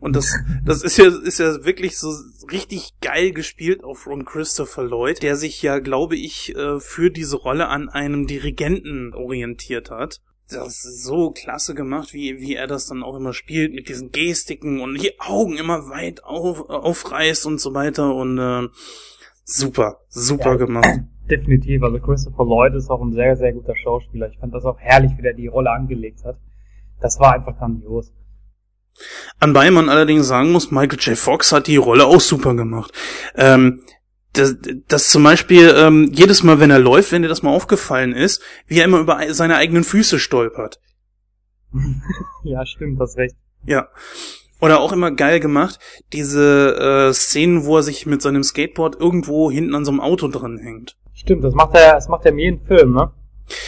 Und 0.00 0.16
das, 0.16 0.36
das 0.64 0.82
ist 0.82 0.98
ja, 0.98 1.06
ist 1.06 1.38
ja 1.38 1.64
wirklich 1.64 1.98
so 1.98 2.14
richtig 2.50 2.92
geil 3.00 3.32
gespielt 3.32 3.84
auch 3.84 3.96
von 3.96 4.24
Christopher 4.24 4.84
Lloyd, 4.84 5.22
der 5.22 5.36
sich 5.36 5.62
ja, 5.62 5.78
glaube 5.78 6.16
ich, 6.16 6.54
äh, 6.56 6.78
für 6.80 7.10
diese 7.10 7.36
Rolle 7.36 7.68
an 7.68 7.88
einem 7.88 8.26
Dirigenten 8.26 9.14
orientiert 9.14 9.90
hat 9.90 10.20
das 10.50 10.84
ist 10.84 11.04
so 11.04 11.30
klasse 11.30 11.74
gemacht, 11.74 12.14
wie, 12.14 12.38
wie 12.40 12.54
er 12.54 12.66
das 12.66 12.86
dann 12.86 13.02
auch 13.02 13.16
immer 13.16 13.32
spielt, 13.32 13.74
mit 13.74 13.88
diesen 13.88 14.12
Gestiken 14.12 14.80
und 14.80 14.94
die 14.94 15.20
Augen 15.20 15.56
immer 15.56 15.88
weit 15.90 16.24
auf, 16.24 16.68
aufreißt 16.70 17.46
und 17.46 17.60
so 17.60 17.74
weiter 17.74 18.14
und 18.14 18.38
äh, 18.38 18.68
super, 19.44 20.00
super 20.08 20.52
ja, 20.52 20.54
gemacht. 20.54 21.00
Definitiv, 21.30 21.82
also 21.82 21.98
Christopher 21.98 22.44
Lloyd 22.44 22.74
ist 22.74 22.88
auch 22.88 23.02
ein 23.02 23.12
sehr, 23.12 23.36
sehr 23.36 23.52
guter 23.52 23.76
Schauspieler. 23.76 24.30
Ich 24.30 24.38
fand 24.38 24.54
das 24.54 24.64
auch 24.64 24.78
herrlich, 24.78 25.12
wie 25.18 25.22
der 25.22 25.34
die 25.34 25.48
Rolle 25.48 25.70
angelegt 25.70 26.24
hat. 26.24 26.38
Das 27.00 27.20
war 27.20 27.34
einfach 27.34 27.56
grandios. 27.58 28.12
Anbei 29.38 29.70
man 29.70 29.88
allerdings 29.88 30.26
sagen 30.26 30.50
muss, 30.50 30.70
Michael 30.70 30.98
J. 30.98 31.16
Fox 31.16 31.52
hat 31.52 31.66
die 31.66 31.76
Rolle 31.76 32.06
auch 32.06 32.20
super 32.20 32.54
gemacht. 32.54 32.92
Ähm, 33.36 33.82
das, 34.32 34.56
das 34.88 35.10
zum 35.10 35.22
Beispiel 35.22 35.74
ähm, 35.76 36.10
jedes 36.12 36.42
Mal, 36.42 36.60
wenn 36.60 36.70
er 36.70 36.78
läuft, 36.78 37.12
wenn 37.12 37.22
dir 37.22 37.28
das 37.28 37.42
mal 37.42 37.50
aufgefallen 37.50 38.12
ist, 38.12 38.42
wie 38.66 38.78
er 38.78 38.84
immer 38.84 38.98
über 38.98 39.20
seine 39.34 39.56
eigenen 39.56 39.84
Füße 39.84 40.18
stolpert. 40.18 40.80
ja, 42.44 42.64
stimmt, 42.66 43.00
das 43.00 43.16
recht. 43.16 43.36
Ja. 43.64 43.88
Oder 44.60 44.80
auch 44.80 44.92
immer 44.92 45.12
geil 45.12 45.38
gemacht, 45.38 45.78
diese 46.12 47.08
äh, 47.08 47.12
Szenen, 47.12 47.64
wo 47.64 47.76
er 47.76 47.82
sich 47.82 48.06
mit 48.06 48.22
seinem 48.22 48.42
Skateboard 48.42 49.00
irgendwo 49.00 49.50
hinten 49.50 49.74
an 49.74 49.84
so 49.84 49.92
einem 49.92 50.00
Auto 50.00 50.26
dran 50.28 50.58
hängt. 50.58 50.96
Stimmt, 51.14 51.44
das 51.44 51.54
macht 51.54 51.74
er, 51.74 51.94
das 51.94 52.08
macht 52.08 52.26
er 52.26 52.32
mir 52.32 52.48
in 52.48 52.60
Film, 52.60 52.92
ne? 52.92 53.12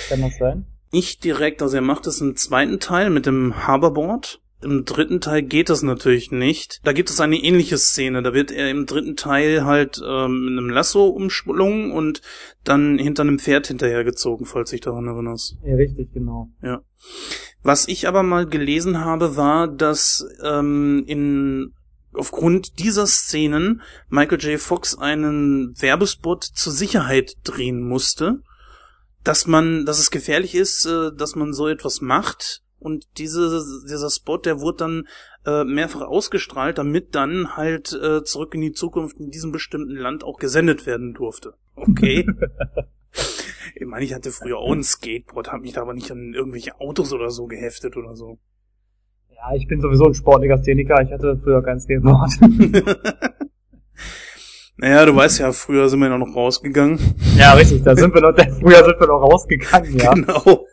Kann 0.09 0.21
das 0.21 0.37
sein? 0.39 0.67
Nicht 0.93 1.23
direkt, 1.23 1.63
also 1.63 1.77
er 1.77 1.83
macht 1.83 2.07
es 2.09 2.21
im 2.21 2.35
zweiten 2.37 2.81
Teil 2.81 3.11
mit 3.11 3.27
dem 3.27 3.69
Hoverboard. 3.69 4.40
Im 4.63 4.85
dritten 4.85 5.21
Teil 5.21 5.43
geht 5.43 5.71
das 5.71 5.83
natürlich 5.83 6.31
nicht. 6.31 6.81
Da 6.85 6.93
gibt 6.93 7.09
es 7.09 7.21
eine 7.21 7.37
ähnliche 7.37 7.79
Szene. 7.79 8.23
Da 8.23 8.35
wird 8.35 8.51
er 8.51 8.71
im 8.71 8.85
dritten 8.85 9.17
Teil 9.17 9.65
halt 9.65 10.01
ähm, 10.05 10.49
in 10.49 10.59
einem 10.59 10.69
Lasso 10.69 11.07
umschlungen 11.07 11.93
und 11.93 12.21
dann 12.63 12.99
hinter 12.99 13.23
einem 13.23 13.39
Pferd 13.39 13.69
hinterhergezogen, 13.69 14.45
falls 14.45 14.73
ich 14.73 14.83
daran 14.83 15.07
erinnerst. 15.07 15.57
Ja, 15.65 15.77
richtig, 15.77 16.13
genau. 16.13 16.51
Ja. 16.63 16.83
Was 17.63 17.89
ich 17.89 18.07
aber 18.07 18.23
mal 18.23 18.47
gelesen 18.47 19.03
habe, 19.03 19.37
war, 19.37 19.67
dass 19.67 20.27
ähm, 20.43 21.05
in 21.07 21.73
aufgrund 22.13 22.79
dieser 22.79 23.07
Szenen 23.07 23.83
Michael 24.09 24.41
J. 24.41 24.61
Fox 24.61 24.99
einen 24.99 25.75
Werbespot 25.81 26.45
zur 26.45 26.73
Sicherheit 26.73 27.37
drehen 27.45 27.87
musste, 27.87 28.43
dass 29.25 29.47
man, 29.47 29.87
dass 29.87 29.99
es 29.99 30.11
gefährlich 30.11 30.55
ist, 30.55 30.87
äh, 30.87 31.11
dass 31.17 31.37
man 31.37 31.53
so 31.53 31.69
etwas 31.69 32.01
macht, 32.01 32.63
und 32.81 33.07
diese, 33.19 33.63
dieser 33.89 34.11
Spot, 34.11 34.39
der 34.39 34.61
wurde 34.61 34.79
dann 34.79 35.09
äh, 35.47 35.65
mehrfach 35.65 36.01
ausgestrahlt, 36.01 36.79
damit 36.79 37.15
dann 37.15 37.57
halt 37.57 37.93
äh, 37.93 38.25
zurück 38.25 38.55
in 38.55 38.63
die 38.63 38.73
Zukunft 38.73 39.19
in 39.19 39.31
diesem 39.31 39.53
bestimmten 39.53 39.95
Land 39.95 40.25
auch 40.25 40.39
gesendet 40.39 40.87
werden 40.87 41.13
durfte. 41.15 41.55
Okay. 41.77 42.27
ich 43.75 43.87
meine, 43.87 44.05
ich 44.05 44.15
hatte 44.15 44.33
früher 44.33 44.59
auch 44.59 44.73
ein 44.73 44.83
Skateboard, 44.83 45.53
habe 45.53 45.63
mich 45.63 45.75
da 45.75 45.83
aber 45.83 45.95
nicht 45.95 46.11
an 46.11 46.33
irgendwelche 46.35 46.81
Autos 46.81 47.13
oder 47.13 47.31
so 47.31 47.47
geheftet 47.47 47.97
oder 47.97 48.17
so. 48.17 48.39
Ja, 49.29 49.55
ich 49.55 49.67
bin 49.69 49.81
sowieso 49.81 50.07
ein 50.07 50.15
Sportlegastheniker, 50.15 51.03
ich 51.03 51.13
hatte 51.13 51.39
früher 51.43 51.63
kein 51.63 51.81
Skateboard. 51.81 52.31
naja, 54.79 55.05
du 55.07 55.15
weißt 55.17 55.41
ja, 55.41 55.53
früher 55.53 55.89
sind 55.89 56.01
wir 56.01 56.09
ja 56.09 56.19
noch 56.19 56.35
rausgegangen. 56.35 56.99
Ja, 57.37 57.53
richtig, 57.55 57.83
da 57.83 57.95
sind 57.95 58.15
wir 58.15 58.23
noch, 58.23 58.35
früher 58.61 58.85
sind 58.85 59.01
wir 59.01 59.07
noch 59.07 59.23
rausgegangen, 59.23 59.99
ja. 59.99 60.13
Genau. 60.15 60.67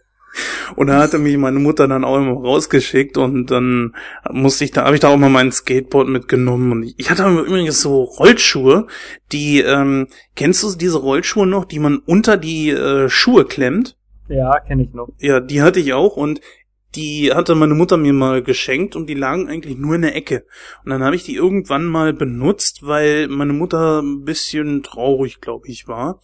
Und 0.76 0.88
da 0.88 1.00
hatte 1.00 1.18
mich 1.18 1.38
meine 1.38 1.60
Mutter 1.60 1.88
dann 1.88 2.04
auch 2.04 2.18
immer 2.18 2.34
rausgeschickt 2.34 3.18
und 3.18 3.52
dann 3.52 3.96
musste 4.32 4.66
ich 4.66 4.72
da, 4.72 4.86
habe 4.86 4.96
ich 4.96 5.02
da 5.02 5.10
auch 5.10 5.18
mal 5.18 5.30
mein 5.30 5.52
Skateboard 5.52 6.08
mitgenommen 6.08 6.72
und 6.72 6.94
ich 6.98 7.10
hatte 7.10 7.28
übrigens 7.28 7.82
so 7.82 8.04
Rollschuhe, 8.04 8.88
die, 9.32 9.60
ähm, 9.60 10.08
kennst 10.36 10.64
du 10.64 10.76
diese 10.76 11.00
Rollschuhe 11.00 11.48
noch, 11.48 11.66
die 11.66 11.80
man 11.80 11.98
unter 11.98 12.38
die 12.38 12.70
äh, 12.70 13.10
Schuhe 13.10 13.46
klemmt? 13.46 13.98
Ja, 14.30 14.60
kenne 14.60 14.84
ich 14.84 14.94
noch. 14.94 15.10
Ja, 15.20 15.40
die 15.40 15.62
hatte 15.62 15.80
ich 15.80 15.94
auch 15.94 16.18
und 16.18 16.42
die 16.96 17.32
hatte 17.34 17.56
meine 17.56 17.76
Mutter 17.76 17.98
mir 17.98 18.14
mal 18.14 18.42
geschenkt 18.42 18.96
und 18.96 19.08
die 19.08 19.14
lagen 19.14 19.48
eigentlich 19.48 19.78
nur 19.78 19.96
in 19.96 20.02
der 20.02 20.16
Ecke. 20.16 20.46
Und 20.84 20.92
dann 20.92 21.04
habe 21.04 21.16
ich 21.16 21.24
die 21.24 21.36
irgendwann 21.36 21.86
mal 21.86 22.14
benutzt, 22.14 22.86
weil 22.86 23.28
meine 23.28 23.54
Mutter 23.54 24.02
ein 24.02 24.24
bisschen 24.24 24.84
traurig, 24.84 25.42
glaube 25.42 25.68
ich, 25.68 25.88
war. 25.88 26.20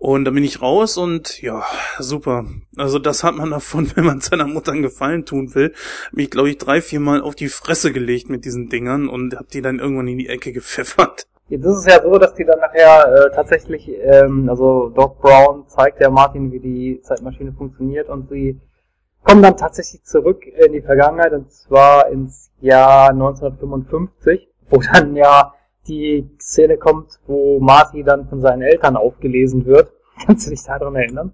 Und 0.00 0.24
dann 0.24 0.34
bin 0.34 0.44
ich 0.44 0.62
raus 0.62 0.96
und 0.96 1.42
ja, 1.42 1.64
super. 1.98 2.44
Also 2.76 3.00
das 3.00 3.24
hat 3.24 3.34
man 3.34 3.50
davon, 3.50 3.90
wenn 3.96 4.04
man 4.04 4.20
seiner 4.20 4.46
Mutter 4.46 4.70
einen 4.70 4.82
Gefallen 4.82 5.24
tun 5.24 5.56
will. 5.56 5.74
Mich, 6.12 6.30
glaube 6.30 6.50
ich, 6.50 6.58
drei, 6.58 6.80
vier 6.80 7.00
Mal 7.00 7.20
auf 7.20 7.34
die 7.34 7.48
Fresse 7.48 7.92
gelegt 7.92 8.30
mit 8.30 8.44
diesen 8.44 8.68
Dingern 8.68 9.08
und 9.08 9.34
hab 9.34 9.48
die 9.48 9.60
dann 9.60 9.80
irgendwann 9.80 10.06
in 10.06 10.18
die 10.18 10.28
Ecke 10.28 10.52
gepfeffert. 10.52 11.26
Jetzt 11.48 11.64
ist 11.64 11.78
es 11.78 11.86
ja 11.86 12.00
so, 12.00 12.16
dass 12.16 12.32
die 12.34 12.44
dann 12.44 12.60
nachher 12.60 13.12
äh, 13.12 13.34
tatsächlich, 13.34 13.90
ähm, 14.02 14.48
also 14.48 14.90
Doc 14.90 15.20
Brown 15.20 15.66
zeigt 15.66 16.00
ja 16.00 16.10
Martin, 16.10 16.52
wie 16.52 16.60
die 16.60 17.00
Zeitmaschine 17.02 17.52
funktioniert 17.52 18.08
und 18.08 18.28
sie 18.28 18.60
kommen 19.24 19.42
dann 19.42 19.56
tatsächlich 19.56 20.04
zurück 20.04 20.46
in 20.46 20.74
die 20.74 20.82
Vergangenheit 20.82 21.32
und 21.32 21.50
zwar 21.50 22.08
ins 22.08 22.52
Jahr 22.60 23.10
1955, 23.10 24.48
wo 24.70 24.80
dann 24.92 25.16
ja 25.16 25.54
die 25.88 26.28
Szene 26.40 26.76
kommt, 26.76 27.18
wo 27.26 27.58
Marty 27.60 28.02
dann 28.04 28.28
von 28.28 28.40
seinen 28.40 28.62
Eltern 28.62 28.96
aufgelesen 28.96 29.66
wird. 29.66 29.92
Kannst 30.26 30.46
du 30.46 30.50
dich 30.50 30.62
daran 30.62 30.94
erinnern? 30.94 31.32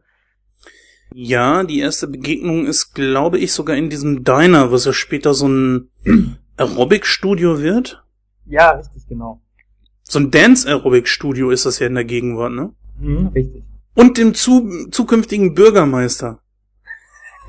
Ja, 1.13 1.63
die 1.63 1.79
erste 1.79 2.09
Begegnung 2.09 2.67
ist, 2.67 2.95
glaube 2.95 3.39
ich, 3.39 3.53
sogar 3.53 3.77
in 3.77 3.89
diesem 3.89 4.25
Diner, 4.25 4.73
was 4.73 4.85
ja 4.85 4.93
später 4.93 5.33
so 5.33 5.47
ein 5.49 5.91
Aerobic-Studio 6.57 7.61
wird. 7.61 8.05
Ja, 8.47 8.73
richtig, 8.73 9.07
genau. 9.09 9.41
So 10.03 10.19
ein 10.19 10.31
Dance-Aerobic-Studio 10.31 11.51
ist 11.51 11.67
das 11.67 11.79
ja 11.79 11.87
in 11.87 11.95
der 11.95 12.05
Gegenwart, 12.05 12.53
ne? 12.53 12.73
Mhm, 12.99 13.29
richtig. 13.29 13.63
Und 13.95 14.19
dem 14.19 14.35
zu 14.35 14.89
zukünftigen 14.91 15.55
Bürgermeister. 15.55 16.41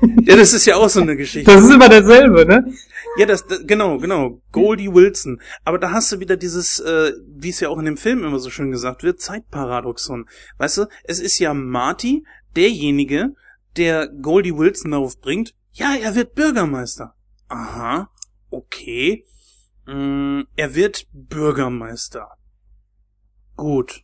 ja, 0.22 0.36
das 0.36 0.52
ist 0.52 0.66
ja 0.66 0.76
auch 0.76 0.88
so 0.88 1.00
eine 1.00 1.16
Geschichte. 1.16 1.50
Das 1.50 1.64
ist 1.64 1.72
immer 1.72 1.88
derselbe, 1.88 2.46
ne? 2.46 2.72
Ja, 3.16 3.24
das, 3.24 3.46
das 3.46 3.66
genau, 3.66 3.98
genau. 3.98 4.42
Goldie 4.52 4.92
Wilson. 4.92 5.40
Aber 5.64 5.78
da 5.78 5.90
hast 5.90 6.12
du 6.12 6.20
wieder 6.20 6.36
dieses, 6.36 6.80
äh, 6.80 7.12
wie 7.26 7.48
es 7.48 7.60
ja 7.60 7.70
auch 7.70 7.78
in 7.78 7.86
dem 7.86 7.96
Film 7.96 8.24
immer 8.24 8.38
so 8.38 8.50
schön 8.50 8.70
gesagt 8.70 9.02
wird, 9.02 9.20
Zeitparadoxon. 9.20 10.28
Weißt 10.58 10.78
du, 10.78 10.86
es 11.04 11.18
ist 11.20 11.38
ja 11.38 11.54
Marty, 11.54 12.26
derjenige, 12.56 13.34
der 13.76 14.08
Goldie 14.08 14.56
Wilson 14.56 14.90
darauf 14.90 15.18
bringt, 15.20 15.54
ja, 15.72 15.94
er 15.94 16.14
wird 16.14 16.34
Bürgermeister. 16.34 17.14
Aha, 17.48 18.10
okay. 18.50 19.24
Mm, 19.86 20.42
er 20.56 20.74
wird 20.74 21.06
Bürgermeister. 21.12 22.28
Gut. 23.56 24.02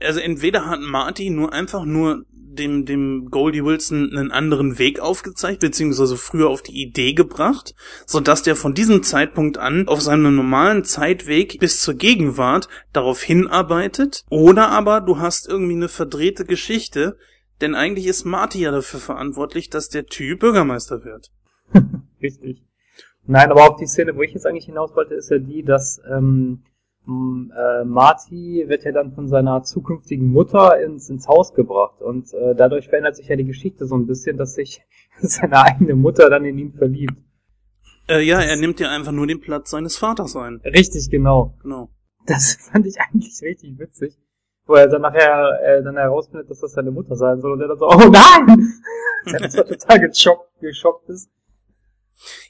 Also 0.00 0.20
entweder 0.20 0.66
hat 0.66 0.80
Marty 0.80 1.30
nur 1.30 1.52
einfach 1.52 1.84
nur 1.84 2.24
dem, 2.58 2.84
dem 2.84 3.30
Goldie 3.30 3.64
Wilson 3.64 4.10
einen 4.12 4.30
anderen 4.30 4.78
Weg 4.78 5.00
aufgezeigt, 5.00 5.60
beziehungsweise 5.60 6.16
früher 6.16 6.48
auf 6.48 6.62
die 6.62 6.82
Idee 6.82 7.12
gebracht, 7.12 7.74
so 8.06 8.20
der 8.20 8.56
von 8.56 8.74
diesem 8.74 9.02
Zeitpunkt 9.02 9.58
an 9.58 9.88
auf 9.88 10.00
seinem 10.00 10.34
normalen 10.34 10.84
Zeitweg 10.84 11.58
bis 11.60 11.80
zur 11.80 11.94
Gegenwart 11.94 12.68
darauf 12.92 13.22
hinarbeitet, 13.22 14.24
oder 14.28 14.68
aber 14.68 15.00
du 15.00 15.18
hast 15.18 15.48
irgendwie 15.48 15.74
eine 15.74 15.88
verdrehte 15.88 16.44
Geschichte, 16.44 17.16
denn 17.60 17.74
eigentlich 17.74 18.06
ist 18.06 18.24
Marty 18.24 18.60
ja 18.60 18.70
dafür 18.70 19.00
verantwortlich, 19.00 19.70
dass 19.70 19.88
der 19.88 20.06
Typ 20.06 20.40
Bürgermeister 20.40 21.04
wird. 21.04 21.30
Richtig. 22.22 22.62
Nein, 23.26 23.50
aber 23.50 23.68
auf 23.68 23.76
die 23.76 23.86
Szene, 23.86 24.16
wo 24.16 24.22
ich 24.22 24.32
jetzt 24.32 24.46
eigentlich 24.46 24.64
hinaus 24.64 24.94
wollte, 24.96 25.14
ist 25.14 25.30
ja 25.30 25.38
die, 25.38 25.62
dass 25.62 26.00
ähm, 26.10 26.62
äh, 27.08 27.84
Marty 27.84 28.64
wird 28.66 28.84
ja 28.84 28.92
dann 28.92 29.12
von 29.12 29.28
seiner 29.28 29.62
zukünftigen 29.62 30.30
Mutter 30.30 30.80
ins, 30.80 31.08
ins 31.08 31.26
Haus 31.26 31.54
gebracht 31.54 32.02
und 32.02 32.32
äh, 32.34 32.54
dadurch 32.54 32.88
verändert 32.88 33.16
sich 33.16 33.28
ja 33.28 33.36
die 33.36 33.46
Geschichte 33.46 33.86
so 33.86 33.96
ein 33.96 34.06
bisschen, 34.06 34.36
dass 34.36 34.54
sich 34.54 34.82
seine 35.20 35.62
eigene 35.62 35.94
Mutter 35.94 36.28
dann 36.28 36.44
in 36.44 36.58
ihn 36.58 36.72
verliebt. 36.72 37.18
Äh, 38.08 38.22
ja, 38.22 38.40
er 38.40 38.56
nimmt 38.56 38.80
ja 38.80 38.90
einfach 38.90 39.12
nur 39.12 39.26
den 39.26 39.40
Platz 39.40 39.70
seines 39.70 39.96
Vaters 39.96 40.36
ein. 40.36 40.60
Richtig, 40.64 41.10
genau. 41.10 41.54
Genau. 41.62 41.90
Das 42.26 42.54
fand 42.72 42.86
ich 42.86 42.96
eigentlich 43.00 43.40
richtig 43.42 43.78
witzig. 43.78 44.18
Wo 44.66 44.74
er 44.74 44.86
dann 44.86 45.02
nachher 45.02 45.60
äh, 45.62 45.82
dann 45.82 45.96
herausfindet, 45.96 46.50
dass 46.50 46.60
das 46.60 46.72
seine 46.72 46.90
Mutter 46.90 47.16
sein 47.16 47.40
soll 47.40 47.52
und 47.52 47.60
er 47.62 47.68
dann 47.68 47.78
so, 47.78 47.86
oh 47.86 47.96
nein! 47.96 48.74
war 49.56 49.66
total 49.66 50.00
geschockt, 50.00 50.60
geschockt 50.60 51.08
ist. 51.08 51.30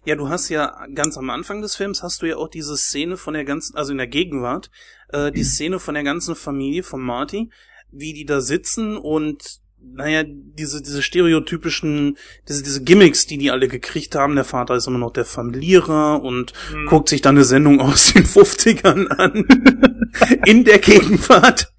Ja, 0.04 0.16
du 0.16 0.28
hast 0.28 0.48
ja 0.48 0.86
ganz 0.94 1.16
am 1.18 1.30
Anfang 1.30 1.62
des 1.62 1.76
Films 1.76 2.02
hast 2.02 2.22
du 2.22 2.26
ja 2.26 2.36
auch 2.36 2.48
diese 2.48 2.76
Szene 2.76 3.16
von 3.16 3.34
der 3.34 3.44
ganzen, 3.44 3.76
also 3.76 3.92
in 3.92 3.98
der 3.98 4.06
Gegenwart, 4.06 4.70
äh, 5.08 5.30
die 5.30 5.44
Szene 5.44 5.78
von 5.78 5.94
der 5.94 6.04
ganzen 6.04 6.34
Familie 6.34 6.82
von 6.82 7.00
Marty, 7.00 7.50
wie 7.90 8.12
die 8.12 8.26
da 8.26 8.40
sitzen 8.40 8.96
und 8.96 9.60
naja, 9.80 10.24
diese, 10.26 10.82
diese 10.82 11.02
stereotypischen, 11.02 12.18
diese, 12.48 12.62
diese 12.62 12.82
Gimmicks, 12.82 13.26
die 13.26 13.38
die 13.38 13.50
alle 13.50 13.68
gekriegt 13.68 14.14
haben. 14.14 14.34
Der 14.34 14.44
Vater 14.44 14.74
ist 14.74 14.88
immer 14.88 14.98
noch 14.98 15.12
der 15.12 15.24
Familierer 15.24 16.20
und 16.22 16.52
hm. 16.70 16.86
guckt 16.86 17.08
sich 17.08 17.20
dann 17.22 17.36
eine 17.36 17.44
Sendung 17.44 17.80
aus 17.80 18.12
den 18.12 18.24
50ern 18.24 19.06
an. 19.06 19.44
in 20.46 20.64
der 20.64 20.78
Gegenwart. 20.78 21.72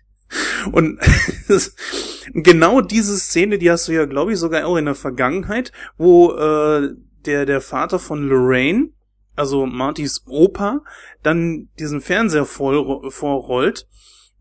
Und 0.72 1.00
genau 2.34 2.82
diese 2.82 3.18
Szene, 3.18 3.58
die 3.58 3.72
hast 3.72 3.88
du 3.88 3.94
ja, 3.94 4.06
glaube 4.06 4.34
ich, 4.34 4.40
sogar 4.40 4.66
auch 4.66 4.78
in 4.78 4.86
der 4.86 4.96
Vergangenheit, 4.96 5.72
wo 5.98 6.34
äh, 6.34 6.90
der, 7.26 7.45
der 7.45 7.61
Vater 7.61 7.99
von 7.99 8.28
Lorraine, 8.28 8.89
also 9.36 9.65
Martys 9.65 10.24
Opa, 10.28 10.82
dann 11.24 11.70
diesen 11.80 12.01
Fernseher 12.01 12.45
voll, 12.45 13.09
vorrollt 13.11 13.88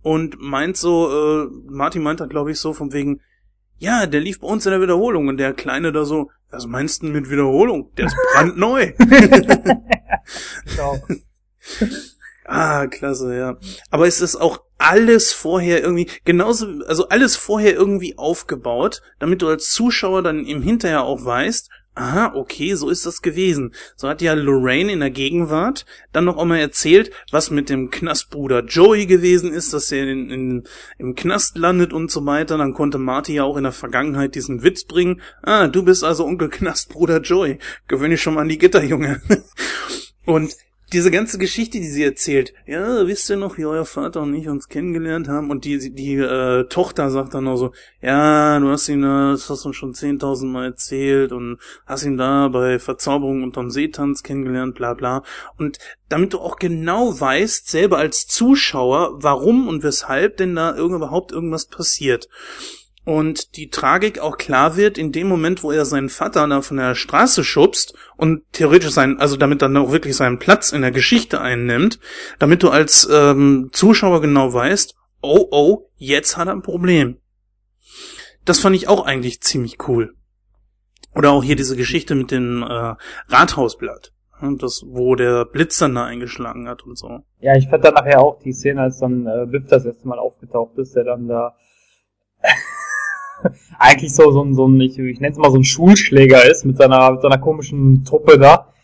und 0.02 0.40
meint 0.40 0.76
so, 0.76 1.10
äh, 1.10 1.48
Marty 1.68 1.98
meint 1.98 2.20
da, 2.20 2.26
glaube 2.26 2.50
ich, 2.50 2.60
so 2.60 2.72
von 2.72 2.92
wegen, 2.92 3.20
ja, 3.78 4.06
der 4.06 4.20
lief 4.20 4.40
bei 4.40 4.48
uns 4.48 4.66
in 4.66 4.72
der 4.72 4.80
Wiederholung 4.80 5.28
und 5.28 5.36
der 5.36 5.52
Kleine 5.52 5.92
da 5.92 6.04
so, 6.04 6.30
was 6.50 6.66
meinst 6.66 7.02
du 7.02 7.06
mit 7.06 7.30
Wiederholung? 7.30 7.92
Der 7.96 8.06
ist 8.06 8.16
brandneu. 8.34 8.92
genau. 10.64 10.98
ah, 12.44 12.86
klasse, 12.86 13.36
ja. 13.36 13.56
Aber 13.90 14.06
es 14.06 14.20
ist 14.20 14.36
auch 14.36 14.62
alles 14.78 15.32
vorher 15.32 15.82
irgendwie, 15.82 16.08
genauso, 16.24 16.66
also 16.86 17.08
alles 17.08 17.36
vorher 17.36 17.74
irgendwie 17.74 18.16
aufgebaut, 18.16 19.02
damit 19.18 19.42
du 19.42 19.48
als 19.48 19.70
Zuschauer 19.72 20.22
dann 20.22 20.46
im 20.46 20.62
Hinterher 20.62 21.02
auch 21.02 21.24
weißt, 21.24 21.68
aha, 21.98 22.32
okay, 22.34 22.74
so 22.74 22.88
ist 22.88 23.06
das 23.06 23.22
gewesen. 23.22 23.74
So 23.96 24.08
hat 24.08 24.22
ja 24.22 24.34
Lorraine 24.34 24.92
in 24.92 25.00
der 25.00 25.10
Gegenwart 25.10 25.84
dann 26.12 26.24
noch 26.24 26.38
einmal 26.38 26.60
erzählt, 26.60 27.10
was 27.30 27.50
mit 27.50 27.68
dem 27.68 27.90
Knastbruder 27.90 28.64
Joey 28.64 29.06
gewesen 29.06 29.52
ist, 29.52 29.72
dass 29.72 29.90
er 29.92 30.08
in, 30.08 30.30
in, 30.30 30.68
im 30.98 31.14
Knast 31.14 31.58
landet 31.58 31.92
und 31.92 32.10
so 32.10 32.24
weiter. 32.24 32.56
Dann 32.58 32.74
konnte 32.74 32.98
Marty 32.98 33.34
ja 33.34 33.44
auch 33.44 33.56
in 33.56 33.64
der 33.64 33.72
Vergangenheit 33.72 34.34
diesen 34.34 34.62
Witz 34.62 34.84
bringen. 34.84 35.20
Ah, 35.42 35.66
du 35.66 35.82
bist 35.82 36.04
also 36.04 36.24
Onkel 36.24 36.48
Knastbruder 36.48 37.20
Joey. 37.20 37.58
Gewöhne 37.88 38.14
ich 38.14 38.22
schon 38.22 38.34
mal 38.34 38.42
an 38.42 38.48
die 38.48 38.58
Gitter, 38.58 38.82
Junge. 38.82 39.20
und 40.24 40.54
diese 40.92 41.10
ganze 41.10 41.38
Geschichte, 41.38 41.78
die 41.78 41.88
sie 41.88 42.02
erzählt, 42.02 42.54
ja, 42.66 43.06
wisst 43.06 43.28
ihr 43.28 43.36
noch, 43.36 43.58
wie 43.58 43.66
euer 43.66 43.84
Vater 43.84 44.22
und 44.22 44.34
ich 44.34 44.48
uns 44.48 44.68
kennengelernt 44.68 45.28
haben? 45.28 45.50
Und 45.50 45.64
die, 45.64 45.92
die 45.92 46.14
äh, 46.14 46.64
Tochter 46.68 47.10
sagt 47.10 47.34
dann 47.34 47.44
noch 47.44 47.56
so, 47.56 47.72
ja, 48.00 48.58
du 48.58 48.68
hast 48.70 48.88
ihn, 48.88 49.02
das 49.02 49.50
hast 49.50 49.64
du 49.64 49.72
schon 49.72 49.94
zehntausend 49.94 50.52
Mal 50.52 50.66
erzählt 50.66 51.32
und 51.32 51.58
hast 51.86 52.04
ihn 52.04 52.16
da 52.16 52.48
bei 52.48 52.78
Verzauberung 52.78 53.42
unterm 53.42 53.70
Seetanz 53.70 54.22
kennengelernt, 54.22 54.74
bla 54.74 54.94
bla. 54.94 55.22
Und 55.58 55.78
damit 56.08 56.32
du 56.32 56.38
auch 56.38 56.56
genau 56.56 57.20
weißt, 57.20 57.68
selber 57.68 57.98
als 57.98 58.26
Zuschauer, 58.26 59.22
warum 59.22 59.68
und 59.68 59.82
weshalb 59.82 60.38
denn 60.38 60.54
da 60.54 60.76
überhaupt 60.76 61.32
irgendwas 61.32 61.66
passiert 61.66 62.28
und 63.08 63.56
die 63.56 63.70
Tragik 63.70 64.18
auch 64.18 64.36
klar 64.36 64.76
wird 64.76 64.98
in 64.98 65.12
dem 65.12 65.28
Moment, 65.28 65.62
wo 65.62 65.72
er 65.72 65.86
seinen 65.86 66.10
Vater 66.10 66.46
da 66.46 66.60
von 66.60 66.76
der 66.76 66.94
Straße 66.94 67.42
schubst 67.42 67.94
und 68.18 68.42
theoretisch 68.52 68.90
sein, 68.90 69.18
also 69.18 69.38
damit 69.38 69.62
dann 69.62 69.78
auch 69.78 69.92
wirklich 69.92 70.14
seinen 70.14 70.38
Platz 70.38 70.72
in 70.72 70.82
der 70.82 70.90
Geschichte 70.90 71.40
einnimmt, 71.40 72.00
damit 72.38 72.62
du 72.62 72.68
als 72.68 73.08
ähm, 73.10 73.70
Zuschauer 73.72 74.20
genau 74.20 74.52
weißt, 74.52 74.94
oh 75.22 75.48
oh, 75.50 75.88
jetzt 75.96 76.36
hat 76.36 76.48
er 76.48 76.52
ein 76.52 76.60
Problem. 76.60 77.16
Das 78.44 78.58
fand 78.58 78.76
ich 78.76 78.88
auch 78.88 79.06
eigentlich 79.06 79.40
ziemlich 79.40 79.88
cool. 79.88 80.14
Oder 81.14 81.30
auch 81.30 81.42
hier 81.42 81.56
diese 81.56 81.76
Geschichte 81.76 82.14
mit 82.14 82.30
dem 82.30 82.62
äh, 82.62 82.94
Rathausblatt. 83.28 84.12
Das, 84.58 84.84
wo 84.86 85.14
der 85.14 85.46
Blitz 85.46 85.78
dann 85.78 85.94
da 85.94 86.04
eingeschlagen 86.04 86.68
hat 86.68 86.84
und 86.84 86.98
so. 86.98 87.20
Ja, 87.40 87.56
ich 87.56 87.70
fand 87.70 87.86
dann 87.86 87.94
nachher 87.94 88.20
auch 88.20 88.38
die 88.40 88.52
Szene, 88.52 88.82
als 88.82 88.98
dann 88.98 89.26
äh, 89.26 89.46
Biff 89.46 89.66
das 89.66 89.86
erste 89.86 90.06
Mal 90.06 90.18
aufgetaucht 90.18 90.76
ist, 90.76 90.94
der 90.94 91.04
dann 91.04 91.26
da 91.26 91.56
eigentlich 93.78 94.14
so, 94.14 94.30
so 94.30 94.42
ein, 94.42 94.54
so 94.54 94.66
ein 94.66 94.80
ich, 94.80 94.98
ich 94.98 95.20
nenne 95.20 95.32
es 95.32 95.38
mal 95.38 95.50
so 95.50 95.58
ein 95.58 95.64
Schulschläger 95.64 96.50
ist 96.50 96.64
mit 96.64 96.76
seiner, 96.76 97.12
mit 97.12 97.22
seiner 97.22 97.38
komischen 97.38 98.04
Truppe 98.04 98.38
da. 98.38 98.72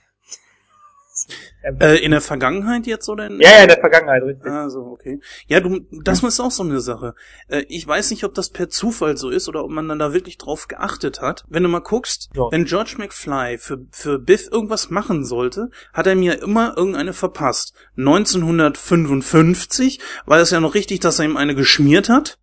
Äh, 1.80 2.04
in 2.04 2.10
der 2.10 2.20
Vergangenheit 2.20 2.86
jetzt 2.86 3.08
oder 3.08 3.26
in 3.26 3.40
Ja, 3.40 3.48
ja, 3.48 3.62
in 3.62 3.68
der 3.68 3.78
Vergangenheit, 3.78 4.22
richtig. 4.22 4.46
Ah, 4.46 4.68
so, 4.68 4.80
okay. 4.80 5.18
Ja, 5.46 5.60
du, 5.60 5.80
das 5.90 6.22
ist 6.22 6.40
auch 6.40 6.50
so 6.50 6.62
eine 6.62 6.80
Sache. 6.80 7.14
Äh, 7.48 7.64
ich 7.68 7.86
weiß 7.86 8.10
nicht, 8.10 8.24
ob 8.24 8.34
das 8.34 8.50
per 8.50 8.68
Zufall 8.68 9.16
so 9.16 9.30
ist 9.30 9.48
oder 9.48 9.64
ob 9.64 9.70
man 9.70 9.88
dann 9.88 9.98
da 9.98 10.12
wirklich 10.12 10.36
drauf 10.36 10.68
geachtet 10.68 11.22
hat. 11.22 11.44
Wenn 11.48 11.62
du 11.62 11.70
mal 11.70 11.80
guckst, 11.80 12.28
ja. 12.34 12.42
wenn 12.50 12.66
George 12.66 12.96
McFly 12.98 13.56
für, 13.56 13.78
für 13.92 14.18
Biff 14.18 14.48
irgendwas 14.50 14.90
machen 14.90 15.24
sollte, 15.24 15.70
hat 15.94 16.06
er 16.06 16.16
mir 16.16 16.42
immer 16.42 16.76
irgendeine 16.76 17.14
verpasst. 17.14 17.72
1955 17.96 20.00
war 20.26 20.40
es 20.40 20.50
ja 20.50 20.60
noch 20.60 20.74
richtig, 20.74 21.00
dass 21.00 21.18
er 21.18 21.24
ihm 21.24 21.38
eine 21.38 21.54
geschmiert 21.54 22.10
hat. 22.10 22.38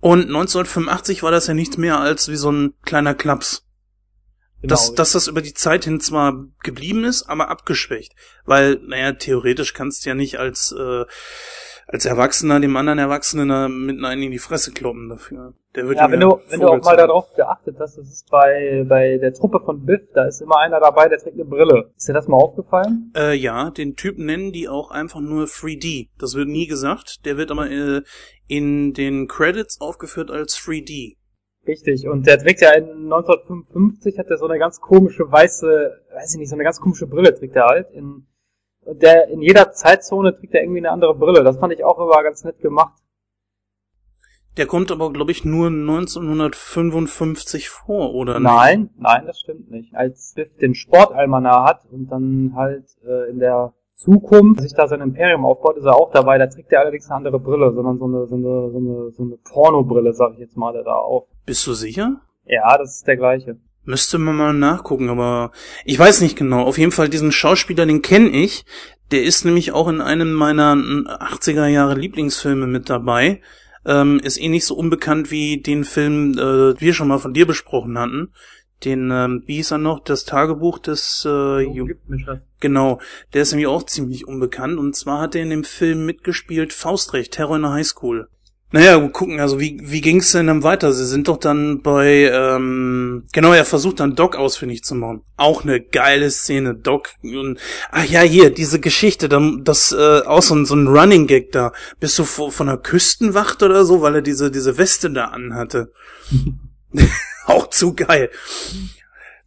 Und 0.00 0.22
1985 0.22 1.22
war 1.22 1.30
das 1.30 1.46
ja 1.46 1.54
nichts 1.54 1.76
mehr 1.76 1.98
als 1.98 2.28
wie 2.28 2.36
so 2.36 2.50
ein 2.50 2.74
kleiner 2.84 3.14
Klaps. 3.14 3.66
Genau. 4.62 4.74
Dass, 4.74 4.94
dass 4.94 5.12
das 5.12 5.26
über 5.26 5.40
die 5.40 5.54
Zeit 5.54 5.84
hin 5.84 6.00
zwar 6.00 6.44
geblieben 6.62 7.04
ist, 7.04 7.24
aber 7.24 7.48
abgeschwächt. 7.48 8.12
Weil, 8.44 8.78
naja, 8.86 9.12
theoretisch 9.12 9.72
kannst 9.72 10.04
du 10.04 10.10
ja 10.10 10.14
nicht 10.14 10.38
als, 10.38 10.72
äh, 10.72 11.04
als 11.92 12.04
Erwachsener 12.04 12.60
dem 12.60 12.76
anderen 12.76 13.00
Erwachsenen 13.00 13.84
mitten 13.84 14.04
einen 14.04 14.22
in 14.22 14.30
die 14.30 14.38
Fresse 14.38 14.70
kloppen 14.72 15.08
dafür. 15.08 15.54
Der 15.74 15.88
wird 15.88 15.98
ja, 15.98 16.10
wenn 16.10 16.20
du, 16.20 16.40
wenn 16.48 16.60
du 16.60 16.68
auch 16.68 16.82
mal 16.82 16.96
darauf 16.96 17.32
geachtet 17.34 17.76
hast, 17.80 17.98
das 17.98 18.08
ist 18.08 18.30
bei, 18.30 18.84
bei 18.88 19.18
der 19.18 19.32
Truppe 19.32 19.60
von 19.64 19.84
Biff, 19.84 20.00
da 20.14 20.24
ist 20.24 20.40
immer 20.40 20.58
einer 20.58 20.78
dabei, 20.78 21.08
der 21.08 21.18
trägt 21.18 21.34
eine 21.34 21.44
Brille. 21.44 21.90
Ist 21.96 22.08
dir 22.08 22.12
das 22.12 22.28
mal 22.28 22.36
aufgefallen? 22.36 23.12
Äh, 23.16 23.34
ja, 23.34 23.70
den 23.70 23.96
Typen 23.96 24.26
nennen 24.26 24.52
die 24.52 24.68
auch 24.68 24.90
einfach 24.90 25.20
nur 25.20 25.44
3D. 25.46 26.08
Das 26.18 26.34
wird 26.34 26.48
nie 26.48 26.68
gesagt. 26.68 27.24
Der 27.24 27.36
wird 27.36 27.50
aber 27.50 27.68
äh, 27.68 28.02
in 28.46 28.92
den 28.92 29.26
Credits 29.26 29.80
aufgeführt 29.80 30.30
als 30.30 30.56
3D. 30.56 31.16
Richtig, 31.66 32.08
und 32.08 32.26
der 32.26 32.38
trägt 32.38 32.62
ja 32.62 32.72
in 32.72 33.04
1955 33.04 34.18
hat 34.18 34.28
er 34.28 34.38
so 34.38 34.46
eine 34.46 34.58
ganz 34.58 34.80
komische 34.80 35.30
weiße, 35.30 36.02
weiß 36.14 36.34
ich 36.34 36.38
nicht, 36.38 36.48
so 36.48 36.56
eine 36.56 36.64
ganz 36.64 36.80
komische 36.80 37.06
Brille 37.06 37.34
trägt 37.34 37.54
er 37.54 37.66
halt. 37.66 37.90
In, 37.92 38.26
der, 38.94 39.28
in 39.28 39.42
jeder 39.42 39.72
Zeitzone 39.72 40.36
trägt 40.36 40.54
er 40.54 40.62
irgendwie 40.62 40.80
eine 40.80 40.90
andere 40.90 41.14
Brille. 41.14 41.44
Das 41.44 41.58
fand 41.58 41.72
ich 41.72 41.84
auch 41.84 41.98
immer 41.98 42.22
ganz 42.22 42.44
nett 42.44 42.60
gemacht. 42.60 42.94
Der 44.56 44.66
kommt 44.66 44.90
aber, 44.90 45.12
glaube 45.12 45.30
ich, 45.30 45.44
nur 45.44 45.68
1955 45.68 47.68
vor, 47.68 48.14
oder? 48.14 48.40
Nein, 48.40 48.82
nicht? 48.82 49.00
nein, 49.00 49.26
das 49.26 49.40
stimmt 49.40 49.70
nicht. 49.70 49.94
Als 49.94 50.32
Biff 50.34 50.56
den 50.56 50.74
Sportalmanach 50.74 51.64
hat 51.64 51.86
und 51.90 52.08
dann 52.08 52.52
halt 52.56 52.84
äh, 53.06 53.30
in 53.30 53.38
der 53.38 53.74
Zukunft 53.94 54.60
sich 54.60 54.74
da 54.74 54.88
sein 54.88 55.02
Imperium 55.02 55.44
aufbaut, 55.44 55.76
ist 55.76 55.84
er 55.84 55.94
auch 55.94 56.10
dabei. 56.10 56.38
Da 56.38 56.46
trägt 56.46 56.72
er 56.72 56.80
allerdings 56.80 57.06
eine 57.06 57.16
andere 57.16 57.38
Brille, 57.38 57.72
sondern 57.72 57.98
so 57.98 58.06
eine, 58.06 58.26
so 58.26 58.34
eine, 58.34 58.70
so 58.70 58.78
eine, 58.78 59.10
so 59.12 59.22
eine 59.22 59.36
Pornobrille, 59.36 60.12
sag 60.14 60.32
ich 60.32 60.40
jetzt 60.40 60.56
mal, 60.56 60.72
der 60.72 60.84
da 60.84 60.94
auf. 60.94 61.28
Bist 61.46 61.66
du 61.66 61.74
sicher? 61.74 62.20
Ja, 62.44 62.76
das 62.76 62.96
ist 62.96 63.06
der 63.06 63.16
gleiche. 63.16 63.56
Müsste 63.90 64.18
man 64.18 64.36
mal 64.36 64.54
nachgucken, 64.54 65.10
aber 65.10 65.52
ich 65.84 65.98
weiß 65.98 66.20
nicht 66.20 66.36
genau. 66.36 66.62
Auf 66.62 66.78
jeden 66.78 66.92
Fall 66.92 67.08
diesen 67.08 67.32
Schauspieler, 67.32 67.86
den 67.86 68.02
kenne 68.02 68.30
ich. 68.30 68.64
Der 69.10 69.22
ist 69.22 69.44
nämlich 69.44 69.72
auch 69.72 69.88
in 69.88 70.00
einem 70.00 70.32
meiner 70.32 70.74
80er 70.74 71.66
Jahre 71.66 71.94
Lieblingsfilme 71.94 72.66
mit 72.66 72.88
dabei. 72.88 73.42
Ähm, 73.84 74.20
ist 74.22 74.40
eh 74.40 74.48
nicht 74.48 74.66
so 74.66 74.76
unbekannt 74.76 75.30
wie 75.30 75.60
den 75.60 75.84
Film, 75.84 76.34
äh, 76.38 76.80
wir 76.80 76.94
schon 76.94 77.08
mal 77.08 77.18
von 77.18 77.34
dir 77.34 77.46
besprochen 77.46 77.98
hatten 77.98 78.32
den, 78.84 79.10
ähm, 79.10 79.42
wie 79.46 79.56
hieß 79.56 79.72
er 79.72 79.78
noch, 79.78 80.00
das 80.00 80.24
Tagebuch 80.24 80.78
des 80.78 81.24
äh, 81.24 81.64
so, 81.64 81.88
Genau, 82.60 83.00
der 83.32 83.42
ist 83.42 83.52
nämlich 83.52 83.66
auch 83.66 83.82
ziemlich 83.84 84.26
unbekannt 84.26 84.78
und 84.78 84.96
zwar 84.96 85.20
hat 85.20 85.34
er 85.34 85.42
in 85.42 85.50
dem 85.50 85.64
Film 85.64 86.06
mitgespielt 86.06 86.72
Faustrecht, 86.72 87.32
Terror 87.32 87.56
in 87.56 87.62
der 87.62 87.72
Highschool. 87.72 88.28
Naja, 88.72 88.98
gucken, 89.08 89.40
also 89.40 89.58
wie, 89.58 89.80
wie 89.82 90.00
ging's 90.00 90.30
denn 90.32 90.46
dann 90.46 90.62
weiter? 90.62 90.92
Sie 90.92 91.04
sind 91.04 91.26
doch 91.26 91.38
dann 91.38 91.82
bei, 91.82 92.30
ähm, 92.32 93.24
genau, 93.32 93.52
er 93.52 93.64
versucht 93.64 93.98
dann 93.98 94.14
Doc 94.14 94.36
ausfindig 94.36 94.84
zu 94.84 94.94
machen. 94.94 95.22
Auch 95.36 95.64
eine 95.64 95.80
geile 95.80 96.30
Szene, 96.30 96.74
Doc. 96.74 97.10
Und, 97.22 97.58
ach 97.90 98.04
ja, 98.04 98.20
hier, 98.20 98.50
diese 98.50 98.78
Geschichte, 98.78 99.28
das 99.28 99.92
äh, 99.92 100.20
auch 100.20 100.42
so 100.42 100.54
ein, 100.54 100.66
so 100.66 100.76
ein 100.76 100.86
Running 100.86 101.26
Gag 101.26 101.50
da. 101.50 101.72
Bist 101.98 102.18
du 102.18 102.24
von 102.24 102.66
der 102.66 102.76
Küstenwacht 102.76 103.62
oder 103.62 103.84
so, 103.84 104.02
weil 104.02 104.16
er 104.16 104.22
diese, 104.22 104.50
diese 104.50 104.78
Weste 104.78 105.10
da 105.10 105.26
anhatte. 105.26 105.92
auch 107.46 107.68
zu 107.68 107.94
geil. 107.94 108.30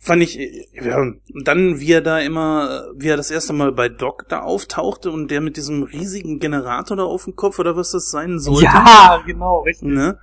Fand 0.04 0.22
ich, 0.22 0.38
ja, 0.74 0.99
und 0.99 1.22
dann, 1.45 1.80
wie 1.80 1.93
er 1.93 2.01
da 2.01 2.20
immer, 2.20 2.88
wie 2.93 3.08
er 3.08 3.16
das 3.16 3.32
erste 3.32 3.54
Mal 3.54 3.72
bei 3.72 3.88
Doc 3.88 4.26
da 4.28 4.41
auftauchte 4.41 5.10
und 5.10 5.32
der 5.32 5.39
mit 5.39 5.56
diesem 5.56 5.84
riesigen 5.84 6.39
Generator 6.39 6.97
da 6.97 7.04
auf 7.04 7.24
dem 7.24 7.38
Kopf 7.38 7.58
oder 7.58 7.78
was 7.78 7.91
das 7.91 8.12
sein 8.12 8.38
sollte. 8.38 8.66
Ja, 8.66 9.24
genau, 9.26 9.62
richtig. 9.62 9.88
Ne? 9.88 10.20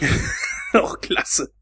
auch 0.72 0.98
klasse. 0.98 1.52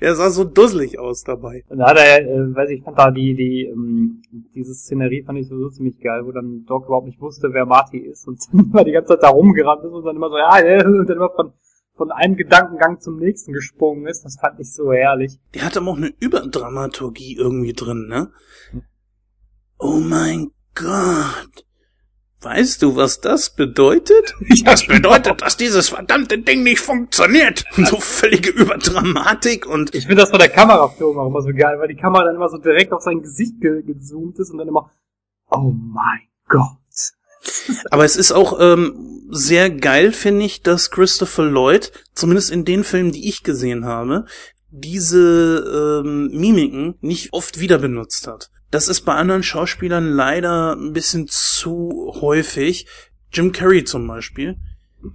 Er 0.00 0.16
sah 0.16 0.30
so 0.30 0.42
dusselig 0.42 0.98
aus 0.98 1.22
dabei. 1.22 1.62
Und 1.68 1.78
da 1.78 1.90
hat 1.90 1.98
er, 1.98 2.20
äh, 2.20 2.54
weiß 2.56 2.70
ich, 2.70 2.82
fand 2.82 2.98
da 2.98 3.12
die, 3.12 3.36
die, 3.36 3.66
ähm, 3.66 4.22
diese 4.56 4.74
Szenerie 4.74 5.22
fand 5.22 5.38
ich 5.38 5.46
sowieso 5.46 5.70
ziemlich 5.70 6.00
geil, 6.00 6.22
wo 6.24 6.32
dann 6.32 6.64
Doc 6.66 6.86
überhaupt 6.86 7.06
nicht 7.06 7.20
wusste, 7.20 7.52
wer 7.52 7.64
Marty 7.64 7.98
ist 7.98 8.26
und 8.26 8.40
dann 8.50 8.70
immer 8.72 8.82
die 8.82 8.90
ganze 8.90 9.10
Zeit 9.10 9.22
da 9.22 9.28
rumgerannt 9.28 9.84
ist 9.84 9.92
und 9.92 10.04
dann 10.04 10.16
immer 10.16 10.30
so, 10.30 10.36
ja, 10.36 10.84
und 10.84 11.06
dann 11.08 11.16
immer 11.16 11.30
von 11.30 11.52
von 11.98 12.10
einem 12.10 12.36
Gedankengang 12.36 13.00
zum 13.00 13.18
nächsten 13.18 13.52
gesprungen 13.52 14.06
ist. 14.06 14.24
Das 14.24 14.38
fand 14.40 14.58
ich 14.60 14.72
so 14.72 14.92
herrlich. 14.92 15.38
Der 15.54 15.64
hat 15.64 15.76
aber 15.76 15.90
auch 15.90 15.96
eine 15.96 16.14
Überdramaturgie 16.18 17.36
irgendwie 17.36 17.74
drin, 17.74 18.06
ne? 18.08 18.30
Oh 19.78 19.98
mein 19.98 20.52
Gott. 20.74 21.66
Weißt 22.40 22.82
du, 22.82 22.94
was 22.94 23.20
das 23.20 23.50
bedeutet? 23.50 24.34
Das 24.64 24.86
bedeutet, 24.86 25.42
dass 25.42 25.56
dieses 25.56 25.88
verdammte 25.88 26.38
Ding 26.38 26.62
nicht 26.62 26.80
funktioniert. 26.80 27.64
So 27.76 27.98
völlige 28.00 28.50
Überdramatik 28.50 29.66
und 29.66 29.94
Ich 29.94 30.06
finde 30.06 30.22
das 30.22 30.30
von 30.30 30.38
der 30.38 30.48
Kameraführung 30.48 31.18
auch 31.18 31.26
immer 31.26 31.42
so 31.42 31.50
geil, 31.52 31.78
weil 31.78 31.88
die 31.88 31.96
Kamera 31.96 32.24
dann 32.24 32.36
immer 32.36 32.48
so 32.48 32.58
direkt 32.58 32.92
auf 32.92 33.02
sein 33.02 33.22
Gesicht 33.22 33.60
ge 33.60 33.82
gezoomt 33.82 34.38
ist 34.38 34.50
und 34.50 34.58
dann 34.58 34.68
immer, 34.68 34.90
oh 35.50 35.72
mein 35.72 36.28
Gott. 36.48 36.76
Aber 37.90 38.04
es 38.04 38.16
ist 38.16 38.32
auch 38.32 38.58
ähm, 38.60 39.17
sehr 39.30 39.70
geil, 39.70 40.12
finde 40.12 40.44
ich, 40.44 40.62
dass 40.62 40.90
Christopher 40.90 41.44
Lloyd, 41.44 41.92
zumindest 42.14 42.50
in 42.50 42.64
den 42.64 42.84
Filmen, 42.84 43.12
die 43.12 43.28
ich 43.28 43.42
gesehen 43.42 43.84
habe, 43.84 44.24
diese 44.70 46.02
ähm, 46.04 46.30
Mimiken 46.32 46.94
nicht 47.00 47.32
oft 47.32 47.60
wieder 47.60 47.78
benutzt 47.78 48.26
hat. 48.26 48.50
Das 48.70 48.88
ist 48.88 49.02
bei 49.02 49.14
anderen 49.14 49.42
Schauspielern 49.42 50.10
leider 50.10 50.76
ein 50.76 50.92
bisschen 50.92 51.26
zu 51.28 52.12
häufig. 52.20 52.86
Jim 53.32 53.52
Carrey 53.52 53.84
zum 53.84 54.06
Beispiel, 54.06 54.56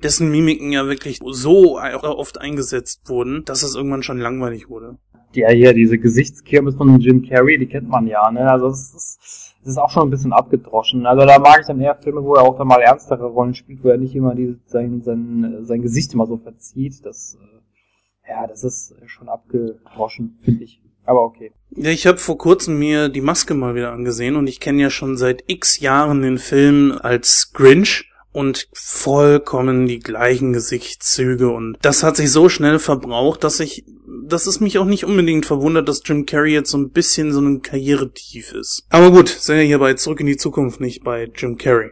dessen 0.01 0.32
Mimiken 0.32 0.72
ja 0.72 0.88
wirklich 0.88 1.20
so 1.24 1.80
oft 1.80 2.41
eingesetzt 2.41 3.09
wurden, 3.09 3.43
dass 3.45 3.64
es 3.64 3.76
irgendwann 3.76 4.03
schon 4.03 4.20
langweilig 4.20 4.70
wurde. 4.70 4.97
Ja, 5.34 5.49
hier, 5.49 5.74
diese 5.74 5.97
Gesichtskirmes 5.97 6.76
von 6.76 6.99
Jim 6.99 7.28
Carrey, 7.28 7.57
die 7.57 7.68
kennt 7.68 7.89
man 7.89 8.05
ja, 8.05 8.32
ne? 8.32 8.49
Also 8.49 8.68
es 8.68 8.93
ist, 8.93 9.20
es 9.64 9.70
ist 9.70 9.78
auch 9.78 9.89
schon 9.89 10.07
ein 10.07 10.11
bisschen 10.11 10.34
abgedroschen. 10.34 11.05
Also 11.05 11.26
da 11.26 11.39
mag 11.39 11.61
ich 11.61 11.68
dann 11.68 11.80
eher 11.80 11.95
Filme, 11.95 12.24
wo 12.24 12.36
er 12.36 12.43
auch 12.43 12.57
dann 12.57 12.68
mal 12.68 12.82
ernstere 12.82 13.26
Rollen 13.26 13.55
spielt, 13.55 13.84
wo 13.84 13.89
er 13.89 13.97
nicht 13.97 14.16
immer 14.16 14.36
die, 14.36 14.59
sein, 14.66 15.01
sein, 15.01 15.59
sein 15.61 15.82
Gesicht 15.82 16.14
immer 16.14 16.28
so 16.28 16.38
verzieht. 16.38 17.05
Das, 17.05 17.38
äh, 17.41 18.30
ja, 18.30 18.45
das 18.45 18.64
ist 18.64 18.95
schon 19.05 19.30
abgedroschen, 19.30 20.38
finde 20.41 20.66
ich. 20.66 20.82
Aber 21.05 21.24
okay. 21.24 21.51
Ja, 21.72 21.89
ich 21.89 22.07
habe 22.07 22.18
vor 22.18 22.38
kurzem 22.38 22.78
mir 22.78 23.09
die 23.09 23.22
Maske 23.22 23.53
mal 23.53 23.76
wieder 23.76 23.91
angesehen 23.91 24.36
und 24.36 24.47
ich 24.47 24.59
kenne 24.59 24.82
ja 24.82 24.89
schon 24.89 25.18
seit 25.18 25.43
x 25.47 25.80
Jahren 25.80 26.22
den 26.22 26.38
Film 26.38 26.97
als 27.01 27.51
Grinch 27.53 28.12
und 28.34 28.68
vollkommen 28.74 29.86
die 29.86 30.00
gleichen 30.00 30.52
Gesichtszüge 30.52 31.50
und 31.50 31.78
das 31.82 32.04
hat 32.04 32.18
sich 32.18 32.32
so 32.32 32.50
schnell 32.50 32.80
verbraucht, 32.80 33.44
dass 33.44 33.60
ich, 33.60 33.86
dass 34.28 34.48
es 34.48 34.60
mich 34.60 34.80
auch 34.80 34.86
nicht 34.86 35.06
unbedingt 35.06 35.46
verwundert, 35.46 35.88
dass 35.88 36.02
Jim 36.04 36.26
Carrey 36.26 36.54
jetzt 36.54 36.72
so 36.72 36.78
ein 36.78 36.90
bisschen 36.90 37.32
so 37.32 37.40
ein 37.40 37.62
Karrieretief 37.62 38.54
ist. 38.54 38.86
Aber 38.90 39.12
gut, 39.12 39.30
sind 39.30 39.58
ja 39.58 39.64
hier 39.64 39.80
bei 39.80 39.94
Zurück 39.94 40.20
in 40.20 40.28
die 40.28 40.38
Zukunft 40.38 40.82
nicht 40.82 41.04
bei 41.04 41.32
Jim 41.34 41.58
Carrey. 41.58 41.92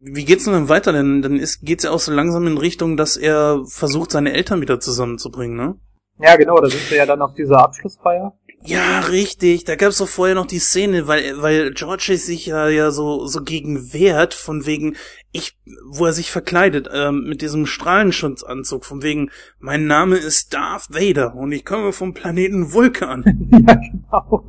Wie 0.00 0.24
geht's 0.24 0.44
denn 0.44 0.52
dann 0.52 0.68
weiter? 0.68 0.92
Denn 0.92 1.22
dann 1.22 1.36
ist, 1.36 1.62
geht's 1.62 1.84
ja 1.84 1.90
auch 1.90 2.00
so 2.00 2.12
langsam 2.12 2.46
in 2.46 2.58
Richtung, 2.58 2.96
dass 2.96 3.16
er 3.16 3.62
versucht, 3.66 4.10
seine 4.10 4.32
Eltern 4.32 4.60
wieder 4.60 4.80
zusammenzubringen, 4.80 5.56
ne? 5.56 5.74
Ja, 6.18 6.36
genau, 6.36 6.58
da 6.60 6.68
sind 6.68 6.90
wir 6.90 6.98
ja 6.98 7.06
dann 7.06 7.20
auf 7.20 7.34
dieser 7.34 7.58
Abschlussfeier. 7.58 8.32
Ja, 8.62 9.00
richtig. 9.00 9.64
Da 9.64 9.76
gab's 9.76 9.98
doch 9.98 10.08
vorher 10.08 10.34
noch 10.34 10.46
die 10.46 10.58
Szene, 10.58 11.06
weil 11.06 11.40
weil 11.40 11.72
George 11.72 12.16
sich 12.16 12.46
ja 12.46 12.68
ja 12.68 12.90
so 12.90 13.26
so 13.26 13.42
gegen 13.42 13.92
wehrt 13.92 14.34
von 14.34 14.66
wegen 14.66 14.96
ich, 15.30 15.56
wo 15.88 16.06
er 16.06 16.12
sich 16.12 16.30
verkleidet 16.30 16.88
ähm, 16.92 17.24
mit 17.28 17.42
diesem 17.42 17.66
Strahlenschutzanzug 17.66 18.84
von 18.84 19.02
wegen 19.02 19.30
mein 19.58 19.86
Name 19.86 20.16
ist 20.16 20.54
Darth 20.54 20.88
Vader 20.90 21.34
und 21.34 21.52
ich 21.52 21.64
komme 21.64 21.92
vom 21.92 22.14
Planeten 22.14 22.72
Vulkan. 22.72 23.22
ja, 23.68 23.74
genau. 23.74 24.48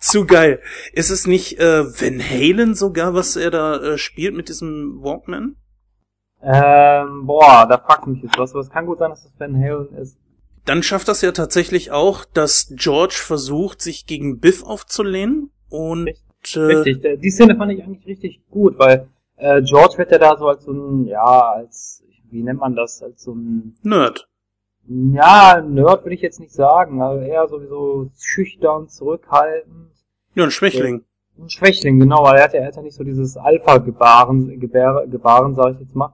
Zu 0.00 0.26
geil. 0.26 0.60
Ist 0.92 1.10
es 1.10 1.26
nicht 1.26 1.58
äh, 1.58 1.84
Van 1.84 2.20
Halen 2.20 2.74
sogar, 2.74 3.14
was 3.14 3.36
er 3.36 3.50
da 3.50 3.76
äh, 3.76 3.98
spielt 3.98 4.34
mit 4.34 4.48
diesem 4.48 4.98
Walkman? 5.00 5.56
Ähm, 6.42 7.26
boah, 7.26 7.66
da 7.68 7.78
fragt 7.78 8.06
mich 8.06 8.22
jetzt 8.22 8.38
was. 8.38 8.52
Aber 8.52 8.60
es 8.60 8.70
kann 8.70 8.86
gut 8.86 8.98
sein, 8.98 9.10
dass 9.10 9.22
das 9.22 9.32
Van 9.38 9.56
Halen 9.56 9.94
ist. 9.94 10.18
Dann 10.66 10.82
schafft 10.82 11.08
das 11.08 11.22
ja 11.22 11.32
tatsächlich 11.32 11.92
auch, 11.92 12.24
dass 12.24 12.72
George 12.74 13.14
versucht, 13.16 13.80
sich 13.80 14.06
gegen 14.06 14.40
Biff 14.40 14.64
aufzulehnen 14.64 15.50
und 15.70 16.10
äh, 16.54 16.58
richtig. 16.58 17.20
Die 17.20 17.30
Szene 17.30 17.56
fand 17.56 17.72
ich 17.72 17.82
eigentlich 17.82 18.06
richtig 18.06 18.42
gut, 18.50 18.78
weil 18.78 19.08
äh, 19.36 19.62
George 19.62 19.96
wird 19.98 20.10
ja 20.10 20.18
da 20.18 20.36
so 20.36 20.48
als 20.48 20.64
so 20.64 20.72
ein, 20.72 21.06
ja, 21.06 21.52
als, 21.52 22.02
wie 22.30 22.42
nennt 22.42 22.58
man 22.58 22.74
das, 22.74 23.00
als 23.00 23.22
so 23.22 23.32
ein 23.32 23.76
Nerd. 23.82 24.28
Ja, 24.88 25.60
Nerd 25.60 26.04
würde 26.04 26.14
ich 26.14 26.20
jetzt 26.20 26.40
nicht 26.40 26.52
sagen, 26.52 27.00
also 27.00 27.22
eher 27.22 27.46
sowieso 27.48 28.10
schüchtern, 28.18 28.88
zurückhaltend. 28.88 29.90
Ja, 30.34 30.44
ein 30.44 30.50
Schwächling. 30.50 31.04
Ein 31.38 31.48
Schwächling, 31.48 32.00
genau, 32.00 32.24
weil 32.24 32.38
er 32.38 32.44
hat 32.44 32.54
ja, 32.54 32.60
er 32.60 32.68
hat 32.68 32.76
ja 32.76 32.82
nicht 32.82 32.96
so 32.96 33.04
dieses 33.04 33.36
Alpha-Gebaren, 33.36 34.58
Gebären, 34.58 35.10
Gebaren, 35.10 35.54
sag 35.54 35.74
ich 35.74 35.80
jetzt 35.80 35.94
mal. 35.94 36.12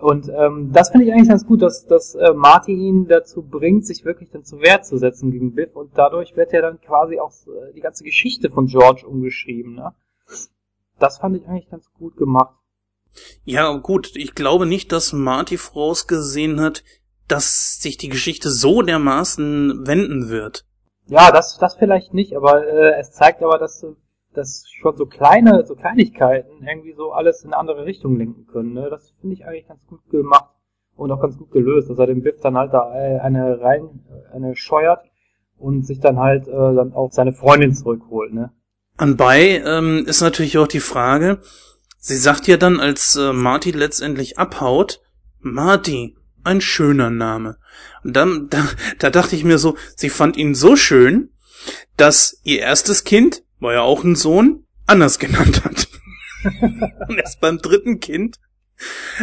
Und 0.00 0.28
ähm, 0.28 0.72
das 0.72 0.90
finde 0.90 1.06
ich 1.06 1.12
eigentlich 1.12 1.28
ganz 1.28 1.46
gut, 1.46 1.62
dass, 1.62 1.86
dass 1.86 2.14
äh, 2.14 2.32
Martin 2.32 2.80
ihn 2.80 3.06
dazu 3.06 3.42
bringt, 3.42 3.86
sich 3.86 4.04
wirklich 4.04 4.30
dann 4.30 4.44
zu 4.44 4.60
Wehr 4.60 4.82
zu 4.82 4.96
setzen 4.98 5.30
gegen 5.30 5.54
Biff 5.54 5.76
und 5.76 5.90
dadurch 5.94 6.36
wird 6.36 6.52
ja 6.52 6.62
dann 6.62 6.80
quasi 6.80 7.18
auch 7.18 7.32
äh, 7.46 7.72
die 7.74 7.80
ganze 7.80 8.04
Geschichte 8.04 8.50
von 8.50 8.66
George 8.66 9.06
umgeschrieben. 9.06 9.74
Ne? 9.74 9.92
Das 10.98 11.18
fand 11.18 11.36
ich 11.36 11.46
eigentlich 11.46 11.70
ganz 11.70 11.90
gut 11.92 12.16
gemacht. 12.16 12.54
Ja, 13.44 13.76
gut, 13.76 14.12
ich 14.14 14.34
glaube 14.34 14.66
nicht, 14.66 14.92
dass 14.92 15.12
Marty 15.12 15.56
vorausgesehen 15.56 16.60
hat, 16.60 16.84
dass 17.28 17.80
sich 17.80 17.96
die 17.96 18.08
Geschichte 18.08 18.50
so 18.50 18.82
dermaßen 18.82 19.86
wenden 19.86 20.28
wird. 20.28 20.64
Ja, 21.06 21.32
das, 21.32 21.58
das 21.58 21.74
vielleicht 21.74 22.14
nicht, 22.14 22.36
aber 22.36 22.66
äh, 22.66 22.98
es 23.00 23.12
zeigt 23.12 23.42
aber, 23.42 23.58
dass 23.58 23.84
dass 24.34 24.64
schon 24.68 24.96
so 24.96 25.06
kleine, 25.06 25.66
so 25.66 25.74
Kleinigkeiten 25.74 26.62
irgendwie 26.62 26.92
so 26.92 27.12
alles 27.12 27.42
in 27.42 27.52
eine 27.52 27.58
andere 27.58 27.84
Richtung 27.84 28.16
lenken 28.16 28.46
können. 28.46 28.72
Ne? 28.72 28.88
Das 28.90 29.12
finde 29.20 29.34
ich 29.34 29.44
eigentlich 29.44 29.66
ganz 29.66 29.84
gut 29.86 30.00
gemacht 30.10 30.50
und 30.96 31.10
auch 31.10 31.20
ganz 31.20 31.36
gut 31.36 31.50
gelöst, 31.50 31.90
dass 31.90 31.98
er 31.98 32.06
den 32.06 32.22
Biff 32.22 32.40
dann 32.40 32.56
halt 32.56 32.72
da 32.72 32.90
eine 32.90 33.60
rein, 33.60 34.04
eine 34.32 34.54
scheuert 34.54 35.04
und 35.56 35.86
sich 35.86 36.00
dann 36.00 36.18
halt 36.18 36.46
äh, 36.48 36.52
dann 36.52 36.92
auch 36.92 37.10
seine 37.12 37.32
Freundin 37.32 37.74
zurückholt. 37.74 38.32
Ne? 38.32 38.52
Anbei 38.96 39.62
ähm, 39.64 40.04
ist 40.06 40.20
natürlich 40.20 40.58
auch 40.58 40.68
die 40.68 40.80
Frage, 40.80 41.38
sie 41.98 42.16
sagt 42.16 42.46
ja 42.46 42.56
dann, 42.56 42.80
als 42.80 43.16
äh, 43.16 43.32
Marty 43.32 43.70
letztendlich 43.70 44.38
abhaut, 44.38 45.00
Marty, 45.38 46.16
ein 46.44 46.60
schöner 46.60 47.10
Name. 47.10 47.56
Und 48.04 48.14
dann, 48.14 48.48
da, 48.50 48.62
da 48.98 49.10
dachte 49.10 49.36
ich 49.36 49.44
mir 49.44 49.58
so, 49.58 49.76
sie 49.96 50.10
fand 50.10 50.36
ihn 50.36 50.54
so 50.54 50.76
schön, 50.76 51.30
dass 51.96 52.40
ihr 52.42 52.60
erstes 52.60 53.04
Kind 53.04 53.42
war 53.60 53.74
ja 53.74 53.82
auch 53.82 54.04
ein 54.04 54.16
Sohn, 54.16 54.64
anders 54.86 55.18
genannt 55.20 55.64
hat. 55.64 55.88
und 57.08 57.18
erst 57.18 57.40
beim 57.40 57.58
dritten 57.58 58.00
Kind 58.00 58.38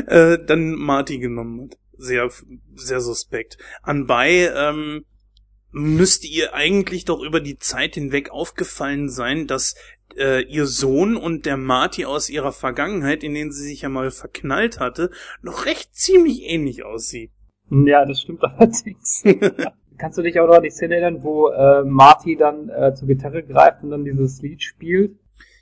äh, 0.05 0.37
dann 0.43 0.71
Marty 0.71 1.19
genommen 1.19 1.63
hat. 1.63 1.77
Sehr, 1.99 2.29
sehr 2.75 3.01
suspekt. 3.01 3.57
Anbei 3.81 4.51
ähm, 4.55 5.03
müsste 5.71 6.27
ihr 6.27 6.53
eigentlich 6.53 7.05
doch 7.05 7.21
über 7.21 7.39
die 7.39 7.57
Zeit 7.57 7.95
hinweg 7.95 8.29
aufgefallen 8.29 9.09
sein, 9.09 9.47
dass 9.47 9.75
äh, 10.15 10.43
ihr 10.43 10.67
Sohn 10.67 11.15
und 11.15 11.45
der 11.45 11.57
Marty 11.57 12.05
aus 12.05 12.29
ihrer 12.29 12.51
Vergangenheit, 12.51 13.23
in 13.23 13.33
denen 13.33 13.51
sie 13.51 13.63
sich 13.63 13.81
ja 13.81 13.89
mal 13.89 14.11
verknallt 14.11 14.79
hatte, 14.79 15.09
noch 15.41 15.65
recht 15.65 15.95
ziemlich 15.95 16.43
ähnlich 16.43 16.83
aussieht. 16.83 17.31
Ja, 17.69 18.05
das 18.05 18.21
stimmt 18.21 18.43
allerdings. 18.43 19.23
Kannst 19.97 20.17
du 20.17 20.21
dich 20.21 20.39
auch 20.39 20.47
noch 20.47 20.55
an 20.55 20.63
die 20.63 20.69
Szene 20.69 20.95
erinnern, 20.95 21.23
wo 21.23 21.49
äh, 21.49 21.83
Marty 21.83 22.35
dann 22.35 22.69
äh, 22.69 22.93
zur 22.93 23.07
Gitarre 23.07 23.43
greift 23.43 23.83
und 23.83 23.89
dann 23.89 24.05
dieses 24.05 24.41
Lied 24.41 24.61
spielt? 24.61 25.17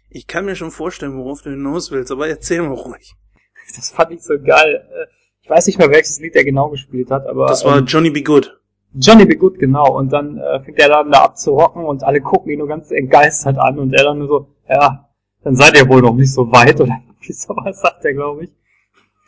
Ich 0.09 0.27
kann 0.27 0.45
mir 0.45 0.55
schon 0.55 0.71
vorstellen, 0.71 1.17
worauf 1.17 1.41
du 1.41 1.51
hinaus 1.51 1.91
willst, 1.91 2.11
aber 2.11 2.27
erzähl 2.27 2.61
mal 2.61 2.73
ruhig. 2.73 3.15
Das 3.75 3.89
fand 3.89 4.11
ich 4.11 4.21
so 4.21 4.35
geil. 4.39 4.87
Äh, 4.91 5.07
ich 5.41 5.49
weiß 5.49 5.67
nicht 5.67 5.79
mehr, 5.79 5.89
welches 5.89 6.19
Lied 6.19 6.35
er 6.35 6.43
genau 6.43 6.69
gespielt 6.69 7.09
hat, 7.11 7.25
aber. 7.27 7.47
Das 7.47 7.65
war 7.65 7.77
ähm, 7.77 7.85
Johnny 7.85 8.09
Be 8.11 8.21
Good. 8.21 8.59
Johnny 8.93 9.25
Be 9.25 9.35
Good, 9.35 9.59
genau. 9.59 9.97
Und 9.97 10.13
dann 10.13 10.37
äh, 10.37 10.59
fängt 10.61 10.79
er 10.79 10.89
dann 10.89 11.11
da 11.11 11.23
abzurocken 11.23 11.83
und 11.83 12.03
alle 12.03 12.21
gucken 12.21 12.51
ihn 12.51 12.59
nur 12.59 12.67
ganz 12.67 12.91
entgeistert 12.91 13.57
an 13.57 13.79
und 13.79 13.93
er 13.93 14.03
dann 14.03 14.19
nur 14.19 14.27
so, 14.27 14.47
ja, 14.69 15.09
dann 15.43 15.55
seid 15.55 15.77
ihr 15.77 15.87
wohl 15.89 16.01
noch 16.01 16.15
nicht 16.15 16.33
so 16.33 16.51
weit 16.51 16.79
oder 16.79 16.97
wie 17.21 17.33
sowas 17.33 17.81
sagt 17.81 18.05
er, 18.05 18.13
glaube 18.13 18.45
ich. 18.45 18.51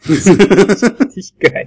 Richtig 0.10 1.34
geil. 1.40 1.66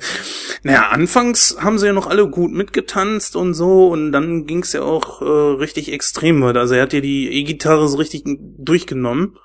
Naja, 0.62 0.88
anfangs 0.90 1.56
haben 1.60 1.78
sie 1.78 1.86
ja 1.86 1.92
noch 1.92 2.06
alle 2.06 2.28
gut 2.28 2.52
mitgetanzt 2.52 3.36
und 3.36 3.54
so 3.54 3.88
und 3.88 4.12
dann 4.12 4.46
ging's 4.46 4.72
ja 4.72 4.82
auch 4.82 5.22
äh, 5.22 5.24
richtig 5.24 5.92
extrem 5.92 6.42
weiter. 6.42 6.60
Also 6.60 6.74
er 6.74 6.82
hat 6.82 6.92
ja 6.92 7.00
die 7.00 7.32
E-Gitarre 7.32 7.88
so 7.88 7.96
richtig 7.96 8.24
durchgenommen 8.26 9.38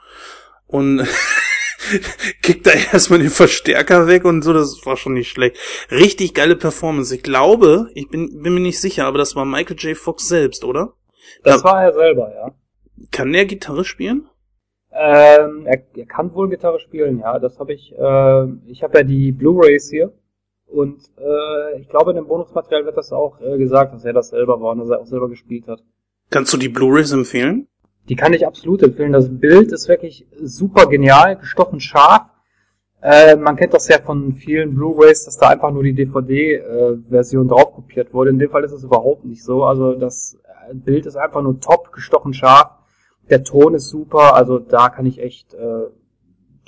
und 0.67 1.07
kickt 2.41 2.65
da 2.65 2.71
erstmal 2.71 3.19
den 3.19 3.29
Verstärker 3.29 4.07
weg 4.07 4.25
und 4.25 4.41
so, 4.41 4.53
das 4.53 4.85
war 4.85 4.97
schon 4.97 5.13
nicht 5.13 5.29
schlecht. 5.29 5.57
Richtig 5.91 6.33
geile 6.33 6.55
Performance. 6.55 7.15
Ich 7.15 7.23
glaube, 7.23 7.89
ich 7.93 8.09
bin, 8.09 8.41
bin 8.41 8.53
mir 8.53 8.59
nicht 8.59 8.79
sicher, 8.79 9.05
aber 9.05 9.17
das 9.17 9.35
war 9.35 9.45
Michael 9.45 9.77
J. 9.77 9.97
Fox 9.97 10.27
selbst, 10.27 10.63
oder? 10.63 10.93
Das 11.43 11.61
da, 11.61 11.69
war 11.69 11.83
er 11.83 11.93
selber, 11.93 12.31
ja. 12.33 12.51
Kann 13.11 13.33
der 13.33 13.45
Gitarre 13.45 13.85
spielen? 13.85 14.27
Ähm, 14.97 15.65
er, 15.65 15.81
er 15.95 16.05
kann 16.05 16.33
wohl 16.33 16.49
Gitarre 16.49 16.79
spielen, 16.79 17.19
ja. 17.19 17.37
Das 17.39 17.59
habe 17.59 17.73
ich. 17.73 17.93
Äh, 17.97 18.45
ich 18.67 18.81
habe 18.81 18.99
ja 18.99 19.03
die 19.03 19.31
Blu-rays 19.33 19.89
hier 19.89 20.13
und 20.67 20.99
äh, 21.17 21.79
ich 21.79 21.89
glaube 21.89 22.11
in 22.11 22.15
dem 22.15 22.27
Bonusmaterial 22.27 22.85
wird 22.85 22.97
das 22.97 23.11
auch 23.11 23.39
äh, 23.41 23.57
gesagt, 23.57 23.93
dass 23.93 24.05
er 24.05 24.13
das 24.13 24.29
selber 24.29 24.59
war 24.61 24.71
und 24.71 24.79
dass 24.79 24.89
er 24.89 24.99
auch 24.99 25.05
selber 25.05 25.29
gespielt 25.29 25.67
hat. 25.67 25.83
Kannst 26.29 26.53
du 26.53 26.57
die 26.57 26.69
Blu-rays 26.69 27.11
empfehlen? 27.11 27.67
Die 28.07 28.15
kann 28.15 28.33
ich 28.33 28.47
absolut 28.47 28.83
empfehlen. 28.83 29.11
Das 29.11 29.29
Bild 29.29 29.71
ist 29.71 29.87
wirklich 29.89 30.27
super 30.41 30.85
genial, 30.87 31.37
gestochen 31.37 31.79
scharf. 31.79 32.23
Äh, 33.01 33.35
man 33.35 33.55
kennt 33.55 33.73
das 33.73 33.87
ja 33.87 33.99
von 33.99 34.33
vielen 34.33 34.75
Blu-rays, 34.75 35.25
dass 35.25 35.37
da 35.37 35.49
einfach 35.49 35.71
nur 35.71 35.83
die 35.83 35.93
DVD-Version 35.93 37.45
äh, 37.45 37.49
drauf 37.49 37.73
kopiert 37.73 38.13
wurde. 38.13 38.29
In 38.31 38.39
dem 38.39 38.49
Fall 38.49 38.63
ist 38.63 38.71
es 38.71 38.83
überhaupt 38.83 39.25
nicht 39.25 39.43
so. 39.43 39.63
Also 39.63 39.93
das 39.93 40.39
äh, 40.69 40.73
Bild 40.73 41.05
ist 41.05 41.15
einfach 41.15 41.41
nur 41.41 41.59
top, 41.59 41.91
gestochen 41.91 42.33
scharf. 42.33 42.71
Der 43.29 43.43
Ton 43.43 43.73
ist 43.73 43.89
super. 43.89 44.35
Also 44.35 44.59
da 44.59 44.89
kann 44.89 45.05
ich 45.05 45.19
echt 45.19 45.53
äh, 45.53 45.87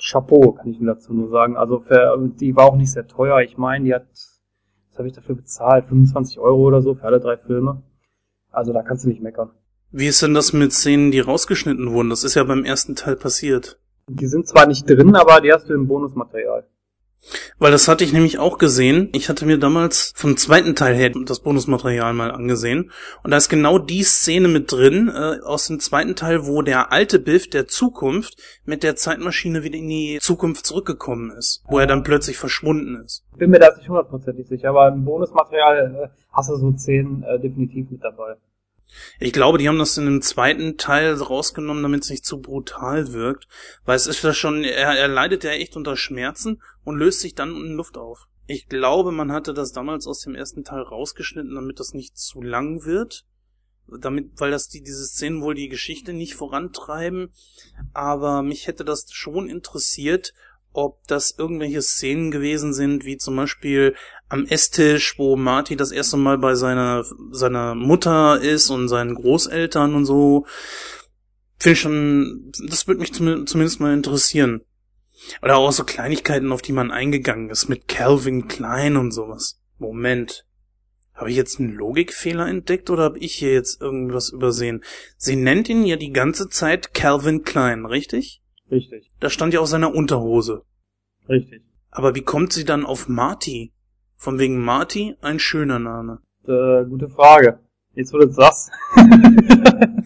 Chapeau, 0.00 0.52
kann 0.52 0.70
ich 0.70 0.80
mir 0.80 0.94
dazu 0.94 1.12
nur 1.12 1.28
sagen. 1.28 1.56
Also 1.56 1.80
für, 1.80 2.16
die 2.40 2.56
war 2.56 2.66
auch 2.66 2.76
nicht 2.76 2.92
sehr 2.92 3.06
teuer. 3.06 3.40
Ich 3.40 3.56
meine, 3.56 3.84
die 3.84 3.94
hat, 3.94 4.06
was 4.10 4.98
habe 4.98 5.08
ich 5.08 5.14
dafür 5.14 5.36
bezahlt? 5.36 5.86
25 5.86 6.38
Euro 6.38 6.62
oder 6.62 6.82
so 6.82 6.94
für 6.94 7.04
alle 7.04 7.20
drei 7.20 7.36
Filme. 7.36 7.82
Also 8.50 8.72
da 8.72 8.82
kannst 8.82 9.04
du 9.04 9.08
nicht 9.08 9.22
meckern. 9.22 9.50
Wie 9.90 10.06
ist 10.06 10.22
denn 10.22 10.34
das 10.34 10.52
mit 10.52 10.72
Szenen, 10.72 11.10
die 11.10 11.20
rausgeschnitten 11.20 11.92
wurden? 11.92 12.10
Das 12.10 12.24
ist 12.24 12.34
ja 12.34 12.44
beim 12.44 12.64
ersten 12.64 12.94
Teil 12.94 13.16
passiert. 13.16 13.80
Die 14.08 14.26
sind 14.26 14.46
zwar 14.46 14.66
nicht 14.66 14.88
drin, 14.88 15.14
aber 15.16 15.40
die 15.40 15.52
hast 15.52 15.68
du 15.68 15.74
im 15.74 15.86
Bonusmaterial. 15.86 16.66
Weil 17.58 17.72
das 17.72 17.88
hatte 17.88 18.04
ich 18.04 18.12
nämlich 18.12 18.38
auch 18.38 18.58
gesehen. 18.58 19.10
Ich 19.12 19.28
hatte 19.28 19.44
mir 19.44 19.58
damals 19.58 20.12
vom 20.14 20.36
zweiten 20.36 20.74
Teil 20.74 20.94
her 20.94 21.10
das 21.24 21.40
Bonusmaterial 21.40 22.12
mal 22.14 22.30
angesehen. 22.30 22.90
Und 23.22 23.30
da 23.30 23.36
ist 23.36 23.48
genau 23.48 23.78
die 23.78 24.02
Szene 24.02 24.48
mit 24.48 24.72
drin 24.72 25.08
äh, 25.08 25.44
aus 25.44 25.66
dem 25.66 25.80
zweiten 25.80 26.16
Teil, 26.16 26.46
wo 26.46 26.62
der 26.62 26.92
alte 26.92 27.18
Biff 27.18 27.50
der 27.50 27.66
Zukunft 27.66 28.36
mit 28.64 28.82
der 28.82 28.96
Zeitmaschine 28.96 29.62
wieder 29.62 29.76
in 29.76 29.88
die 29.88 30.18
Zukunft 30.20 30.66
zurückgekommen 30.66 31.30
ist. 31.32 31.62
Wo 31.68 31.78
er 31.78 31.86
dann 31.86 32.02
plötzlich 32.02 32.38
verschwunden 32.38 32.96
ist. 33.04 33.24
Bin 33.36 33.50
mir 33.50 33.58
da 33.58 33.76
nicht 33.76 33.88
hundertprozentig 33.88 34.48
sicher, 34.48 34.70
aber 34.70 34.88
im 34.88 35.04
Bonusmaterial 35.04 36.04
äh, 36.04 36.08
hast 36.32 36.50
du 36.50 36.56
so 36.56 36.72
Szenen 36.76 37.22
äh, 37.24 37.38
definitiv 37.38 37.90
mit 37.90 38.02
dabei. 38.02 38.36
Ich 39.20 39.32
glaube, 39.32 39.58
die 39.58 39.68
haben 39.68 39.78
das 39.78 39.98
in 39.98 40.06
dem 40.06 40.22
zweiten 40.22 40.76
Teil 40.76 41.14
rausgenommen, 41.14 41.82
damit 41.82 42.04
es 42.04 42.10
nicht 42.10 42.24
zu 42.24 42.40
brutal 42.40 43.12
wirkt. 43.12 43.46
Weil 43.84 43.96
es 43.96 44.06
ist 44.06 44.22
ja 44.22 44.32
schon, 44.32 44.64
er, 44.64 44.96
er 44.96 45.08
leidet 45.08 45.44
ja 45.44 45.50
echt 45.50 45.76
unter 45.76 45.96
Schmerzen 45.96 46.62
und 46.84 46.98
löst 46.98 47.20
sich 47.20 47.34
dann 47.34 47.50
in 47.50 47.74
Luft 47.74 47.96
auf. 47.96 48.28
Ich 48.46 48.68
glaube, 48.68 49.12
man 49.12 49.30
hatte 49.30 49.52
das 49.52 49.72
damals 49.72 50.06
aus 50.06 50.20
dem 50.20 50.34
ersten 50.34 50.64
Teil 50.64 50.80
rausgeschnitten, 50.80 51.54
damit 51.54 51.80
das 51.80 51.92
nicht 51.92 52.16
zu 52.16 52.40
lang 52.40 52.84
wird. 52.84 53.26
Damit, 54.00 54.32
weil 54.36 54.50
das 54.50 54.68
die, 54.68 54.82
diese 54.82 55.06
Szenen 55.06 55.42
wohl 55.42 55.54
die 55.54 55.68
Geschichte 55.68 56.12
nicht 56.12 56.34
vorantreiben. 56.34 57.32
Aber 57.92 58.42
mich 58.42 58.66
hätte 58.66 58.84
das 58.84 59.06
schon 59.12 59.48
interessiert, 59.48 60.32
ob 60.72 61.06
das 61.06 61.34
irgendwelche 61.36 61.82
Szenen 61.82 62.30
gewesen 62.30 62.72
sind, 62.72 63.04
wie 63.04 63.16
zum 63.16 63.36
Beispiel 63.36 63.94
am 64.28 64.44
Esstisch, 64.46 65.18
wo 65.18 65.36
Marty 65.36 65.76
das 65.76 65.90
erste 65.90 66.16
Mal 66.16 66.38
bei 66.38 66.54
seiner, 66.54 67.04
seiner 67.30 67.74
Mutter 67.74 68.40
ist 68.40 68.70
und 68.70 68.88
seinen 68.88 69.14
Großeltern 69.14 69.94
und 69.94 70.04
so. 70.04 70.46
Finde 71.58 71.72
ich 71.72 71.80
schon, 71.80 72.52
das 72.68 72.86
würde 72.86 73.00
mich 73.00 73.12
zumindest 73.12 73.80
mal 73.80 73.94
interessieren. 73.94 74.62
Oder 75.42 75.56
auch 75.56 75.72
so 75.72 75.84
Kleinigkeiten, 75.84 76.52
auf 76.52 76.62
die 76.62 76.72
man 76.72 76.90
eingegangen 76.90 77.50
ist, 77.50 77.68
mit 77.68 77.88
Calvin 77.88 78.46
Klein 78.48 78.96
und 78.96 79.12
sowas. 79.12 79.60
Moment. 79.78 80.44
Habe 81.14 81.30
ich 81.30 81.36
jetzt 81.36 81.58
einen 81.58 81.72
Logikfehler 81.72 82.46
entdeckt 82.46 82.90
oder 82.90 83.02
habe 83.02 83.18
ich 83.18 83.34
hier 83.34 83.52
jetzt 83.52 83.80
irgendwas 83.80 84.28
übersehen? 84.28 84.84
Sie 85.16 85.34
nennt 85.34 85.68
ihn 85.68 85.84
ja 85.84 85.96
die 85.96 86.12
ganze 86.12 86.48
Zeit 86.48 86.94
Calvin 86.94 87.42
Klein, 87.42 87.86
richtig? 87.86 88.40
Richtig. 88.70 89.10
Da 89.20 89.30
stand 89.30 89.54
ja 89.54 89.60
auch 89.60 89.66
seiner 89.66 89.94
Unterhose. 89.94 90.62
Richtig. 91.28 91.62
Aber 91.90 92.14
wie 92.14 92.22
kommt 92.22 92.52
sie 92.52 92.64
dann 92.64 92.84
auf 92.84 93.08
Marty? 93.08 93.72
Von 94.16 94.38
wegen 94.38 94.64
Marty 94.64 95.16
ein 95.20 95.38
schöner 95.38 95.78
Name. 95.78 96.20
Äh, 96.44 96.84
gute 96.88 97.08
Frage. 97.08 97.60
Jetzt 97.94 98.12
wurde 98.12 98.26
es 98.26 98.36
das. 98.36 98.70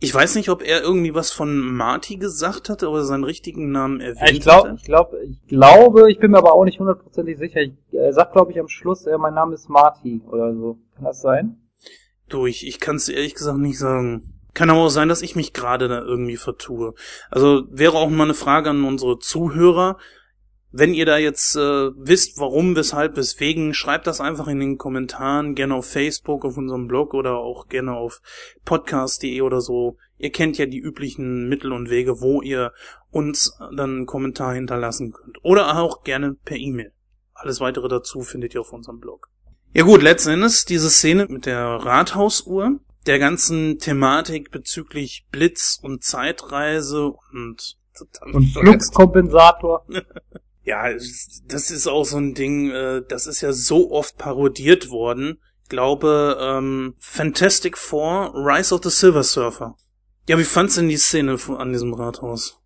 ich 0.00 0.14
weiß 0.14 0.36
nicht, 0.36 0.48
ob 0.48 0.62
er 0.62 0.82
irgendwie 0.82 1.14
was 1.14 1.30
von 1.30 1.56
Marty 1.58 2.16
gesagt 2.16 2.68
hatte 2.68 2.88
oder 2.88 3.04
seinen 3.04 3.24
richtigen 3.24 3.70
Namen 3.70 4.00
erwähnt 4.00 4.30
ich 4.30 4.40
glaub, 4.40 4.64
hatte. 4.64 4.76
Ich 4.76 4.84
glaube, 4.84 5.18
ich 5.24 5.46
glaube, 5.46 6.10
ich 6.10 6.18
bin 6.18 6.30
mir 6.30 6.38
aber 6.38 6.54
auch 6.54 6.64
nicht 6.64 6.78
hundertprozentig 6.78 7.38
sicher. 7.38 7.60
Ich 7.60 7.74
äh, 7.92 8.12
sag, 8.12 8.32
glaube 8.32 8.52
ich, 8.52 8.60
am 8.60 8.68
Schluss, 8.68 9.06
äh, 9.06 9.18
mein 9.18 9.34
Name 9.34 9.54
ist 9.54 9.68
Marty 9.68 10.20
oder 10.26 10.54
so. 10.54 10.78
Kann 10.94 11.04
das 11.04 11.20
sein? 11.20 11.56
Du, 12.28 12.46
ich, 12.46 12.66
ich 12.66 12.80
kann 12.80 12.96
es 12.96 13.08
ehrlich 13.08 13.34
gesagt 13.34 13.58
nicht 13.58 13.78
sagen. 13.78 14.33
Kann 14.54 14.70
aber 14.70 14.80
auch 14.80 14.88
sein, 14.88 15.08
dass 15.08 15.22
ich 15.22 15.34
mich 15.36 15.52
gerade 15.52 15.88
da 15.88 16.00
irgendwie 16.00 16.36
vertue. 16.36 16.94
Also 17.30 17.64
wäre 17.70 17.98
auch 17.98 18.08
mal 18.08 18.24
eine 18.24 18.34
Frage 18.34 18.70
an 18.70 18.84
unsere 18.84 19.18
Zuhörer. 19.18 19.98
Wenn 20.70 20.94
ihr 20.94 21.06
da 21.06 21.18
jetzt 21.18 21.54
äh, 21.56 21.90
wisst, 21.96 22.38
warum, 22.38 22.74
weshalb, 22.74 23.16
weswegen, 23.16 23.74
schreibt 23.74 24.06
das 24.06 24.20
einfach 24.20 24.48
in 24.48 24.58
den 24.58 24.78
Kommentaren, 24.78 25.54
gerne 25.54 25.74
auf 25.74 25.86
Facebook, 25.86 26.44
auf 26.44 26.56
unserem 26.56 26.88
Blog 26.88 27.14
oder 27.14 27.36
auch 27.36 27.68
gerne 27.68 27.92
auf 27.92 28.20
podcast.de 28.64 29.40
oder 29.40 29.60
so. 29.60 29.98
Ihr 30.18 30.30
kennt 30.30 30.58
ja 30.58 30.66
die 30.66 30.78
üblichen 30.78 31.48
Mittel 31.48 31.72
und 31.72 31.90
Wege, 31.90 32.20
wo 32.20 32.40
ihr 32.40 32.72
uns 33.10 33.56
dann 33.76 33.90
einen 33.90 34.06
Kommentar 34.06 34.54
hinterlassen 34.54 35.12
könnt. 35.12 35.38
Oder 35.42 35.76
auch 35.78 36.02
gerne 36.02 36.34
per 36.44 36.56
E-Mail. 36.56 36.92
Alles 37.34 37.60
weitere 37.60 37.88
dazu 37.88 38.22
findet 38.22 38.54
ihr 38.54 38.60
auf 38.60 38.72
unserem 38.72 39.00
Blog. 39.00 39.28
Ja 39.72 39.82
gut, 39.82 40.02
letzten 40.02 40.30
Endes 40.30 40.64
diese 40.64 40.90
Szene 40.90 41.26
mit 41.28 41.46
der 41.46 41.66
Rathausuhr 41.66 42.80
der 43.06 43.18
ganzen 43.18 43.78
Thematik 43.78 44.50
bezüglich 44.50 45.26
Blitz 45.30 45.78
und 45.82 46.02
Zeitreise 46.02 47.12
und 47.32 47.76
und 48.32 48.46
Fluxkompensator. 48.46 49.86
ja, 50.64 50.92
das 50.92 51.70
ist 51.70 51.86
auch 51.86 52.04
so 52.04 52.16
ein 52.16 52.34
Ding, 52.34 52.70
äh, 52.70 53.02
das 53.08 53.26
ist 53.26 53.40
ja 53.40 53.52
so 53.52 53.90
oft 53.92 54.18
parodiert 54.18 54.90
worden. 54.90 55.38
Ich 55.62 55.68
glaube, 55.68 56.36
ähm, 56.40 56.94
Fantastic 56.98 57.78
Four, 57.78 58.34
Rise 58.34 58.74
of 58.74 58.82
the 58.82 58.90
Silver 58.90 59.22
Surfer. 59.22 59.76
Ja, 60.28 60.38
wie 60.38 60.44
fandst 60.44 60.76
du 60.76 60.80
denn 60.80 60.90
die 60.90 60.96
Szene 60.96 61.36
an 61.56 61.72
diesem 61.72 61.94
Rathaus? 61.94 62.60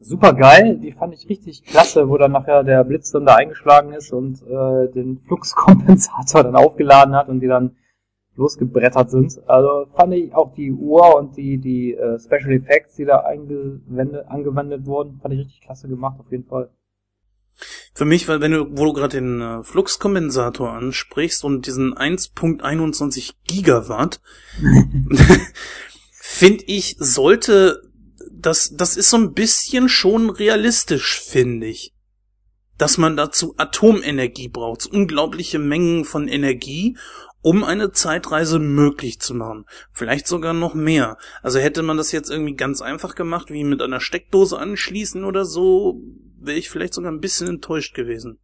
Super 0.00 0.34
geil, 0.34 0.78
die 0.82 0.92
fand 0.92 1.14
ich 1.14 1.28
richtig 1.28 1.64
klasse, 1.64 2.08
wo 2.08 2.18
dann 2.18 2.32
nachher 2.32 2.62
der 2.62 2.84
Blitz 2.84 3.10
dann 3.10 3.24
da 3.24 3.36
eingeschlagen 3.36 3.94
ist 3.94 4.12
und 4.12 4.42
äh, 4.42 4.92
den 4.92 5.22
Fluxkompensator 5.26 6.42
dann 6.42 6.56
aufgeladen 6.56 7.14
hat 7.14 7.28
und 7.28 7.40
die 7.40 7.46
dann 7.46 7.76
losgebrettert 8.36 9.10
sind. 9.10 9.40
Also 9.46 9.86
fand 9.94 10.14
ich 10.14 10.34
auch 10.34 10.54
die 10.54 10.72
Uhr 10.72 11.16
und 11.16 11.36
die, 11.36 11.58
die 11.58 11.94
äh, 11.94 12.18
Special 12.18 12.52
Effects, 12.52 12.96
die 12.96 13.04
da 13.04 13.18
angewendet 13.18 14.86
wurden, 14.86 15.20
fand 15.20 15.34
ich 15.34 15.40
richtig 15.40 15.60
klasse 15.60 15.88
gemacht, 15.88 16.18
auf 16.18 16.30
jeden 16.30 16.44
Fall. 16.44 16.70
Für 17.94 18.04
mich, 18.04 18.26
weil 18.26 18.40
wenn 18.40 18.52
du, 18.52 18.66
wo 18.72 18.84
du 18.84 18.92
gerade 18.92 19.20
den 19.20 19.40
äh, 19.40 19.62
Fluxkompensator 19.62 20.72
ansprichst 20.72 21.44
und 21.44 21.66
diesen 21.66 21.94
1.21 21.94 23.34
Gigawatt, 23.46 24.20
finde 26.10 26.64
ich, 26.66 26.96
sollte 26.98 27.80
das, 28.32 28.74
das 28.74 28.96
ist 28.96 29.10
so 29.10 29.16
ein 29.16 29.32
bisschen 29.32 29.88
schon 29.88 30.30
realistisch, 30.30 31.20
finde 31.20 31.66
ich. 31.66 31.92
Dass 32.76 32.98
man 32.98 33.16
dazu 33.16 33.54
Atomenergie 33.56 34.48
braucht, 34.48 34.86
unglaubliche 34.86 35.60
Mengen 35.60 36.04
von 36.04 36.26
Energie 36.26 36.96
um 37.44 37.62
eine 37.62 37.92
Zeitreise 37.92 38.58
möglich 38.58 39.20
zu 39.20 39.34
machen. 39.34 39.66
Vielleicht 39.92 40.26
sogar 40.26 40.54
noch 40.54 40.74
mehr. 40.74 41.18
Also 41.42 41.58
hätte 41.58 41.82
man 41.82 41.98
das 41.98 42.10
jetzt 42.10 42.30
irgendwie 42.30 42.54
ganz 42.54 42.80
einfach 42.80 43.14
gemacht, 43.14 43.50
wie 43.50 43.64
mit 43.64 43.82
einer 43.82 44.00
Steckdose 44.00 44.58
anschließen 44.58 45.24
oder 45.24 45.44
so, 45.44 46.00
wäre 46.40 46.56
ich 46.56 46.70
vielleicht 46.70 46.94
sogar 46.94 47.12
ein 47.12 47.20
bisschen 47.20 47.48
enttäuscht 47.48 47.94
gewesen. 47.94 48.38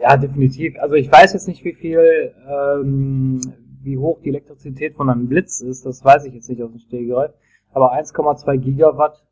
Ja, 0.00 0.16
definitiv. 0.16 0.78
Also 0.80 0.94
ich 0.94 1.12
weiß 1.12 1.34
jetzt 1.34 1.46
nicht, 1.46 1.62
wie 1.62 1.74
viel, 1.74 2.32
ähm, 2.48 3.38
wie 3.82 3.98
hoch 3.98 4.20
die 4.22 4.30
Elektrizität 4.30 4.94
von 4.94 5.10
einem 5.10 5.28
Blitz 5.28 5.60
ist. 5.60 5.84
Das 5.84 6.02
weiß 6.02 6.24
ich 6.24 6.32
jetzt 6.32 6.48
nicht 6.48 6.62
aus 6.62 6.70
dem 6.70 6.80
Stegreif. 6.80 7.32
Aber 7.74 7.92
1,2 7.92 8.56
Gigawatt, 8.56 9.22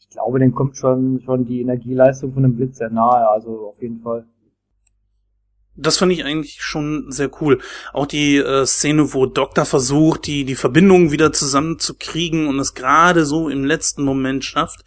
ich 0.00 0.10
glaube, 0.10 0.40
den 0.40 0.54
kommt 0.54 0.76
schon, 0.76 1.20
schon 1.20 1.44
die 1.44 1.60
Energieleistung 1.60 2.32
von 2.32 2.44
einem 2.44 2.56
Blitz 2.56 2.78
sehr 2.78 2.90
nahe. 2.90 3.28
Also 3.28 3.68
auf 3.68 3.80
jeden 3.80 4.00
Fall. 4.00 4.26
Das 5.76 5.98
fand 5.98 6.12
ich 6.12 6.24
eigentlich 6.24 6.62
schon 6.62 7.10
sehr 7.10 7.30
cool. 7.40 7.60
Auch 7.92 8.06
die 8.06 8.36
äh, 8.36 8.64
Szene, 8.64 9.12
wo 9.12 9.26
Doktor 9.26 9.64
versucht, 9.64 10.26
die, 10.26 10.44
die 10.44 10.54
Verbindung 10.54 11.10
wieder 11.10 11.32
zusammenzukriegen 11.32 12.46
und 12.46 12.60
es 12.60 12.74
gerade 12.74 13.24
so 13.24 13.48
im 13.48 13.64
letzten 13.64 14.04
Moment 14.04 14.44
schafft, 14.44 14.84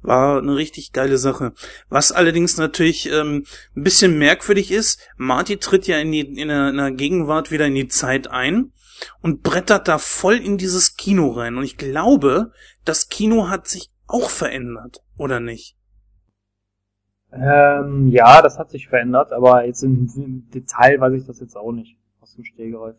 war 0.00 0.38
eine 0.38 0.56
richtig 0.56 0.92
geile 0.92 1.18
Sache. 1.18 1.52
Was 1.90 2.10
allerdings 2.10 2.56
natürlich 2.56 3.10
ähm, 3.10 3.44
ein 3.76 3.82
bisschen 3.82 4.18
merkwürdig 4.18 4.70
ist, 4.70 4.98
Marty 5.16 5.58
tritt 5.58 5.86
ja 5.86 5.98
in, 5.98 6.12
die, 6.12 6.20
in, 6.20 6.48
der, 6.48 6.70
in 6.70 6.76
der 6.76 6.90
Gegenwart 6.90 7.50
wieder 7.50 7.66
in 7.66 7.74
die 7.74 7.88
Zeit 7.88 8.28
ein 8.28 8.72
und 9.20 9.42
brettert 9.42 9.88
da 9.88 9.98
voll 9.98 10.36
in 10.36 10.56
dieses 10.56 10.96
Kino 10.96 11.30
rein. 11.32 11.56
Und 11.56 11.64
ich 11.64 11.76
glaube, 11.76 12.52
das 12.84 13.08
Kino 13.08 13.48
hat 13.48 13.68
sich 13.68 13.90
auch 14.06 14.30
verändert, 14.30 15.02
oder 15.16 15.38
nicht? 15.40 15.76
Ähm, 17.32 18.08
ja, 18.08 18.42
das 18.42 18.58
hat 18.58 18.70
sich 18.70 18.88
verändert, 18.88 19.32
aber 19.32 19.64
jetzt 19.64 19.82
im, 19.82 20.10
im 20.16 20.50
Detail 20.50 21.00
weiß 21.00 21.14
ich 21.14 21.26
das 21.26 21.40
jetzt 21.40 21.56
auch 21.56 21.72
nicht 21.72 21.96
aus 22.20 22.34
dem 22.34 22.44
Stehgreif. 22.44 22.96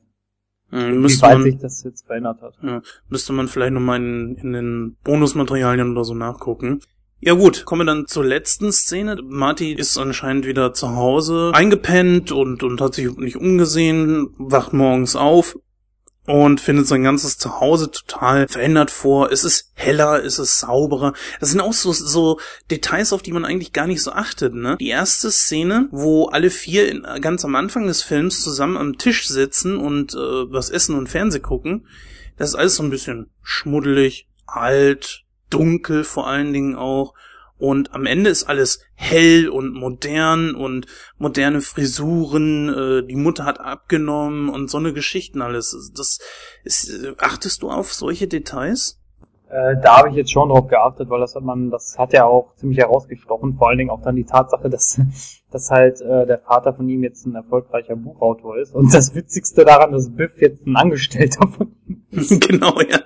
Hm, 0.70 1.04
wie 1.04 1.22
weit 1.22 1.44
sich 1.44 1.58
das 1.58 1.84
jetzt 1.84 2.08
verändert 2.08 2.42
hat. 2.42 2.58
Ja, 2.62 2.82
müsste 3.10 3.34
man 3.34 3.50
vielleicht 3.50 3.74
nochmal 3.74 3.98
in, 3.98 4.36
in 4.36 4.54
den 4.54 4.98
Bonusmaterialien 5.04 5.92
oder 5.92 6.06
so 6.06 6.14
nachgucken. 6.14 6.80
Ja 7.20 7.34
gut, 7.34 7.66
kommen 7.66 7.82
wir 7.82 7.94
dann 7.94 8.08
zur 8.08 8.26
letzten 8.26 8.72
Szene. 8.72 9.18
Marty 9.22 9.74
ist 9.74 9.98
anscheinend 9.98 10.48
wieder 10.48 10.74
zu 10.74 10.96
Hause 10.96 11.52
eingepennt 11.54 12.32
und, 12.32 12.64
und 12.64 12.82
hat 12.82 12.96
sich 12.96 13.16
nicht 13.18 13.36
umgesehen, 13.36 14.34
wacht 14.38 14.74
morgens 14.74 15.16
auf 15.16 15.60
und 16.28 16.62
findet 16.62 16.88
sein 16.88 17.04
ganzes 17.04 17.38
Zuhause 17.38 17.90
total 17.90 18.48
verändert 18.48 18.92
vor. 18.92 19.32
Es 19.32 19.44
ist 19.44 19.72
heller, 19.74 20.24
es 20.24 20.38
ist 20.38 20.60
sauberer. 20.60 21.14
Das 21.40 21.50
sind 21.50 21.62
auch 21.62 21.74
so, 21.74 21.92
so 21.92 22.40
Details, 22.70 23.12
auf 23.12 23.24
die 23.24 23.32
man 23.32 23.44
eigentlich 23.44 23.74
gar 23.74 23.88
nicht 23.88 24.04
so 24.04 24.12
achtet. 24.12 24.54
Ne? 24.54 24.78
Die 24.80 24.90
erste 24.90 25.32
Szene, 25.32 25.88
wo 25.92 26.26
alle 26.26 26.52
vier 26.52 26.90
in, 26.90 27.08
ganz 27.22 27.44
am 27.44 27.56
Anfang 27.56 27.88
des 27.88 28.04
Films 28.04 28.44
zusammen 28.44 28.78
am 28.78 28.98
Tisch 28.98 29.28
sitzen 29.28 29.78
und 29.78 30.14
äh, 30.14 30.18
was 30.18 30.70
essen 30.70 30.96
und 30.96 31.10
Fernseh 31.10 31.40
gucken, 31.40 31.88
das 32.38 32.50
ist 32.50 32.56
alles 32.56 32.76
so 32.76 32.84
ein 32.84 32.92
bisschen 32.92 33.30
schmuddelig, 33.42 34.28
alt, 34.46 35.24
dunkel 35.50 36.04
vor 36.04 36.28
allen 36.28 36.54
Dingen 36.54 36.76
auch. 36.76 37.14
Und 37.62 37.94
am 37.94 38.08
Ende 38.08 38.32
ist 38.32 38.46
alles 38.46 38.84
hell 38.96 39.48
und 39.48 39.76
modern 39.76 40.56
und 40.56 40.88
moderne 41.20 41.62
Frisuren, 41.62 42.70
äh, 42.70 43.06
die 43.06 43.16
Mutter 43.16 43.46
hat 43.46 43.60
abgenommen 43.60 44.50
und 44.50 44.68
so 44.68 44.80
eine 44.80 44.94
Geschichten 44.94 45.44
alles. 45.44 45.92
Das 45.96 46.18
ist, 46.64 47.08
achtest 47.20 47.62
du 47.62 47.70
auf 47.70 47.94
solche 47.94 48.28
Details? 48.28 49.00
Äh, 49.48 49.76
da 49.80 49.98
habe 49.98 50.10
ich 50.10 50.16
jetzt 50.16 50.32
schon 50.32 50.50
drauf 50.50 50.70
geachtet, 50.70 51.12
weil 51.12 51.20
das 51.20 51.36
hat 51.36 51.44
man, 51.44 51.70
das 51.70 52.00
hat 52.00 52.14
ja 52.14 52.26
auch 52.26 52.56
ziemlich 52.56 52.80
herausgestochen, 52.80 53.54
vor 53.54 53.70
allen 53.70 53.78
Dingen 53.78 53.92
auch 53.92 54.02
dann 54.02 54.16
die 54.16 54.26
Tatsache, 54.26 54.68
dass, 54.68 55.00
dass 55.52 55.70
halt 55.70 56.02
äh, 56.02 56.26
der 56.26 56.40
Vater 56.40 56.74
von 56.74 56.90
ihm 56.90 57.04
jetzt 57.04 57.28
ein 57.28 57.36
erfolgreicher 57.36 57.96
Buchautor 57.96 58.58
ist. 58.58 58.74
Und 58.74 58.92
das 58.92 59.14
Witzigste 59.14 59.66
daran, 59.66 59.92
dass 59.92 60.10
Biff 60.10 60.32
jetzt 60.42 60.66
ein 60.66 60.78
Angestellter 60.78 61.48
von 61.48 61.76
ihm 61.86 62.08
ist. 62.10 62.42
genau, 62.48 62.82
ja. 62.82 63.02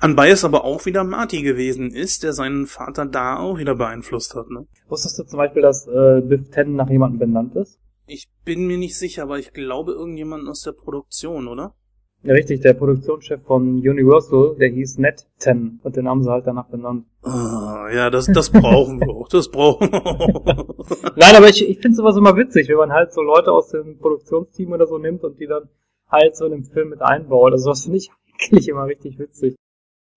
Anbei 0.00 0.30
es 0.30 0.44
aber 0.44 0.64
auch 0.64 0.86
wieder 0.86 1.04
Marty 1.04 1.42
gewesen 1.42 1.90
ist, 1.90 2.22
der 2.22 2.32
seinen 2.32 2.66
Vater 2.66 3.04
da 3.04 3.38
auch 3.38 3.58
wieder 3.58 3.74
beeinflusst 3.74 4.34
hat. 4.34 4.48
Ne? 4.48 4.66
Wusstest 4.88 5.18
du 5.18 5.24
zum 5.24 5.36
Beispiel, 5.36 5.60
dass 5.60 5.86
äh, 5.86 6.22
Biff 6.22 6.50
Ten 6.50 6.74
nach 6.74 6.88
jemandem 6.88 7.18
benannt 7.18 7.54
ist? 7.54 7.78
Ich 8.06 8.28
bin 8.44 8.66
mir 8.66 8.78
nicht 8.78 8.96
sicher, 8.96 9.24
aber 9.24 9.38
ich 9.38 9.52
glaube 9.52 9.92
irgendjemanden 9.92 10.48
aus 10.48 10.62
der 10.62 10.72
Produktion, 10.72 11.48
oder? 11.48 11.74
Ja, 12.22 12.32
richtig, 12.32 12.60
der 12.60 12.74
Produktionschef 12.74 13.42
von 13.42 13.76
Universal, 13.76 14.56
der 14.58 14.68
hieß 14.68 14.98
Ned 14.98 15.26
Ten 15.38 15.80
und 15.82 15.96
den 15.96 16.08
haben 16.08 16.22
sie 16.22 16.30
halt 16.30 16.46
danach 16.46 16.68
benannt. 16.68 17.06
Ah, 17.22 17.88
ja, 17.94 18.10
das, 18.10 18.26
das 18.26 18.50
brauchen 18.50 19.00
wir 19.00 19.08
auch, 19.08 19.28
das 19.28 19.50
brauchen 19.50 19.92
wir 19.92 20.06
auch. 20.06 20.44
Nein, 21.16 21.36
aber 21.36 21.48
ich, 21.48 21.66
ich 21.66 21.78
finde 21.78 21.96
sowas 21.96 22.16
immer 22.16 22.36
witzig, 22.36 22.68
wenn 22.68 22.76
man 22.76 22.92
halt 22.92 23.12
so 23.12 23.22
Leute 23.22 23.52
aus 23.52 23.68
dem 23.68 23.98
Produktionsteam 23.98 24.72
oder 24.72 24.86
so 24.86 24.98
nimmt 24.98 25.24
und 25.24 25.38
die 25.40 25.46
dann 25.46 25.68
halt 26.08 26.36
so 26.36 26.46
in 26.46 26.52
dem 26.52 26.64
Film 26.64 26.88
mit 26.88 27.02
einbaut. 27.02 27.52
Also 27.52 27.70
das 27.70 27.84
finde 27.84 27.98
ich 27.98 28.10
eigentlich 28.50 28.68
immer 28.68 28.86
richtig 28.86 29.18
witzig. 29.18 29.56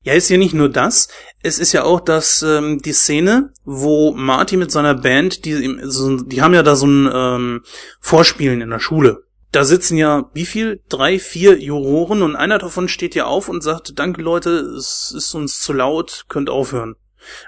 Ja, 0.03 0.13
ist 0.13 0.29
ja 0.29 0.37
nicht 0.37 0.53
nur 0.53 0.69
das. 0.69 1.07
Es 1.41 1.59
ist 1.59 1.71
ja 1.71 1.83
auch 1.83 2.01
das 2.01 2.41
ähm, 2.41 2.81
die 2.81 2.91
Szene, 2.91 3.53
wo 3.63 4.13
Marty 4.13 4.57
mit 4.57 4.69
seiner 4.69 4.95
Band, 4.95 5.45
die 5.45 5.77
die 6.25 6.41
haben 6.41 6.53
ja 6.53 6.63
da 6.63 6.75
so 6.75 6.85
ein 6.85 7.09
ähm, 7.13 7.63
Vorspielen 8.01 8.61
in 8.61 8.69
der 8.69 8.79
Schule. 8.79 9.23
Da 9.53 9.63
sitzen 9.63 9.97
ja 9.97 10.29
wie 10.33 10.45
viel? 10.45 10.81
Drei, 10.89 11.19
vier 11.19 11.61
Juroren 11.61 12.21
und 12.21 12.35
einer 12.35 12.57
davon 12.57 12.89
steht 12.89 13.15
ja 13.15 13.25
auf 13.25 13.47
und 13.47 13.63
sagt: 13.63 13.97
Danke 13.97 14.21
Leute, 14.21 14.49
es 14.77 15.13
ist 15.15 15.33
uns 15.35 15.61
zu 15.61 15.71
laut, 15.71 16.25
könnt 16.27 16.49
aufhören. 16.49 16.95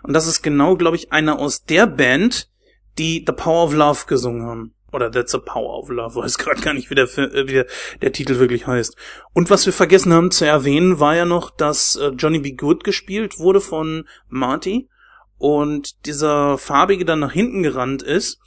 Und 0.03 0.13
das 0.13 0.25
ist 0.25 0.41
genau, 0.41 0.77
glaube 0.77 0.95
ich, 0.95 1.11
einer 1.11 1.39
aus 1.39 1.65
der 1.65 1.87
Band, 1.87 2.49
die 2.97 3.25
The 3.27 3.33
Power 3.33 3.65
of 3.65 3.73
Love 3.73 4.05
gesungen 4.07 4.45
haben 4.45 4.75
oder 4.95 5.11
That's 5.11 5.35
a 5.35 5.39
Power 5.39 5.77
of 5.77 5.89
Love, 5.89 6.15
weiß 6.15 6.37
gerade 6.37 6.61
gar 6.61 6.73
nicht, 6.73 6.89
wie 6.89 6.95
der, 6.95 7.05
äh, 7.17 7.47
wie 7.47 7.53
der, 7.53 7.67
der 8.01 8.11
Titel 8.11 8.39
wirklich 8.39 8.65
heißt. 8.65 8.95
Und 9.33 9.49
was 9.49 9.65
wir 9.65 9.73
vergessen 9.73 10.13
haben 10.13 10.31
zu 10.31 10.45
erwähnen, 10.45 10.99
war 10.99 11.15
ja 11.15 11.25
noch, 11.25 11.51
dass 11.51 11.95
äh, 11.97 12.07
Johnny 12.17 12.39
B. 12.39 12.53
Good 12.53 12.83
gespielt 12.83 13.37
wurde 13.39 13.61
von 13.61 14.07
Marty 14.29 14.89
und 15.37 16.05
dieser 16.05 16.57
Farbige 16.57 17.05
dann 17.05 17.19
nach 17.19 17.33
hinten 17.33 17.61
gerannt 17.61 18.01
ist 18.01 18.39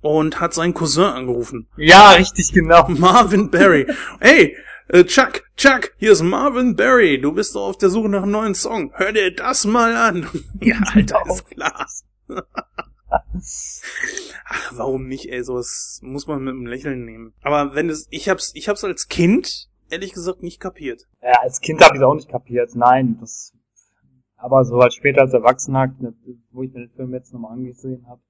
und 0.00 0.40
hat 0.40 0.54
seinen 0.54 0.74
Cousin 0.74 1.04
angerufen. 1.04 1.68
Ja, 1.76 2.12
richtig 2.12 2.52
genau. 2.52 2.86
Marvin 2.88 3.50
Barry. 3.50 3.86
hey, 4.20 4.56
äh, 4.88 5.04
Chuck, 5.04 5.42
Chuck, 5.56 5.92
hier 5.98 6.12
ist 6.12 6.22
Marvin 6.22 6.76
Barry. 6.76 7.20
Du 7.20 7.32
bist 7.32 7.56
doch 7.56 7.68
auf 7.68 7.78
der 7.78 7.90
Suche 7.90 8.08
nach 8.08 8.22
einem 8.22 8.32
neuen 8.32 8.54
Song. 8.54 8.92
Hör 8.94 9.12
dir 9.12 9.34
das 9.34 9.64
mal 9.64 9.96
an. 9.96 10.28
ja, 10.60 10.76
Alter, 10.94 11.22
ist 11.28 11.50
klar. 11.50 11.86
Ach, 14.44 14.72
warum 14.76 15.06
nicht, 15.08 15.30
ey, 15.30 15.42
sowas 15.42 16.00
muss 16.02 16.26
man 16.26 16.42
mit 16.44 16.54
einem 16.54 16.66
Lächeln 16.66 17.04
nehmen. 17.04 17.34
Aber 17.42 17.74
wenn 17.74 17.90
es, 17.90 18.06
ich 18.10 18.28
hab's, 18.28 18.52
ich 18.54 18.68
hab's 18.68 18.84
als 18.84 19.08
Kind, 19.08 19.68
ehrlich 19.90 20.12
gesagt, 20.12 20.42
nicht 20.42 20.60
kapiert. 20.60 21.08
Ja, 21.22 21.40
als 21.40 21.60
Kind 21.60 21.82
habe 21.82 21.96
ich 21.96 22.02
auch 22.02 22.14
nicht 22.14 22.28
kapiert, 22.28 22.74
nein, 22.74 23.18
das, 23.20 23.52
aber 24.36 24.64
so 24.64 24.78
als 24.78 24.94
später 24.94 25.22
als 25.22 25.32
Erwachsener, 25.32 25.94
wo 26.52 26.62
ich 26.62 26.72
mir 26.72 26.86
den 26.86 26.90
Film 26.90 27.12
jetzt 27.14 27.32
nochmal 27.32 27.52
angesehen 27.52 28.06
habe, 28.06 28.20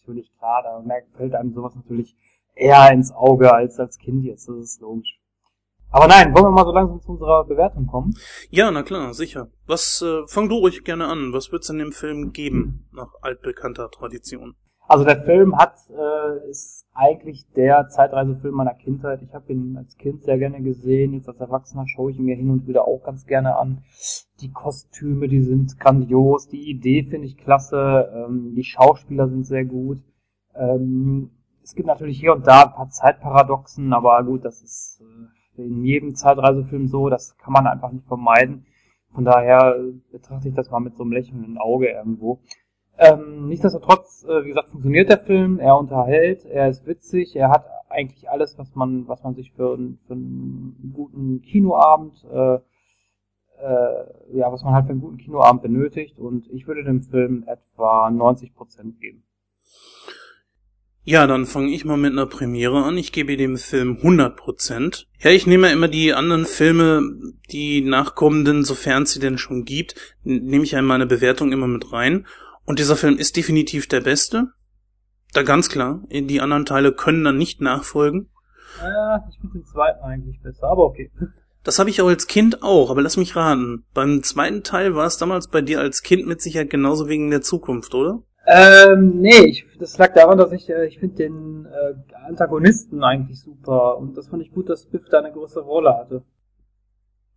natürlich 0.00 0.32
klar, 0.38 0.62
da 0.62 0.82
fällt 1.16 1.34
einem 1.34 1.52
sowas 1.52 1.74
natürlich 1.74 2.16
eher 2.54 2.90
ins 2.92 3.12
Auge 3.12 3.52
als 3.52 3.78
als 3.78 3.98
Kind 3.98 4.24
jetzt, 4.24 4.48
das 4.48 4.56
ist 4.56 4.80
logisch. 4.80 5.19
Aber 5.90 6.06
nein, 6.06 6.32
wollen 6.34 6.44
wir 6.44 6.50
mal 6.50 6.64
so 6.64 6.72
langsam 6.72 7.00
zu 7.00 7.12
unserer 7.12 7.44
Bewertung 7.44 7.86
kommen? 7.86 8.14
Ja, 8.48 8.70
na 8.70 8.82
klar, 8.82 9.12
sicher. 9.12 9.48
Was, 9.66 10.02
äh, 10.02 10.26
fang 10.26 10.48
du 10.48 10.56
ruhig 10.56 10.84
gerne 10.84 11.06
an. 11.06 11.32
Was 11.32 11.50
wird's 11.50 11.68
in 11.68 11.78
dem 11.78 11.92
Film 11.92 12.32
geben, 12.32 12.88
nach 12.92 13.12
altbekannter 13.22 13.90
Tradition? 13.90 14.54
Also 14.86 15.04
der 15.04 15.22
Film 15.22 15.56
hat, 15.56 15.74
äh, 15.90 16.50
ist 16.50 16.86
eigentlich 16.94 17.46
der 17.54 17.88
Zeitreisefilm 17.88 18.54
meiner 18.54 18.74
Kindheit. 18.74 19.22
Ich 19.22 19.32
habe 19.34 19.52
ihn 19.52 19.76
als 19.76 19.96
Kind 19.96 20.24
sehr 20.24 20.38
gerne 20.38 20.60
gesehen. 20.62 21.12
Jetzt 21.14 21.28
als 21.28 21.40
Erwachsener 21.40 21.86
schaue 21.86 22.10
ich 22.10 22.18
ihn 22.18 22.24
mir 22.24 22.36
hin 22.36 22.50
und 22.50 22.66
wieder 22.66 22.88
auch 22.88 23.02
ganz 23.04 23.24
gerne 23.26 23.56
an. 23.56 23.84
Die 24.40 24.50
Kostüme, 24.50 25.28
die 25.28 25.42
sind 25.42 25.78
grandios. 25.78 26.48
Die 26.48 26.68
Idee 26.68 27.04
finde 27.04 27.26
ich 27.26 27.36
klasse. 27.36 28.10
Ähm, 28.14 28.54
die 28.56 28.64
Schauspieler 28.64 29.28
sind 29.28 29.44
sehr 29.44 29.64
gut. 29.64 29.98
Ähm, 30.54 31.30
es 31.62 31.74
gibt 31.74 31.86
natürlich 31.86 32.18
hier 32.18 32.32
und 32.32 32.46
da 32.46 32.64
ein 32.64 32.72
paar 32.72 32.88
Zeitparadoxen, 32.88 33.92
aber 33.92 34.22
gut, 34.24 34.44
das 34.44 34.60
ist 34.60 35.00
äh, 35.00 35.39
in 35.66 35.84
jedem 35.84 36.14
Zeitreisefilm 36.14 36.88
so, 36.88 37.08
das 37.08 37.36
kann 37.38 37.52
man 37.52 37.66
einfach 37.66 37.92
nicht 37.92 38.06
vermeiden. 38.06 38.66
Von 39.14 39.24
daher 39.24 39.76
betrachte 40.12 40.48
ich 40.48 40.54
das 40.54 40.70
mal 40.70 40.80
mit 40.80 40.96
so 40.96 41.02
einem 41.02 41.12
lächelnden 41.12 41.58
Auge 41.58 41.88
irgendwo. 41.88 42.40
Ähm, 42.98 43.48
nichtsdestotrotz, 43.48 44.24
äh, 44.24 44.44
wie 44.44 44.48
gesagt, 44.48 44.68
funktioniert 44.68 45.08
der 45.08 45.18
Film, 45.18 45.58
er 45.58 45.78
unterhält, 45.78 46.44
er 46.44 46.68
ist 46.68 46.86
witzig, 46.86 47.34
er 47.34 47.50
hat 47.50 47.64
eigentlich 47.88 48.28
alles, 48.30 48.58
was 48.58 48.74
man, 48.74 49.08
was 49.08 49.22
man 49.22 49.34
sich 49.34 49.52
für, 49.52 49.78
für 50.06 50.12
einen 50.12 50.92
guten 50.94 51.40
Kinoabend, 51.42 52.24
äh, 52.30 52.58
äh, 53.62 54.36
ja, 54.36 54.52
was 54.52 54.62
man 54.62 54.74
halt 54.74 54.86
für 54.86 54.92
einen 54.92 55.00
guten 55.00 55.16
Kinoabend 55.16 55.62
benötigt 55.62 56.18
und 56.18 56.48
ich 56.50 56.66
würde 56.66 56.84
dem 56.84 57.02
Film 57.02 57.44
etwa 57.46 58.08
90% 58.08 58.98
geben. 59.00 59.24
Ja, 61.10 61.26
dann 61.26 61.44
fange 61.44 61.72
ich 61.72 61.84
mal 61.84 61.96
mit 61.96 62.12
einer 62.12 62.26
Premiere 62.26 62.84
an. 62.84 62.96
Ich 62.96 63.10
gebe 63.10 63.36
dem 63.36 63.56
Film 63.56 63.96
100%. 64.00 65.06
Ja, 65.18 65.32
ich 65.32 65.44
nehme 65.44 65.72
immer 65.72 65.88
die 65.88 66.14
anderen 66.14 66.46
Filme, 66.46 67.02
die 67.50 67.80
nachkommenden, 67.80 68.64
sofern 68.64 69.02
es 69.02 69.10
sie 69.10 69.18
denn 69.18 69.36
schon 69.36 69.64
gibt, 69.64 69.96
nehme 70.22 70.62
ich 70.62 70.70
ja 70.70 70.78
in 70.78 70.84
meine 70.84 71.06
Bewertung 71.06 71.50
immer 71.50 71.66
mit 71.66 71.92
rein. 71.92 72.28
Und 72.64 72.78
dieser 72.78 72.94
Film 72.94 73.16
ist 73.16 73.36
definitiv 73.36 73.88
der 73.88 74.02
beste. 74.02 74.52
Da 75.32 75.42
ganz 75.42 75.68
klar. 75.68 76.04
Die 76.12 76.40
anderen 76.40 76.64
Teile 76.64 76.92
können 76.92 77.24
dann 77.24 77.38
nicht 77.38 77.60
nachfolgen. 77.60 78.30
Ja, 78.78 79.26
ich 79.28 79.40
finde 79.40 79.58
den 79.58 79.66
zweiten 79.66 80.04
eigentlich 80.04 80.40
besser, 80.40 80.68
aber 80.68 80.84
okay. 80.84 81.10
Das 81.64 81.80
habe 81.80 81.90
ich 81.90 82.00
auch 82.00 82.06
als 82.06 82.28
Kind 82.28 82.62
auch, 82.62 82.88
aber 82.88 83.02
lass 83.02 83.16
mich 83.16 83.34
raten. 83.34 83.84
Beim 83.94 84.22
zweiten 84.22 84.62
Teil 84.62 84.94
war 84.94 85.08
es 85.08 85.18
damals 85.18 85.48
bei 85.48 85.60
dir 85.60 85.80
als 85.80 86.04
Kind 86.04 86.28
mit 86.28 86.40
Sicherheit 86.40 86.70
genauso 86.70 87.08
wegen 87.08 87.30
der 87.30 87.42
Zukunft, 87.42 87.96
oder? 87.96 88.22
Ähm, 88.46 89.20
nee, 89.20 89.44
ich, 89.46 89.66
das 89.78 89.98
lag 89.98 90.14
daran, 90.14 90.38
dass 90.38 90.52
ich, 90.52 90.68
äh, 90.70 90.86
ich 90.86 90.98
finde 90.98 91.16
den 91.16 91.66
äh, 91.66 91.94
Antagonisten 92.26 93.04
eigentlich 93.04 93.40
super 93.40 93.98
und 93.98 94.16
das 94.16 94.28
fand 94.28 94.42
ich 94.42 94.52
gut, 94.52 94.68
dass 94.68 94.86
Biff 94.86 95.08
da 95.10 95.18
eine 95.18 95.32
größere 95.32 95.64
Rolle 95.64 95.96
hatte. 95.96 96.22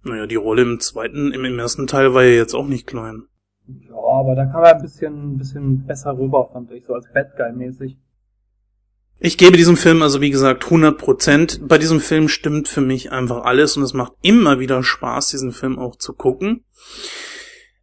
Naja, 0.04 0.26
die 0.26 0.36
Rolle 0.36 0.64
im 0.64 0.80
zweiten, 0.80 1.32
im, 1.32 1.46
im 1.46 1.60
ersten 1.60 1.88
Teil 1.88 2.14
war 2.14 2.24
ja 2.24 2.32
jetzt 2.32 2.54
auch 2.54 2.68
nicht 2.68 2.88
klein. 2.88 3.28
Ja, 3.68 3.96
aber 3.96 4.36
da 4.36 4.46
kam 4.46 4.64
er 4.64 4.76
ein 4.76 4.82
bisschen, 4.82 5.34
ein 5.34 5.38
bisschen 5.38 5.86
besser 5.86 6.18
rüber, 6.18 6.50
fand 6.52 6.72
ich, 6.72 6.86
so 6.86 6.94
als 6.94 7.12
Bad 7.14 7.38
Guy 7.38 7.54
mäßig. 7.54 7.98
Ich 9.20 9.38
gebe 9.38 9.56
diesem 9.56 9.78
Film 9.78 10.02
also 10.02 10.20
wie 10.20 10.32
gesagt 10.32 10.66
100 10.66 10.98
Prozent. 10.98 11.62
Bei 11.68 11.78
diesem 11.78 12.02
Film 12.02 12.28
stimmt 12.28 12.68
für 12.68 12.82
mich 12.82 13.12
einfach 13.12 13.46
alles 13.46 13.78
und 13.78 13.84
es 13.84 13.94
macht 13.94 14.14
immer 14.22 14.60
wieder 14.60 14.84
Spaß, 14.84 15.30
diesen 15.30 15.54
Film 15.54 15.80
auch 15.80 15.96
zu 15.96 16.14
gucken. 16.14 16.66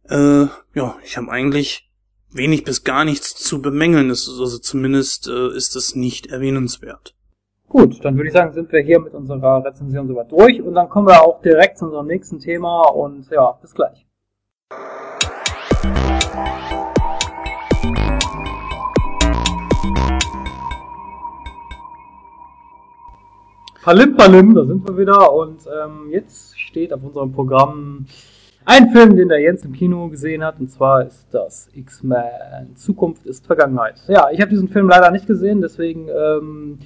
Äh, 0.07 0.45
ja, 0.75 0.97
ich 1.03 1.17
habe 1.17 1.31
eigentlich 1.31 1.90
wenig 2.33 2.63
bis 2.63 2.83
gar 2.83 3.05
nichts 3.05 3.35
zu 3.35 3.61
bemängeln 3.61 4.09
ist. 4.09 4.27
Also 4.27 4.57
zumindest 4.57 5.27
äh, 5.27 5.55
ist 5.55 5.75
es 5.75 5.95
nicht 5.95 6.27
erwähnenswert. 6.27 7.15
Gut, 7.67 8.03
dann 8.03 8.17
würde 8.17 8.27
ich 8.27 8.33
sagen, 8.33 8.51
sind 8.51 8.71
wir 8.71 8.81
hier 8.81 8.99
mit 8.99 9.13
unserer 9.13 9.63
Rezension 9.63 10.07
soweit 10.07 10.31
durch 10.31 10.61
und 10.61 10.73
dann 10.73 10.89
kommen 10.89 11.07
wir 11.07 11.21
auch 11.21 11.41
direkt 11.41 11.77
zu 11.77 11.85
unserem 11.85 12.07
nächsten 12.07 12.39
Thema 12.39 12.81
und 12.89 13.29
ja, 13.31 13.51
bis 13.61 13.73
gleich. 13.73 14.05
Palim 23.83 24.15
Palim, 24.15 24.53
da 24.53 24.65
sind 24.65 24.87
wir 24.87 24.97
wieder 24.97 25.33
und 25.33 25.61
ähm, 25.65 26.09
jetzt 26.11 26.59
steht 26.59 26.93
auf 26.93 27.01
unserem 27.03 27.31
Programm 27.31 28.05
ein 28.65 28.91
Film, 28.91 29.15
den 29.15 29.29
der 29.29 29.39
Jens 29.39 29.63
im 29.63 29.73
Kino 29.73 30.09
gesehen 30.09 30.43
hat, 30.43 30.59
und 30.59 30.69
zwar 30.69 31.05
ist 31.05 31.27
das 31.31 31.69
X-Men 31.73 32.75
Zukunft 32.75 33.25
ist 33.25 33.45
Vergangenheit. 33.45 33.95
Ja, 34.07 34.29
ich 34.31 34.39
habe 34.41 34.51
diesen 34.51 34.69
Film 34.69 34.87
leider 34.87 35.11
nicht 35.11 35.27
gesehen, 35.27 35.61
deswegen 35.61 36.07
ähm, 36.09 36.79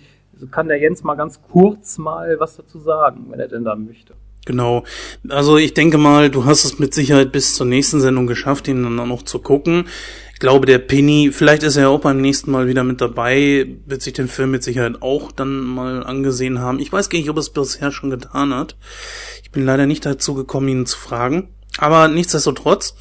kann 0.51 0.67
der 0.67 0.79
Jens 0.79 1.03
mal 1.03 1.15
ganz 1.15 1.41
kurz 1.41 1.97
mal 1.97 2.39
was 2.39 2.57
dazu 2.57 2.79
sagen, 2.79 3.25
wenn 3.29 3.39
er 3.39 3.47
denn 3.47 3.63
dann 3.63 3.85
möchte. 3.85 4.13
Genau. 4.45 4.83
Also 5.27 5.57
ich 5.57 5.73
denke 5.73 5.97
mal, 5.97 6.29
du 6.29 6.45
hast 6.45 6.65
es 6.65 6.77
mit 6.77 6.93
Sicherheit 6.93 7.31
bis 7.31 7.55
zur 7.55 7.65
nächsten 7.65 7.99
Sendung 7.99 8.27
geschafft, 8.27 8.67
ihn 8.67 8.83
dann 8.83 8.99
auch 8.99 9.07
noch 9.07 9.23
zu 9.23 9.39
gucken. 9.39 9.87
Ich 10.33 10.39
glaube, 10.39 10.67
der 10.67 10.77
Penny, 10.79 11.31
vielleicht 11.31 11.63
ist 11.63 11.77
er 11.77 11.89
auch 11.89 12.01
beim 12.01 12.21
nächsten 12.21 12.51
Mal 12.51 12.67
wieder 12.67 12.83
mit 12.83 13.01
dabei, 13.01 13.65
wird 13.85 14.01
sich 14.01 14.13
den 14.13 14.27
Film 14.27 14.51
mit 14.51 14.63
Sicherheit 14.63 15.01
auch 15.01 15.31
dann 15.31 15.61
mal 15.61 16.03
angesehen 16.03 16.59
haben. 16.59 16.79
Ich 16.79 16.91
weiß 16.91 17.09
gar 17.09 17.17
nicht, 17.17 17.29
ob 17.29 17.37
er 17.37 17.39
es 17.39 17.49
bisher 17.49 17.91
schon 17.91 18.09
getan 18.09 18.53
hat. 18.53 18.75
Ich 19.41 19.51
bin 19.51 19.65
leider 19.65 19.87
nicht 19.87 20.05
dazu 20.05 20.35
gekommen, 20.35 20.67
ihn 20.67 20.85
zu 20.85 20.97
fragen. 20.97 21.49
Aber 21.77 22.07
nichtsdestotrotz, 22.07 22.95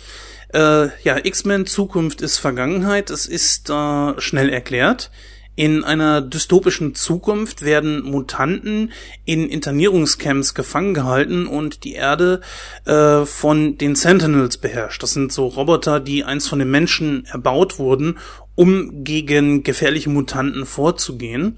äh, 0.52 0.88
ja, 1.02 1.24
X-Men 1.24 1.66
Zukunft 1.66 2.20
ist 2.20 2.38
Vergangenheit. 2.38 3.10
Es 3.10 3.26
ist 3.26 3.70
äh, 3.70 4.20
schnell 4.20 4.48
erklärt. 4.48 5.10
In 5.56 5.84
einer 5.84 6.20
dystopischen 6.20 6.96
Zukunft 6.96 7.62
werden 7.62 8.02
Mutanten 8.02 8.90
in 9.24 9.48
Internierungscamps 9.48 10.54
gefangen 10.54 10.94
gehalten 10.94 11.46
und 11.46 11.84
die 11.84 11.92
Erde 11.92 12.40
äh, 12.86 13.24
von 13.24 13.78
den 13.78 13.94
Sentinels 13.94 14.56
beherrscht. 14.56 15.04
Das 15.04 15.12
sind 15.12 15.32
so 15.32 15.46
Roboter, 15.46 16.00
die 16.00 16.24
einst 16.24 16.48
von 16.48 16.58
den 16.58 16.72
Menschen 16.72 17.24
erbaut 17.26 17.78
wurden, 17.78 18.18
um 18.56 19.04
gegen 19.04 19.62
gefährliche 19.62 20.10
Mutanten 20.10 20.66
vorzugehen. 20.66 21.56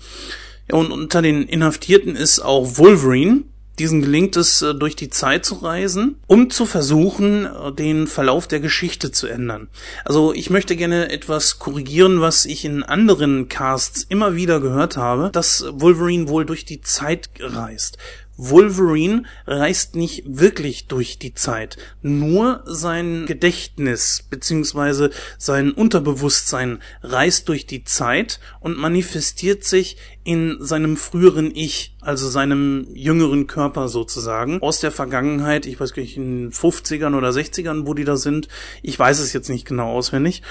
Ja, 0.70 0.76
und 0.76 0.92
unter 0.92 1.22
den 1.22 1.44
Inhaftierten 1.44 2.16
ist 2.16 2.40
auch 2.40 2.76
Wolverine, 2.76 3.44
diesen 3.78 4.02
gelingt 4.02 4.36
es, 4.36 4.62
äh, 4.62 4.74
durch 4.74 4.96
die 4.96 5.10
Zeit 5.10 5.44
zu 5.44 5.56
reisen, 5.56 6.16
um 6.26 6.50
zu 6.50 6.66
versuchen, 6.66 7.46
äh, 7.46 7.72
den 7.72 8.06
Verlauf 8.06 8.48
der 8.48 8.60
Geschichte 8.60 9.10
zu 9.10 9.26
ändern. 9.26 9.68
Also 10.04 10.32
ich 10.32 10.50
möchte 10.50 10.76
gerne 10.76 11.10
etwas 11.10 11.58
korrigieren, 11.58 12.20
was 12.20 12.44
ich 12.46 12.64
in 12.64 12.82
anderen 12.82 13.48
Casts 13.48 14.04
immer 14.08 14.34
wieder 14.34 14.60
gehört 14.60 14.96
habe, 14.96 15.30
dass 15.32 15.64
Wolverine 15.70 16.28
wohl 16.28 16.44
durch 16.44 16.64
die 16.64 16.80
Zeit 16.80 17.28
reist. 17.38 17.98
Wolverine 18.36 19.22
reist 19.46 19.96
nicht 19.96 20.22
wirklich 20.26 20.86
durch 20.88 21.18
die 21.18 21.32
Zeit. 21.32 21.78
Nur 22.02 22.62
sein 22.66 23.24
Gedächtnis 23.26 24.24
beziehungsweise 24.28 25.10
sein 25.38 25.72
Unterbewusstsein 25.72 26.82
reist 27.02 27.48
durch 27.48 27.66
die 27.66 27.84
Zeit 27.84 28.40
und 28.60 28.76
manifestiert 28.76 29.64
sich 29.64 29.96
in 30.26 30.56
seinem 30.60 30.96
früheren 30.96 31.52
Ich, 31.54 31.94
also 32.00 32.28
seinem 32.28 32.88
jüngeren 32.92 33.46
Körper 33.46 33.88
sozusagen, 33.88 34.60
aus 34.60 34.80
der 34.80 34.90
Vergangenheit, 34.90 35.66
ich 35.66 35.78
weiß 35.78 35.94
gar 35.94 36.02
nicht, 36.02 36.16
in 36.16 36.50
den 36.50 36.52
50ern 36.52 37.16
oder 37.16 37.30
60ern, 37.30 37.86
wo 37.86 37.94
die 37.94 38.04
da 38.04 38.16
sind. 38.16 38.48
Ich 38.82 38.98
weiß 38.98 39.20
es 39.20 39.32
jetzt 39.32 39.48
nicht 39.48 39.66
genau 39.66 39.92
auswendig 39.92 40.42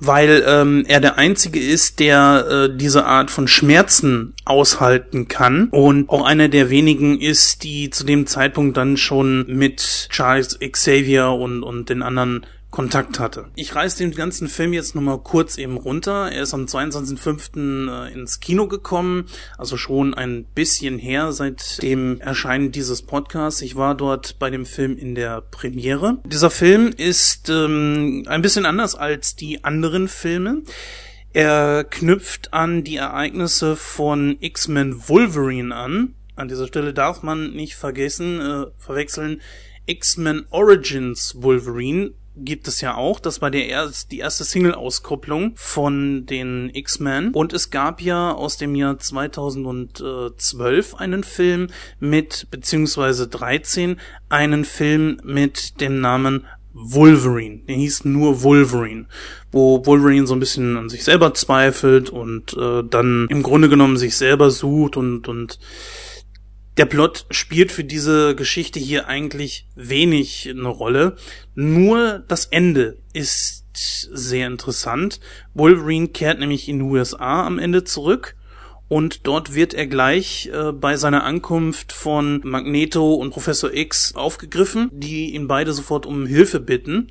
weil 0.00 0.44
ähm, 0.46 0.84
er 0.86 1.00
der 1.00 1.18
Einzige 1.18 1.58
ist, 1.58 1.98
der 1.98 2.46
äh, 2.70 2.76
diese 2.76 3.04
Art 3.04 3.32
von 3.32 3.48
Schmerzen 3.48 4.34
aushalten 4.44 5.26
kann 5.26 5.68
und 5.70 6.08
auch 6.08 6.24
einer 6.24 6.48
der 6.48 6.70
wenigen 6.70 7.20
ist, 7.20 7.64
die 7.64 7.90
zu 7.90 8.04
dem 8.04 8.26
Zeitpunkt 8.26 8.76
dann 8.76 8.96
schon 8.96 9.44
mit 9.48 10.08
Charles 10.10 10.58
Xavier 10.60 11.30
und, 11.30 11.64
und 11.64 11.88
den 11.88 12.02
anderen 12.02 12.46
Kontakt 12.70 13.18
hatte. 13.18 13.46
Ich 13.54 13.74
reiße 13.74 13.98
den 13.98 14.10
ganzen 14.12 14.46
Film 14.46 14.74
jetzt 14.74 14.94
nochmal 14.94 15.18
kurz 15.18 15.56
eben 15.56 15.78
runter. 15.78 16.30
Er 16.30 16.42
ist 16.42 16.52
am 16.52 16.66
22.05. 16.66 17.88
Äh, 17.88 18.12
ins 18.12 18.40
Kino 18.40 18.68
gekommen, 18.68 19.26
also 19.56 19.76
schon 19.76 20.12
ein 20.12 20.44
bisschen 20.44 20.98
her 20.98 21.32
seit 21.32 21.82
dem 21.82 22.20
Erscheinen 22.20 22.70
dieses 22.70 23.02
Podcasts. 23.02 23.62
Ich 23.62 23.76
war 23.76 23.94
dort 23.94 24.38
bei 24.38 24.50
dem 24.50 24.66
Film 24.66 24.98
in 24.98 25.14
der 25.14 25.40
Premiere. 25.40 26.18
Dieser 26.24 26.50
Film 26.50 26.92
ist 26.94 27.48
ähm, 27.48 28.24
ein 28.26 28.42
bisschen 28.42 28.66
anders 28.66 28.94
als 28.94 29.34
die 29.34 29.64
anderen 29.64 30.06
Filme. 30.06 30.62
Er 31.32 31.84
knüpft 31.84 32.52
an 32.52 32.84
die 32.84 32.96
Ereignisse 32.96 33.76
von 33.76 34.36
X-Men 34.40 35.08
Wolverine 35.08 35.74
an. 35.74 36.14
An 36.36 36.48
dieser 36.48 36.66
Stelle 36.66 36.92
darf 36.92 37.22
man 37.22 37.52
nicht 37.52 37.76
vergessen, 37.76 38.40
äh, 38.40 38.66
verwechseln 38.76 39.40
X-Men 39.86 40.46
Origins 40.50 41.34
Wolverine 41.38 42.12
gibt 42.44 42.68
es 42.68 42.80
ja 42.80 42.94
auch. 42.96 43.20
Das 43.20 43.42
war 43.42 43.50
der 43.50 43.68
erst, 43.68 44.12
die 44.12 44.18
erste 44.18 44.44
Single-Auskopplung 44.44 45.52
von 45.56 46.26
den 46.26 46.70
X-Men. 46.72 47.32
Und 47.32 47.52
es 47.52 47.70
gab 47.70 48.00
ja 48.00 48.32
aus 48.32 48.56
dem 48.56 48.74
Jahr 48.74 48.98
2012 48.98 50.94
einen 50.94 51.24
Film 51.24 51.68
mit, 52.00 52.46
beziehungsweise 52.50 53.28
13, 53.28 54.00
einen 54.28 54.64
Film 54.64 55.20
mit 55.24 55.80
dem 55.80 56.00
Namen 56.00 56.44
Wolverine. 56.72 57.60
Der 57.66 57.76
hieß 57.76 58.04
nur 58.04 58.42
Wolverine, 58.42 59.06
wo 59.50 59.84
Wolverine 59.84 60.26
so 60.26 60.34
ein 60.34 60.40
bisschen 60.40 60.76
an 60.76 60.88
sich 60.88 61.02
selber 61.02 61.34
zweifelt 61.34 62.10
und 62.10 62.56
äh, 62.56 62.84
dann 62.88 63.26
im 63.30 63.42
Grunde 63.42 63.68
genommen 63.68 63.96
sich 63.96 64.16
selber 64.16 64.50
sucht 64.50 64.96
und 64.96 65.28
und 65.28 65.58
der 66.78 66.86
Plot 66.86 67.26
spielt 67.30 67.72
für 67.72 67.84
diese 67.84 68.36
Geschichte 68.36 68.78
hier 68.78 69.08
eigentlich 69.08 69.66
wenig 69.74 70.48
eine 70.48 70.68
Rolle. 70.68 71.16
Nur 71.54 72.24
das 72.28 72.46
Ende 72.46 72.98
ist 73.12 73.64
sehr 73.74 74.46
interessant. 74.46 75.20
Wolverine 75.54 76.08
kehrt 76.08 76.38
nämlich 76.38 76.68
in 76.68 76.78
den 76.78 76.88
USA 76.88 77.44
am 77.44 77.58
Ende 77.58 77.84
zurück 77.84 78.36
und 78.88 79.26
dort 79.26 79.54
wird 79.54 79.74
er 79.74 79.86
gleich 79.86 80.50
äh, 80.52 80.72
bei 80.72 80.96
seiner 80.96 81.24
Ankunft 81.24 81.92
von 81.92 82.40
Magneto 82.44 83.14
und 83.14 83.30
Professor 83.30 83.72
X 83.72 84.14
aufgegriffen, 84.14 84.88
die 84.92 85.34
ihn 85.34 85.46
beide 85.46 85.72
sofort 85.74 86.06
um 86.06 86.26
Hilfe 86.26 86.58
bitten. 86.58 87.10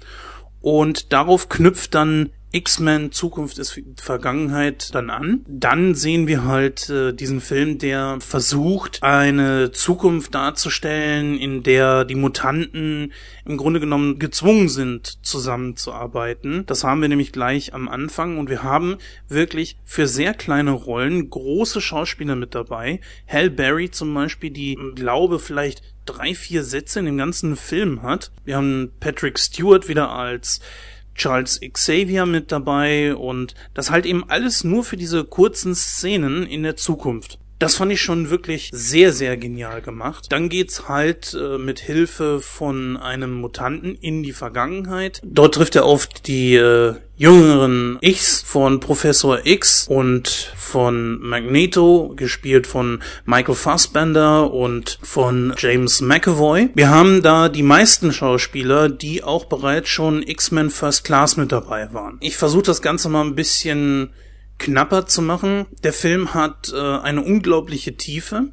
Und 0.60 1.14
darauf 1.14 1.49
knüpft 1.49 1.94
dann 1.94 2.31
X-Men 2.58 3.12
Zukunft 3.12 3.60
ist 3.60 3.80
Vergangenheit 3.98 4.96
dann 4.96 5.12
an. 5.12 5.46
Dann 5.48 5.94
sehen 5.94 6.28
wir 6.28 6.44
halt 6.44 6.90
äh, 6.90 7.14
diesen 7.14 7.40
Film, 7.40 7.78
der 7.78 8.18
versucht, 8.20 9.04
eine 9.04 9.72
Zukunft 9.72 10.34
darzustellen, 10.34 11.38
in 11.38 11.62
der 11.62 12.04
die 12.04 12.16
Mutanten 12.16 13.14
im 13.46 13.58
Grunde 13.58 13.80
genommen 13.80 14.18
gezwungen 14.18 14.70
sind, 14.70 15.24
zusammenzuarbeiten. 15.24 16.66
Das 16.66 16.84
haben 16.84 17.02
wir 17.02 17.10
nämlich 17.10 17.32
gleich 17.32 17.76
am 17.76 17.88
Anfang 17.88 18.40
und 18.40 18.50
wir 18.50 18.64
haben 18.64 18.98
wirklich 19.30 19.78
für 19.86 20.08
sehr 20.08 20.34
kleine 20.34 20.72
Rollen 20.72 21.30
große 21.30 21.80
Schauspieler 21.80 22.36
mit 22.36 22.56
dabei. 22.56 23.02
Hal 23.28 23.52
Berry 23.52 23.92
zum 23.92 24.14
Beispiel, 24.14 24.50
die, 24.50 24.78
glaube, 24.96 25.38
vielleicht 25.38 25.84
drei, 26.08 26.34
vier 26.34 26.64
Sätze 26.64 27.00
in 27.00 27.06
dem 27.06 27.18
ganzen 27.18 27.56
Film 27.56 28.02
hat. 28.02 28.32
Wir 28.46 28.56
haben 28.56 28.92
Patrick 29.00 29.38
Stewart 29.38 29.88
wieder 29.88 30.10
als 30.10 30.62
Charles 31.18 31.60
Xavier 31.60 32.26
mit 32.26 32.52
dabei 32.52 33.15
und 33.15 33.56
das 33.73 33.91
halt 33.91 34.06
eben 34.06 34.30
alles 34.30 34.64
nur 34.64 34.84
für 34.84 34.98
diese 34.98 35.26
kurzen 35.26 35.76
Szenen 35.76 36.44
in 36.44 36.64
der 36.64 36.77
Zukunft. 36.77 37.39
Das 37.60 37.76
fand 37.76 37.92
ich 37.92 38.02
schon 38.02 38.30
wirklich 38.30 38.70
sehr, 38.72 39.12
sehr 39.12 39.36
genial 39.36 39.82
gemacht. 39.82 40.28
Dann 40.30 40.48
geht's 40.48 40.88
halt 40.88 41.34
äh, 41.34 41.58
mit 41.58 41.80
Hilfe 41.80 42.40
von 42.40 42.98
einem 42.98 43.34
Mutanten 43.34 43.96
in 43.96 44.22
die 44.22 44.32
Vergangenheit. 44.32 45.22
Dort 45.24 45.56
trifft 45.56 45.76
er 45.76 45.86
auf 45.86 46.06
die 46.08 46.54
äh, 46.56 46.94
jüngeren 47.16 47.98
Ichs 48.02 48.44
von 48.44 48.80
Professor 48.80 49.40
X 49.44 49.88
und 49.88 50.54
von 50.56 51.20
Magneto, 51.20 52.14
gespielt 52.16 52.68
von 52.68 53.02
Michael 53.26 53.56
Fassbender 53.56 54.54
und 54.54 55.00
von 55.02 55.56
James 55.58 56.02
McAvoy. 56.02 56.70
Wir 56.76 56.90
haben 56.90 57.24
da 57.24 57.50
die 57.50 57.64
meisten 57.64 58.14
Schauspieler, 58.14 58.88
die 58.88 59.24
auch 59.24 59.46
bereits 59.46 59.90
schon 59.90 60.22
X-Men 60.22 60.70
First 60.70 61.06
Class 61.06 61.38
mit 61.38 61.52
dabei 61.52 61.92
waren. 61.92 62.18
Ich 62.20 62.38
versuche 62.38 62.64
das 62.64 62.84
Ganze 62.84 63.10
mal 63.10 63.26
ein 63.26 63.34
bisschen 63.34 64.14
knapper 64.58 65.06
zu 65.06 65.22
machen. 65.22 65.66
Der 65.84 65.94
Film 65.94 66.34
hat 66.34 66.72
äh, 66.74 66.78
eine 66.78 67.24
unglaubliche 67.24 67.96
Tiefe. 67.96 68.48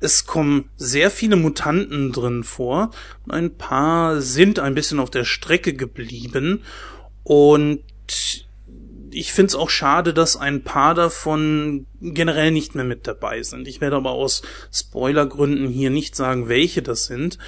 Es 0.00 0.26
kommen 0.26 0.70
sehr 0.76 1.10
viele 1.10 1.36
Mutanten 1.36 2.12
drin 2.12 2.44
vor. 2.44 2.90
Ein 3.28 3.56
paar 3.56 4.20
sind 4.20 4.58
ein 4.58 4.74
bisschen 4.74 5.00
auf 5.00 5.10
der 5.10 5.24
Strecke 5.24 5.74
geblieben. 5.74 6.62
Und 7.22 7.82
ich 9.10 9.32
finde 9.32 9.48
es 9.48 9.54
auch 9.54 9.70
schade, 9.70 10.12
dass 10.12 10.36
ein 10.36 10.64
paar 10.64 10.94
davon 10.94 11.86
generell 12.00 12.50
nicht 12.50 12.74
mehr 12.74 12.84
mit 12.84 13.06
dabei 13.06 13.42
sind. 13.42 13.68
Ich 13.68 13.80
werde 13.80 13.96
aber 13.96 14.10
aus 14.10 14.42
Spoilergründen 14.72 15.68
hier 15.68 15.90
nicht 15.90 16.16
sagen, 16.16 16.48
welche 16.48 16.82
das 16.82 17.04
sind. 17.04 17.38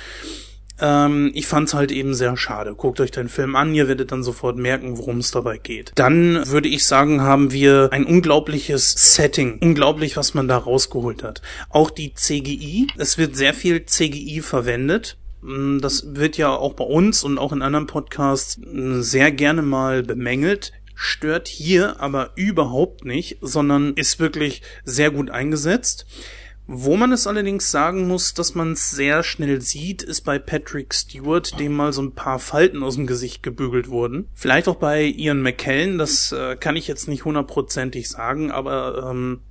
Ähm, 0.81 1.31
ich 1.35 1.47
fand's 1.47 1.75
halt 1.75 1.93
eben 1.93 2.15
sehr 2.15 2.37
schade. 2.37 2.75
Guckt 2.75 3.01
euch 3.01 3.11
den 3.11 3.29
Film 3.29 3.57
an, 3.57 3.75
ihr 3.75 3.89
werdet 3.89 4.13
dann 4.13 4.23
sofort 4.23 4.57
merken, 4.57 4.99
worum 4.99 5.19
es 5.19 5.31
dabei 5.31 5.59
geht. 5.59 5.93
Dann 5.95 6.47
würde 6.49 6.69
ich 6.69 6.85
sagen, 6.85 7.23
haben 7.23 7.53
wir 7.53 7.89
ein 7.93 8.05
unglaubliches 8.05 9.15
Setting. 9.15 9.59
Unglaublich, 9.61 10.17
was 10.17 10.35
man 10.35 10.49
da 10.49 10.59
rausgeholt 10.59 11.23
hat. 11.23 11.43
Auch 11.71 11.91
die 11.91 12.15
CGI. 12.15 12.89
Es 12.97 13.19
wird 13.19 13.37
sehr 13.37 13.55
viel 13.55 13.87
CGI 13.87 14.41
verwendet. 14.43 15.17
Mm, 15.43 15.79
das 15.79 16.15
wird 16.15 16.37
ja 16.37 16.51
auch 16.51 16.75
bei 16.75 16.85
uns 16.85 17.25
und 17.25 17.39
auch 17.39 17.53
in 17.53 17.63
anderen 17.63 17.87
Podcasts 17.87 18.59
mm, 18.59 19.01
sehr 19.01 19.31
gerne 19.33 19.63
mal 19.63 20.03
bemängelt 20.03 20.73
stört 20.97 21.47
hier 21.47 22.01
aber 22.01 22.31
überhaupt 22.35 23.05
nicht, 23.05 23.37
sondern 23.43 23.93
ist 23.95 24.19
wirklich 24.19 24.63
sehr 24.85 25.11
gut 25.11 25.31
eingesetzt. 25.31 26.07
Wo 26.69 26.97
man 26.97 27.13
es 27.13 27.27
allerdings 27.27 27.71
sagen 27.71 28.09
muss, 28.09 28.35
dass 28.35 28.55
man 28.55 28.73
es 28.73 28.91
sehr 28.91 29.23
schnell 29.23 29.61
sieht, 29.61 30.03
ist 30.03 30.23
bei 30.23 30.39
Patrick 30.39 30.93
Stewart, 30.93 31.59
dem 31.61 31.75
mal 31.75 31.93
so 31.93 32.03
ein 32.03 32.15
paar 32.15 32.39
Falten 32.39 32.83
aus 32.83 32.97
dem 32.97 33.07
Gesicht 33.07 33.43
gebügelt 33.43 33.89
wurden. 33.89 34.29
Vielleicht 34.35 34.67
auch 34.67 34.77
bei 34.77 35.05
Ian 35.05 35.43
McKellen, 35.43 35.97
das 35.97 36.33
äh, 36.33 36.57
kann 36.57 36.77
ich 36.77 36.89
jetzt 36.89 37.07
nicht 37.07 37.25
hundertprozentig 37.25 38.09
sagen, 38.09 38.51
aber 38.51 39.11
ähm, 39.11 39.43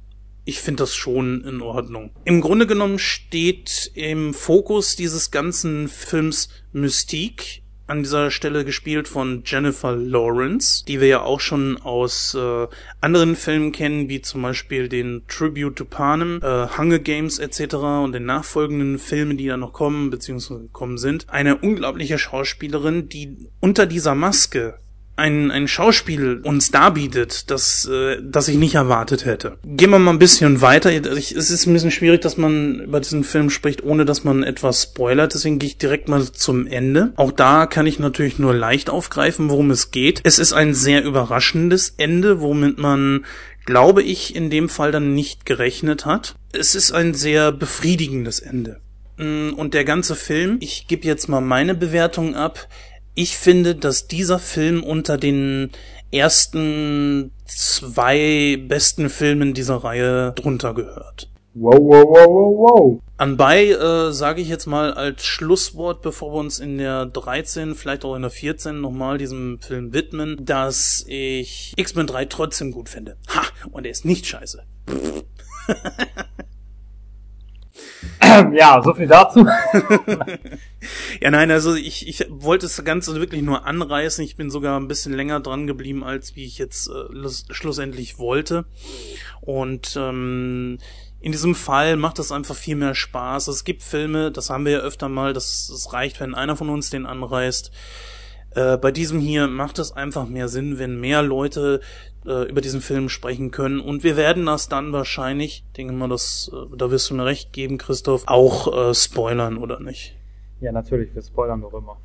ich 0.44 0.60
finde 0.60 0.84
das 0.84 0.94
schon 0.94 1.44
in 1.44 1.62
Ordnung. 1.62 2.12
Im 2.26 2.42
Grunde 2.42 2.68
genommen 2.68 3.00
steht 3.00 3.92
im 3.96 4.34
Fokus 4.34 4.96
dieses 4.96 5.32
ganzen 5.32 5.88
Films 5.88 6.50
Mystique 6.72 7.64
an 7.88 8.04
dieser 8.04 8.32
Stelle 8.32 8.66
gespielt 8.66 9.08
von 9.08 9.44
Jennifer 9.46 9.96
Lawrence, 9.96 10.84
die 10.86 11.02
wir 11.02 11.08
ja 11.08 11.22
auch 11.22 11.40
schon 11.40 11.78
aus 11.78 12.34
äh, 12.34 12.68
anderen 13.02 13.36
Filmen 13.36 13.72
kennen, 13.72 14.10
wie 14.10 14.22
zum 14.22 14.42
Beispiel 14.42 14.90
den 14.90 15.24
Tribute 15.28 15.76
to 15.76 15.86
Panem, 15.86 16.40
äh, 16.42 16.68
Hunger 16.78 17.00
Games 17.00 17.40
etc. 17.40 17.76
und 17.76 18.14
den 18.14 18.26
nachfolgenden 18.26 19.00
Filmen, 19.00 19.38
die 19.38 19.48
da 19.48 19.58
noch 19.58 19.74
kommen 19.74 20.10
bzw. 20.10 20.68
kommen 20.72 20.98
sind. 20.98 21.30
Eine 21.30 21.58
unglaubliche 21.58 22.18
Schauspielerin, 22.18 23.10
die 23.10 23.50
unter 23.60 23.86
dieser 23.86 24.16
Maske 24.16 24.80
ein, 25.16 25.52
ein 25.52 25.68
Schauspiel 25.68 26.42
uns 26.44 26.72
darbietet, 26.72 27.50
das, 27.50 27.86
äh, 27.86 28.18
das 28.22 28.48
ich 28.48 28.58
nicht 28.58 28.76
erwartet 28.76 29.26
hätte. 29.26 29.58
Gehen 29.64 29.90
wir 29.90 30.00
mal 30.00 30.12
ein 30.12 30.20
bisschen 30.20 30.62
weiter. 30.62 30.92
Ich, 30.92 31.32
es 31.32 31.50
ist 31.50 31.66
ein 31.66 31.74
bisschen 31.74 31.92
schwierig, 31.92 32.22
dass 32.22 32.38
man 32.38 32.82
über 32.82 33.00
diesen 33.00 33.24
Film 33.24 33.50
spricht, 33.50 33.84
ohne 33.84 34.06
dass 34.06 34.24
man 34.24 34.44
etwas 34.44 34.84
spoilert. 34.84 35.34
Deswegen 35.34 35.60
gehe 35.60 35.70
ich 35.70 35.78
direkt 35.78 36.10
mal 36.10 36.24
zum 36.32 36.68
Ende. 36.68 37.14
Auch 37.16 37.32
da 37.32 37.66
kann 37.66 37.88
ich 37.88 38.00
natürlich 38.00 38.40
nur 38.40 38.54
leicht 38.54 38.90
aufgreifen, 38.90 39.50
worum 39.50 39.72
es 39.72 39.92
geht. 39.92 40.22
Es 40.24 40.40
ist 40.40 40.54
ein 40.54 40.74
sehr 40.74 41.04
überraschendes 41.04 41.96
Ende, 41.98 42.42
womit 42.42 42.78
man 42.78 43.26
glaube 43.66 44.04
ich, 44.04 44.36
in 44.36 44.50
dem 44.50 44.70
Fall 44.70 44.92
dann 44.92 45.16
nicht 45.16 45.46
gerechnet 45.46 46.06
hat. 46.06 46.36
Es 46.54 46.76
ist 46.76 46.92
ein 46.92 47.14
sehr 47.14 47.52
befriedigendes 47.52 48.40
Ende. 48.40 48.80
Mm, 49.18 49.54
und 49.54 49.74
der 49.74 49.86
ganze 49.86 50.16
Film, 50.16 50.58
ich 50.62 50.88
gebe 50.88 51.08
jetzt 51.08 51.28
mal 51.28 51.42
meine 51.42 51.76
Bewertung 51.76 52.36
ab, 52.36 52.68
ich 53.16 53.38
finde, 53.38 53.76
dass 53.76 54.08
dieser 54.08 54.40
Film 54.40 54.84
unter 54.84 55.18
den 55.18 55.72
ersten 56.12 57.32
zwei 57.46 58.58
besten 58.68 59.10
Filmen 59.10 59.54
dieser 59.54 59.78
Reihe 59.78 60.34
drunter 60.34 60.74
gehört. 60.74 61.30
Wow, 61.54 61.80
wow, 61.80 62.06
wow, 62.06 62.28
wow, 62.28 62.58
wow. 62.58 63.02
Anbei 63.18 63.70
äh, 63.70 64.12
sage 64.12 64.42
ich 64.42 64.50
jetzt 64.50 64.66
mal 64.66 64.94
als 64.94 65.24
Schlusswort, 65.24 66.02
bevor 66.02 66.34
wir 66.34 66.40
uns 66.40 66.60
in 66.60 66.78
der 66.78 67.06
13, 67.06 67.76
vielleicht 67.76 68.04
auch 68.04 68.16
in 68.16 68.24
der 68.24 68.32
14 68.32 68.82
nochmal 68.82 69.18
diesem 69.18 69.62
Film 69.62 69.94
widmen, 69.94 70.38
dass 70.44 71.06
ich 71.08 71.74
X-Men 71.78 72.08
3 72.08 72.26
trotzdem 72.26 72.72
gut 72.72 72.90
finde. 72.90 73.16
Ha! 73.30 73.44
Und 73.72 73.86
er 73.86 73.92
ist 73.92 74.04
nicht 74.04 74.26
scheiße. 74.26 74.64
ja, 78.54 78.82
so 78.84 78.94
viel 78.94 79.08
dazu. 79.08 79.46
ja, 81.22 81.32
nein, 81.32 81.52
also 81.52 81.76
ich, 81.76 82.08
ich 82.08 82.26
wollte 82.30 82.66
das 82.66 82.84
Ganze 82.84 83.16
wirklich 83.16 83.42
nur 83.42 83.66
anreißen. 83.66 84.24
Ich 84.24 84.36
bin 84.36 84.50
sogar 84.50 84.80
ein 84.80 84.88
bisschen 84.88 85.14
länger 85.14 85.40
dran 85.40 85.68
geblieben, 85.68 86.04
als 86.04 86.36
wie 86.36 86.46
ich 86.46 86.58
jetzt 86.58 86.90
äh, 86.90 87.54
schlussendlich 87.54 88.18
wollte. 88.18 88.66
Und 89.42 89.96
ähm, 90.00 90.78
in 91.20 91.32
diesem 91.32 91.56
Fall 91.56 91.96
macht 91.96 92.20
das 92.20 92.32
einfach 92.32 92.56
viel 92.56 92.76
mehr 92.76 92.96
Spaß. 92.96 93.48
Es 93.48 93.64
gibt 93.64 93.84
Filme, 93.84 94.32
das 94.32 94.50
haben 94.50 94.66
wir 94.66 94.74
ja 94.74 94.80
öfter 94.80 95.10
mal, 95.10 95.34
das, 95.34 95.70
das 95.72 95.94
reicht, 95.94 96.20
wenn 96.20 96.36
einer 96.36 96.56
von 96.56 96.70
uns 96.70 96.90
den 96.90 97.06
anreißt. 97.06 97.72
Äh, 98.52 98.78
bei 98.78 98.92
diesem 98.92 99.20
hier 99.20 99.48
macht 99.48 99.80
es 99.80 99.92
einfach 99.92 100.28
mehr 100.28 100.48
Sinn, 100.48 100.80
wenn 100.80 101.00
mehr 101.00 101.22
Leute 101.22 101.82
äh, 102.26 102.44
über 102.50 102.62
diesen 102.62 102.82
Film 102.82 103.10
sprechen 103.10 103.52
können. 103.52 103.80
Und 103.80 104.04
wir 104.04 104.18
werden 104.18 104.46
das 104.46 104.70
dann 104.70 104.94
wahrscheinlich, 104.94 105.64
denke 105.78 105.94
mal, 105.94 106.10
das, 106.10 106.52
äh, 106.54 106.78
da 106.78 106.92
wirst 106.92 107.10
du 107.10 107.16
mir 107.16 107.26
recht 107.26 107.54
geben, 107.54 107.78
Christoph, 107.78 108.24
auch 108.28 108.90
äh, 108.90 108.94
spoilern, 108.94 109.58
oder 109.58 109.80
nicht? 109.80 110.16
Ja, 110.62 110.72
natürlich, 110.72 111.14
wir 111.14 111.22
spoilern 111.22 111.62
doch 111.62 111.74
immer. 111.74 111.98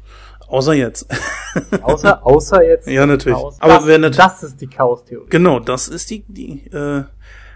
Außer 0.49 0.75
jetzt. 0.75 1.07
außer, 1.83 2.27
außer 2.27 2.65
jetzt. 2.65 2.89
Ja, 2.89 3.07
natürlich. 3.07 3.39
Chaos. 3.39 3.57
Aber 3.61 3.75
das, 3.75 3.87
wer 3.87 3.99
natürlich, 3.99 4.25
das 4.25 4.43
ist 4.43 4.61
die 4.61 4.67
Chaos-Theorie. 4.67 5.29
Genau, 5.31 5.61
das 5.61 5.89
ist 5.89 6.11
die, 6.11 6.25
die, 6.27 6.67
äh, 6.73 7.05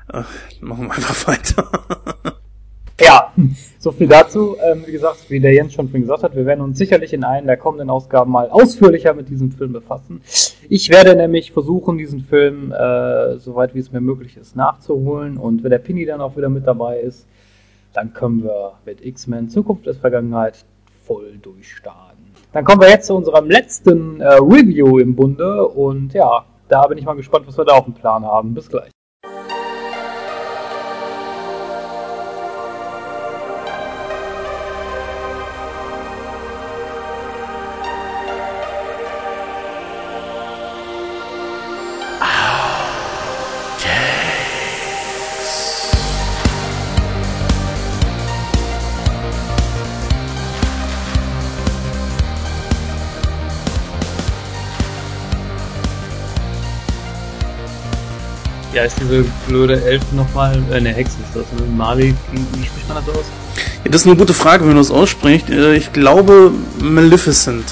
ach, 0.09 0.29
machen 0.61 0.87
wir 0.87 0.95
einfach 0.95 1.27
weiter. 1.27 1.71
Ja, 3.01 3.33
so 3.85 3.93
viel 3.93 4.09
dazu. 4.09 4.57
Ähm, 4.61 4.83
wie 4.87 4.93
gesagt, 4.93 5.31
wie 5.31 5.39
der 5.39 5.53
Jens 5.53 5.75
schon 5.75 5.87
vorhin 5.89 6.03
gesagt 6.03 6.23
hat, 6.23 6.35
wir 6.35 6.47
werden 6.47 6.63
uns 6.63 6.79
sicherlich 6.79 7.13
in 7.13 7.23
einer 7.23 7.47
der 7.47 7.57
kommenden 7.59 7.91
Ausgaben 7.91 8.33
mal 8.33 8.49
ausführlicher 8.49 9.15
mit 9.15 9.29
diesem 9.29 9.53
Film 9.53 9.73
befassen. 9.73 10.23
Ich 10.69 10.91
werde 10.91 11.15
nämlich 11.15 11.53
versuchen, 11.53 11.99
diesen 11.99 12.21
Film, 12.21 12.73
äh, 12.73 13.37
soweit 13.39 13.75
wie 13.75 13.79
es 13.79 13.93
mir 13.93 14.01
möglich 14.01 14.37
ist, 14.39 14.57
nachzuholen. 14.57 15.37
Und 15.37 15.63
wenn 15.63 15.71
der 15.71 15.79
Pini 15.79 16.07
dann 16.07 16.23
auch 16.23 16.37
wieder 16.37 16.49
mit 16.49 16.67
dabei 16.67 16.99
ist, 16.99 17.27
dann 17.93 18.13
können 18.13 18.43
wir 18.43 18.73
mit 18.87 19.05
X-Men 19.05 19.51
Zukunft 19.51 19.87
ist 19.87 20.01
Vergangenheit 20.01 20.65
voll 21.07 21.39
durchstarten. 21.41 22.25
Dann 22.53 22.65
kommen 22.65 22.81
wir 22.81 22.89
jetzt 22.89 23.07
zu 23.07 23.15
unserem 23.15 23.51
letzten 23.51 24.21
äh, 24.21 24.35
Review 24.35 24.99
im 24.99 25.15
Bunde. 25.15 25.69
Und 25.69 26.15
ja, 26.15 26.47
da 26.69 26.87
bin 26.87 26.97
ich 26.97 27.05
mal 27.05 27.15
gespannt, 27.15 27.47
was 27.47 27.59
wir 27.59 27.65
da 27.67 27.75
auf 27.75 27.85
dem 27.85 27.95
Plan 27.95 28.25
haben. 28.25 28.55
Bis 28.55 28.69
gleich. 28.69 28.91
Ist 58.85 59.01
diese 59.01 59.25
blöde 59.49 59.83
Elf 59.83 60.03
nochmal, 60.13 60.63
äh, 60.71 60.79
ne, 60.79 60.93
Hexe 60.93 61.17
ist 61.23 61.35
das, 61.35 61.47
ne? 61.59 61.67
Mali, 61.75 62.15
wie 62.33 62.67
spricht 62.67 62.87
man 62.87 62.99
das 62.99 63.09
aus? 63.15 63.25
Ja, 63.83 63.91
das 63.91 64.03
ist 64.03 64.07
eine 64.07 64.17
gute 64.17 64.35
Frage, 64.35 64.65
wenn 64.65 64.73
du 64.73 64.77
das 64.77 64.91
aussprichst. 64.91 65.49
Äh, 65.49 65.77
ich 65.77 65.91
glaube 65.95 66.53
Maleficent. 66.81 67.65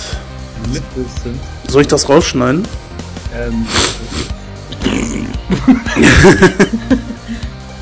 Maleficent? 0.68 1.38
Soll 1.68 1.82
ich 1.82 1.88
das 1.88 2.08
rausschneiden? 2.08 2.66
Ähm. 3.36 3.66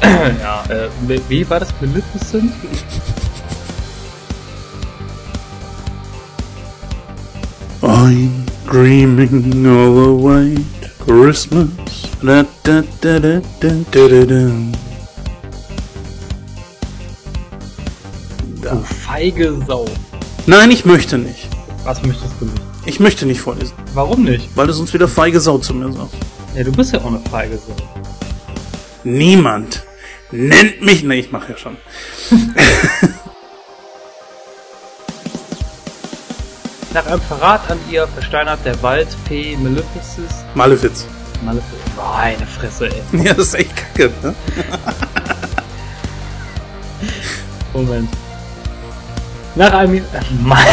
ja, 0.41 0.65
äh, 0.69 0.89
wie 1.29 1.49
war 1.49 1.61
das? 1.61 1.69
Maleficent? 1.81 2.53
I'm 7.83 8.45
dreaming 8.67 9.67
of 9.67 9.97
a 9.97 10.13
white 10.13 10.80
Christmas. 11.11 11.67
Da, 12.23 12.47
da, 12.63 12.85
da, 13.01 13.19
da, 13.19 13.41
da, 13.59 13.69
da, 13.91 14.25
da. 14.25 14.51
Du 18.63 18.85
feige 18.85 19.59
Sau. 19.67 19.87
Nein, 20.47 20.71
ich 20.71 20.85
möchte 20.85 21.19
nicht. 21.19 21.49
Was 21.83 22.01
möchtest 22.05 22.35
du 22.39 22.45
nicht? 22.45 22.63
Ich 22.87 23.01
möchte 23.01 23.27
nicht 23.27 23.41
vorlesen. 23.41 23.73
Warum 23.93 24.23
nicht? 24.23 24.57
Weil 24.57 24.69
du 24.69 24.73
sonst 24.73 24.95
wieder 24.95 25.09
feige 25.09 25.41
Sau 25.41 25.59
zu 25.59 25.75
mir 25.75 25.93
sagst. 25.93 26.15
Ja, 26.55 26.63
du 26.63 26.71
bist 26.71 26.93
ja 26.93 27.01
auch 27.01 27.07
eine 27.07 27.19
feige 27.29 27.57
Sau. 27.59 27.75
Niemand 29.03 29.83
nennt 30.31 30.81
mich. 30.81 31.03
Ne, 31.03 31.17
ich 31.17 31.33
mache 31.33 31.51
ja 31.51 31.59
schon. 31.59 31.77
Nach 36.93 37.07
einem 37.07 37.21
Verrat 37.21 37.71
an 37.71 37.79
ihr 37.89 38.09
versteinert 38.09 38.59
der 38.65 38.83
Waldfee 38.83 39.57
Maleficus. 39.57 40.45
Malefiz. 40.55 41.07
Malefiz. 41.45 41.79
Meine 41.97 42.45
Fresse, 42.47 42.89
ey. 42.89 43.03
Ja, 43.25 43.33
das 43.33 43.47
ist 43.49 43.55
echt 43.55 43.77
kacke, 43.77 44.11
ne? 44.23 44.35
Moment. 47.73 48.11
Nach 49.55 49.73
einem. 49.73 49.95
Äh, 49.99 50.01
Mann. 50.43 50.59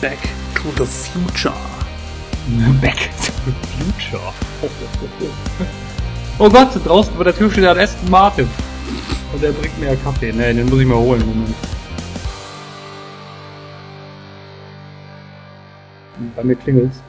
Back 0.00 0.18
to 0.54 0.70
the 0.76 0.84
future. 0.84 1.54
Back 2.80 3.10
to 3.20 3.32
the 3.44 3.52
future. 3.76 4.32
Oh 6.40 6.48
Gott, 6.48 6.68
draußen 6.84 7.12
vor 7.14 7.24
der 7.24 7.34
Tür 7.34 7.50
steht 7.50 7.64
ein 7.64 7.76
Aston 7.76 8.08
Martin. 8.10 8.48
Und 9.32 9.42
der 9.42 9.50
bringt 9.50 9.76
mir 9.80 9.86
ja 9.86 9.96
Kaffee. 9.96 10.32
Ne, 10.32 10.54
den 10.54 10.68
muss 10.68 10.78
ich 10.78 10.86
mal 10.86 10.96
holen. 10.96 11.20
Moment. 11.26 11.54
Bei 16.36 16.44
mir 16.44 16.54
klingelt's. 16.54 17.02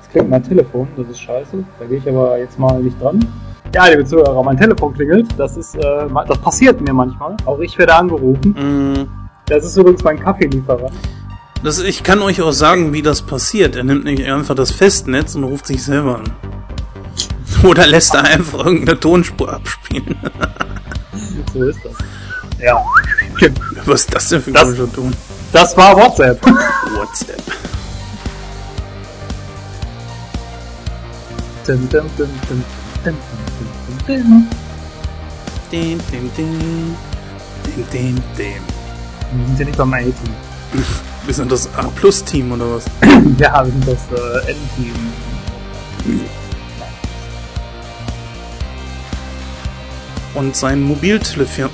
Jetzt 0.00 0.12
klingt 0.12 0.30
mein 0.30 0.42
Telefon, 0.42 0.88
das 0.96 1.08
ist 1.08 1.20
scheiße. 1.20 1.62
Da 1.78 1.84
gehe 1.84 1.98
ich 1.98 2.08
aber 2.08 2.38
jetzt 2.38 2.58
mal 2.58 2.80
nicht 2.82 2.98
dran. 3.02 3.20
Ja, 3.74 3.86
liebe 3.86 4.06
Zuhörer, 4.06 4.42
mein 4.42 4.56
Telefon 4.56 4.94
klingelt. 4.94 5.28
Das 5.36 5.58
ist, 5.58 5.74
äh, 5.74 6.06
das 6.26 6.38
passiert 6.38 6.80
mir 6.80 6.94
manchmal. 6.94 7.36
Auch 7.44 7.58
ich 7.58 7.76
werde 7.76 7.94
angerufen. 7.94 8.50
Mm. 8.52 9.08
Das 9.44 9.62
ist 9.62 9.76
übrigens 9.76 10.02
mein 10.02 10.18
Kaffeelieferer. 10.18 10.90
Das, 11.62 11.80
ich 11.80 12.02
kann 12.02 12.22
euch 12.22 12.40
auch 12.40 12.52
sagen, 12.52 12.94
wie 12.94 13.02
das 13.02 13.20
passiert. 13.20 13.76
Er 13.76 13.84
nimmt 13.84 14.04
nicht 14.04 14.24
einfach 14.24 14.54
das 14.54 14.70
Festnetz 14.70 15.34
und 15.34 15.44
ruft 15.44 15.66
sich 15.66 15.82
selber 15.82 16.20
an. 16.20 16.24
Oder 17.64 17.86
lässt 17.86 18.14
er 18.14 18.24
einfach 18.24 18.64
irgendeine 18.66 18.98
Tonspur 19.00 19.52
abspielen. 19.52 20.16
so 21.52 21.64
ist 21.64 21.78
das. 21.84 21.92
Ja. 22.60 22.84
Was 23.86 24.00
ist 24.02 24.14
das 24.14 24.28
denn 24.28 24.42
für 24.42 24.50
ein 24.50 24.54
Das- 24.54 24.62
komischer 24.64 24.92
Ton? 24.92 25.14
Das 25.52 25.76
war 25.76 25.96
WhatsApp. 25.96 26.44
WhatsApp. 26.96 27.42
Dim, 31.66 31.88
dim, 31.88 32.02
dim, 32.16 32.28
dim, 32.48 32.64
dim, 33.04 33.16
dim, 34.06 34.06
dim, 34.06 34.06
dim. 34.06 34.48
Dim, 35.70 35.98
dim, 36.10 36.30
dim. 36.36 36.96
Dim, 37.64 37.84
dim, 37.92 38.16
dim. 38.36 38.62
Wir 39.30 39.46
sind 39.46 39.58
ja 39.58 39.64
nicht 39.66 39.76
beim 39.78 39.92
A-Team. 39.92 40.12
Wir 41.26 41.34
sind 41.34 41.52
das 41.52 41.68
A-Plus-Team 41.76 42.52
oder 42.52 42.64
was? 42.76 42.84
Ja, 43.38 43.64
wir 43.64 43.72
sind 43.72 43.86
das 43.86 43.98
äh, 44.46 44.50
N-Team. 44.52 44.94
Und 50.34 50.54
sein 50.54 50.82
Mobiltelefon. 50.82 51.70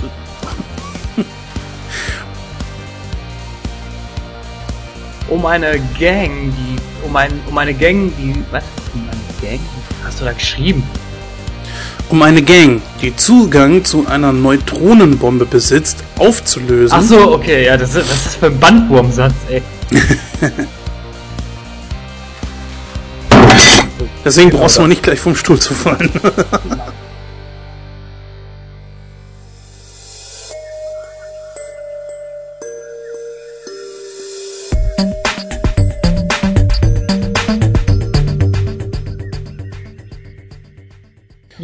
Um 5.28 5.47
eine 5.47 5.81
Gang, 5.98 6.52
die. 6.52 6.76
Um, 7.06 7.16
ein, 7.16 7.32
um 7.48 7.59
eine 7.59 7.74
Gang, 7.74 8.12
die. 8.18 8.35
Was? 8.51 8.62
Um 8.94 9.02
eine 9.09 9.18
Gang? 9.40 9.60
Hast 10.05 10.20
du 10.20 10.24
da 10.24 10.32
geschrieben? 10.32 10.82
Um 12.10 12.22
eine 12.22 12.43
Gang, 12.43 12.82
die 13.01 13.16
Zugang 13.16 13.85
zu 13.85 14.06
einer 14.06 14.32
Neutronenbombe 14.32 15.47
besitzt, 15.47 16.05
aufzulösen. 16.18 16.97
Ach 16.97 17.02
so, 17.02 17.32
okay, 17.32 17.64
ja, 17.64 17.76
das 17.76 17.94
ist, 17.94 18.09
was 18.09 18.16
ist 18.16 18.26
das 18.26 18.36
für 18.36 18.47
ein 18.47 18.60
Bandwurmsatz, 18.60 19.35
ey? 19.48 19.62
Deswegen 24.24 24.51
brauchst 24.51 24.78
du 24.78 24.86
nicht 24.86 25.02
gleich 25.02 25.18
vom 25.18 25.35
Stuhl 25.35 25.59
zu 25.59 25.74
fallen. 25.74 26.10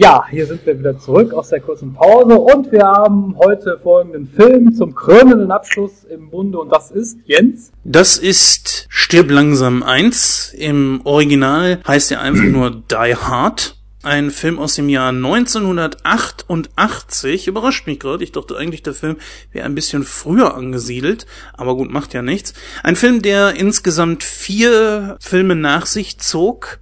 Ja, 0.02 0.24
hier 0.30 0.46
sind 0.46 0.64
wir 0.64 0.78
wieder 0.78 0.98
zurück 0.98 1.34
aus 1.34 1.50
der 1.50 1.60
kurzen 1.60 1.92
Pause 1.92 2.38
und 2.38 2.72
wir 2.72 2.86
haben 2.86 3.36
heute 3.36 3.78
folgenden 3.82 4.26
Film 4.26 4.74
zum 4.74 4.94
krönenden 4.94 5.50
Abschluss 5.50 6.04
im 6.04 6.30
Bunde 6.30 6.58
und 6.58 6.70
das 6.70 6.90
ist 6.90 7.18
Jens. 7.26 7.70
Das 7.84 8.16
ist 8.16 8.86
Stirb 8.88 9.30
langsam 9.30 9.82
1. 9.82 10.54
Im 10.56 11.02
Original 11.04 11.82
heißt 11.86 12.12
er 12.12 12.22
einfach 12.22 12.44
nur 12.44 12.70
Die 12.70 13.14
Hard. 13.14 13.76
Ein 14.02 14.30
Film 14.30 14.58
aus 14.58 14.74
dem 14.74 14.88
Jahr 14.88 15.10
1988. 15.10 17.46
Überrascht 17.46 17.86
mich 17.86 18.00
gerade. 18.00 18.24
Ich 18.24 18.32
dachte 18.32 18.56
eigentlich, 18.56 18.82
der 18.82 18.94
Film 18.94 19.18
wäre 19.52 19.66
ein 19.66 19.74
bisschen 19.74 20.04
früher 20.04 20.54
angesiedelt. 20.54 21.26
Aber 21.52 21.76
gut, 21.76 21.90
macht 21.90 22.14
ja 22.14 22.22
nichts. 22.22 22.54
Ein 22.82 22.96
Film, 22.96 23.20
der 23.20 23.56
insgesamt 23.56 24.24
vier 24.24 25.18
Filme 25.20 25.56
nach 25.56 25.84
sich 25.84 26.16
zog. 26.16 26.78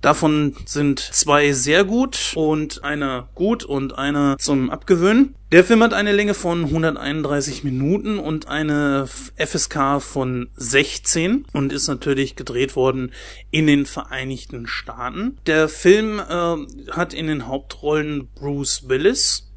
Davon 0.00 0.54
sind 0.64 1.00
zwei 1.00 1.52
sehr 1.52 1.84
gut 1.84 2.32
und 2.36 2.84
einer 2.84 3.28
gut 3.34 3.64
und 3.64 3.98
einer 3.98 4.38
zum 4.38 4.70
Abgewöhnen. 4.70 5.34
Der 5.50 5.64
Film 5.64 5.82
hat 5.82 5.92
eine 5.92 6.12
Länge 6.12 6.34
von 6.34 6.64
131 6.66 7.64
Minuten 7.64 8.18
und 8.18 8.46
eine 8.46 9.08
FSK 9.08 10.00
von 10.00 10.50
16 10.54 11.46
und 11.52 11.72
ist 11.72 11.88
natürlich 11.88 12.36
gedreht 12.36 12.76
worden 12.76 13.12
in 13.50 13.66
den 13.66 13.86
Vereinigten 13.86 14.68
Staaten. 14.68 15.38
Der 15.46 15.68
Film 15.68 16.20
äh, 16.20 16.92
hat 16.92 17.12
in 17.12 17.26
den 17.26 17.48
Hauptrollen 17.48 18.28
Bruce 18.34 18.88
Willis, 18.88 19.50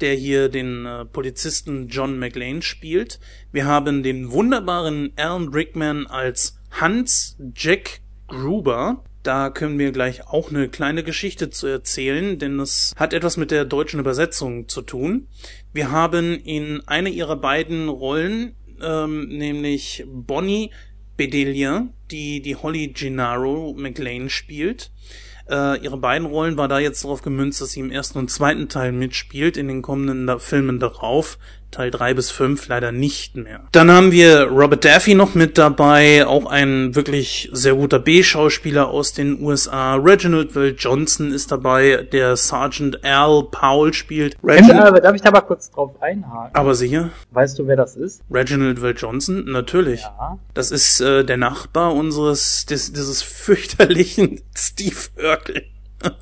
der 0.00 0.14
hier 0.14 0.48
den 0.48 0.86
äh, 0.86 1.04
Polizisten 1.04 1.88
John 1.88 2.18
McLean 2.18 2.62
spielt. 2.62 3.20
Wir 3.52 3.66
haben 3.66 4.02
den 4.02 4.30
wunderbaren 4.30 5.12
Alan 5.16 5.48
Rickman 5.48 6.06
als 6.06 6.58
Hans 6.70 7.36
Jack 7.54 8.00
Gruber. 8.28 9.02
Da 9.22 9.50
können 9.50 9.78
wir 9.78 9.92
gleich 9.92 10.26
auch 10.26 10.50
eine 10.50 10.68
kleine 10.68 11.02
Geschichte 11.02 11.50
zu 11.50 11.66
erzählen, 11.66 12.38
denn 12.38 12.60
es 12.60 12.94
hat 12.96 13.12
etwas 13.12 13.36
mit 13.36 13.50
der 13.50 13.64
deutschen 13.64 14.00
Übersetzung 14.00 14.68
zu 14.68 14.82
tun. 14.82 15.28
Wir 15.72 15.90
haben 15.90 16.34
in 16.34 16.82
einer 16.86 17.10
ihrer 17.10 17.36
beiden 17.36 17.88
Rollen, 17.88 18.54
ähm, 18.80 19.28
nämlich 19.28 20.04
Bonnie 20.06 20.70
Bedelia, 21.16 21.88
die 22.10 22.40
die 22.40 22.56
Holly 22.56 22.88
Gennaro 22.88 23.74
McLean 23.76 24.30
spielt. 24.30 24.92
Äh, 25.50 25.82
ihre 25.82 25.98
beiden 25.98 26.26
Rollen 26.26 26.56
war 26.56 26.68
da 26.68 26.78
jetzt 26.78 27.02
darauf 27.04 27.22
gemünzt, 27.22 27.60
dass 27.60 27.72
sie 27.72 27.80
im 27.80 27.90
ersten 27.90 28.18
und 28.18 28.30
zweiten 28.30 28.68
Teil 28.68 28.92
mitspielt, 28.92 29.56
in 29.56 29.66
den 29.68 29.82
kommenden 29.82 30.26
da 30.26 30.38
Filmen 30.38 30.78
darauf. 30.78 31.38
Teil 31.70 31.90
3 31.90 32.14
bis 32.14 32.30
5 32.30 32.66
leider 32.68 32.92
nicht 32.92 33.36
mehr. 33.36 33.60
Dann 33.72 33.90
haben 33.90 34.10
wir 34.10 34.44
Robert 34.44 34.84
Daffy 34.84 35.14
noch 35.14 35.34
mit 35.34 35.58
dabei, 35.58 36.26
auch 36.26 36.46
ein 36.46 36.94
wirklich 36.94 37.50
sehr 37.52 37.74
guter 37.74 37.98
B-Schauspieler 37.98 38.88
aus 38.88 39.12
den 39.12 39.40
USA. 39.42 39.96
Reginald 39.96 40.54
Will 40.54 40.74
Johnson 40.78 41.30
ist 41.32 41.52
dabei, 41.52 42.08
der 42.10 42.36
Sergeant 42.36 43.04
Al 43.04 43.44
Powell 43.50 43.92
spielt. 43.92 44.36
Reginald, 44.42 44.96
Äh, 44.96 45.00
darf 45.02 45.14
ich 45.14 45.22
da 45.22 45.30
mal 45.30 45.42
kurz 45.42 45.70
drauf 45.70 46.00
einhaken? 46.00 46.54
aber 46.54 46.74
sicher, 46.74 47.10
Weißt 47.32 47.58
du, 47.58 47.66
wer 47.66 47.76
das 47.76 47.96
ist? 47.96 48.22
Reginald 48.30 48.80
Will 48.80 48.94
Johnson, 48.96 49.44
natürlich. 49.46 50.00
Ja. 50.02 50.38
Das 50.54 50.70
ist 50.70 51.00
äh, 51.00 51.24
der 51.24 51.36
Nachbar 51.36 51.94
unseres, 51.94 52.64
des, 52.66 52.92
dieses 52.92 53.22
fürchterlichen 53.22 54.40
Steve 54.56 54.96
Urkel. 55.22 55.64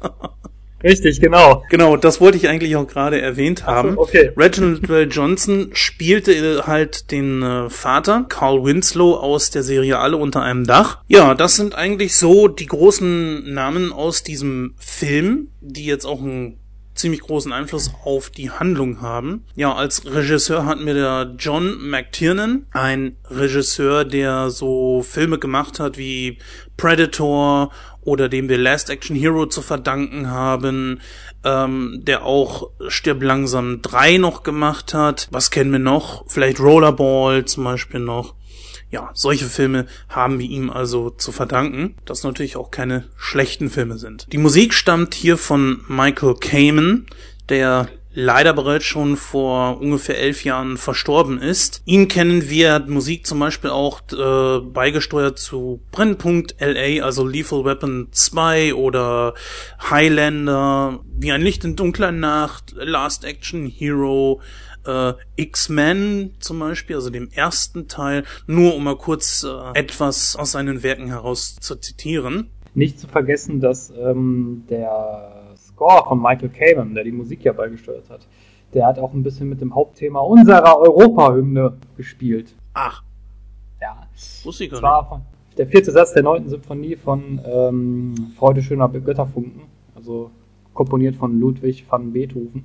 Richtig, 0.82 1.20
genau. 1.20 1.64
Genau, 1.70 1.96
das 1.96 2.20
wollte 2.20 2.36
ich 2.36 2.48
eigentlich 2.48 2.76
auch 2.76 2.86
gerade 2.86 3.20
erwähnt 3.20 3.66
haben. 3.66 3.94
so, 3.94 4.00
okay. 4.00 4.30
Reginald 4.36 4.88
Well 4.88 5.08
Johnson 5.10 5.70
spielte 5.72 6.32
äh, 6.32 6.62
halt 6.62 7.10
den 7.10 7.42
äh, 7.42 7.70
Vater, 7.70 8.26
Carl 8.28 8.64
Winslow, 8.64 9.14
aus 9.14 9.50
der 9.50 9.62
Serie 9.62 9.98
Alle 9.98 10.16
unter 10.16 10.42
einem 10.42 10.64
Dach. 10.64 11.02
Ja, 11.08 11.34
das 11.34 11.56
sind 11.56 11.74
eigentlich 11.74 12.16
so 12.16 12.48
die 12.48 12.66
großen 12.66 13.52
Namen 13.52 13.92
aus 13.92 14.22
diesem 14.22 14.74
Film, 14.78 15.48
die 15.60 15.86
jetzt 15.86 16.04
auch 16.04 16.20
einen 16.20 16.58
ziemlich 16.96 17.20
großen 17.20 17.52
Einfluss 17.52 17.92
auf 18.04 18.30
die 18.30 18.50
Handlung 18.50 19.00
haben. 19.00 19.44
Ja, 19.54 19.74
als 19.74 20.04
Regisseur 20.06 20.64
hatten 20.64 20.86
wir 20.86 20.94
der 20.94 21.34
John 21.38 21.88
McTiernan, 21.88 22.66
ein 22.72 23.16
Regisseur, 23.28 24.04
der 24.04 24.50
so 24.50 25.02
Filme 25.02 25.38
gemacht 25.38 25.78
hat 25.78 25.98
wie 25.98 26.38
Predator 26.76 27.70
oder 28.06 28.28
dem 28.28 28.48
wir 28.48 28.56
Last 28.56 28.88
Action 28.88 29.16
Hero 29.16 29.46
zu 29.46 29.60
verdanken 29.60 30.30
haben, 30.30 31.00
ähm, 31.44 32.02
der 32.04 32.24
auch 32.24 32.70
Stirb 32.86 33.22
langsam 33.22 33.82
3 33.82 34.18
noch 34.18 34.44
gemacht 34.44 34.94
hat. 34.94 35.28
Was 35.32 35.50
kennen 35.50 35.72
wir 35.72 35.80
noch? 35.80 36.24
Vielleicht 36.28 36.60
Rollerball 36.60 37.44
zum 37.44 37.64
Beispiel 37.64 38.00
noch. 38.00 38.34
Ja, 38.90 39.10
solche 39.12 39.46
Filme 39.46 39.86
haben 40.08 40.38
wir 40.38 40.48
ihm 40.48 40.70
also 40.70 41.10
zu 41.10 41.32
verdanken, 41.32 41.96
dass 42.04 42.22
natürlich 42.22 42.56
auch 42.56 42.70
keine 42.70 43.08
schlechten 43.16 43.68
Filme 43.68 43.98
sind. 43.98 44.32
Die 44.32 44.38
Musik 44.38 44.72
stammt 44.72 45.12
hier 45.12 45.36
von 45.36 45.82
Michael 45.88 46.36
Kamen, 46.36 47.06
der 47.48 47.88
leider 48.16 48.54
bereits 48.54 48.86
schon 48.86 49.16
vor 49.16 49.78
ungefähr 49.80 50.18
elf 50.18 50.42
Jahren 50.42 50.78
verstorben 50.78 51.40
ist. 51.40 51.82
Ihn 51.84 52.08
kennen 52.08 52.48
wir, 52.48 52.82
Musik 52.88 53.26
zum 53.26 53.38
Beispiel 53.38 53.68
auch 53.68 54.00
äh, 54.10 54.60
beigesteuert 54.60 55.38
zu 55.38 55.80
Brennpunkt 55.92 56.56
LA, 56.58 57.04
also 57.04 57.26
Lethal 57.26 57.66
Weapon 57.66 58.08
2 58.10 58.74
oder 58.74 59.34
Highlander, 59.90 61.00
Wie 61.14 61.30
ein 61.30 61.42
Licht 61.42 61.64
in 61.64 61.76
dunkler 61.76 62.10
Nacht, 62.10 62.74
Last 62.78 63.24
Action 63.24 63.66
Hero, 63.66 64.40
äh, 64.86 65.12
X-Men 65.36 66.32
zum 66.38 66.58
Beispiel, 66.58 66.96
also 66.96 67.10
dem 67.10 67.28
ersten 67.30 67.86
Teil, 67.86 68.24
nur 68.46 68.74
um 68.76 68.84
mal 68.84 68.96
kurz 68.96 69.44
äh, 69.44 69.78
etwas 69.78 70.36
aus 70.36 70.52
seinen 70.52 70.82
Werken 70.82 71.08
heraus 71.08 71.56
zu 71.60 71.76
zitieren. 71.76 72.48
Nicht 72.74 72.98
zu 72.98 73.08
vergessen, 73.08 73.60
dass 73.60 73.90
ähm, 73.90 74.64
der 74.70 75.45
Score 75.76 76.04
von 76.08 76.22
Michael 76.22 76.48
Kamen, 76.48 76.94
der 76.94 77.04
die 77.04 77.12
Musik 77.12 77.44
ja 77.44 77.52
beigesteuert 77.52 78.08
hat, 78.08 78.26
der 78.72 78.86
hat 78.86 78.98
auch 78.98 79.12
ein 79.12 79.22
bisschen 79.22 79.48
mit 79.50 79.60
dem 79.60 79.74
Hauptthema 79.74 80.20
unserer 80.20 80.78
Europahymne 80.80 81.74
gespielt. 81.98 82.54
Ach, 82.72 83.02
Ja. 83.80 84.06
wusste 84.42 84.64
ich 84.64 84.70
gar 84.70 84.80
Das 84.80 85.18
nicht. 85.18 85.58
der 85.58 85.66
vierte 85.66 85.92
Satz 85.92 86.14
der 86.14 86.22
neunten 86.22 86.48
Symphonie 86.48 86.96
von 86.96 87.40
ähm, 87.46 88.14
Freude 88.38 88.62
schöner 88.62 88.88
Götterfunken, 88.88 89.62
also 89.94 90.30
komponiert 90.72 91.16
von 91.16 91.38
Ludwig 91.38 91.84
van 91.90 92.10
Beethoven. 92.12 92.64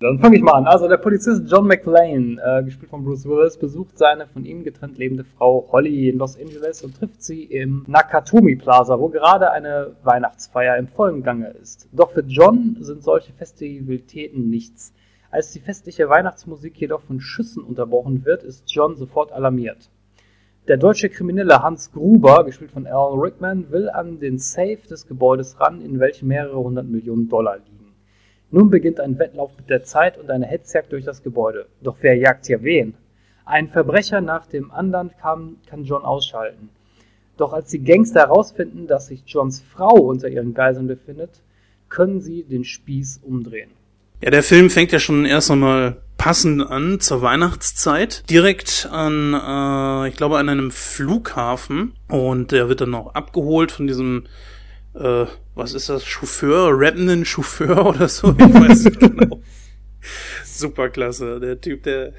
Dann 0.00 0.20
fange 0.20 0.36
ich 0.36 0.42
mal 0.42 0.52
an. 0.52 0.66
Also 0.66 0.86
der 0.86 0.96
Polizist 0.96 1.50
John 1.50 1.66
McClane, 1.66 2.40
äh, 2.40 2.62
gespielt 2.62 2.88
von 2.88 3.04
Bruce 3.04 3.26
Willis, 3.26 3.56
besucht 3.56 3.98
seine 3.98 4.28
von 4.28 4.44
ihm 4.44 4.62
getrennt 4.62 4.96
lebende 4.96 5.24
Frau 5.24 5.68
Holly 5.72 6.08
in 6.08 6.18
Los 6.18 6.38
Angeles 6.38 6.84
und 6.84 6.96
trifft 6.96 7.20
sie 7.20 7.42
im 7.42 7.84
Nakatomi 7.88 8.54
Plaza, 8.54 9.00
wo 9.00 9.08
gerade 9.08 9.50
eine 9.50 9.96
Weihnachtsfeier 10.04 10.76
im 10.76 10.86
vollen 10.86 11.24
Gange 11.24 11.48
ist. 11.48 11.88
Doch 11.90 12.12
für 12.12 12.22
John 12.24 12.76
sind 12.78 13.02
solche 13.02 13.32
Festivitäten 13.32 14.48
nichts. 14.48 14.94
Als 15.32 15.50
die 15.50 15.60
festliche 15.60 16.08
Weihnachtsmusik 16.08 16.80
jedoch 16.80 17.02
von 17.02 17.20
Schüssen 17.20 17.64
unterbrochen 17.64 18.24
wird, 18.24 18.44
ist 18.44 18.72
John 18.72 18.94
sofort 18.94 19.32
alarmiert. 19.32 19.90
Der 20.68 20.76
deutsche 20.76 21.08
Kriminelle 21.08 21.60
Hans 21.62 21.90
Gruber, 21.90 22.44
gespielt 22.44 22.70
von 22.70 22.86
Alan 22.86 23.18
Rickman, 23.18 23.72
will 23.72 23.90
an 23.90 24.20
den 24.20 24.38
Safe 24.38 24.78
des 24.88 25.08
Gebäudes 25.08 25.58
ran, 25.60 25.80
in 25.80 25.98
welchem 25.98 26.28
mehrere 26.28 26.58
hundert 26.58 26.86
Millionen 26.86 27.28
Dollar 27.28 27.56
liegen. 27.56 27.77
Nun 28.50 28.70
beginnt 28.70 29.00
ein 29.00 29.18
Wettlauf 29.18 29.50
mit 29.56 29.68
der 29.68 29.84
Zeit 29.84 30.18
und 30.18 30.30
eine 30.30 30.46
Hetzjagd 30.46 30.92
durch 30.92 31.04
das 31.04 31.22
Gebäude. 31.22 31.66
Doch 31.82 31.96
wer 32.00 32.16
jagt 32.16 32.46
hier 32.46 32.62
wen? 32.62 32.94
Ein 33.44 33.68
Verbrecher 33.68 34.20
nach 34.20 34.46
dem 34.46 34.70
anderen 34.70 35.10
kann, 35.20 35.56
kann 35.68 35.84
John 35.84 36.04
ausschalten. 36.04 36.70
Doch 37.36 37.52
als 37.52 37.70
die 37.70 37.82
Gangster 37.82 38.20
herausfinden, 38.20 38.86
dass 38.86 39.06
sich 39.06 39.22
Johns 39.26 39.60
Frau 39.60 39.94
unter 39.94 40.28
ihren 40.28 40.54
Geiseln 40.54 40.86
befindet, 40.86 41.40
können 41.88 42.20
sie 42.20 42.42
den 42.42 42.64
Spieß 42.64 43.20
umdrehen. 43.22 43.70
Ja, 44.20 44.30
der 44.30 44.42
Film 44.42 44.68
fängt 44.68 44.92
ja 44.92 44.98
schon 44.98 45.24
erst 45.24 45.50
einmal 45.50 45.98
passend 46.16 46.68
an 46.68 46.98
zur 47.00 47.22
Weihnachtszeit. 47.22 48.28
Direkt 48.28 48.88
an, 48.90 49.32
äh, 49.32 50.08
ich 50.08 50.16
glaube, 50.16 50.38
an 50.38 50.48
einem 50.48 50.72
Flughafen. 50.72 51.94
Und 52.08 52.50
der 52.50 52.68
wird 52.68 52.80
dann 52.80 52.94
auch 52.94 53.14
abgeholt 53.14 53.70
von 53.70 53.86
diesem, 53.86 54.24
äh, 54.94 55.26
was 55.58 55.74
ist 55.74 55.88
das, 55.88 56.06
Chauffeur, 56.06 56.70
rappenden 56.72 57.24
Chauffeur 57.24 57.84
oder 57.84 58.08
so. 58.08 58.30
Ich 58.30 58.38
weiß 58.38 58.84
nicht 58.84 59.00
genau. 59.00 59.42
Superklasse. 60.44 61.40
Der 61.40 61.60
Typ, 61.60 61.82
der 61.82 62.14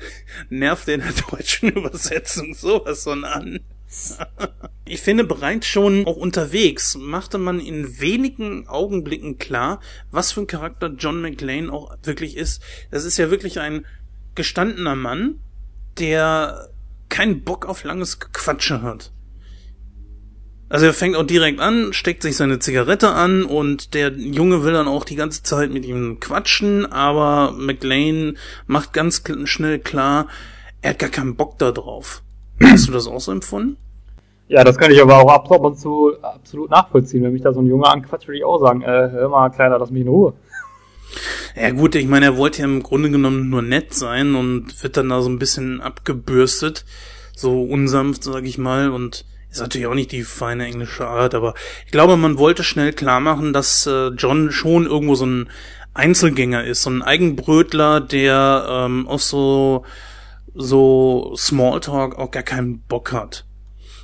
nervt 0.50 0.88
in 0.90 1.02
der 1.02 1.14
deutschen 1.30 1.70
Übersetzung 1.76 2.54
sowas 2.54 3.04
von 3.04 3.24
an. 3.24 3.60
Ich 4.86 5.02
finde 5.02 5.24
bereits 5.24 5.68
schon 5.68 6.06
auch 6.08 6.16
unterwegs 6.16 6.96
machte 6.96 7.38
man 7.38 7.60
in 7.60 8.00
wenigen 8.00 8.68
Augenblicken 8.68 9.38
klar, 9.38 9.82
was 10.10 10.32
für 10.32 10.42
ein 10.42 10.48
Charakter 10.48 10.88
John 10.98 11.22
McLean 11.22 11.70
auch 11.70 11.96
wirklich 12.04 12.36
ist. 12.38 12.64
Das 12.90 13.06
ist 13.06 13.18
ja 13.18 13.30
wirklich 13.30 13.60
ein 13.60 13.86
gestandener 14.34 14.96
Mann, 14.96 15.40
der 16.00 16.70
keinen 17.10 17.44
Bock 17.44 17.68
auf 17.68 17.84
langes 17.84 18.20
Gequatsche 18.20 18.82
hat. 18.82 19.12
Also 20.70 20.86
er 20.86 20.94
fängt 20.94 21.16
auch 21.16 21.24
direkt 21.24 21.60
an, 21.60 21.94
steckt 21.94 22.22
sich 22.22 22.38
seine 22.38 22.60
Zigarette 22.60 23.10
an 23.10 23.44
und 23.44 23.96
der 23.96 24.12
Junge 24.12 24.64
will 24.64 24.74
dann 24.74 24.88
auch 24.88 25.04
die 25.04 25.16
ganze 25.16 25.42
Zeit 25.42 25.72
mit 25.72 25.84
ihm 25.84 26.20
quatschen, 26.20 26.86
aber 26.86 27.54
McLean 27.58 28.38
macht 28.68 28.94
ganz 28.94 29.24
schnell 29.46 29.80
klar, 29.80 30.28
er 30.84 30.92
hat 30.92 31.00
gar 31.00 31.10
keinen 31.10 31.36
Bock 31.36 31.58
da 31.58 31.72
drauf. 31.72 32.22
Hast 32.62 32.88
du 32.88 32.92
das 32.92 33.08
auch 33.08 33.20
so 33.20 33.32
empfunden? 33.32 33.78
Ja, 34.48 34.64
das 34.64 34.78
kann 34.78 34.92
ich 34.92 35.02
aber 35.02 35.18
auch 35.18 35.32
ab 35.32 35.50
und 35.50 35.80
zu 35.80 36.14
absolut 36.22 36.72
nachvollziehen. 36.72 37.24
Wenn 37.24 37.34
mich 37.34 37.44
da 37.44 37.54
so 37.54 37.62
ein 37.62 37.68
Junge 37.68 37.88
anquatscht, 37.88 38.28
würde 38.28 38.40
ich 38.40 38.44
auch 38.44 38.60
sagen, 38.60 38.82
äh, 38.82 39.10
hör 39.12 39.30
mal, 39.30 39.50
Kleiner, 39.50 39.78
lass 39.78 39.92
mich 39.92 40.02
in 40.02 40.08
Ruhe. 40.08 40.34
Ja 41.56 41.72
gut, 41.72 41.96
ich 41.96 42.08
meine, 42.08 42.26
er 42.26 42.38
wollte 42.38 42.60
ja 42.60 42.66
im 42.66 42.84
Grunde 42.84 43.10
genommen 43.10 43.50
nur 43.50 43.62
nett 43.62 43.94
sein 43.94 44.36
und 44.36 44.84
wird 44.84 44.98
dann 44.98 45.10
da 45.10 45.22
so 45.22 45.30
ein 45.30 45.40
bisschen 45.40 45.82
abgebürstet, 45.82 46.86
so 47.36 47.64
unsanft, 47.64 48.24
sag 48.24 48.44
ich 48.46 48.58
mal, 48.58 48.90
und 48.90 49.26
ist 49.52 49.62
natürlich 49.62 49.88
auch 49.88 49.96
nicht 49.96 50.12
die 50.12 50.24
feine 50.24 50.66
englische 50.66 51.08
Art, 51.08 51.34
aber 51.34 51.54
ich 51.86 51.92
glaube, 51.92 52.18
man 52.18 52.38
wollte 52.38 52.64
schnell 52.64 52.94
klar 52.94 53.20
machen, 53.20 53.54
dass 53.54 53.88
äh, 53.88 54.10
John 54.10 54.52
schon 54.52 54.86
irgendwo 54.86 55.16
so 55.16 55.26
ein 55.26 55.50
Einzelgänger 55.94 56.64
ist, 56.64 56.84
so 56.84 56.90
ein 56.90 57.02
Eigenbrötler, 57.02 58.00
der 58.00 58.66
ähm, 58.70 59.08
auf 59.08 59.24
so 59.24 59.84
so 60.54 61.34
Smalltalk 61.38 62.18
auch 62.18 62.32
gar 62.32 62.44
keinen 62.44 62.82
Bock 62.82 63.12
hat. 63.12 63.46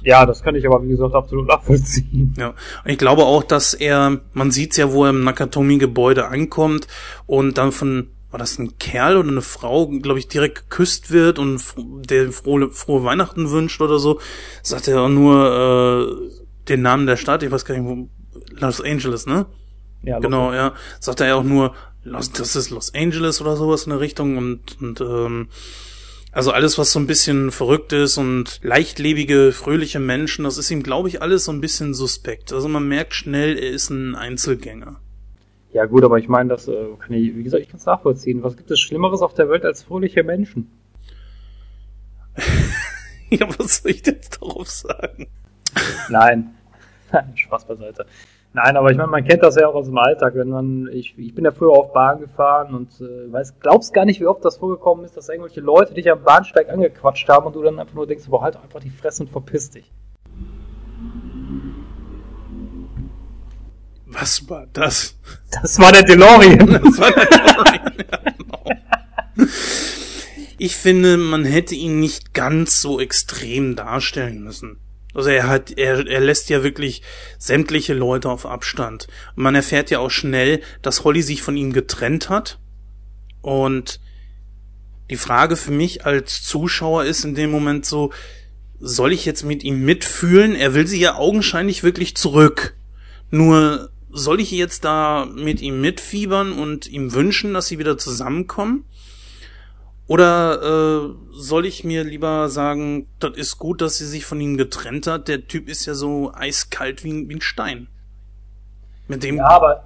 Ja, 0.01 0.25
das 0.25 0.43
kann 0.43 0.55
ich 0.55 0.65
aber, 0.67 0.83
wie 0.83 0.89
gesagt, 0.89 1.15
absolut 1.15 1.47
nachvollziehen. 1.47 2.33
Ja, 2.37 2.49
und 2.49 2.91
ich 2.91 2.97
glaube 2.97 3.23
auch, 3.23 3.43
dass 3.43 3.73
er, 3.73 4.21
man 4.33 4.51
sieht's 4.51 4.77
ja, 4.77 4.91
wo 4.91 5.05
er 5.05 5.09
im 5.09 5.23
Nakatomi-Gebäude 5.23 6.27
ankommt 6.27 6.87
und 7.25 7.57
dann 7.57 7.71
von, 7.71 8.11
war 8.31 8.39
das 8.39 8.59
ein 8.59 8.77
Kerl 8.77 9.17
oder 9.17 9.29
eine 9.29 9.41
Frau, 9.41 9.87
glaube 9.87 10.19
ich, 10.19 10.27
direkt 10.27 10.69
geküsst 10.69 11.11
wird 11.11 11.39
und 11.39 11.61
der 12.09 12.31
frohe, 12.31 12.69
frohe 12.71 13.03
Weihnachten 13.03 13.49
wünscht 13.49 13.81
oder 13.81 13.99
so, 13.99 14.19
sagt 14.61 14.87
er 14.87 15.01
auch 15.01 15.09
nur 15.09 16.29
äh, 16.29 16.67
den 16.67 16.81
Namen 16.81 17.05
der 17.05 17.17
Stadt, 17.17 17.43
ich 17.43 17.51
weiß 17.51 17.65
gar 17.65 17.77
nicht, 17.77 17.87
wo, 17.87 18.09
Los 18.59 18.81
Angeles, 18.81 19.25
ne? 19.25 19.45
Ja, 20.03 20.19
genau, 20.19 20.53
ja. 20.53 20.73
Sagt 20.99 21.21
er 21.21 21.27
ja 21.27 21.35
auch 21.35 21.43
nur, 21.43 21.73
Los, 22.03 22.31
das 22.31 22.55
ist 22.55 22.69
Los 22.69 22.93
Angeles 22.93 23.41
oder 23.41 23.55
sowas 23.55 23.85
in 23.85 23.91
der 23.91 23.99
Richtung 23.99 24.37
und, 24.37 24.81
und 24.81 25.01
ähm, 25.01 25.49
also 26.31 26.51
alles, 26.51 26.77
was 26.77 26.91
so 26.91 26.99
ein 26.99 27.07
bisschen 27.07 27.51
verrückt 27.51 27.93
ist 27.93 28.17
und 28.17 28.59
leichtlebige, 28.61 29.53
fröhliche 29.53 29.99
Menschen, 29.99 30.43
das 30.43 30.57
ist 30.57 30.69
ihm, 30.69 30.83
glaube 30.83 31.07
ich, 31.07 31.21
alles 31.21 31.45
so 31.45 31.51
ein 31.53 31.61
bisschen 31.61 31.93
suspekt. 31.93 32.51
Also 32.51 32.67
man 32.67 32.87
merkt 32.87 33.13
schnell, 33.13 33.57
er 33.57 33.71
ist 33.71 33.89
ein 33.89 34.15
Einzelgänger. 34.15 34.99
Ja 35.75 35.87
gut, 35.87 36.05
aber 36.05 36.17
ich 36.17 36.29
meine, 36.29 36.47
das 36.47 36.69
äh, 36.69 36.85
kann 36.97 37.11
ich, 37.11 37.35
wie 37.35 37.43
gesagt, 37.43 37.61
ich 37.61 37.67
kann 37.67 37.81
es 37.81 37.85
nachvollziehen. 37.85 38.43
Was 38.43 38.55
gibt 38.55 38.71
es 38.71 38.79
Schlimmeres 38.79 39.21
auf 39.21 39.33
der 39.33 39.49
Welt 39.49 39.65
als 39.65 39.83
fröhliche 39.83 40.23
Menschen? 40.23 40.71
ja, 43.29 43.45
was 43.57 43.79
soll 43.79 43.91
ich 43.91 44.05
jetzt 44.07 44.41
darauf 44.41 44.69
sagen? 44.69 45.27
Nein. 46.07 46.55
Spaß 47.35 47.65
beiseite. 47.65 48.05
Nein, 48.53 48.77
aber 48.77 48.89
ich 48.89 48.95
meine, 48.95 49.09
man 49.09 49.25
kennt 49.25 49.43
das 49.43 49.57
ja 49.57 49.67
auch 49.67 49.75
aus 49.75 49.87
dem 49.87 49.97
Alltag, 49.97 50.35
wenn 50.35 50.47
man, 50.47 50.87
ich, 50.93 51.19
ich 51.19 51.35
bin 51.35 51.43
ja 51.43 51.51
früher 51.51 51.71
auf 51.71 51.91
Bahn 51.91 52.21
gefahren 52.21 52.73
und 52.73 53.01
äh, 53.01 53.33
weiß, 53.33 53.59
glaubst 53.59 53.93
gar 53.93 54.05
nicht, 54.05 54.21
wie 54.21 54.27
oft 54.27 54.45
das 54.45 54.55
vorgekommen 54.55 55.03
ist, 55.03 55.17
dass 55.17 55.27
irgendwelche 55.27 55.59
Leute 55.59 55.93
dich 55.93 56.09
am 56.09 56.23
Bahnsteig 56.23 56.69
angequatscht 56.69 57.27
haben 57.27 57.47
und 57.47 57.53
du 57.53 57.61
dann 57.61 57.79
einfach 57.79 57.95
nur 57.95 58.07
denkst, 58.07 58.29
boah, 58.29 58.43
halt 58.43 58.55
einfach 58.55 58.79
die 58.79 58.91
Fresse 58.91 59.23
und 59.23 59.29
verpiss 59.29 59.71
dich. 59.71 59.91
Was 64.17 64.49
war 64.49 64.67
das? 64.71 65.15
Das 65.61 65.77
war 65.77 65.91
der 65.91 66.03
DeLorean. 66.03 66.79
Das 66.83 66.97
war 66.99 67.11
der 67.11 67.25
DeLorean, 67.25 67.93
genau. 67.97 68.63
Ich 70.57 70.77
finde, 70.77 71.17
man 71.17 71.43
hätte 71.43 71.75
ihn 71.75 71.99
nicht 71.99 72.33
ganz 72.33 72.81
so 72.81 72.99
extrem 72.99 73.75
darstellen 73.75 74.41
müssen. 74.41 74.79
Also 75.13 75.29
er 75.29 75.47
hat, 75.47 75.77
er, 75.77 76.07
er 76.07 76.21
lässt 76.21 76.49
ja 76.49 76.63
wirklich 76.63 77.01
sämtliche 77.37 77.93
Leute 77.93 78.29
auf 78.29 78.45
Abstand. 78.45 79.07
Und 79.35 79.43
man 79.43 79.55
erfährt 79.55 79.89
ja 79.89 79.99
auch 79.99 80.11
schnell, 80.11 80.61
dass 80.81 81.03
Holly 81.03 81.21
sich 81.21 81.41
von 81.41 81.57
ihm 81.57 81.73
getrennt 81.73 82.29
hat. 82.29 82.59
Und 83.41 83.99
die 85.09 85.17
Frage 85.17 85.57
für 85.57 85.71
mich 85.71 86.05
als 86.05 86.41
Zuschauer 86.43 87.03
ist 87.03 87.25
in 87.25 87.35
dem 87.35 87.51
Moment 87.51 87.85
so, 87.85 88.11
soll 88.79 89.13
ich 89.13 89.25
jetzt 89.25 89.43
mit 89.43 89.63
ihm 89.63 89.83
mitfühlen? 89.83 90.55
Er 90.55 90.73
will 90.73 90.87
sie 90.87 90.99
ja 90.99 91.15
augenscheinlich 91.15 91.83
wirklich 91.83 92.15
zurück. 92.15 92.75
Nur 93.29 93.89
soll 94.15 94.39
ich 94.39 94.51
jetzt 94.51 94.85
da 94.85 95.27
mit 95.33 95.61
ihm 95.61 95.81
mitfiebern 95.81 96.53
und 96.53 96.87
ihm 96.87 97.13
wünschen, 97.13 97.53
dass 97.53 97.67
sie 97.67 97.79
wieder 97.79 97.97
zusammenkommen? 97.97 98.85
Oder 100.07 100.61
äh, 100.61 101.15
soll 101.31 101.65
ich 101.65 101.83
mir 101.83 102.03
lieber 102.03 102.47
sagen, 102.49 103.07
das 103.19 103.37
ist 103.37 103.57
gut, 103.57 103.81
dass 103.81 103.97
sie 103.97 104.05
sich 104.05 104.25
von 104.25 104.39
ihm 104.39 104.55
getrennt 104.55 105.07
hat? 105.07 105.27
Der 105.27 105.47
Typ 105.47 105.67
ist 105.67 105.85
ja 105.85 105.95
so 105.95 106.31
eiskalt 106.33 107.03
wie, 107.03 107.27
wie 107.27 107.35
ein 107.35 107.41
Stein. 107.41 107.87
Mit 109.07 109.23
dem. 109.23 109.37
Ja, 109.37 109.47
aber 109.47 109.83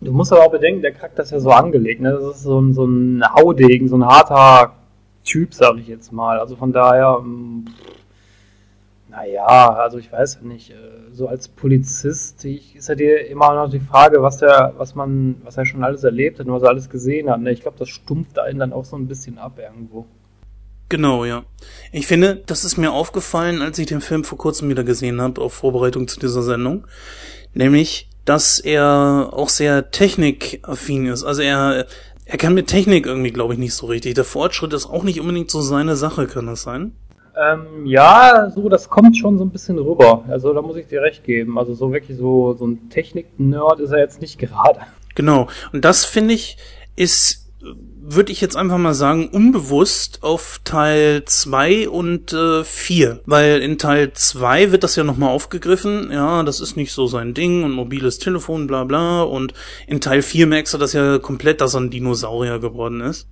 du 0.00 0.12
musst 0.12 0.32
aber 0.32 0.44
auch 0.44 0.50
bedenken, 0.50 0.82
der 0.82 0.92
Charakter 0.92 1.22
ist 1.22 1.32
ja 1.32 1.40
so 1.40 1.50
angelegt. 1.50 2.00
Ne? 2.00 2.12
Das 2.12 2.36
ist 2.36 2.42
so 2.42 2.60
ein, 2.60 2.74
so 2.74 2.84
ein 2.84 3.22
Haudegen, 3.34 3.88
so 3.88 3.96
ein 3.96 4.04
harter 4.04 4.74
Typ, 5.24 5.54
sag 5.54 5.78
ich 5.78 5.88
jetzt 5.88 6.12
mal. 6.12 6.38
Also 6.38 6.56
von 6.56 6.72
daher, 6.72 7.20
mm, 7.20 7.64
naja, 9.14 9.74
also 9.74 9.98
ich 9.98 10.10
weiß 10.10 10.40
ja 10.42 10.48
nicht. 10.48 10.70
Äh, 10.70 10.74
so 11.12 11.28
als 11.28 11.48
Polizist 11.48 12.44
ist 12.44 12.88
ja 12.88 12.94
dir 12.94 13.28
immer 13.28 13.54
noch 13.54 13.70
die 13.70 13.80
Frage, 13.80 14.20
was 14.20 14.38
der, 14.38 14.74
was 14.76 14.94
man, 14.96 15.36
was 15.44 15.56
er 15.56 15.64
schon 15.64 15.84
alles 15.84 16.02
erlebt 16.02 16.40
hat 16.40 16.46
und 16.46 16.52
was 16.52 16.64
er 16.64 16.70
alles 16.70 16.90
gesehen 16.90 17.30
hat. 17.30 17.40
Ne? 17.40 17.52
Ich 17.52 17.60
glaube, 17.60 17.78
das 17.78 17.88
stumpft 17.88 18.38
einen 18.38 18.58
dann 18.58 18.72
auch 18.72 18.84
so 18.84 18.96
ein 18.96 19.06
bisschen 19.06 19.38
ab 19.38 19.58
irgendwo. 19.58 20.06
Genau, 20.88 21.24
ja. 21.24 21.44
Ich 21.92 22.06
finde, 22.06 22.42
das 22.46 22.64
ist 22.64 22.76
mir 22.76 22.92
aufgefallen, 22.92 23.62
als 23.62 23.78
ich 23.78 23.86
den 23.86 24.00
Film 24.00 24.24
vor 24.24 24.38
kurzem 24.38 24.68
wieder 24.68 24.84
gesehen 24.84 25.20
habe, 25.20 25.40
auf 25.40 25.54
Vorbereitung 25.54 26.08
zu 26.08 26.18
dieser 26.18 26.42
Sendung. 26.42 26.86
Nämlich, 27.54 28.08
dass 28.24 28.58
er 28.58 29.30
auch 29.32 29.48
sehr 29.48 29.92
technikaffin 29.92 31.06
ist. 31.06 31.22
Also 31.22 31.42
er, 31.42 31.86
er 32.24 32.38
kann 32.38 32.54
mit 32.54 32.66
Technik 32.66 33.06
irgendwie, 33.06 33.30
glaube 33.30 33.54
ich, 33.54 33.60
nicht 33.60 33.74
so 33.74 33.86
richtig. 33.86 34.14
Der 34.14 34.24
Fortschritt 34.24 34.72
ist 34.72 34.86
auch 34.86 35.04
nicht 35.04 35.20
unbedingt 35.20 35.50
so 35.50 35.60
seine 35.60 35.94
Sache, 35.94 36.26
kann 36.26 36.46
das 36.46 36.62
sein? 36.62 36.92
Ähm, 37.36 37.86
ja, 37.86 38.50
so, 38.54 38.68
das 38.68 38.88
kommt 38.88 39.16
schon 39.16 39.38
so 39.38 39.44
ein 39.44 39.50
bisschen 39.50 39.78
rüber. 39.78 40.24
Also 40.28 40.52
da 40.52 40.62
muss 40.62 40.76
ich 40.76 40.86
dir 40.86 41.02
recht 41.02 41.24
geben. 41.24 41.58
Also 41.58 41.74
so 41.74 41.92
wirklich 41.92 42.16
so, 42.16 42.54
so 42.54 42.66
ein 42.66 42.90
Technik-Nerd 42.90 43.80
ist 43.80 43.90
er 43.90 43.98
jetzt 43.98 44.20
nicht 44.20 44.38
gerade. 44.38 44.80
Genau. 45.14 45.48
Und 45.72 45.84
das 45.84 46.04
finde 46.04 46.34
ich, 46.34 46.56
ist 46.96 47.44
würde 48.06 48.32
ich 48.32 48.40
jetzt 48.40 48.56
einfach 48.56 48.76
mal 48.76 48.94
sagen, 48.94 49.28
unbewusst 49.28 50.22
auf 50.22 50.60
Teil 50.64 51.24
2 51.24 51.88
und 51.88 52.32
äh, 52.32 52.62
4. 52.62 53.20
Weil 53.24 53.62
in 53.62 53.78
Teil 53.78 54.12
2 54.12 54.72
wird 54.72 54.84
das 54.84 54.96
ja 54.96 55.04
nochmal 55.04 55.30
aufgegriffen, 55.30 56.10
ja, 56.12 56.42
das 56.42 56.60
ist 56.60 56.76
nicht 56.76 56.92
so 56.92 57.06
sein 57.06 57.32
Ding 57.32 57.64
und 57.64 57.72
mobiles 57.72 58.18
Telefon, 58.18 58.66
bla 58.66 58.84
bla. 58.84 59.22
Und 59.22 59.54
in 59.86 60.00
Teil 60.00 60.20
4 60.22 60.46
merkst 60.46 60.74
du 60.74 60.78
das 60.78 60.92
ja 60.92 61.18
komplett, 61.18 61.60
dass 61.60 61.74
er 61.74 61.80
ein 61.80 61.90
Dinosaurier 61.90 62.58
geworden 62.58 63.00
ist. 63.00 63.28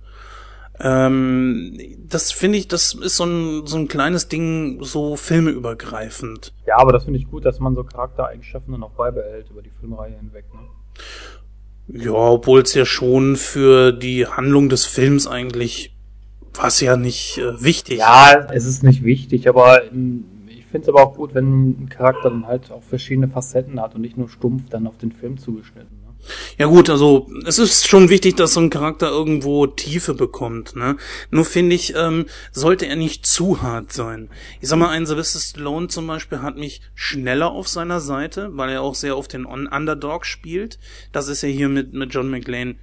Ähm, 0.83 1.77
das 2.07 2.31
finde 2.31 2.57
ich, 2.57 2.67
das 2.67 2.93
ist 2.93 3.15
so 3.15 3.23
ein, 3.23 3.65
so 3.65 3.77
ein 3.77 3.87
kleines 3.87 4.27
Ding, 4.27 4.83
so 4.83 5.15
filmeübergreifend. 5.15 6.53
Ja, 6.67 6.77
aber 6.77 6.91
das 6.91 7.05
finde 7.05 7.19
ich 7.19 7.31
gut, 7.31 7.45
dass 7.45 7.59
man 7.59 7.73
so 7.73 7.83
Charaktereigenschaften 7.83 8.83
auch 8.83 8.91
beibehält 8.91 9.49
über 9.49 9.61
die 9.61 9.71
Filmreihe 9.79 10.15
hinweg. 10.17 10.45
Ne? 10.53 12.03
Ja, 12.03 12.13
obwohl 12.13 12.61
es 12.61 12.73
ja 12.73 12.85
schon 12.85 13.37
für 13.37 13.93
die 13.93 14.27
Handlung 14.27 14.69
des 14.69 14.85
Films 14.85 15.25
eigentlich 15.25 15.93
was 16.53 16.81
ja 16.81 16.97
nicht 16.97 17.37
äh, 17.37 17.61
wichtig. 17.63 17.99
Ja, 17.99 18.47
es 18.51 18.65
ist 18.65 18.83
nicht 18.83 19.03
wichtig, 19.03 19.47
aber 19.49 19.85
ich 19.85 20.65
finde 20.65 20.83
es 20.83 20.89
aber 20.89 21.03
auch 21.03 21.15
gut, 21.15 21.33
wenn 21.33 21.69
ein 21.83 21.89
Charakter 21.89 22.29
dann 22.29 22.47
halt 22.47 22.71
auch 22.71 22.83
verschiedene 22.83 23.27
Facetten 23.27 23.81
hat 23.81 23.95
und 23.95 24.01
nicht 24.01 24.17
nur 24.17 24.29
stumpf 24.29 24.69
dann 24.69 24.87
auf 24.87 24.97
den 24.97 25.11
Film 25.11 25.37
zugeschnitten. 25.37 26.02
Ja 26.57 26.67
gut, 26.67 26.89
also 26.89 27.29
es 27.45 27.59
ist 27.59 27.87
schon 27.87 28.09
wichtig, 28.09 28.35
dass 28.35 28.53
so 28.53 28.61
ein 28.61 28.69
Charakter 28.69 29.09
irgendwo 29.09 29.67
Tiefe 29.67 30.13
bekommt. 30.13 30.75
Ne? 30.75 30.97
Nur 31.31 31.45
finde 31.45 31.75
ich, 31.75 31.95
ähm, 31.95 32.25
sollte 32.51 32.85
er 32.85 32.95
nicht 32.95 33.25
zu 33.25 33.61
hart 33.61 33.91
sein. 33.91 34.29
Ich 34.61 34.69
sag 34.69 34.77
mal, 34.77 34.89
ein 34.89 35.05
Sylvester 35.05 35.39
Stallone 35.39 35.87
zum 35.87 36.07
Beispiel 36.07 36.41
hat 36.41 36.57
mich 36.57 36.81
schneller 36.95 37.51
auf 37.51 37.67
seiner 37.67 37.99
Seite, 37.99 38.49
weil 38.53 38.69
er 38.69 38.81
auch 38.81 38.95
sehr 38.95 39.15
auf 39.15 39.27
den 39.27 39.45
Underdog 39.45 40.25
spielt. 40.25 40.79
Das 41.11 41.27
ist 41.27 41.43
ja 41.43 41.49
hier 41.49 41.69
mit, 41.69 41.93
mit 41.93 42.13
John 42.13 42.29
McLean 42.29 42.79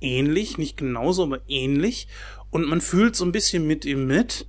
ähnlich, 0.00 0.58
nicht 0.58 0.76
genauso, 0.76 1.22
aber 1.22 1.40
ähnlich. 1.48 2.08
Und 2.50 2.68
man 2.68 2.80
fühlt 2.80 3.16
so 3.16 3.24
ein 3.24 3.32
bisschen 3.32 3.66
mit 3.66 3.84
ihm 3.84 4.06
mit. 4.06 4.46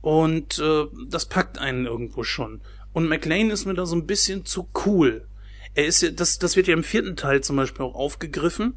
Und 0.00 0.58
äh, 0.58 0.86
das 1.08 1.26
packt 1.26 1.58
einen 1.58 1.86
irgendwo 1.86 2.22
schon. 2.22 2.60
Und 2.92 3.08
McLean 3.08 3.50
ist 3.50 3.66
mir 3.66 3.74
da 3.74 3.86
so 3.86 3.96
ein 3.96 4.06
bisschen 4.06 4.44
zu 4.44 4.68
cool 4.86 5.27
er 5.74 5.86
ist 5.86 6.02
ja, 6.02 6.10
das, 6.10 6.38
das 6.38 6.56
wird 6.56 6.66
ja 6.66 6.74
im 6.74 6.84
vierten 6.84 7.16
Teil 7.16 7.42
zum 7.42 7.56
Beispiel 7.56 7.84
auch 7.84 7.94
aufgegriffen, 7.94 8.74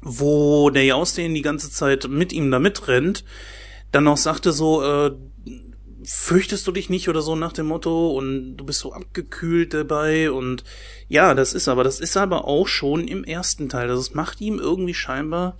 wo 0.00 0.70
der 0.70 0.84
Jaustin 0.84 1.34
die 1.34 1.42
ganze 1.42 1.70
Zeit 1.70 2.08
mit 2.08 2.32
ihm 2.32 2.50
da 2.50 2.58
mitrennt, 2.58 3.24
dann 3.92 4.06
auch 4.08 4.16
sagte 4.16 4.52
so, 4.52 4.82
äh, 4.82 5.12
fürchtest 6.04 6.66
du 6.66 6.72
dich 6.72 6.88
nicht 6.88 7.08
oder 7.08 7.22
so 7.22 7.36
nach 7.36 7.52
dem 7.52 7.66
Motto 7.66 8.16
und 8.16 8.56
du 8.56 8.64
bist 8.64 8.80
so 8.80 8.92
abgekühlt 8.92 9.74
dabei 9.74 10.30
und 10.30 10.64
ja, 11.08 11.34
das 11.34 11.52
ist 11.52 11.68
aber, 11.68 11.84
das 11.84 12.00
ist 12.00 12.16
aber 12.16 12.46
auch 12.46 12.68
schon 12.68 13.08
im 13.08 13.24
ersten 13.24 13.68
Teil. 13.68 13.88
Das 13.88 14.14
macht 14.14 14.40
ihm 14.40 14.58
irgendwie 14.58 14.94
scheinbar 14.94 15.58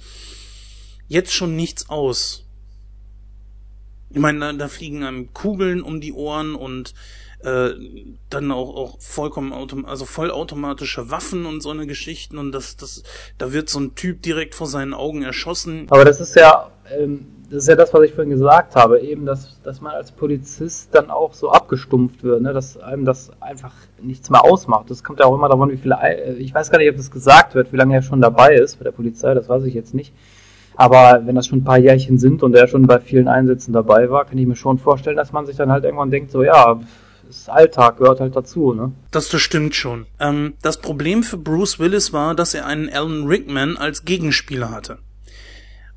jetzt 1.07 1.33
schon 1.33 1.57
nichts 1.57 1.89
aus. 1.89 2.47
Ich 4.11 4.19
meine, 4.19 4.39
da, 4.39 4.53
da 4.53 4.69
fliegen 4.69 5.05
einem 5.05 5.35
Kugeln 5.35 5.83
um 5.83 6.01
die 6.01 6.13
Ohren 6.13 6.55
und 6.55 6.95
äh, 7.45 7.71
dann 8.31 8.51
auch, 8.51 8.75
auch 8.75 9.01
vollkommen 9.01 9.53
autom 9.53 9.85
also 9.85 10.05
vollautomatische 10.05 11.11
Waffen 11.11 11.47
und 11.47 11.63
so 11.63 11.71
eine 11.71 11.87
Geschichten 11.87 12.39
und 12.39 12.53
das, 12.53 12.77
das, 12.77 13.03
da 13.39 13.53
wird 13.53 13.69
so 13.69 13.79
ein 13.79 13.95
Typ 13.95 14.23
direkt 14.23 14.55
vor 14.55 14.67
seinen 14.67 14.93
Augen 14.93 15.23
erschossen. 15.23 15.87
Aber 15.91 16.05
das 16.05 16.21
ist 16.21 16.35
ja, 16.35 16.71
ähm, 16.99 17.27
das 17.51 17.63
ist 17.63 17.69
ja 17.69 17.77
das, 17.77 17.95
was 17.95 18.03
ich 18.03 18.13
vorhin 18.13 18.31
gesagt 18.31 18.77
habe, 18.77 19.01
eben, 19.01 19.25
dass, 19.25 19.61
dass 19.63 19.81
man 19.81 19.95
als 19.95 20.13
Polizist 20.13 20.95
dann 20.95 21.11
auch 21.11 21.33
so 21.33 21.51
abgestumpft 21.51 22.23
wird, 22.23 22.43
ne? 22.43 22.53
dass 22.53 22.77
einem 22.77 23.05
das 23.05 23.31
einfach 23.41 23.73
nichts 24.03 24.29
mehr 24.31 24.45
ausmacht. 24.45 24.91
Das 24.91 25.03
kommt 25.03 25.21
ja 25.21 25.27
auch 25.27 25.35
immer 25.35 25.49
davon, 25.49 25.71
wie 25.71 25.77
viele, 25.77 25.97
äh, 26.03 26.35
ich 26.35 26.53
weiß 26.53 26.71
gar 26.71 26.79
nicht, 26.79 26.91
ob 26.91 26.97
das 26.97 27.11
gesagt 27.11 27.55
wird, 27.55 27.73
wie 27.73 27.77
lange 27.77 27.95
er 27.95 28.03
schon 28.03 28.21
dabei 28.21 28.55
ist 28.57 28.77
bei 28.77 28.85
der 28.85 28.93
Polizei, 28.93 29.33
das 29.35 29.49
weiß 29.49 29.65
ich 29.65 29.75
jetzt 29.75 29.95
nicht. 29.95 30.13
Aber 30.77 31.23
wenn 31.25 31.35
das 31.35 31.47
schon 31.47 31.61
ein 31.61 31.65
paar 31.65 31.79
Jährchen 31.79 32.19
sind 32.19 32.43
und 32.43 32.55
er 32.55 32.69
schon 32.69 32.87
bei 32.87 33.01
vielen 33.01 33.27
Einsätzen 33.27 33.73
dabei 33.73 34.11
war, 34.11 34.25
kann 34.25 34.39
ich 34.39 34.47
mir 34.47 34.55
schon 34.55 34.79
vorstellen, 34.79 35.17
dass 35.17 35.33
man 35.33 35.47
sich 35.47 35.57
dann 35.57 35.73
halt 35.73 35.85
irgendwann 35.85 36.11
denkt, 36.11 36.31
so 36.31 36.45
ja, 36.45 36.79
ist 37.29 37.49
Alltag, 37.49 37.99
gehört 37.99 38.21
halt 38.21 38.35
dazu, 38.35 38.73
ne? 38.73 38.93
Das, 39.11 39.29
das 39.29 39.41
stimmt 39.41 39.75
schon. 39.75 40.07
Ähm, 40.19 40.55
das 40.63 40.81
Problem 40.81 41.23
für 41.23 41.37
Bruce 41.37 41.79
Willis 41.79 42.13
war, 42.13 42.35
dass 42.35 42.55
er 42.55 42.67
einen 42.67 42.89
Alan 42.89 43.27
Rickman 43.27 43.77
als 43.77 44.05
Gegenspieler 44.05 44.71
hatte. 44.71 44.99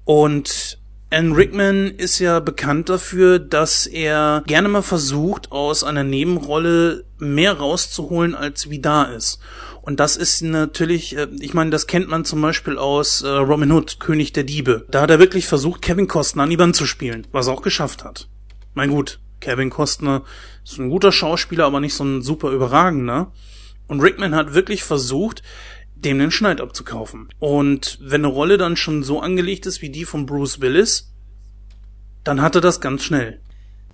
Und 0.03 0.79
Alan 1.09 1.33
Rickman 1.33 1.87
ist 1.87 2.19
ja 2.19 2.39
bekannt 2.39 2.89
dafür, 2.89 3.39
dass 3.39 3.85
er 3.85 4.43
gerne 4.45 4.67
mal 4.67 4.81
versucht, 4.81 5.51
aus 5.51 5.83
einer 5.83 6.03
Nebenrolle 6.03 7.05
mehr 7.17 7.53
rauszuholen, 7.53 8.35
als 8.35 8.69
wie 8.69 8.79
da 8.79 9.03
ist. 9.03 9.39
Und 9.81 9.99
das 9.99 10.15
ist 10.15 10.41
natürlich, 10.41 11.17
äh, 11.17 11.27
ich 11.39 11.53
meine, 11.53 11.69
das 11.69 11.87
kennt 11.87 12.07
man 12.07 12.25
zum 12.25 12.41
Beispiel 12.41 12.77
aus 12.77 13.21
äh, 13.21 13.27
Robin 13.27 13.71
Hood, 13.71 13.99
König 13.99 14.33
der 14.33 14.43
Diebe. 14.43 14.85
Da 14.91 15.01
hat 15.01 15.09
er 15.09 15.19
wirklich 15.19 15.47
versucht, 15.47 15.81
Kevin 15.81 16.07
Costner 16.07 16.43
an 16.43 16.49
die 16.49 16.59
Wand 16.59 16.75
zu 16.75 16.85
spielen, 16.85 17.25
was 17.31 17.47
er 17.47 17.53
auch 17.53 17.61
geschafft 17.61 18.03
hat. 18.03 18.27
Mein 18.73 18.89
gut, 18.89 19.19
Kevin 19.41 19.69
Costner 19.69 20.23
ist 20.63 20.79
ein 20.79 20.89
guter 20.89 21.11
Schauspieler, 21.11 21.65
aber 21.65 21.79
nicht 21.79 21.93
so 21.93 22.05
ein 22.05 22.21
super 22.21 22.51
überragender. 22.51 23.31
Und 23.87 23.99
Rickman 23.99 24.35
hat 24.35 24.53
wirklich 24.53 24.83
versucht, 24.83 25.43
dem 25.95 26.19
den 26.19 26.31
Schneid 26.31 26.61
abzukaufen. 26.61 27.29
Und 27.39 27.99
wenn 28.01 28.21
eine 28.21 28.33
Rolle 28.33 28.57
dann 28.57 28.77
schon 28.77 29.03
so 29.03 29.19
angelegt 29.19 29.65
ist 29.65 29.81
wie 29.81 29.89
die 29.89 30.05
von 30.05 30.25
Bruce 30.25 30.61
Willis, 30.61 31.11
dann 32.23 32.41
hat 32.41 32.55
er 32.55 32.61
das 32.61 32.79
ganz 32.81 33.03
schnell. 33.03 33.39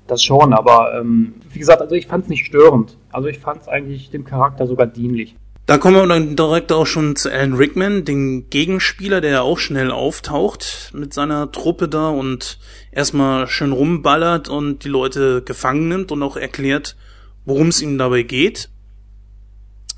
Das 0.05 0.23
schon, 0.23 0.53
aber 0.53 0.99
ähm, 0.99 1.35
wie 1.51 1.59
gesagt, 1.59 1.81
also 1.81 1.95
ich 1.95 2.07
fand 2.07 2.25
es 2.25 2.29
nicht 2.29 2.45
störend. 2.45 2.97
Also 3.11 3.27
ich 3.27 3.39
fand 3.39 3.61
es 3.61 3.67
eigentlich 3.67 4.09
dem 4.09 4.23
Charakter 4.23 4.67
sogar 4.67 4.87
dienlich. 4.87 5.35
Da 5.65 5.77
kommen 5.77 5.97
wir 5.97 6.07
dann 6.07 6.37
direkt 6.37 6.71
auch 6.71 6.85
schon 6.85 7.17
zu 7.17 7.29
Alan 7.29 7.55
Rickman, 7.55 8.05
den 8.05 8.49
Gegenspieler, 8.49 9.19
der 9.19 9.31
ja 9.31 9.41
auch 9.41 9.59
schnell 9.59 9.91
auftaucht 9.91 10.91
mit 10.93 11.13
seiner 11.13 11.51
Truppe 11.51 11.89
da 11.89 12.07
und 12.07 12.57
erstmal 12.97 13.47
schön 13.47 13.73
rumballert 13.73 14.49
und 14.49 14.83
die 14.83 14.89
Leute 14.89 15.43
gefangen 15.43 15.87
nimmt 15.87 16.11
und 16.11 16.23
auch 16.23 16.35
erklärt, 16.35 16.97
worum 17.45 17.67
es 17.67 17.79
ihm 17.79 17.99
dabei 17.99 18.23
geht. 18.23 18.69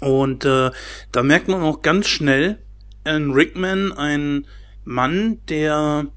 Und 0.02 0.44
äh, 0.44 0.72
da 1.14 1.24
merkt 1.24 1.48
man 1.48 1.62
auch 1.62 1.82
ganz 1.82 2.10
schnell, 2.10 2.60
Alan 3.06 3.32
Rickman, 3.32 3.94
ein 3.94 4.46
Mann, 4.84 5.40
der 5.48 6.08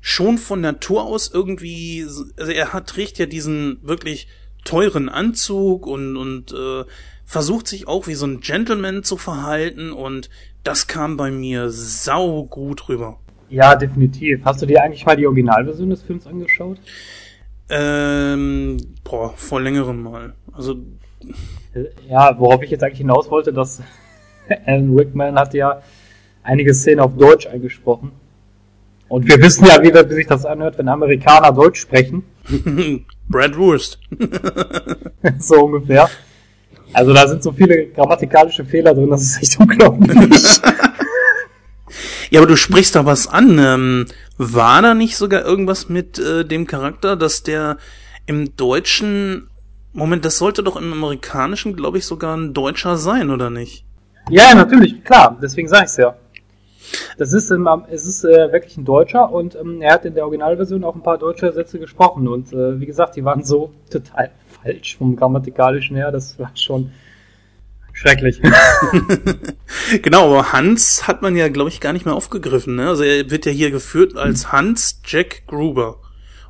schon 0.00 0.38
von 0.38 0.62
Natur 0.62 1.04
aus 1.04 1.30
irgendwie, 1.30 2.02
also 2.38 2.50
er 2.50 2.72
hat, 2.72 2.88
trägt 2.88 3.18
ja 3.18 3.26
diesen 3.26 3.78
wirklich 3.82 4.26
teuren 4.64 5.10
Anzug 5.10 5.86
und, 5.86 6.16
und 6.16 6.50
äh, 6.52 6.84
versucht 7.26 7.68
sich 7.68 7.86
auch 7.86 8.06
wie 8.06 8.14
so 8.14 8.26
ein 8.26 8.40
Gentleman 8.40 9.04
zu 9.04 9.18
verhalten 9.18 9.92
und 9.92 10.30
das 10.64 10.86
kam 10.86 11.18
bei 11.18 11.30
mir 11.30 11.68
sau 11.68 12.44
gut 12.44 12.88
rüber. 12.88 13.20
Ja, 13.50 13.74
definitiv. 13.74 14.44
Hast 14.44 14.62
du 14.62 14.66
dir 14.66 14.82
eigentlich 14.82 15.06
mal 15.06 15.16
die 15.16 15.26
Originalversion 15.26 15.90
des 15.90 16.02
Films 16.02 16.26
angeschaut? 16.26 16.78
Ähm, 17.70 18.78
boah, 19.04 19.32
vor 19.36 19.60
längerem 19.60 20.02
mal. 20.02 20.34
Also. 20.52 20.76
Ja, 22.08 22.38
worauf 22.38 22.62
ich 22.62 22.70
jetzt 22.70 22.82
eigentlich 22.82 22.98
hinaus 22.98 23.30
wollte, 23.30 23.52
dass 23.52 23.82
Alan 24.66 24.96
Rickman 24.96 25.38
hat 25.38 25.54
ja 25.54 25.82
einige 26.42 26.74
Szenen 26.74 27.00
auf 27.00 27.16
Deutsch 27.16 27.46
eingesprochen. 27.46 28.12
Und 29.08 29.26
wir 29.26 29.40
wissen 29.40 29.66
ja, 29.66 29.82
wie, 29.82 29.92
wie 29.92 30.14
sich 30.14 30.26
das 30.26 30.44
anhört, 30.44 30.76
wenn 30.78 30.88
Amerikaner 30.88 31.52
Deutsch 31.52 31.80
sprechen. 31.80 32.24
Brad 33.28 33.56
Wurst. 33.56 33.98
so 35.38 35.64
ungefähr. 35.64 36.08
Also 36.92 37.12
da 37.12 37.28
sind 37.28 37.42
so 37.42 37.52
viele 37.52 37.86
grammatikalische 37.88 38.64
Fehler 38.64 38.94
drin, 38.94 39.10
das 39.10 39.22
ist 39.22 39.42
echt 39.42 39.60
unglaublich. 39.60 40.60
Ja, 42.30 42.40
aber 42.40 42.48
du 42.48 42.56
sprichst 42.56 42.94
da 42.94 43.06
was 43.06 43.26
an. 43.26 43.58
Ähm, 43.58 44.06
war 44.36 44.82
da 44.82 44.94
nicht 44.94 45.16
sogar 45.16 45.44
irgendwas 45.44 45.88
mit 45.88 46.18
äh, 46.18 46.44
dem 46.44 46.66
Charakter, 46.66 47.16
dass 47.16 47.42
der 47.42 47.78
im 48.26 48.56
Deutschen 48.56 49.48
Moment, 49.92 50.24
das 50.24 50.38
sollte 50.38 50.62
doch 50.62 50.76
im 50.76 50.92
Amerikanischen, 50.92 51.74
glaube 51.74 51.98
ich, 51.98 52.06
sogar 52.06 52.36
ein 52.36 52.54
Deutscher 52.54 52.96
sein, 52.96 53.30
oder 53.30 53.50
nicht? 53.50 53.84
Ja, 54.30 54.54
natürlich, 54.54 55.02
klar. 55.02 55.36
Deswegen 55.42 55.68
sage 55.68 55.84
ich's 55.86 55.96
ja. 55.96 56.14
Das 57.18 57.32
ist, 57.32 57.50
ähm, 57.50 57.68
es 57.90 58.06
ist 58.06 58.24
äh, 58.24 58.52
wirklich 58.52 58.76
ein 58.76 58.84
Deutscher 58.84 59.30
und 59.30 59.56
ähm, 59.56 59.82
er 59.82 59.94
hat 59.94 60.04
in 60.04 60.14
der 60.14 60.24
Originalversion 60.24 60.84
auch 60.84 60.94
ein 60.94 61.02
paar 61.02 61.18
deutsche 61.18 61.52
Sätze 61.52 61.78
gesprochen 61.78 62.28
und 62.28 62.52
äh, 62.52 62.80
wie 62.80 62.86
gesagt, 62.86 63.16
die 63.16 63.24
waren 63.24 63.44
so 63.44 63.72
total 63.90 64.30
falsch 64.62 64.96
vom 64.96 65.16
grammatikalischen 65.16 65.96
her, 65.96 66.12
das 66.12 66.38
war 66.38 66.50
schon 66.54 66.92
schrecklich. 67.98 68.40
genau, 70.02 70.32
aber 70.32 70.52
Hans 70.52 71.06
hat 71.08 71.22
man 71.22 71.36
ja, 71.36 71.48
glaube 71.48 71.70
ich, 71.70 71.80
gar 71.80 71.92
nicht 71.92 72.04
mehr 72.04 72.14
aufgegriffen. 72.14 72.76
Ne? 72.76 72.88
Also 72.88 73.02
er 73.02 73.30
wird 73.30 73.46
ja 73.46 73.52
hier 73.52 73.70
geführt 73.70 74.16
als 74.16 74.52
Hans 74.52 75.00
Jack 75.04 75.46
Gruber. 75.46 76.00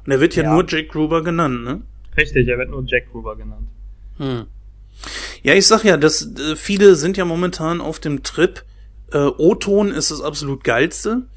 Und 0.04 0.12
er 0.12 0.20
wird 0.20 0.36
ja, 0.36 0.44
ja. 0.44 0.52
nur 0.52 0.64
Jack 0.66 0.90
Gruber 0.90 1.22
genannt, 1.22 1.64
ne? 1.64 1.82
Richtig, 2.16 2.48
er 2.48 2.58
wird 2.58 2.70
nur 2.70 2.84
Jack 2.86 3.10
Gruber 3.10 3.36
genannt. 3.36 3.68
Hm. 4.18 4.46
Ja, 5.42 5.54
ich 5.54 5.66
sag 5.66 5.84
ja, 5.84 5.96
dass 5.96 6.34
äh, 6.36 6.56
viele 6.56 6.96
sind 6.96 7.16
ja 7.16 7.24
momentan 7.24 7.80
auf 7.80 7.98
dem 7.98 8.22
Trip. 8.22 8.64
Äh, 9.12 9.18
O-Ton 9.18 9.90
ist 9.90 10.10
das 10.10 10.20
absolut 10.20 10.64
geilste 10.64 11.28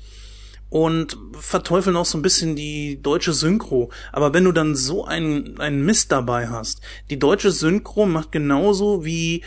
und 0.69 1.17
verteufeln 1.33 1.97
auch 1.97 2.05
so 2.05 2.17
ein 2.17 2.21
bisschen 2.21 2.55
die 2.55 3.01
deutsche 3.01 3.33
Synchro. 3.33 3.91
Aber 4.11 4.33
wenn 4.33 4.45
du 4.45 4.51
dann 4.51 4.75
so 4.75 5.05
einen, 5.05 5.59
einen 5.59 5.85
Mist 5.85 6.11
dabei 6.11 6.47
hast, 6.47 6.81
die 7.09 7.19
deutsche 7.19 7.51
Synchro 7.51 8.05
macht 8.05 8.31
genauso 8.31 9.05
wie 9.05 9.43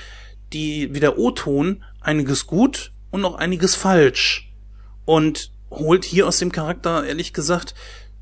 die, 0.54 0.94
wie 0.94 1.00
der 1.00 1.18
O-Ton 1.18 1.84
einiges 2.00 2.46
gut 2.46 2.92
und 3.10 3.24
auch 3.24 3.34
einiges 3.34 3.74
falsch. 3.74 4.50
Und 5.04 5.50
holt 5.70 6.04
hier 6.04 6.26
aus 6.26 6.38
dem 6.38 6.52
Charakter, 6.52 7.04
ehrlich 7.04 7.32
gesagt, 7.32 7.74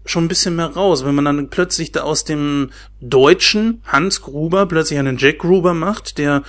schon 0.05 0.25
ein 0.25 0.29
bisschen 0.29 0.57
mehr 0.57 0.67
raus. 0.67 1.05
Wenn 1.05 1.15
man 1.15 1.25
dann 1.25 1.49
plötzlich 1.49 1.93
da 1.93 2.03
aus 2.03 2.25
dem 2.25 2.71
deutschen 3.01 3.83
Hans 3.85 4.23
Gruber 4.23 4.67
plötzlich 4.67 4.99
einen 4.99 5.19
Jack 5.19 5.39
Gruber 5.39 5.75
macht, 5.75 6.19
der 6.19 6.43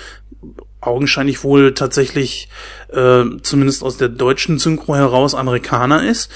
augenscheinlich 0.81 1.43
wohl 1.43 1.73
tatsächlich 1.73 2.49
äh, 2.89 3.23
zumindest 3.41 3.83
aus 3.83 3.97
der 3.97 4.09
deutschen 4.09 4.59
Synchro 4.59 4.95
heraus 4.95 5.35
Amerikaner 5.35 6.03
ist 6.03 6.31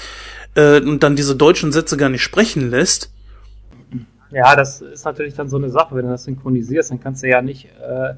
äh, 0.54 0.80
und 0.80 1.02
dann 1.02 1.16
diese 1.16 1.36
deutschen 1.36 1.72
Sätze 1.72 1.96
gar 1.96 2.08
nicht 2.08 2.22
sprechen 2.22 2.70
lässt. 2.70 3.12
Ja, 4.30 4.56
das 4.56 4.80
ist 4.80 5.04
natürlich 5.04 5.34
dann 5.34 5.48
so 5.48 5.56
eine 5.56 5.70
Sache, 5.70 5.94
wenn 5.94 6.04
du 6.04 6.10
das 6.10 6.24
synchronisierst, 6.24 6.90
dann 6.90 7.00
kannst 7.00 7.22
du 7.22 7.28
ja 7.28 7.42
nicht 7.42 7.66
äh, 7.66 8.14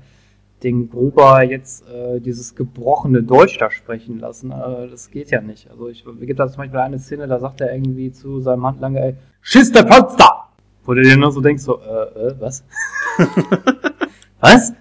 den 0.62 0.90
Gruber 0.90 1.42
jetzt 1.42 1.88
äh, 1.88 2.20
dieses 2.20 2.54
gebrochene 2.54 3.22
Deutsch 3.22 3.58
da 3.58 3.70
sprechen 3.70 4.18
lassen. 4.18 4.50
Äh, 4.50 4.88
das 4.88 5.10
geht 5.10 5.30
ja 5.30 5.40
nicht. 5.40 5.70
Also 5.70 5.88
ich 5.88 6.04
gibt 6.20 6.38
da 6.38 6.48
zum 6.48 6.58
Beispiel 6.58 6.78
eine 6.80 6.98
Szene, 6.98 7.26
da 7.26 7.38
sagt 7.38 7.60
er 7.60 7.72
irgendwie 7.72 8.12
zu 8.12 8.40
seinem 8.40 8.66
Handlanger, 8.66 9.00
ey, 9.00 9.16
Schiss 9.40 9.72
der 9.72 9.84
Polster! 9.84 10.48
Wo 10.84 10.94
du 10.94 11.02
dir 11.02 11.16
nur 11.16 11.30
so 11.30 11.40
denkst, 11.40 11.62
so, 11.62 11.80
äh, 11.80 12.28
äh 12.28 12.34
was? 12.38 12.64
was? 14.40 14.72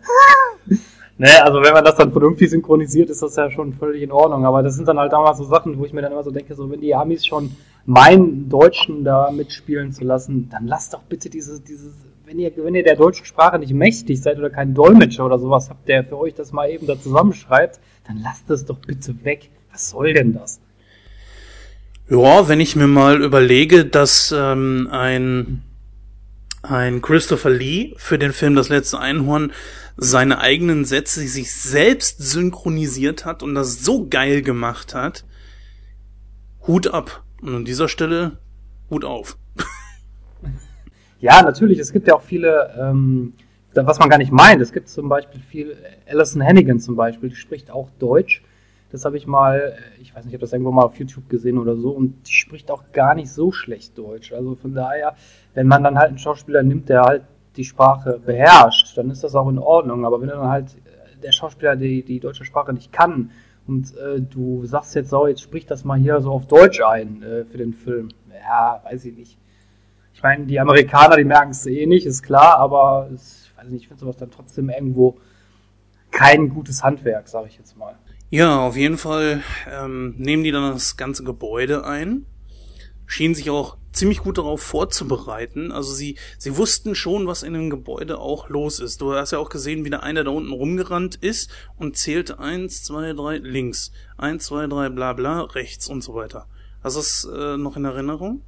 Ne, 1.17 1.27
also 1.43 1.61
wenn 1.61 1.73
man 1.73 1.83
das 1.83 1.97
dann 1.97 2.13
vernünftig 2.13 2.49
synchronisiert, 2.49 3.09
ist 3.09 3.21
das 3.21 3.35
ja 3.35 3.51
schon 3.51 3.73
völlig 3.73 4.01
in 4.01 4.11
Ordnung. 4.11 4.45
Aber 4.45 4.63
das 4.63 4.75
sind 4.75 4.87
dann 4.87 4.97
halt 4.97 5.11
damals 5.11 5.37
so 5.37 5.43
Sachen, 5.43 5.77
wo 5.77 5.83
ich 5.83 5.91
mir 5.91 6.01
dann 6.01 6.13
immer 6.13 6.23
so 6.23 6.31
denke, 6.31 6.55
so 6.55 6.71
wenn 6.71 6.79
die 6.79 6.95
Amis 6.95 7.25
schon 7.25 7.51
meinen 7.85 8.47
Deutschen 8.47 9.03
da 9.03 9.29
mitspielen 9.29 9.91
zu 9.91 10.05
lassen, 10.05 10.47
dann 10.49 10.65
lasst 10.67 10.93
doch 10.93 11.03
bitte 11.03 11.29
dieses, 11.29 11.61
dieses, 11.61 11.93
wenn 12.29 12.37
ihr, 12.37 12.51
wenn 12.57 12.75
ihr 12.75 12.83
der 12.83 12.95
deutschen 12.95 13.25
Sprache 13.25 13.57
nicht 13.57 13.73
mächtig 13.73 14.21
seid 14.21 14.37
oder 14.37 14.51
keinen 14.51 14.75
Dolmetscher 14.75 15.25
oder 15.25 15.39
sowas 15.39 15.71
habt, 15.71 15.87
der 15.87 16.03
für 16.03 16.17
euch 16.19 16.35
das 16.35 16.51
mal 16.51 16.69
eben 16.69 16.85
da 16.85 16.99
zusammenschreibt, 16.99 17.79
dann 18.05 18.21
lasst 18.21 18.47
es 18.51 18.65
doch 18.65 18.77
bitte 18.77 19.15
weg. 19.23 19.49
Was 19.71 19.89
soll 19.89 20.13
denn 20.13 20.33
das? 20.33 20.59
Ja, 22.07 22.47
wenn 22.47 22.59
ich 22.59 22.75
mir 22.75 22.85
mal 22.85 23.23
überlege, 23.23 23.83
dass 23.85 24.33
ähm, 24.35 24.89
ein 24.91 25.63
ein 26.61 27.01
Christopher 27.01 27.49
Lee 27.49 27.93
für 27.97 28.19
den 28.19 28.33
Film 28.33 28.53
Das 28.53 28.69
letzte 28.69 28.99
Einhorn 28.99 29.53
seine 29.97 30.39
eigenen 30.39 30.85
Sätze 30.85 31.21
sich 31.21 31.51
selbst 31.51 32.21
synchronisiert 32.21 33.25
hat 33.25 33.41
und 33.41 33.55
das 33.55 33.83
so 33.83 34.07
geil 34.07 34.43
gemacht 34.43 34.93
hat. 34.93 35.25
Hut 36.67 36.87
ab. 36.87 37.23
Und 37.41 37.55
an 37.55 37.65
dieser 37.65 37.87
Stelle 37.87 38.37
Hut 38.89 39.05
auf. 39.05 39.37
Ja, 41.19 41.41
natürlich. 41.41 41.79
Es 41.79 41.91
gibt 41.91 42.07
ja 42.07 42.15
auch 42.15 42.21
viele, 42.21 42.73
ähm, 42.79 43.33
was 43.73 43.99
man 43.99 44.09
gar 44.09 44.17
nicht 44.17 44.31
meint. 44.31 44.61
Es 44.61 44.71
gibt 44.71 44.87
zum 44.87 45.09
Beispiel 45.09 45.41
viel, 45.41 45.75
Alison 46.07 46.41
Hannigan 46.43 46.79
zum 46.79 46.95
Beispiel, 46.95 47.29
die 47.29 47.35
spricht 47.35 47.71
auch 47.71 47.89
Deutsch. 47.99 48.43
Das 48.91 49.05
habe 49.05 49.17
ich 49.17 49.27
mal, 49.27 49.75
ich 50.01 50.15
weiß 50.15 50.23
nicht, 50.23 50.33
ich 50.33 50.33
habe 50.33 50.41
das 50.41 50.53
irgendwo 50.53 50.71
mal 50.71 50.83
auf 50.83 50.97
YouTube 50.97 51.29
gesehen 51.29 51.59
oder 51.59 51.75
so, 51.75 51.91
und 51.91 52.27
die 52.27 52.33
spricht 52.33 52.71
auch 52.71 52.91
gar 52.91 53.13
nicht 53.13 53.31
so 53.31 53.51
schlecht 53.51 53.95
Deutsch. 53.97 54.33
Also 54.33 54.55
von 54.55 54.73
daher, 54.73 55.15
wenn 55.53 55.67
man 55.67 55.83
dann 55.83 55.97
halt 55.99 56.09
einen 56.09 56.17
Schauspieler 56.17 56.63
nimmt, 56.63 56.89
der 56.89 57.01
halt 57.01 57.23
die 57.55 57.65
Sprache 57.65 58.19
beherrscht, 58.25 58.97
dann 58.97 59.11
ist 59.11 59.23
das 59.23 59.35
auch 59.35 59.49
in 59.49 59.59
Ordnung. 59.59 60.05
Aber 60.05 60.21
wenn 60.21 60.29
dann 60.29 60.47
halt 60.47 60.75
äh, 60.75 61.21
der 61.21 61.33
Schauspieler 61.33 61.75
die, 61.75 62.01
die 62.01 62.19
deutsche 62.19 62.45
Sprache 62.45 62.73
nicht 62.73 62.91
kann 62.91 63.31
und 63.67 63.95
äh, 63.97 64.21
du 64.21 64.65
sagst 64.65 64.95
jetzt 64.95 65.09
so, 65.09 65.27
jetzt 65.27 65.41
sprich 65.41 65.65
das 65.65 65.83
mal 65.83 65.99
hier 65.99 66.21
so 66.21 66.31
auf 66.31 66.47
Deutsch 66.47 66.81
ein 66.81 67.21
äh, 67.21 67.43
für 67.45 67.57
den 67.57 67.73
Film, 67.73 68.09
ja, 68.33 68.81
weiß 68.89 69.05
ich 69.05 69.15
nicht. 69.15 69.37
Ich 70.19 70.23
meine, 70.23 70.47
die 70.47 70.59
Amerikaner, 70.59 71.15
die 71.15 71.23
merken 71.23 71.51
es 71.51 71.65
eh 71.65 71.85
nicht, 71.85 72.05
ist 72.05 72.23
klar, 72.23 72.57
aber 72.57 73.09
es, 73.13 73.45
ich 73.45 73.57
weiß 73.57 73.69
nicht, 73.69 73.83
ich 73.83 73.87
finde 73.87 74.01
sowas 74.01 74.17
dann 74.17 74.29
trotzdem 74.29 74.69
irgendwo 74.69 75.17
kein 76.11 76.49
gutes 76.49 76.83
Handwerk, 76.83 77.29
sage 77.29 77.47
ich 77.47 77.57
jetzt 77.57 77.77
mal. 77.77 77.97
Ja, 78.29 78.59
auf 78.59 78.75
jeden 78.75 78.97
Fall 78.97 79.41
ähm, 79.71 80.15
nehmen 80.17 80.43
die 80.43 80.51
dann 80.51 80.73
das 80.73 80.97
ganze 80.97 81.23
Gebäude 81.23 81.85
ein, 81.85 82.25
schienen 83.05 83.33
sich 83.33 83.49
auch 83.49 83.77
ziemlich 83.93 84.19
gut 84.19 84.37
darauf 84.37 84.61
vorzubereiten. 84.61 85.71
Also 85.71 85.93
sie, 85.93 86.17
sie 86.37 86.57
wussten 86.57 86.95
schon, 86.95 87.25
was 87.25 87.41
in 87.41 87.53
dem 87.53 87.69
Gebäude 87.69 88.19
auch 88.19 88.49
los 88.49 88.81
ist. 88.81 88.99
Du 88.99 89.13
hast 89.13 89.31
ja 89.31 89.39
auch 89.39 89.49
gesehen, 89.49 89.85
wie 89.85 89.89
der 89.89 90.03
eine 90.03 90.25
da 90.25 90.31
unten 90.31 90.51
rumgerannt 90.51 91.15
ist 91.15 91.49
und 91.77 91.95
zählte 91.95 92.39
eins, 92.39 92.83
zwei, 92.83 93.13
drei 93.13 93.37
links, 93.37 93.93
eins, 94.17 94.47
zwei, 94.47 94.67
drei, 94.67 94.89
bla 94.89 95.13
bla, 95.13 95.43
rechts 95.43 95.87
und 95.87 96.03
so 96.03 96.13
weiter. 96.13 96.45
Hast 96.83 96.97
du 96.97 96.99
das 96.99 97.29
äh, 97.33 97.55
noch 97.55 97.77
in 97.77 97.85
Erinnerung? 97.85 98.41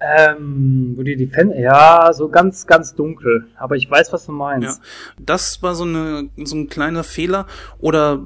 Ähm, 0.00 0.94
wo 0.96 1.02
die 1.02 1.26
Fan 1.26 1.52
ja, 1.52 2.10
so 2.12 2.28
ganz, 2.28 2.66
ganz 2.66 2.94
dunkel. 2.94 3.48
Aber 3.56 3.76
ich 3.76 3.90
weiß, 3.90 4.12
was 4.12 4.26
du 4.26 4.32
meinst. 4.32 4.80
Ja, 4.80 4.84
das 5.18 5.62
war 5.62 5.74
so 5.74 5.84
eine, 5.84 6.30
so 6.42 6.56
ein 6.56 6.68
kleiner 6.68 7.04
Fehler. 7.04 7.46
Oder 7.80 8.22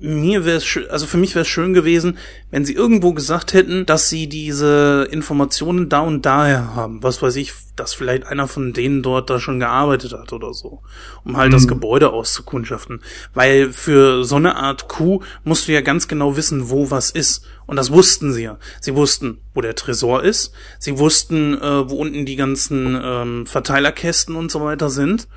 mir 0.00 0.44
wäre 0.44 0.56
es, 0.56 0.78
also 0.90 1.06
für 1.06 1.16
mich 1.16 1.34
wäre 1.34 1.42
es 1.42 1.48
schön 1.48 1.74
gewesen, 1.74 2.18
wenn 2.50 2.64
sie 2.64 2.74
irgendwo 2.74 3.12
gesagt 3.12 3.52
hätten, 3.52 3.86
dass 3.86 4.08
sie 4.08 4.28
diese 4.28 5.08
Informationen 5.10 5.88
da 5.88 6.00
und 6.00 6.26
daher 6.26 6.74
haben. 6.74 7.02
Was 7.02 7.22
weiß 7.22 7.36
ich, 7.36 7.52
dass 7.76 7.94
vielleicht 7.94 8.26
einer 8.26 8.48
von 8.48 8.72
denen 8.72 9.02
dort 9.02 9.30
da 9.30 9.38
schon 9.38 9.60
gearbeitet 9.60 10.12
hat 10.12 10.32
oder 10.32 10.52
so, 10.52 10.82
um 11.24 11.36
halt 11.36 11.50
mhm. 11.50 11.54
das 11.54 11.68
Gebäude 11.68 12.12
auszukundschaften. 12.12 13.00
Weil 13.32 13.72
für 13.72 14.24
so 14.24 14.36
eine 14.36 14.56
Art 14.56 14.88
Kuh 14.88 15.20
musst 15.44 15.68
du 15.68 15.72
ja 15.72 15.80
ganz 15.80 16.08
genau 16.08 16.36
wissen, 16.36 16.70
wo 16.70 16.90
was 16.90 17.10
ist. 17.10 17.44
Und 17.66 17.76
das 17.76 17.92
wussten 17.92 18.32
sie 18.32 18.42
ja. 18.42 18.58
Sie 18.80 18.96
wussten, 18.96 19.38
wo 19.54 19.60
der 19.60 19.76
Tresor 19.76 20.24
ist. 20.24 20.52
Sie 20.78 20.98
wussten, 20.98 21.54
äh, 21.54 21.88
wo 21.88 21.96
unten 21.96 22.26
die 22.26 22.36
ganzen 22.36 23.00
ähm, 23.00 23.46
Verteilerkästen 23.46 24.34
und 24.34 24.50
so 24.50 24.60
weiter 24.60 24.90
sind. 24.90 25.28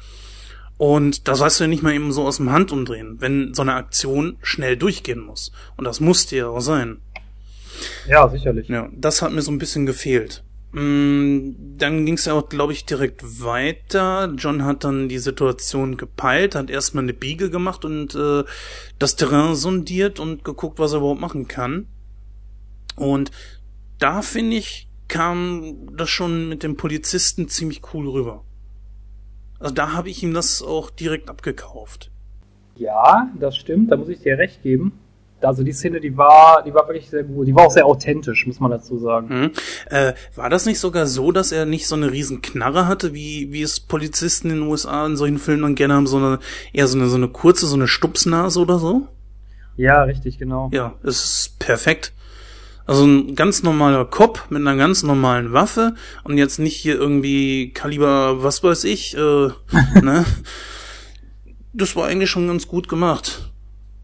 Und 0.83 1.29
das 1.29 1.39
weißt 1.39 1.61
du 1.61 1.63
ja 1.63 1.69
nicht 1.69 1.81
mal 1.81 1.93
eben 1.93 2.11
so 2.11 2.23
aus 2.23 2.35
dem 2.35 2.51
Handumdrehen, 2.51 3.21
wenn 3.21 3.53
so 3.53 3.61
eine 3.61 3.75
Aktion 3.75 4.35
schnell 4.41 4.75
durchgehen 4.75 5.21
muss. 5.21 5.53
Und 5.77 5.85
das 5.85 6.01
musste 6.01 6.35
ja 6.35 6.49
auch 6.49 6.59
sein. 6.59 6.99
Ja, 8.05 8.27
sicherlich. 8.27 8.67
Ja, 8.67 8.89
das 8.91 9.21
hat 9.21 9.31
mir 9.31 9.41
so 9.41 9.51
ein 9.53 9.59
bisschen 9.59 9.85
gefehlt. 9.85 10.43
Mm, 10.73 11.51
dann 11.77 12.05
ging 12.05 12.15
es 12.15 12.25
ja 12.25 12.33
auch, 12.33 12.49
glaube 12.49 12.73
ich, 12.73 12.83
direkt 12.83 13.41
weiter. 13.41 14.33
John 14.35 14.65
hat 14.65 14.83
dann 14.83 15.07
die 15.07 15.19
Situation 15.19 15.95
gepeilt, 15.95 16.53
hat 16.53 16.69
erstmal 16.69 17.05
eine 17.05 17.13
Biege 17.13 17.49
gemacht 17.49 17.85
und 17.85 18.13
äh, 18.13 18.43
das 18.99 19.15
Terrain 19.15 19.55
sondiert 19.55 20.19
und 20.19 20.43
geguckt, 20.43 20.79
was 20.79 20.91
er 20.91 20.97
überhaupt 20.97 21.21
machen 21.21 21.47
kann. 21.47 21.87
Und 22.97 23.31
da 23.99 24.21
finde 24.21 24.57
ich, 24.57 24.89
kam 25.07 25.95
das 25.95 26.09
schon 26.09 26.49
mit 26.49 26.61
dem 26.61 26.75
Polizisten 26.75 27.47
ziemlich 27.47 27.83
cool 27.93 28.09
rüber. 28.09 28.43
Also 29.63 29.75
da 29.75 29.93
habe 29.93 30.09
ich 30.09 30.21
ihm 30.21 30.33
das 30.33 30.61
auch 30.61 30.89
direkt 30.89 31.29
abgekauft. 31.29 32.11
Ja, 32.75 33.29
das 33.39 33.55
stimmt, 33.55 33.91
da 33.91 33.95
muss 33.95 34.09
ich 34.09 34.19
dir 34.19 34.37
recht 34.37 34.61
geben. 34.61 34.99
Also 35.39 35.63
die 35.63 35.71
Szene, 35.71 36.01
die 36.01 36.17
war, 36.17 36.63
die 36.63 36.73
war 36.73 36.87
wirklich 36.87 37.09
sehr 37.09 37.23
gut. 37.23 37.47
Die 37.47 37.55
war 37.55 37.67
auch 37.67 37.71
sehr 37.71 37.85
authentisch, 37.85 38.45
muss 38.45 38.59
man 38.59 38.71
dazu 38.71 38.97
sagen. 38.97 39.27
Mhm. 39.27 39.51
Äh, 39.89 40.13
war 40.35 40.49
das 40.49 40.65
nicht 40.65 40.79
sogar 40.79 41.05
so, 41.05 41.31
dass 41.31 41.51
er 41.51 41.65
nicht 41.65 41.87
so 41.87 41.95
eine 41.95 42.11
riesen 42.11 42.41
Knarre 42.41 42.87
hatte, 42.87 43.13
wie, 43.13 43.51
wie 43.51 43.61
es 43.61 43.79
Polizisten 43.79 44.49
in 44.49 44.57
den 44.57 44.67
USA 44.67 45.05
in 45.05 45.15
solchen 45.15 45.39
Filmen 45.39 45.63
dann 45.63 45.75
gerne 45.75 45.93
haben, 45.93 46.07
sondern 46.07 46.39
eher 46.73 46.87
so 46.87 46.97
eine, 46.97 47.07
so 47.07 47.15
eine 47.15 47.29
kurze, 47.29 47.65
so 47.65 47.75
eine 47.75 47.87
Stupsnase 47.87 48.59
oder 48.59 48.79
so? 48.79 49.07
Ja, 49.77 50.03
richtig, 50.03 50.37
genau. 50.37 50.69
Ja, 50.73 50.95
es 51.03 51.23
ist 51.23 51.59
perfekt. 51.59 52.13
Also 52.85 53.05
ein 53.05 53.35
ganz 53.35 53.63
normaler 53.63 54.05
Cop 54.05 54.45
mit 54.49 54.61
einer 54.61 54.75
ganz 54.75 55.03
normalen 55.03 55.53
Waffe 55.53 55.95
und 56.23 56.37
jetzt 56.37 56.59
nicht 56.59 56.75
hier 56.75 56.95
irgendwie 56.95 57.71
Kaliber, 57.71 58.43
was 58.43 58.63
weiß 58.63 58.83
ich, 58.83 59.15
äh, 59.15 59.19
ne? 60.01 60.25
Das 61.71 61.95
war 61.95 62.07
eigentlich 62.07 62.29
schon 62.29 62.47
ganz 62.47 62.67
gut 62.67 62.87
gemacht. 62.87 63.51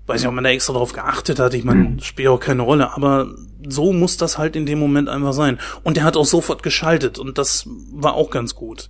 Weiß 0.07 0.21
nicht, 0.21 0.27
ob 0.27 0.33
man 0.33 0.43
da 0.43 0.49
extra 0.49 0.73
drauf 0.73 0.93
geachtet 0.93 1.37
hat. 1.37 1.53
Ich 1.53 1.63
meine, 1.63 1.97
das 1.97 2.05
spielt 2.05 2.29
auch 2.29 2.39
keine 2.39 2.63
Rolle. 2.63 2.95
Aber 2.95 3.27
so 3.67 3.93
muss 3.93 4.17
das 4.17 4.39
halt 4.39 4.55
in 4.55 4.65
dem 4.65 4.79
Moment 4.79 5.07
einfach 5.07 5.33
sein. 5.33 5.59
Und 5.83 5.97
er 5.97 6.03
hat 6.03 6.17
auch 6.17 6.25
sofort 6.25 6.63
geschaltet 6.63 7.19
und 7.19 7.37
das 7.37 7.67
war 7.91 8.15
auch 8.15 8.31
ganz 8.31 8.55
gut. 8.55 8.89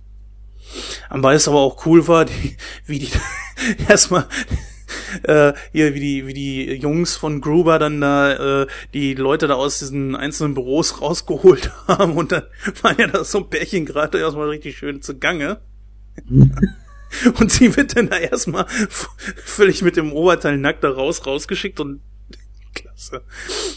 Am 1.08 1.22
es 1.24 1.48
aber 1.48 1.58
auch 1.58 1.84
cool 1.84 2.06
war, 2.08 2.24
die, 2.24 2.56
wie 2.86 3.00
die 3.00 3.10
erstmal 3.88 4.26
äh, 5.24 5.52
hier 5.72 5.94
wie 5.94 6.00
die 6.00 6.26
wie 6.26 6.34
die 6.34 6.72
Jungs 6.74 7.16
von 7.16 7.40
Gruber 7.40 7.78
dann 7.78 8.00
da 8.00 8.62
äh, 8.62 8.66
die 8.94 9.14
Leute 9.14 9.48
da 9.48 9.54
aus 9.54 9.78
diesen 9.78 10.16
einzelnen 10.16 10.54
Büros 10.54 11.00
rausgeholt 11.00 11.70
haben 11.88 12.16
und 12.16 12.32
dann 12.32 12.44
war 12.82 12.98
ja 12.98 13.06
das 13.06 13.30
so 13.30 13.38
ein 13.38 13.50
Pärchen 13.50 13.86
gerade 13.86 14.18
erstmal 14.18 14.48
richtig 14.48 14.78
schön 14.78 15.02
zu 15.02 15.18
Gange. 15.18 15.60
und 17.40 17.50
sie 17.50 17.76
wird 17.76 17.96
dann 17.96 18.08
da 18.08 18.16
erstmal 18.16 18.66
völlig 18.68 19.82
mit 19.82 19.96
dem 19.96 20.12
Oberteil 20.12 20.58
nackt 20.58 20.84
da 20.84 20.90
raus 20.90 21.26
rausgeschickt 21.26 21.80
und 21.80 22.00
klasse. 22.74 23.22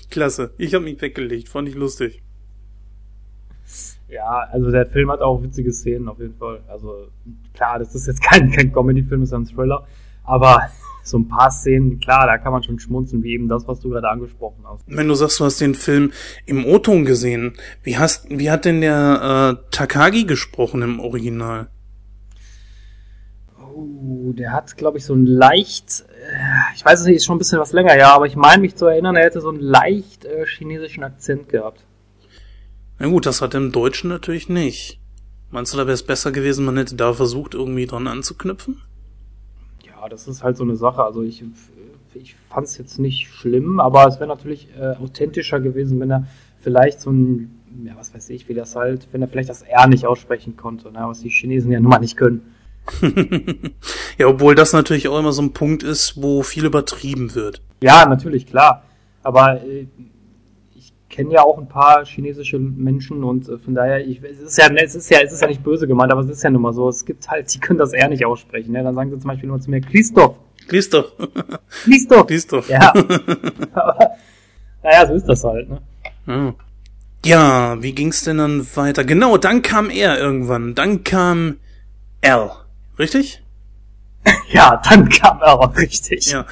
Klasse. 0.10 0.54
Ich 0.58 0.74
habe 0.74 0.84
mich 0.86 1.02
weggelegt, 1.02 1.50
fand 1.50 1.68
ich 1.68 1.76
lustig. 1.76 2.22
Ja, 4.10 4.48
also 4.52 4.70
der 4.70 4.86
Film 4.86 5.10
hat 5.10 5.22
auch 5.22 5.42
witzige 5.42 5.74
Szenen 5.74 6.08
auf 6.08 6.20
jeden 6.20 6.36
Fall. 6.36 6.62
Also 6.68 7.08
klar, 7.54 7.80
das 7.80 7.96
ist 7.96 8.06
jetzt 8.06 8.22
kein, 8.22 8.52
kein 8.52 8.72
Comedy-Film, 8.72 9.24
ist 9.24 9.34
ein 9.34 9.46
Thriller, 9.46 9.88
aber 10.24 10.70
so 11.04 11.18
ein 11.18 11.28
paar 11.28 11.52
Szenen, 11.52 12.00
klar, 12.00 12.26
da 12.26 12.38
kann 12.38 12.54
man 12.54 12.64
schon 12.64 12.80
schmunzeln, 12.80 13.24
wie 13.24 13.34
eben 13.34 13.48
das, 13.48 13.68
was 13.68 13.80
du 13.82 13.90
gerade 13.90 14.10
angesprochen 14.10 14.64
hast. 14.66 14.84
Wenn 14.88 15.08
du 15.08 15.16
sagst, 15.16 15.40
du 15.40 15.46
hast 15.46 15.60
den 15.60 15.76
Film 15.76 16.12
im 16.46 16.66
O-Ton 16.66 17.06
gesehen, 17.06 17.54
wie 17.84 17.98
hast, 17.98 18.30
wie 18.30 18.50
hat 18.50 18.66
denn 18.66 18.82
der 18.82 19.60
äh, 19.60 19.70
Takagi 19.72 20.24
gesprochen 20.24 20.82
im 20.82 21.00
Original? 21.00 21.68
Oh, 23.76 24.32
der 24.34 24.54
hat, 24.54 24.78
glaube 24.78 24.98
ich, 24.98 25.06
so 25.06 25.14
ein 25.14 25.26
leicht, 25.26 26.06
äh, 26.10 26.76
ich 26.76 26.86
weiß 26.86 27.02
es 27.02 27.06
nicht, 27.06 27.18
ist 27.18 27.26
schon 27.26 27.36
ein 27.36 27.40
bisschen 27.40 27.60
was 27.60 27.74
länger, 27.74 27.98
ja, 27.98 28.14
aber 28.16 28.26
ich 28.26 28.36
meine 28.36 28.62
mich 28.62 28.76
zu 28.76 28.86
erinnern, 28.86 29.16
er 29.16 29.26
hätte 29.26 29.42
so 29.42 29.50
einen 29.50 29.60
leicht 29.60 30.26
äh, 30.26 30.46
chinesischen 30.46 31.04
Akzent 31.04 31.50
gehabt. 31.50 31.84
Na 33.00 33.08
gut, 33.08 33.26
das 33.26 33.42
hat 33.42 33.54
er 33.54 33.60
im 33.60 33.72
Deutschen 33.72 34.10
natürlich 34.10 34.48
nicht. 34.48 35.00
Meinst 35.52 35.74
du, 35.74 35.78
da 35.78 35.86
wäre 35.86 35.94
es 35.94 36.04
besser 36.04 36.32
gewesen, 36.32 36.66
man 36.66 36.78
hätte 36.78 36.96
da 36.96 37.14
versucht, 37.14 37.54
irgendwie 37.54 37.86
dran 37.86 38.08
anzuknüpfen? 38.08 38.82
Das 40.10 40.28
ist 40.28 40.44
halt 40.44 40.58
so 40.58 40.64
eine 40.64 40.76
Sache. 40.76 41.04
Also 41.04 41.22
ich, 41.22 41.44
ich 42.14 42.36
fand 42.50 42.68
es 42.68 42.78
jetzt 42.78 43.00
nicht 43.00 43.28
schlimm, 43.28 43.80
aber 43.80 44.08
es 44.08 44.20
wäre 44.20 44.28
natürlich 44.28 44.68
äh, 44.80 44.96
authentischer 44.96 45.60
gewesen, 45.60 46.00
wenn 46.00 46.12
er 46.12 46.28
vielleicht 46.62 47.02
so 47.02 47.12
ein, 47.12 47.62
ja, 47.86 47.94
was 47.98 48.14
weiß 48.14 48.30
ich, 48.30 48.48
wie 48.48 48.54
das 48.54 48.76
halt, 48.76 49.08
wenn 49.12 49.22
er 49.22 49.28
vielleicht 49.28 49.50
das 49.50 49.62
R 49.62 49.88
nicht 49.88 50.06
aussprechen 50.06 50.56
konnte, 50.56 50.92
ne, 50.92 51.00
was 51.04 51.22
die 51.22 51.30
Chinesen 51.30 51.72
ja 51.72 51.80
nun 51.80 51.90
mal 51.90 52.00
nicht 52.00 52.18
können. 52.18 52.54
ja, 54.18 54.28
obwohl 54.28 54.56
das 54.56 54.74
natürlich 54.74 55.08
auch 55.08 55.20
immer 55.20 55.32
so 55.32 55.42
ein 55.42 55.54
Punkt 55.54 55.84
ist, 55.84 56.22
wo 56.22 56.44
viel 56.44 56.66
übertrieben 56.66 57.34
wird. 57.34 57.62
Ja, 57.82 58.06
natürlich, 58.06 58.48
klar. 58.48 58.84
Aber 59.24 59.64
äh, 59.64 59.88
kenne 61.14 61.32
ja 61.32 61.44
auch 61.44 61.58
ein 61.58 61.68
paar 61.68 62.06
chinesische 62.06 62.58
Menschen 62.58 63.24
und 63.24 63.48
äh, 63.48 63.58
von 63.58 63.76
daher, 63.76 64.06
ich, 64.06 64.22
es 64.24 64.40
ist 64.40 64.58
ja, 64.58 64.68
es 64.74 64.96
ist 64.96 65.10
ja, 65.10 65.20
es 65.22 65.32
ist 65.32 65.42
ja 65.42 65.48
nicht 65.48 65.64
böse 65.64 65.88
gemeint, 65.88 66.12
aber 66.12 66.22
es 66.22 66.30
ist 66.30 66.44
ja 66.44 66.50
nun 66.50 66.64
mal 66.64 66.74
so. 66.74 66.90
Es 66.90 67.06
gibt 67.06 67.30
halt, 67.30 67.50
sie 67.50 67.60
können 67.60 67.80
das 67.80 67.94
eher 67.94 68.10
nicht 68.10 68.26
aussprechen. 68.26 68.72
Ne? 68.72 68.84
Dann 68.84 68.96
sagen 68.96 69.12
sie 69.12 69.20
zum 69.20 69.30
Beispiel 69.30 69.48
nur 69.48 69.62
zu 69.62 69.70
mir, 69.70 69.82
Christoph, 69.82 70.36
doch. 72.10 72.30
Lies 72.30 72.48
doch. 72.48 72.68
Ja. 72.68 72.92
Aber, 73.74 74.12
naja, 74.82 75.08
so 75.08 75.14
ist 75.14 75.26
das 75.26 75.44
halt, 75.44 75.70
ne? 75.70 75.82
Ja. 76.26 76.54
Ja, 77.26 77.82
wie 77.82 77.94
ging's 77.94 78.24
denn 78.24 78.38
dann 78.38 78.68
weiter? 78.76 79.06
Genau, 79.06 79.38
dann 79.38 79.62
kam 79.62 79.90
er 79.90 80.20
irgendwann. 80.20 80.76
Dann 80.76 81.06
kam 81.06 81.58
Al. 82.22 82.52
Richtig? 82.98 83.42
Ja, 84.50 84.82
dann 84.88 85.10
kam 85.10 85.42
er 85.42 85.60
auch 85.60 85.76
richtig. 85.76 86.28
Ja. 86.28 86.46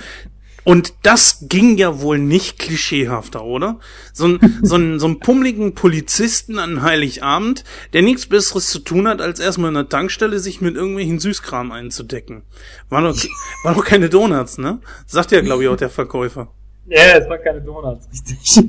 Und 0.64 0.94
das 1.04 1.40
ging 1.50 1.76
ja 1.78 2.02
wohl 2.02 2.20
nicht 2.20 2.60
klischeehafter, 2.60 3.44
oder? 3.44 3.80
So 4.14 4.26
ein, 4.28 4.60
so 4.64 4.76
ein, 4.76 5.00
so 5.00 5.08
ein 5.08 5.20
pummeligen 5.20 5.74
Polizisten 5.74 6.60
an 6.60 6.82
Heiligabend, 6.84 7.64
der 7.94 8.02
nichts 8.04 8.28
Besseres 8.28 8.70
zu 8.70 8.80
tun 8.80 9.08
hat, 9.08 9.22
als 9.22 9.40
erstmal 9.40 9.70
in 9.70 9.76
der 9.76 9.90
Tankstelle 9.90 10.40
sich 10.40 10.62
mit 10.62 10.76
irgendwelchen 10.76 11.20
Süßkram 11.20 11.72
einzudecken. 11.72 12.44
War 12.90 13.02
doch, 13.02 13.16
war 13.64 13.74
doch 13.76 13.86
keine 13.86 14.10
Donuts, 14.10 14.58
ne? 14.58 14.80
Sagt 15.08 15.32
ja, 15.32 15.42
glaube 15.42 15.64
ich, 15.64 15.70
auch 15.70 15.78
der 15.78 15.90
Verkäufer. 15.90 16.52
Ja, 16.88 17.18
es 17.18 17.28
war 17.30 17.38
keine 17.38 17.62
Donuts, 17.62 18.08
richtig. 18.12 18.64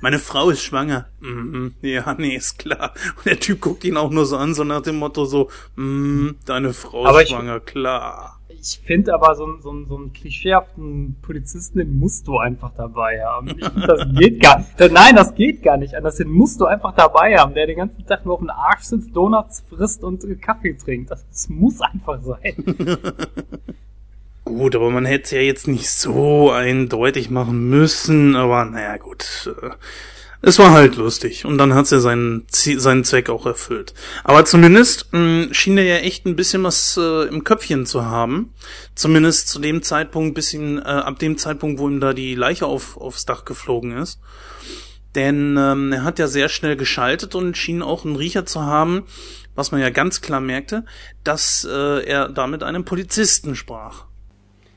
Meine 0.00 0.18
Frau 0.18 0.50
ist 0.50 0.62
schwanger. 0.62 1.06
Mhm. 1.20 1.74
Ja, 1.80 2.14
nee, 2.18 2.34
ist 2.34 2.58
klar. 2.58 2.92
Und 3.16 3.24
der 3.26 3.38
Typ 3.38 3.60
guckt 3.60 3.84
ihn 3.84 3.96
auch 3.96 4.10
nur 4.10 4.26
so 4.26 4.36
an, 4.36 4.52
so 4.52 4.64
nach 4.64 4.82
dem 4.82 4.96
Motto 4.96 5.24
so, 5.26 5.48
mhm, 5.76 6.36
deine 6.44 6.72
Frau 6.72 7.06
Aber 7.06 7.22
ist 7.22 7.28
ich- 7.28 7.34
schwanger, 7.36 7.60
klar. 7.60 8.40
Ich 8.64 8.80
finde 8.86 9.12
aber 9.12 9.34
so, 9.34 9.44
einen- 9.44 9.60
so, 9.60 9.84
so 9.86 9.96
einen 9.96 10.12
klischeehaften 10.12 11.16
Polizisten, 11.20 11.78
den 11.78 11.98
musst 11.98 12.28
du 12.28 12.38
einfach 12.38 12.70
dabei 12.76 13.20
haben. 13.24 13.48
Ich, 13.48 13.56
das 13.86 14.06
geht 14.16 14.40
gar 14.40 14.58
nicht. 14.60 14.92
Nein, 14.92 15.16
das 15.16 15.34
geht 15.34 15.62
gar 15.64 15.76
nicht 15.76 15.96
anders. 15.96 16.16
Den 16.16 16.28
musst 16.30 16.60
du 16.60 16.66
einfach 16.66 16.94
dabei 16.94 17.36
haben, 17.36 17.54
der 17.54 17.66
den 17.66 17.76
ganzen 17.78 18.06
Tag 18.06 18.24
nur 18.24 18.34
auf 18.34 18.40
dem 18.40 18.50
Arsch 18.50 18.84
sitzt, 18.84 19.16
Donuts 19.16 19.64
frisst 19.68 20.04
und 20.04 20.22
äh, 20.24 20.36
Kaffee 20.36 20.74
trinkt. 20.74 21.10
Das, 21.10 21.26
das 21.28 21.48
muss 21.48 21.80
einfach 21.80 22.20
sein. 22.22 22.54
Gut, 24.44 24.76
aber 24.76 24.90
man 24.90 25.06
hätte 25.06 25.24
es 25.24 25.30
ja 25.32 25.40
jetzt 25.40 25.66
nicht 25.66 25.88
so 25.90 26.50
eindeutig 26.50 27.30
machen 27.30 27.68
müssen, 27.70 28.36
aber 28.36 28.64
naja, 28.64 28.96
gut. 28.96 29.54
Es 30.44 30.58
war 30.58 30.72
halt 30.72 30.96
lustig 30.96 31.44
und 31.44 31.56
dann 31.56 31.72
hat 31.72 31.84
es 31.84 31.92
ja 31.92 32.00
seinen, 32.00 32.46
seinen 32.50 33.04
Zweck 33.04 33.30
auch 33.30 33.46
erfüllt. 33.46 33.94
Aber 34.24 34.44
zumindest 34.44 35.12
mh, 35.12 35.54
schien 35.54 35.78
er 35.78 35.84
ja 35.84 35.96
echt 35.98 36.26
ein 36.26 36.34
bisschen 36.34 36.64
was 36.64 36.98
äh, 37.00 37.28
im 37.28 37.44
Köpfchen 37.44 37.86
zu 37.86 38.06
haben. 38.06 38.52
Zumindest 38.96 39.48
zu 39.48 39.60
dem 39.60 39.82
Zeitpunkt, 39.84 40.34
bisschen 40.34 40.78
äh, 40.78 40.82
ab 40.82 41.20
dem 41.20 41.38
Zeitpunkt, 41.38 41.78
wo 41.78 41.88
ihm 41.88 42.00
da 42.00 42.12
die 42.12 42.34
Leiche 42.34 42.66
auf, 42.66 42.96
aufs 42.96 43.24
Dach 43.24 43.44
geflogen 43.44 43.96
ist. 43.96 44.20
Denn 45.14 45.56
ähm, 45.56 45.92
er 45.92 46.02
hat 46.02 46.18
ja 46.18 46.26
sehr 46.26 46.48
schnell 46.48 46.74
geschaltet 46.74 47.36
und 47.36 47.56
schien 47.56 47.80
auch 47.80 48.04
einen 48.04 48.16
Riecher 48.16 48.44
zu 48.44 48.62
haben, 48.62 49.04
was 49.54 49.70
man 49.70 49.80
ja 49.80 49.90
ganz 49.90 50.22
klar 50.22 50.40
merkte, 50.40 50.84
dass 51.22 51.64
äh, 51.70 52.04
er 52.04 52.28
da 52.28 52.48
mit 52.48 52.64
einem 52.64 52.84
Polizisten 52.84 53.54
sprach. 53.54 54.06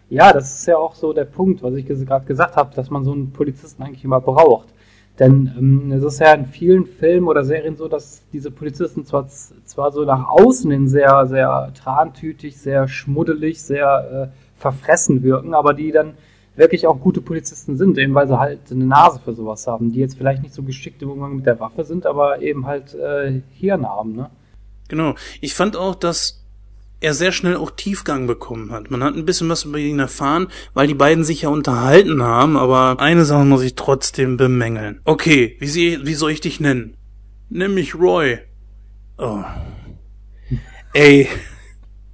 Ja, 0.10 0.32
das 0.32 0.60
ist 0.60 0.68
ja 0.68 0.78
auch 0.78 0.94
so 0.94 1.12
der 1.12 1.26
Punkt, 1.26 1.64
was 1.64 1.74
ich 1.74 1.88
gerade 1.88 2.26
gesagt 2.26 2.56
habe, 2.56 2.76
dass 2.76 2.92
man 2.92 3.04
so 3.04 3.14
einen 3.14 3.32
Polizisten 3.32 3.82
eigentlich 3.82 4.04
immer 4.04 4.22
braucht. 4.22 4.75
Denn 5.20 5.54
ähm, 5.58 5.92
es 5.92 6.04
ist 6.04 6.20
ja 6.20 6.34
in 6.34 6.46
vielen 6.46 6.86
Filmen 6.86 7.28
oder 7.28 7.44
Serien 7.46 7.78
so, 7.78 7.88
dass 7.88 8.22
diese 8.34 8.52
Polizisten 8.52 9.06
zwar, 9.06 9.28
zwar 9.28 9.92
so 9.92 10.04
nach 10.04 10.28
außen 10.28 10.70
hin 10.70 10.88
sehr, 10.88 11.26
sehr 11.28 11.72
trantütig, 11.74 12.58
sehr 12.58 12.88
schmuddelig, 12.88 13.62
sehr 13.64 14.32
äh, 14.34 14.60
verfressen 14.60 15.24
wirken, 15.24 15.54
aber 15.54 15.74
die 15.74 15.92
dann 15.92 16.16
wirklich 16.56 16.88
auch 16.88 17.00
gute 17.00 17.22
Polizisten 17.22 17.78
sind, 17.78 17.98
eben 17.98 18.14
weil 18.14 18.28
sie 18.28 18.40
halt 18.40 18.60
eine 18.72 18.86
Nase 18.86 19.20
für 19.24 19.34
sowas 19.34 19.68
haben, 19.68 19.92
die 19.92 20.00
jetzt 20.00 20.18
vielleicht 20.18 20.42
nicht 20.44 20.54
so 20.54 20.64
geschickt 20.64 21.02
im 21.02 21.12
Umgang 21.12 21.38
mit 21.38 21.46
der 21.46 21.60
Waffe 21.60 21.84
sind, 21.84 22.06
aber 22.06 22.42
eben 22.42 22.66
halt 22.66 22.94
äh, 22.96 23.42
Hirn 23.52 23.86
haben, 23.86 24.16
ne? 24.16 24.30
Genau. 24.88 25.16
Ich 25.42 25.56
fand 25.56 25.76
auch, 25.76 25.96
dass 25.96 26.45
er 27.00 27.14
sehr 27.14 27.32
schnell 27.32 27.56
auch 27.58 27.72
Tiefgang 27.72 28.28
bekommen 28.28 28.72
hat. 28.72 28.90
Man 28.90 29.04
hat 29.04 29.16
ein 29.16 29.26
bisschen 29.26 29.50
was 29.50 29.66
über 29.66 29.78
ihn 29.78 30.00
erfahren, 30.00 30.48
weil 30.74 30.88
die 30.88 30.94
beiden 30.94 31.24
sich 31.24 31.44
ja 31.44 31.50
unterhalten 31.50 32.24
haben, 32.24 32.58
aber 32.58 33.00
eine 33.00 33.26
Sache 33.26 33.46
muss 33.46 33.64
ich 33.64 33.76
trotzdem 33.76 34.38
bemängeln. 34.38 35.02
Okay, 35.04 35.56
wie, 35.60 35.68
sie, 35.68 36.00
wie 36.04 36.14
soll 36.14 36.32
ich 36.32 36.42
dich 36.42 36.60
nennen? 36.60 36.98
Nenn 37.50 37.74
mich 37.74 37.96
Roy. 37.96 38.40
Oh. 39.18 39.44
Ey. 40.94 41.28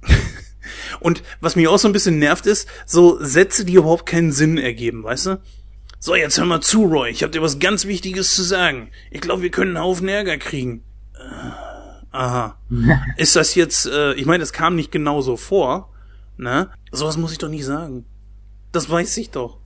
Und 1.00 1.22
was 1.40 1.56
mich 1.56 1.68
auch 1.68 1.78
so 1.78 1.88
ein 1.88 1.92
bisschen 1.92 2.18
nervt 2.18 2.46
ist, 2.46 2.68
so 2.86 3.18
Sätze, 3.22 3.64
die 3.64 3.74
überhaupt 3.74 4.06
keinen 4.06 4.32
Sinn 4.32 4.58
ergeben, 4.58 5.04
weißt 5.04 5.26
du? 5.26 5.40
So, 5.98 6.16
jetzt 6.16 6.36
hör 6.36 6.44
mal 6.44 6.60
zu, 6.60 6.84
Roy. 6.84 7.10
Ich 7.10 7.22
hab 7.22 7.30
dir 7.30 7.42
was 7.42 7.60
ganz 7.60 7.86
Wichtiges 7.86 8.34
zu 8.34 8.42
sagen. 8.42 8.90
Ich 9.10 9.20
glaube, 9.20 9.42
wir 9.42 9.50
können 9.50 9.76
einen 9.76 9.84
Haufen 9.84 10.08
Ärger 10.08 10.36
kriegen. 10.36 10.82
Aha. 12.12 12.56
Ist 13.16 13.36
das 13.36 13.54
jetzt, 13.54 13.86
äh, 13.86 14.12
ich 14.14 14.26
meine, 14.26 14.42
es 14.42 14.52
kam 14.52 14.76
nicht 14.76 14.92
genau 14.92 15.20
so 15.22 15.36
vor, 15.36 15.90
ne? 16.36 16.70
Sowas 16.92 17.16
muss 17.16 17.32
ich 17.32 17.38
doch 17.38 17.48
nicht 17.48 17.64
sagen. 17.64 18.04
Das 18.70 18.88
weiß 18.88 19.16
ich 19.16 19.30
doch. 19.30 19.58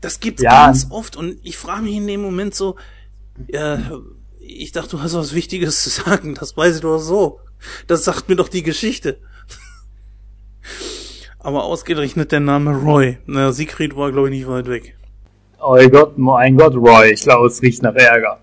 Das 0.00 0.20
gibt's 0.20 0.42
Ja. 0.42 0.66
ganz 0.66 0.86
oft 0.90 1.16
und 1.16 1.38
ich 1.42 1.56
frage 1.56 1.82
mich 1.82 1.94
in 1.96 2.06
dem 2.06 2.22
Moment 2.22 2.54
so, 2.54 2.76
äh, 3.48 3.78
ich 4.40 4.72
dachte, 4.72 4.90
du 4.96 5.02
hast 5.02 5.14
was 5.14 5.34
Wichtiges 5.34 5.82
zu 5.82 5.90
sagen, 5.90 6.34
das 6.34 6.56
weiß 6.56 6.76
ich 6.76 6.82
doch 6.82 6.98
so. 6.98 7.40
Das 7.86 8.04
sagt 8.04 8.28
mir 8.28 8.36
doch 8.36 8.48
die 8.48 8.62
Geschichte. 8.62 9.18
Aber 11.40 11.64
ausgerechnet 11.64 12.32
der 12.32 12.40
Name 12.40 12.76
Roy. 12.76 13.18
Na, 13.26 13.52
Siegfried 13.52 13.96
war, 13.96 14.12
glaube 14.12 14.28
ich, 14.28 14.38
nicht 14.38 14.48
weit 14.48 14.66
weg. 14.68 14.96
Oh 15.60 15.76
Gott, 15.88 16.16
mein 16.18 16.56
Gott, 16.56 16.74
Roy, 16.74 17.12
ich 17.12 17.22
glaube, 17.22 17.48
es 17.48 17.60
riecht 17.62 17.82
nach 17.82 17.94
Ärger. 17.94 18.38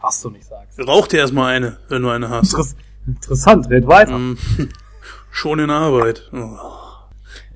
Was 0.00 0.22
du 0.22 0.30
nicht 0.30 0.44
sagst. 0.46 0.78
Rauch 0.80 1.06
dir 1.06 1.18
erstmal 1.20 1.54
eine, 1.54 1.78
wenn 1.88 2.02
du 2.02 2.08
eine 2.08 2.28
hast. 2.30 2.52
Interess 2.52 2.76
interessant, 3.06 3.70
red 3.70 3.86
weiter. 3.86 4.12
Ähm, 4.12 4.38
Schon 5.30 5.58
in 5.58 5.70
Arbeit. 5.70 6.28
Oh. 6.32 6.56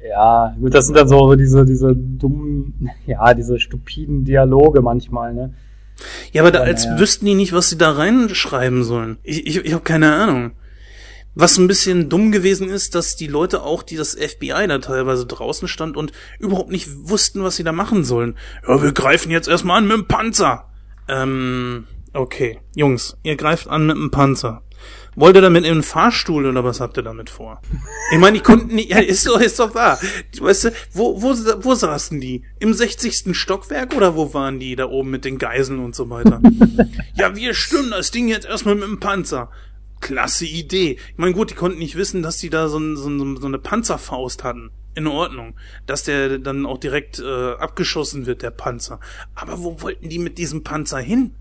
Ja, 0.06 0.54
gut, 0.60 0.74
das 0.74 0.86
sind 0.86 0.96
dann 0.96 1.08
so 1.08 1.34
diese, 1.34 1.64
diese 1.64 1.94
dummen, 1.96 2.90
ja, 3.06 3.32
diese 3.34 3.58
stupiden 3.58 4.24
Dialoge 4.24 4.82
manchmal, 4.82 5.32
ne? 5.34 5.54
Ja, 6.32 6.42
aber 6.42 6.50
da, 6.50 6.60
Ja, 6.60 6.64
als 6.66 6.84
naja. 6.84 6.98
wüssten 6.98 7.26
die 7.26 7.34
nicht, 7.34 7.52
was 7.52 7.70
sie 7.70 7.78
da 7.78 7.92
reinschreiben 7.92 8.84
sollen. 8.84 9.18
Ich, 9.22 9.46
ich, 9.46 9.64
ich 9.64 9.72
habe 9.72 9.84
keine 9.84 10.12
Ahnung. 10.14 10.52
Was 11.36 11.58
ein 11.58 11.66
bisschen 11.66 12.08
dumm 12.08 12.30
gewesen 12.30 12.68
ist, 12.68 12.94
dass 12.94 13.16
die 13.16 13.26
Leute 13.26 13.62
auch, 13.64 13.82
die 13.82 13.96
das 13.96 14.14
FBI 14.14 14.66
da 14.68 14.78
teilweise 14.78 15.26
draußen 15.26 15.66
stand 15.66 15.96
und 15.96 16.12
überhaupt 16.38 16.70
nicht 16.70 16.88
wussten, 17.08 17.42
was 17.42 17.56
sie 17.56 17.64
da 17.64 17.72
machen 17.72 18.04
sollen. 18.04 18.36
Ja, 18.68 18.80
wir 18.82 18.92
greifen 18.92 19.32
jetzt 19.32 19.48
erstmal 19.48 19.78
an 19.78 19.88
mit 19.88 19.96
dem 19.96 20.06
Panzer. 20.06 20.66
Ähm, 21.08 21.86
okay. 22.14 22.60
Jungs, 22.74 23.16
ihr 23.22 23.36
greift 23.36 23.68
an 23.68 23.86
mit 23.86 23.96
dem 23.96 24.10
Panzer. 24.10 24.62
Wollt 25.16 25.36
ihr 25.36 25.42
damit 25.42 25.64
in 25.64 25.74
den 25.74 25.82
Fahrstuhl 25.82 26.44
oder 26.46 26.64
was 26.64 26.80
habt 26.80 26.96
ihr 26.96 27.02
damit 27.02 27.30
vor? 27.30 27.60
Ich 28.12 28.18
meine, 28.18 28.36
ich 28.36 28.42
konnte 28.42 28.74
nicht, 28.74 28.90
ja, 28.90 28.98
ist 28.98 29.26
doch, 29.26 29.40
ist 29.40 29.60
doch 29.60 29.74
wahr. 29.74 29.98
Weißt 30.38 30.64
du, 30.64 30.70
wo, 30.92 31.22
wo, 31.22 31.28
wo 31.62 31.74
saßen 31.74 32.20
die? 32.20 32.42
Im 32.58 32.74
60. 32.74 33.36
Stockwerk 33.36 33.94
oder 33.94 34.16
wo 34.16 34.34
waren 34.34 34.58
die 34.58 34.74
da 34.74 34.86
oben 34.86 35.10
mit 35.10 35.24
den 35.24 35.38
Geiseln 35.38 35.78
und 35.78 35.94
so 35.94 36.10
weiter? 36.10 36.40
ja, 37.14 37.36
wir 37.36 37.54
stimmen 37.54 37.90
das 37.90 38.10
Ding 38.10 38.28
jetzt 38.28 38.46
erstmal 38.46 38.74
mit 38.74 38.84
dem 38.84 38.98
Panzer. 38.98 39.50
Klasse 40.00 40.46
Idee. 40.46 40.98
Ich 41.12 41.18
meine, 41.18 41.32
gut, 41.32 41.50
die 41.50 41.54
konnten 41.54 41.78
nicht 41.78 41.96
wissen, 41.96 42.22
dass 42.22 42.38
die 42.38 42.50
da 42.50 42.68
so, 42.68 42.78
ein, 42.78 42.96
so, 42.96 43.08
ein, 43.08 43.36
so 43.36 43.46
eine 43.46 43.58
Panzerfaust 43.58 44.42
hatten. 44.42 44.70
In 44.96 45.06
Ordnung. 45.06 45.54
Dass 45.86 46.04
der 46.04 46.38
dann 46.38 46.66
auch 46.66 46.78
direkt 46.78 47.18
äh, 47.18 47.52
abgeschossen 47.54 48.26
wird, 48.26 48.42
der 48.42 48.50
Panzer. 48.50 49.00
Aber 49.34 49.62
wo 49.62 49.80
wollten 49.80 50.08
die 50.08 50.18
mit 50.18 50.38
diesem 50.38 50.62
Panzer 50.62 50.98
hin? 50.98 51.34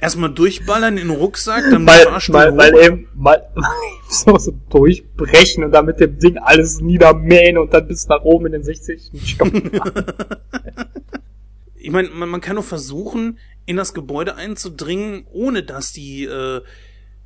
Erstmal 0.00 0.32
durchballern 0.32 0.96
in 0.96 1.08
den 1.08 1.16
Rucksack, 1.16 1.64
dann 1.70 1.84
weil, 1.86 2.06
hoch. 2.06 2.32
weil 2.32 2.76
eben, 2.76 3.08
mal, 3.14 3.48
so, 4.08 4.38
so 4.38 4.52
durchbrechen 4.70 5.64
und 5.64 5.72
dann 5.72 5.86
mit 5.86 5.98
dem 5.98 6.18
Ding 6.18 6.38
alles 6.38 6.80
niedermähen 6.80 7.58
und 7.58 7.74
dann 7.74 7.88
bis 7.88 8.06
nach 8.06 8.22
oben 8.22 8.46
in 8.46 8.52
den 8.52 8.62
60. 8.62 9.10
Stock. 9.24 9.52
ich 11.74 11.90
meine, 11.90 12.10
man, 12.10 12.28
man 12.28 12.40
kann 12.40 12.56
doch 12.56 12.64
versuchen, 12.64 13.38
in 13.66 13.76
das 13.76 13.92
Gebäude 13.92 14.36
einzudringen, 14.36 15.26
ohne 15.32 15.64
dass 15.64 15.92
die, 15.92 16.24
äh, 16.24 16.62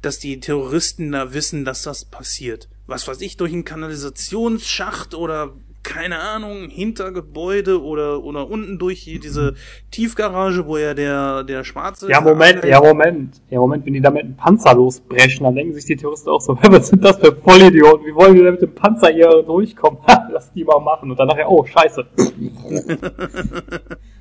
dass 0.01 0.19
die 0.19 0.41
Terroristen 0.41 1.13
da 1.13 1.35
wissen, 1.35 1.67
dass 1.67 1.83
das 1.83 2.07
passiert. 2.07 2.69
Was 2.87 3.07
weiß 3.07 3.21
ich, 3.21 3.37
durch 3.37 3.53
einen 3.53 3.65
Kanalisationsschacht 3.65 5.15
oder 5.15 5.53
keine 5.83 6.19
Ahnung, 6.19 6.69
Hintergebäude 6.69 7.83
oder 7.83 8.23
oder 8.23 8.49
unten 8.49 8.79
durch 8.79 9.01
hier 9.01 9.21
diese 9.21 9.55
Tiefgarage, 9.91 10.67
wo 10.67 10.77
ja 10.79 10.95
der 10.95 11.45
der 11.45 11.65
schwarze 11.65 12.09
Ja, 12.11 12.21
Moment, 12.21 12.65
ja, 12.65 12.81
Moment. 12.81 13.41
Ja, 13.51 13.59
Moment, 13.59 13.85
wenn 13.87 13.93
die 13.95 14.01
da 14.01 14.11
mit 14.11 14.23
dem 14.23 14.37
Panzer 14.37 14.75
losbrechen, 14.75 15.45
dann 15.45 15.55
denken 15.55 15.75
sich 15.75 15.85
die 15.85 15.97
Touristen 15.97 16.31
auch 16.31 16.41
so, 16.41 16.57
was 16.63 16.89
sind 16.89 17.05
das 17.05 17.19
für 17.19 17.35
Vollidioten? 17.35 18.07
Wie 18.07 18.15
wollen 18.15 18.35
die 18.35 18.43
denn 18.43 18.53
mit 18.53 18.63
dem 18.63 18.75
Panzer 18.75 19.09
hier 19.09 19.43
durchkommen? 19.43 19.99
Lass 20.33 20.53
die 20.53 20.65
mal 20.65 20.81
machen. 20.81 21.11
Und 21.11 21.19
dann 21.19 21.29
nachher, 21.29 21.51
oh, 21.51 21.65
scheiße. 21.65 22.07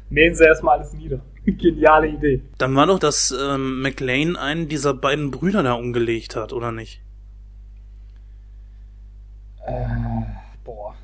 Mähen 0.09 0.35
sie 0.35 0.43
erstmal 0.43 0.79
alles 0.79 0.93
nieder. 0.93 1.21
Geniale 1.45 2.07
Idee. 2.09 2.41
Dann 2.57 2.75
war 2.75 2.85
doch, 2.85 2.99
dass 2.99 3.31
ähm, 3.31 3.81
McLean 3.81 4.35
einen 4.35 4.67
dieser 4.67 4.93
beiden 4.93 5.31
Brüder 5.31 5.63
da 5.63 5.73
umgelegt 5.73 6.35
hat, 6.35 6.51
oder 6.53 6.71
nicht? 6.71 7.01
Äh, 9.65 9.85
boah. 10.65 10.95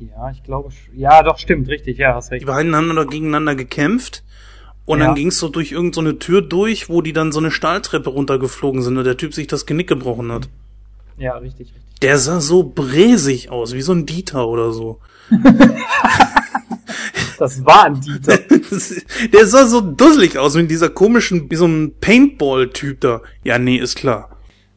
Ja, 0.00 0.30
ich 0.30 0.42
glaube, 0.42 0.70
ja, 0.94 1.22
doch, 1.22 1.38
stimmt, 1.38 1.68
richtig, 1.68 1.98
ja, 1.98 2.14
hast 2.14 2.30
Die 2.30 2.34
recht. 2.36 2.46
beiden 2.46 2.74
haben 2.74 2.94
doch 2.96 3.06
gegeneinander 3.06 3.54
gekämpft 3.54 4.22
Und 4.86 4.98
Ja. 5.00 5.06
dann 5.06 5.14
ging's 5.14 5.38
so 5.38 5.48
durch 5.48 5.70
irgendeine 5.72 6.12
so 6.12 6.16
Tür 6.16 6.42
durch, 6.42 6.88
wo 6.88 7.00
die 7.02 7.12
dann 7.12 7.30
so 7.32 7.38
eine 7.38 7.50
Stahltreppe 7.50 8.10
runtergeflogen 8.10 8.82
sind 8.82 8.96
und 8.98 9.04
der 9.04 9.16
Typ 9.16 9.34
sich 9.34 9.46
das 9.46 9.66
Genick 9.66 9.88
gebrochen 9.88 10.32
hat. 10.32 10.48
Ja, 11.18 11.34
richtig, 11.36 11.68
richtig. 11.74 12.00
Der 12.02 12.18
sah 12.18 12.40
so 12.40 12.62
bräsig 12.64 13.50
aus, 13.50 13.74
wie 13.74 13.82
so 13.82 13.92
ein 13.92 14.06
Dieter 14.06 14.48
oder 14.48 14.72
so. 14.72 14.98
Das 17.38 17.64
war 17.64 17.84
ein 17.84 18.00
Dieter. 18.00 18.38
Der 19.32 19.46
sah 19.46 19.66
so 19.66 19.80
dusselig 19.80 20.38
aus, 20.38 20.56
wie 20.56 20.66
dieser 20.66 20.88
komischen, 20.90 21.50
wie 21.50 21.56
so 21.56 21.66
ein 21.66 21.92
Paintball-Typ 22.00 23.00
da. 23.00 23.20
Ja, 23.44 23.58
nee, 23.58 23.76
ist 23.76 23.96
klar. 23.96 24.30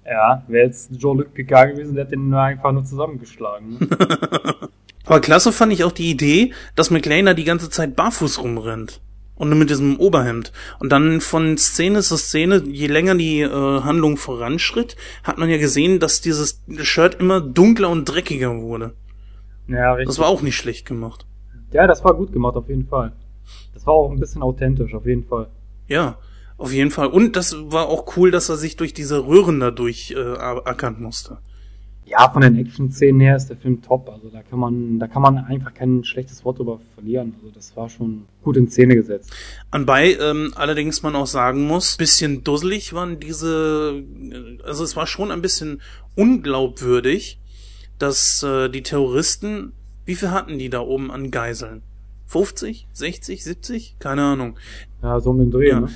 ja, 0.06 0.44
wäre 0.48 0.68
jetzt 0.68 0.92
Jean-Luc 0.98 1.34
Picard 1.34 1.72
gewesen, 1.76 1.96
der 1.96 2.06
hat 2.06 2.12
den 2.12 2.30
nur 2.30 2.40
einfach 2.42 2.72
nur 2.72 2.86
zusammengeschlagen. 2.86 3.80
Ne? 3.80 3.88
Aber 5.06 5.20
klasse 5.20 5.52
fand 5.52 5.74
ich 5.74 5.84
auch 5.84 5.92
die 5.92 6.10
Idee, 6.10 6.54
dass 6.76 6.92
McLean 6.92 7.26
da 7.26 7.34
die 7.34 7.44
ganze 7.44 7.70
Zeit 7.70 7.96
barfuß 7.96 8.42
rumrennt. 8.42 9.02
Und 9.36 9.50
nur 9.50 9.58
mit 9.58 9.70
diesem 9.70 10.00
Oberhemd. 10.00 10.54
Und 10.80 10.92
dann 10.92 11.20
von 11.20 11.58
Szene 11.58 12.02
zu 12.02 12.18
Szene, 12.18 12.64
je 12.66 12.88
länger 12.88 13.16
die 13.16 13.42
äh, 13.42 13.50
Handlung 13.50 14.16
voranschritt, 14.16 14.96
hat 15.24 15.38
man 15.38 15.50
ja 15.50 15.58
gesehen, 15.58 16.00
dass 16.00 16.22
dieses 16.22 16.62
Shirt 16.82 17.16
immer 17.16 17.42
dunkler 17.42 17.90
und 17.90 18.06
dreckiger 18.06 18.62
wurde. 18.62 18.94
ja, 19.68 19.94
richtig. 19.94 20.08
Das 20.08 20.20
war 20.20 20.28
auch 20.28 20.44
nicht 20.44 20.56
schlecht 20.56 20.86
gemacht. 20.86 21.26
ja, 21.72 21.88
das 21.88 22.04
war 22.04 22.14
gut 22.14 22.32
gemacht, 22.32 22.56
auf 22.56 22.70
jeden 22.70 22.88
Fall. 22.88 23.12
Das 23.74 23.88
war 23.88 23.96
auch 23.96 24.12
ein 24.12 24.20
bisschen 24.20 24.44
authentisch, 24.44 24.94
auf 24.94 25.06
jeden 25.06 25.26
Fall. 25.26 25.48
Ja, 25.88 26.18
auf 26.58 26.72
jeden 26.72 26.92
Fall. 26.92 27.08
Und 27.08 27.36
das 27.36 27.56
war 27.72 27.88
auch 27.88 28.16
cool, 28.16 28.32
dass 28.32 28.50
er 28.50 28.56
sich 28.58 28.78
durch 28.78 28.94
diese 28.94 29.26
Röhren 29.26 29.60
dadurch 29.60 30.12
äh, 30.16 30.20
ackern 30.22 31.02
musste. 31.02 31.40
Ja, 32.06 32.30
von 32.30 32.42
den 32.42 32.58
Action-Szenen 32.58 33.22
her 33.22 33.36
ist 33.36 33.48
der 33.50 33.58
Film 33.58 33.82
top. 33.82 34.10
Also 34.10 34.30
da 34.30 34.42
kann 34.44 34.60
man, 34.60 35.00
da 35.00 35.08
kann 35.08 35.22
man 35.22 35.38
einfach 35.38 35.74
kein 35.74 36.04
schlechtes 36.04 36.44
Wort 36.44 36.60
drüber 36.60 36.80
verlieren. 36.96 37.34
Also 37.38 37.50
das 37.54 37.76
war 37.78 37.90
schon 37.90 38.26
gut 38.44 38.58
in 38.58 38.70
Szene 38.70 38.96
gesetzt. 38.96 39.32
Anbei 39.72 40.18
ähm, 40.20 40.52
allerdings 40.56 41.02
man 41.02 41.16
auch 41.16 41.28
sagen 41.28 41.66
muss, 41.66 41.96
bisschen 41.98 42.44
dusselig 42.44 42.94
waren 42.94 43.20
diese, 43.20 44.04
also 44.66 44.84
es 44.84 44.96
war 44.96 45.08
schon 45.08 45.32
ein 45.32 45.42
bisschen 45.42 45.82
unglaubwürdig, 46.16 47.40
dass 48.00 48.44
äh, 48.44 48.70
die 48.70 48.84
Terroristen, 48.84 49.72
wie 50.06 50.16
viel 50.16 50.32
hatten 50.32 50.60
die 50.60 50.70
da 50.70 50.82
oben 50.82 51.10
an 51.10 51.32
Geiseln? 51.32 51.84
50, 52.26 52.88
60, 52.92 53.44
70? 53.44 53.96
Keine 54.00 54.24
Ahnung. 54.24 54.58
Ja, 55.02 55.20
so 55.20 55.30
um 55.30 55.40
den 55.40 55.52
Dreh, 55.52 55.70
Ja. 55.70 55.80
ne? 55.82 55.90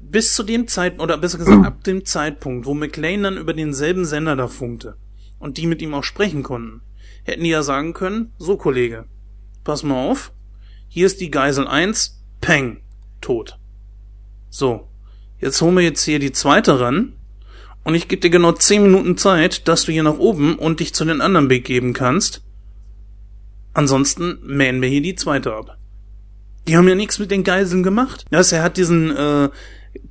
Bis 0.00 0.34
zu 0.34 0.42
dem 0.42 0.66
Zeitpunkt, 0.68 1.02
oder 1.02 1.18
besser 1.18 1.38
gesagt 1.38 1.66
ab 1.66 1.82
dem 1.84 2.04
Zeitpunkt, 2.04 2.66
wo 2.66 2.74
McLean 2.74 3.22
dann 3.24 3.36
über 3.36 3.52
denselben 3.52 4.04
Sender 4.04 4.36
da 4.36 4.46
funkte 4.48 4.96
und 5.44 5.58
die 5.58 5.66
mit 5.66 5.82
ihm 5.82 5.92
auch 5.92 6.04
sprechen 6.04 6.42
konnten, 6.42 6.80
hätten 7.22 7.44
die 7.44 7.50
ja 7.50 7.62
sagen 7.62 7.92
können, 7.92 8.32
so 8.38 8.56
Kollege, 8.56 9.04
pass 9.62 9.82
mal 9.82 10.10
auf, 10.10 10.32
hier 10.88 11.04
ist 11.04 11.20
die 11.20 11.30
Geisel 11.30 11.68
1, 11.68 12.18
Peng, 12.40 12.80
tot. 13.20 13.58
So, 14.48 14.88
jetzt 15.38 15.60
holen 15.60 15.76
wir 15.76 15.82
jetzt 15.82 16.02
hier 16.02 16.18
die 16.18 16.32
zweite 16.32 16.80
ran 16.80 17.12
und 17.84 17.94
ich 17.94 18.08
gebe 18.08 18.22
dir 18.22 18.30
genau 18.30 18.52
10 18.52 18.84
Minuten 18.84 19.18
Zeit, 19.18 19.68
dass 19.68 19.84
du 19.84 19.92
hier 19.92 20.02
nach 20.02 20.16
oben 20.16 20.58
und 20.58 20.80
dich 20.80 20.94
zu 20.94 21.04
den 21.04 21.20
anderen 21.20 21.48
begeben 21.48 21.92
kannst. 21.92 22.42
Ansonsten 23.74 24.38
mähen 24.42 24.80
wir 24.80 24.88
hier 24.88 25.02
die 25.02 25.14
zweite 25.14 25.52
ab. 25.52 25.76
Die 26.66 26.78
haben 26.78 26.88
ja 26.88 26.94
nichts 26.94 27.18
mit 27.18 27.30
den 27.30 27.44
Geiseln 27.44 27.82
gemacht. 27.82 28.24
Ja, 28.30 28.40
er 28.40 28.62
hat 28.62 28.78
diesen 28.78 29.14
äh, 29.14 29.50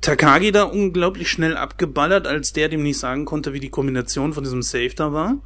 Takagi 0.04 0.52
da 0.52 0.64
unglaublich 0.64 1.30
schnell 1.30 1.56
abgeballert, 1.56 2.26
als 2.26 2.52
der 2.52 2.68
dem 2.68 2.82
nicht 2.82 2.98
sagen 2.98 3.24
konnte, 3.24 3.54
wie 3.54 3.60
die 3.60 3.70
Kombination 3.70 4.34
von 4.34 4.44
diesem 4.44 4.60
Safe 4.60 4.92
da 4.94 5.12
war. 5.12 5.36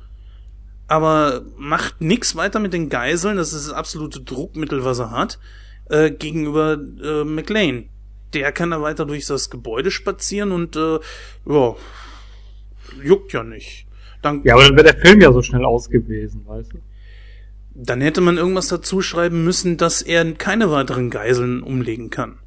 Aber 0.88 1.42
macht 1.56 2.00
nix 2.00 2.34
weiter 2.34 2.58
mit 2.58 2.72
den 2.72 2.88
Geiseln, 2.88 3.36
das 3.36 3.52
ist 3.52 3.68
das 3.68 3.74
absolute 3.74 4.20
Druckmittel, 4.20 4.84
was 4.84 4.98
er 4.98 5.10
hat, 5.10 5.38
äh, 5.90 6.10
gegenüber 6.10 6.72
äh, 6.74 7.24
McLean. 7.24 7.88
Der 8.34 8.50
kann 8.50 8.70
da 8.70 8.82
weiter 8.82 9.06
durch 9.06 9.26
das 9.26 9.48
Gebäude 9.48 9.90
spazieren 9.90 10.50
und 10.50 10.74
äh, 10.76 10.98
ja, 11.46 11.76
juckt 13.02 13.32
ja 13.32 13.44
nicht. 13.44 13.86
Dann, 14.22 14.42
Ja, 14.42 14.54
aber 14.54 14.64
dann 14.64 14.76
wäre 14.76 14.92
der 14.92 15.00
Film 15.00 15.20
ja 15.20 15.32
so 15.32 15.40
schnell 15.40 15.64
aus 15.64 15.88
gewesen, 15.88 16.44
weißt 16.46 16.72
du? 16.72 16.78
dann 17.80 18.00
hätte 18.00 18.20
man 18.20 18.36
irgendwas 18.36 18.66
dazu 18.66 19.02
schreiben 19.02 19.44
müssen, 19.44 19.76
dass 19.76 20.02
er 20.02 20.32
keine 20.34 20.72
weiteren 20.72 21.10
Geiseln 21.10 21.62
umlegen 21.62 22.10
kann. 22.10 22.40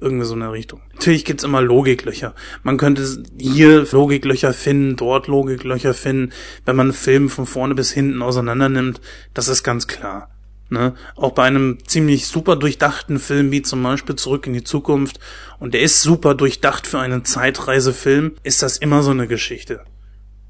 Irgendwie 0.00 0.24
so 0.24 0.34
in 0.34 0.40
der 0.40 0.52
Richtung. 0.52 0.80
Natürlich 0.94 1.24
gibt's 1.24 1.44
immer 1.44 1.60
Logiklöcher. 1.60 2.34
Man 2.62 2.78
könnte 2.78 3.22
hier 3.38 3.86
Logiklöcher 3.90 4.54
finden, 4.54 4.96
dort 4.96 5.26
Logiklöcher 5.26 5.92
finden, 5.92 6.32
wenn 6.64 6.76
man 6.76 6.86
einen 6.86 6.94
Film 6.94 7.28
von 7.28 7.44
vorne 7.44 7.74
bis 7.74 7.92
hinten 7.92 8.22
auseinander 8.22 8.70
nimmt. 8.70 9.00
Das 9.34 9.48
ist 9.48 9.62
ganz 9.62 9.86
klar. 9.86 10.30
Ne? 10.70 10.94
Auch 11.16 11.32
bei 11.32 11.44
einem 11.44 11.78
ziemlich 11.86 12.28
super 12.28 12.56
durchdachten 12.56 13.18
Film 13.18 13.50
wie 13.50 13.60
zum 13.60 13.82
Beispiel 13.82 14.14
Zurück 14.14 14.46
in 14.46 14.52
die 14.52 14.64
Zukunft 14.64 15.18
und 15.58 15.74
der 15.74 15.82
ist 15.82 16.00
super 16.00 16.34
durchdacht 16.34 16.86
für 16.86 17.00
einen 17.00 17.24
Zeitreisefilm, 17.24 18.36
ist 18.44 18.62
das 18.62 18.78
immer 18.78 19.02
so 19.02 19.10
eine 19.10 19.26
Geschichte. 19.26 19.84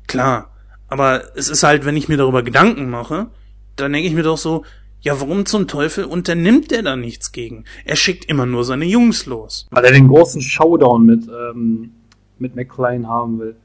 Klar. 0.06 0.54
Aber 0.88 1.36
es 1.36 1.48
ist 1.48 1.62
halt, 1.62 1.86
wenn 1.86 1.96
ich 1.96 2.08
mir 2.08 2.18
darüber 2.18 2.42
Gedanken 2.42 2.90
mache, 2.90 3.28
dann 3.76 3.92
denke 3.92 4.08
ich 4.08 4.14
mir 4.14 4.22
doch 4.22 4.38
so, 4.38 4.64
ja, 5.02 5.18
warum 5.20 5.46
zum 5.46 5.66
Teufel 5.66 6.04
unternimmt 6.04 6.70
der 6.70 6.82
da 6.82 6.96
nichts 6.96 7.32
gegen? 7.32 7.64
Er 7.84 7.96
schickt 7.96 8.26
immer 8.26 8.44
nur 8.44 8.64
seine 8.64 8.84
Jungs 8.84 9.26
los. 9.26 9.66
Weil 9.70 9.84
er 9.84 9.92
den 9.92 10.08
großen 10.08 10.42
Showdown 10.42 11.06
mit, 11.06 11.26
ähm, 11.28 11.92
mit 12.38 12.54
McClane 12.54 13.08
haben 13.08 13.38
will. 13.38 13.56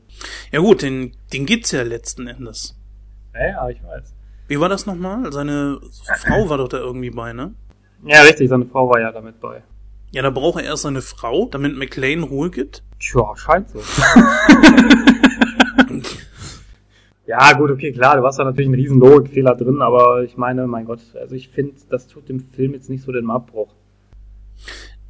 Ja 0.51 0.61
gut, 0.61 0.81
den, 0.81 1.11
den 1.33 1.45
gibt's 1.45 1.71
ja 1.71 1.83
letzten 1.83 2.27
Endes. 2.27 2.77
Ja, 3.33 3.47
ja, 3.47 3.69
ich 3.69 3.83
weiß. 3.83 4.13
Wie 4.47 4.59
war 4.59 4.69
das 4.69 4.85
nochmal? 4.85 5.31
Seine 5.33 5.79
Frau 6.19 6.47
war 6.49 6.57
doch 6.57 6.69
da 6.69 6.77
irgendwie 6.77 7.09
bei, 7.09 7.33
ne? 7.33 7.53
Ja, 8.05 8.21
richtig, 8.21 8.49
seine 8.49 8.65
Frau 8.65 8.89
war 8.89 9.01
ja 9.01 9.11
damit 9.11 9.41
bei. 9.41 9.63
Ja, 10.11 10.21
da 10.21 10.29
braucht 10.29 10.61
er 10.61 10.65
erst 10.65 10.83
seine 10.83 11.01
Frau, 11.01 11.47
damit 11.51 11.75
McLean 11.75 12.23
Ruhe 12.23 12.49
gibt. 12.49 12.83
Tja, 12.99 13.35
scheint 13.35 13.69
so. 13.69 13.79
ja, 17.27 17.53
gut, 17.53 17.71
okay, 17.71 17.91
klar, 17.91 18.17
du 18.17 18.23
hast 18.23 18.37
da 18.37 18.43
natürlich 18.43 18.67
einen 18.67 18.75
riesen 18.75 18.99
Logikfehler 18.99 19.55
drin, 19.55 19.81
aber 19.81 20.23
ich 20.23 20.37
meine, 20.37 20.67
mein 20.67 20.85
Gott, 20.85 20.99
also 21.19 21.35
ich 21.35 21.49
finde, 21.49 21.73
das 21.89 22.07
tut 22.07 22.29
dem 22.29 22.39
Film 22.39 22.73
jetzt 22.73 22.89
nicht 22.89 23.03
so 23.03 23.11
den 23.11 23.29
Abbruch. 23.29 23.73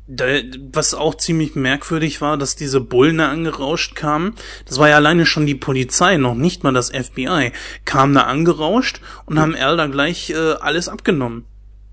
Was 0.08 0.94
auch 0.94 1.16
ziemlich 1.16 1.56
merkwürdig 1.56 2.22
war, 2.22 2.38
dass 2.38 2.56
diese 2.56 2.80
Bullen 2.80 3.18
da 3.18 3.30
angerauscht 3.32 3.96
kamen. 3.96 4.36
Das 4.68 4.78
war 4.78 4.88
ja 4.88 4.98
alleine 4.98 5.26
schon 5.26 5.48
die 5.48 5.56
Polizei, 5.56 6.18
noch 6.18 6.36
nicht 6.36 6.64
mal 6.64 6.74
das 6.74 6.92
FBI. 6.92 7.52
Kamen 7.86 8.14
da 8.14 8.22
angerauscht 8.22 9.02
und 9.26 9.40
haben 9.40 9.56
Al 9.56 9.78
da 9.78 9.88
gleich 9.88 10.30
äh, 10.30 10.54
alles 10.60 10.90
abgenommen. 10.90 11.46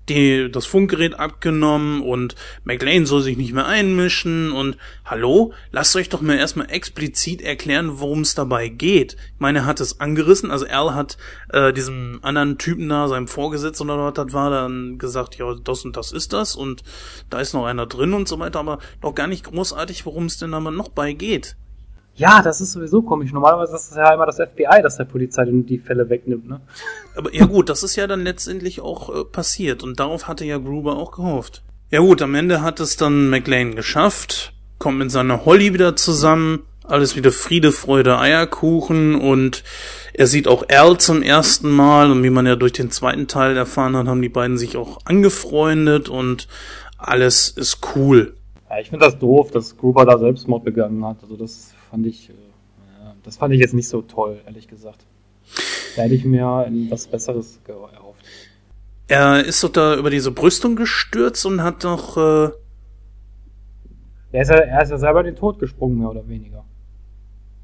Die, 0.09 0.51
das 0.51 0.65
Funkgerät 0.65 1.17
abgenommen 1.17 2.01
und 2.01 2.35
McLean 2.65 3.05
soll 3.05 3.21
sich 3.21 3.37
nicht 3.37 3.53
mehr 3.53 3.65
einmischen 3.65 4.51
und 4.51 4.75
hallo, 5.05 5.53
lasst 5.71 5.95
euch 5.95 6.09
doch 6.09 6.19
mal 6.19 6.37
erstmal 6.37 6.69
explizit 6.69 7.41
erklären, 7.41 7.99
worum 7.99 8.21
es 8.21 8.35
dabei 8.35 8.67
geht. 8.67 9.13
Ich 9.13 9.39
meine, 9.39 9.59
er 9.59 9.65
hat 9.65 9.79
es 9.79 10.01
angerissen, 10.01 10.51
also 10.51 10.65
Al 10.67 10.93
hat 10.93 11.17
äh, 11.53 11.71
diesem 11.71 12.19
anderen 12.21 12.57
Typen 12.57 12.89
da, 12.89 13.07
seinem 13.07 13.29
Vorgesetzten 13.29 13.89
oder 13.89 14.05
was 14.05 14.13
das 14.13 14.33
war, 14.33 14.49
dann 14.49 14.97
gesagt, 14.97 15.37
ja, 15.37 15.55
das 15.55 15.85
und 15.85 15.95
das 15.95 16.11
ist 16.11 16.33
das 16.33 16.57
und 16.57 16.83
da 17.29 17.39
ist 17.39 17.53
noch 17.53 17.65
einer 17.65 17.85
drin 17.85 18.13
und 18.13 18.27
so 18.27 18.39
weiter, 18.39 18.59
aber 18.59 18.79
doch 18.99 19.15
gar 19.15 19.27
nicht 19.27 19.45
großartig, 19.45 20.05
worum 20.05 20.25
es 20.25 20.37
denn 20.37 20.53
aber 20.53 20.71
noch 20.71 20.89
bei 20.89 21.13
geht. 21.13 21.55
Ja, 22.15 22.41
das 22.43 22.61
ist 22.61 22.73
sowieso 22.73 23.01
komisch. 23.01 23.33
Normalerweise 23.33 23.75
ist 23.75 23.91
es 23.91 23.97
ja 23.97 24.13
immer 24.13 24.27
das 24.27 24.35
FBI, 24.35 24.81
das 24.83 24.97
der 24.97 25.05
Polizei 25.05 25.45
die 25.45 25.79
Fälle 25.79 26.09
wegnimmt, 26.09 26.47
ne? 26.47 26.61
Aber 27.15 27.33
ja 27.33 27.45
gut, 27.45 27.69
das 27.69 27.81
ist 27.81 27.95
ja 27.95 28.05
dann 28.05 28.23
letztendlich 28.23 28.81
auch 28.81 29.09
äh, 29.09 29.23
passiert 29.23 29.81
und 29.83 29.99
darauf 29.99 30.27
hatte 30.27 30.45
ja 30.45 30.57
Gruber 30.57 30.97
auch 30.97 31.11
gehofft. 31.11 31.63
Ja 31.89 31.99
gut, 31.99 32.21
am 32.21 32.35
Ende 32.35 32.61
hat 32.61 32.79
es 32.79 32.97
dann 32.97 33.29
McLean 33.29 33.75
geschafft, 33.75 34.53
kommt 34.77 34.99
mit 34.99 35.11
seiner 35.11 35.45
Holly 35.45 35.73
wieder 35.73 35.95
zusammen, 35.95 36.61
alles 36.83 37.15
wieder 37.15 37.31
Friede, 37.31 37.71
Freude, 37.71 38.19
Eierkuchen 38.19 39.15
und 39.15 39.63
er 40.13 40.27
sieht 40.27 40.47
auch 40.47 40.65
Al 40.69 40.97
zum 40.97 41.23
ersten 41.23 41.71
Mal 41.71 42.11
und 42.11 42.23
wie 42.23 42.29
man 42.29 42.45
ja 42.45 42.55
durch 42.55 42.73
den 42.73 42.91
zweiten 42.91 43.27
Teil 43.27 43.57
erfahren 43.57 43.95
hat, 43.95 44.07
haben 44.07 44.21
die 44.21 44.29
beiden 44.29 44.57
sich 44.57 44.77
auch 44.77 44.99
angefreundet 45.05 46.09
und 46.09 46.47
alles 46.97 47.49
ist 47.49 47.79
cool. 47.95 48.35
Ja, 48.69 48.79
ich 48.79 48.89
finde 48.89 49.05
das 49.05 49.17
doof, 49.17 49.51
dass 49.51 49.77
Gruber 49.77 50.05
da 50.05 50.17
Selbstmord 50.17 50.63
begangen 50.63 51.05
hat. 51.05 51.17
Also 51.21 51.37
das 51.37 51.72
fand 51.93 52.07
ich, 52.07 52.31
äh, 52.31 52.33
das 53.21 53.37
fand 53.37 53.53
ich 53.53 53.59
jetzt 53.59 53.75
nicht 53.75 53.87
so 53.87 54.01
toll, 54.01 54.41
ehrlich 54.47 54.67
gesagt. 54.67 55.05
Da 55.95 56.01
hätte 56.01 56.15
ich 56.15 56.25
mir 56.25 56.67
was 56.89 57.05
Besseres 57.05 57.59
erhofft. 57.67 58.25
Er 59.07 59.45
ist 59.45 59.63
doch 59.63 59.69
da 59.69 59.95
über 59.95 60.09
diese 60.09 60.31
Brüstung 60.31 60.75
gestürzt 60.75 61.45
und 61.45 61.61
hat 61.61 61.83
doch, 61.83 62.17
äh, 62.17 62.49
Er 64.31 64.41
ist 64.41 64.49
ja, 64.49 64.55
er 64.55 64.81
ist 64.81 64.89
ja 64.89 64.97
selber 64.97 65.19
in 65.19 65.27
den 65.27 65.35
Tod 65.35 65.59
gesprungen, 65.59 65.99
mehr 65.99 66.09
oder 66.09 66.27
weniger. 66.27 66.65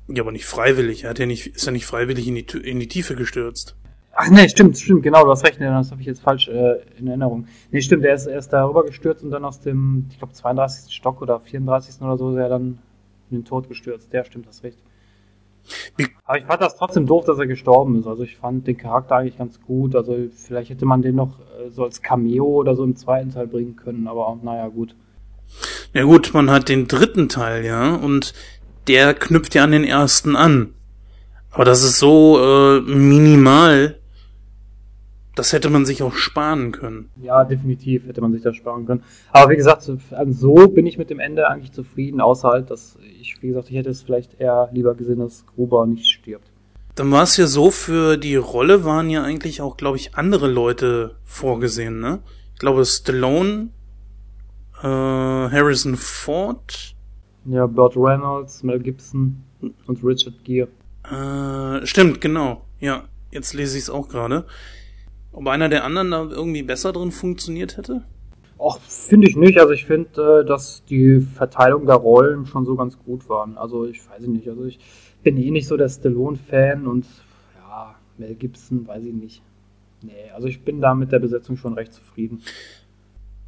ja, 0.10 0.22
aber 0.22 0.32
nicht 0.32 0.46
freiwillig, 0.46 1.06
er 1.06 1.10
hat 1.10 1.18
ja 1.18 1.26
nicht, 1.26 1.48
ist 1.48 1.66
ja 1.66 1.72
nicht 1.72 1.88
freiwillig 1.88 2.28
in 2.28 2.36
die, 2.36 2.46
in 2.60 2.80
die 2.80 2.88
Tiefe 2.88 3.16
gestürzt. 3.16 3.76
Ach 4.14 4.30
nee, 4.30 4.48
stimmt, 4.48 4.78
stimmt, 4.78 5.02
genau, 5.02 5.24
du 5.24 5.32
hast 5.32 5.44
recht, 5.44 5.60
nee, 5.60 5.66
das 5.66 5.90
habe 5.90 6.02
ich 6.02 6.08
jetzt 6.08 6.22
falsch 6.22 6.50
äh, 6.50 6.76
in 7.00 7.08
Erinnerung. 7.08 7.48
Nee, 7.72 7.82
stimmt, 7.82 8.06
er 8.06 8.14
ist, 8.14 8.28
er 8.28 8.38
ist 8.38 8.50
darüber 8.50 8.86
gestürzt 8.86 9.24
und 9.24 9.32
dann 9.32 9.44
aus 9.44 9.60
dem, 9.60 10.06
ich 10.12 10.20
glaube, 10.20 10.34
32. 10.34 10.94
Stock 10.94 11.20
oder 11.24 11.40
34. 11.40 12.00
oder 12.04 12.16
so 12.18 12.30
ist 12.32 12.38
er 12.38 12.50
dann 12.50 12.78
in 13.32 13.40
den 13.40 13.46
Tod 13.46 13.68
gestürzt. 13.68 14.12
Der 14.14 14.24
stimmt, 14.24 14.48
das 14.48 14.64
recht. 14.64 14.80
Aber 16.26 16.38
ich 16.38 16.46
fand 16.46 16.62
das 16.62 16.78
trotzdem 16.78 17.06
doof, 17.06 17.26
dass 17.26 17.38
er 17.38 17.48
gestorben 17.48 18.00
ist. 18.00 18.08
Also 18.08 18.24
ich 18.24 18.38
fand 18.38 18.68
den 18.68 18.78
Charakter 18.78 19.16
eigentlich 19.16 19.38
ganz 19.38 19.60
gut. 19.62 19.96
Also 19.96 20.16
vielleicht 20.34 20.70
hätte 20.70 20.86
man 20.86 21.02
den 21.02 21.16
noch 21.16 21.40
äh, 21.40 21.70
so 21.70 21.84
als 21.84 22.02
Cameo 22.02 22.46
oder 22.46 22.76
so 22.76 22.84
im 22.84 22.96
zweiten 22.96 23.32
Teil 23.32 23.48
bringen 23.48 23.76
können, 23.76 24.08
aber 24.08 24.38
naja, 24.42 24.68
gut. 24.68 24.96
Ja 25.94 26.04
gut, 26.04 26.32
man 26.34 26.52
hat 26.52 26.70
den 26.70 26.88
dritten 26.88 27.30
Teil, 27.30 27.66
ja, 27.66 27.96
und 27.96 28.34
der 28.88 29.14
knüpft 29.14 29.56
ja 29.56 29.64
an 29.64 29.72
den 29.72 29.84
ersten 29.84 30.36
an. 30.36 30.74
Aber 31.52 31.66
das 31.66 31.84
ist 31.84 31.98
so 31.98 32.40
äh, 32.40 32.82
minimal, 32.82 33.99
das 35.40 35.54
hätte 35.54 35.70
man 35.70 35.86
sich 35.86 36.04
auch 36.04 36.14
sparen 36.14 36.74
können. 36.74 37.10
Ja, 37.22 37.46
definitiv 37.46 38.06
hätte 38.06 38.20
man 38.20 38.34
sich 38.34 38.42
das 38.42 38.58
sparen 38.58 38.86
können. 38.86 39.04
Aber 39.32 39.50
wie 39.50 39.56
gesagt, 39.56 39.84
so 39.84 40.68
bin 40.68 40.86
ich 40.86 40.98
mit 40.98 41.10
dem 41.10 41.22
Ende 41.22 41.48
eigentlich 41.48 41.72
zufrieden, 41.72 42.20
außer 42.20 42.50
halt, 42.50 42.70
dass 42.70 42.98
ich, 43.22 43.42
wie 43.42 43.48
gesagt, 43.48 43.70
ich 43.70 43.78
hätte 43.78 43.90
es 43.90 44.02
vielleicht 44.02 44.38
eher 44.40 44.70
lieber 44.74 44.96
gesehen, 44.96 45.20
dass 45.20 45.46
Gruber 45.46 45.86
nicht 45.86 46.06
stirbt. 46.06 46.52
Dann 46.96 47.10
war 47.12 47.24
es 47.24 47.38
ja 47.38 47.48
so, 47.48 47.72
für 47.72 48.18
die 48.18 48.36
Rolle 48.36 48.84
waren 48.84 49.10
ja 49.10 49.24
eigentlich 49.24 49.62
auch, 49.62 49.78
glaube 49.78 49.96
ich, 49.96 50.16
andere 50.16 50.50
Leute 50.50 51.16
vorgesehen, 51.24 52.02
ne? 52.02 52.20
Ich 52.54 52.60
glaube, 52.60 52.84
Stallone, 52.84 53.70
äh, 54.82 54.88
Harrison 54.88 55.96
Ford. 55.96 56.96
Ja, 57.46 57.66
Burt 57.66 57.96
Reynolds, 57.96 58.62
Mel 58.64 58.80
Gibson 58.80 59.42
und 59.88 60.04
Richard 60.04 60.44
Gere. 60.44 60.68
Äh, 61.10 61.86
stimmt, 61.86 62.20
genau. 62.20 62.66
Ja, 62.82 63.06
jetzt 63.32 63.54
lese 63.54 63.78
ich 63.78 63.84
es 63.84 63.90
auch 63.90 64.10
gerade. 64.10 64.46
Ob 65.32 65.48
einer 65.48 65.70
der 65.70 65.84
anderen 65.84 66.12
da 66.12 66.24
irgendwie 66.24 66.64
besser 66.64 66.92
drin 66.92 67.12
funktioniert 67.12 67.78
hätte? 67.78 68.04
Ach, 68.62 68.80
finde 68.80 69.30
ich 69.30 69.36
nicht. 69.36 69.60
Also 69.60 69.74
ich 69.74 69.86
finde, 69.86 70.42
äh, 70.42 70.46
dass 70.46 70.84
die 70.86 71.22
Verteilung 71.22 71.86
der 71.86 71.96
Rollen 71.96 72.46
schon 72.46 72.66
so 72.66 72.76
ganz 72.76 72.98
gut 72.98 73.30
waren. 73.30 73.58
Also 73.58 73.86
ich 73.86 74.00
weiß 74.10 74.28
nicht. 74.28 74.48
Also 74.50 74.66
ich 74.66 74.80
bin 75.24 75.38
eh 75.38 75.52
nicht 75.52 75.68
so 75.68 75.78
der 75.78 75.90
Stallone-Fan 75.90 76.88
und 76.88 77.06
ja, 77.56 77.96
Mel 78.18 78.36
Gibson, 78.36 78.88
weiß 78.88 79.04
ich 79.04 79.14
nicht. 79.14 79.42
Nee, 80.02 80.32
also 80.34 80.48
ich 80.48 80.62
bin 80.62 80.82
da 80.82 80.94
mit 80.94 81.12
der 81.12 81.20
Besetzung 81.20 81.58
schon 81.58 81.74
recht 81.74 81.94
zufrieden. 81.94 82.42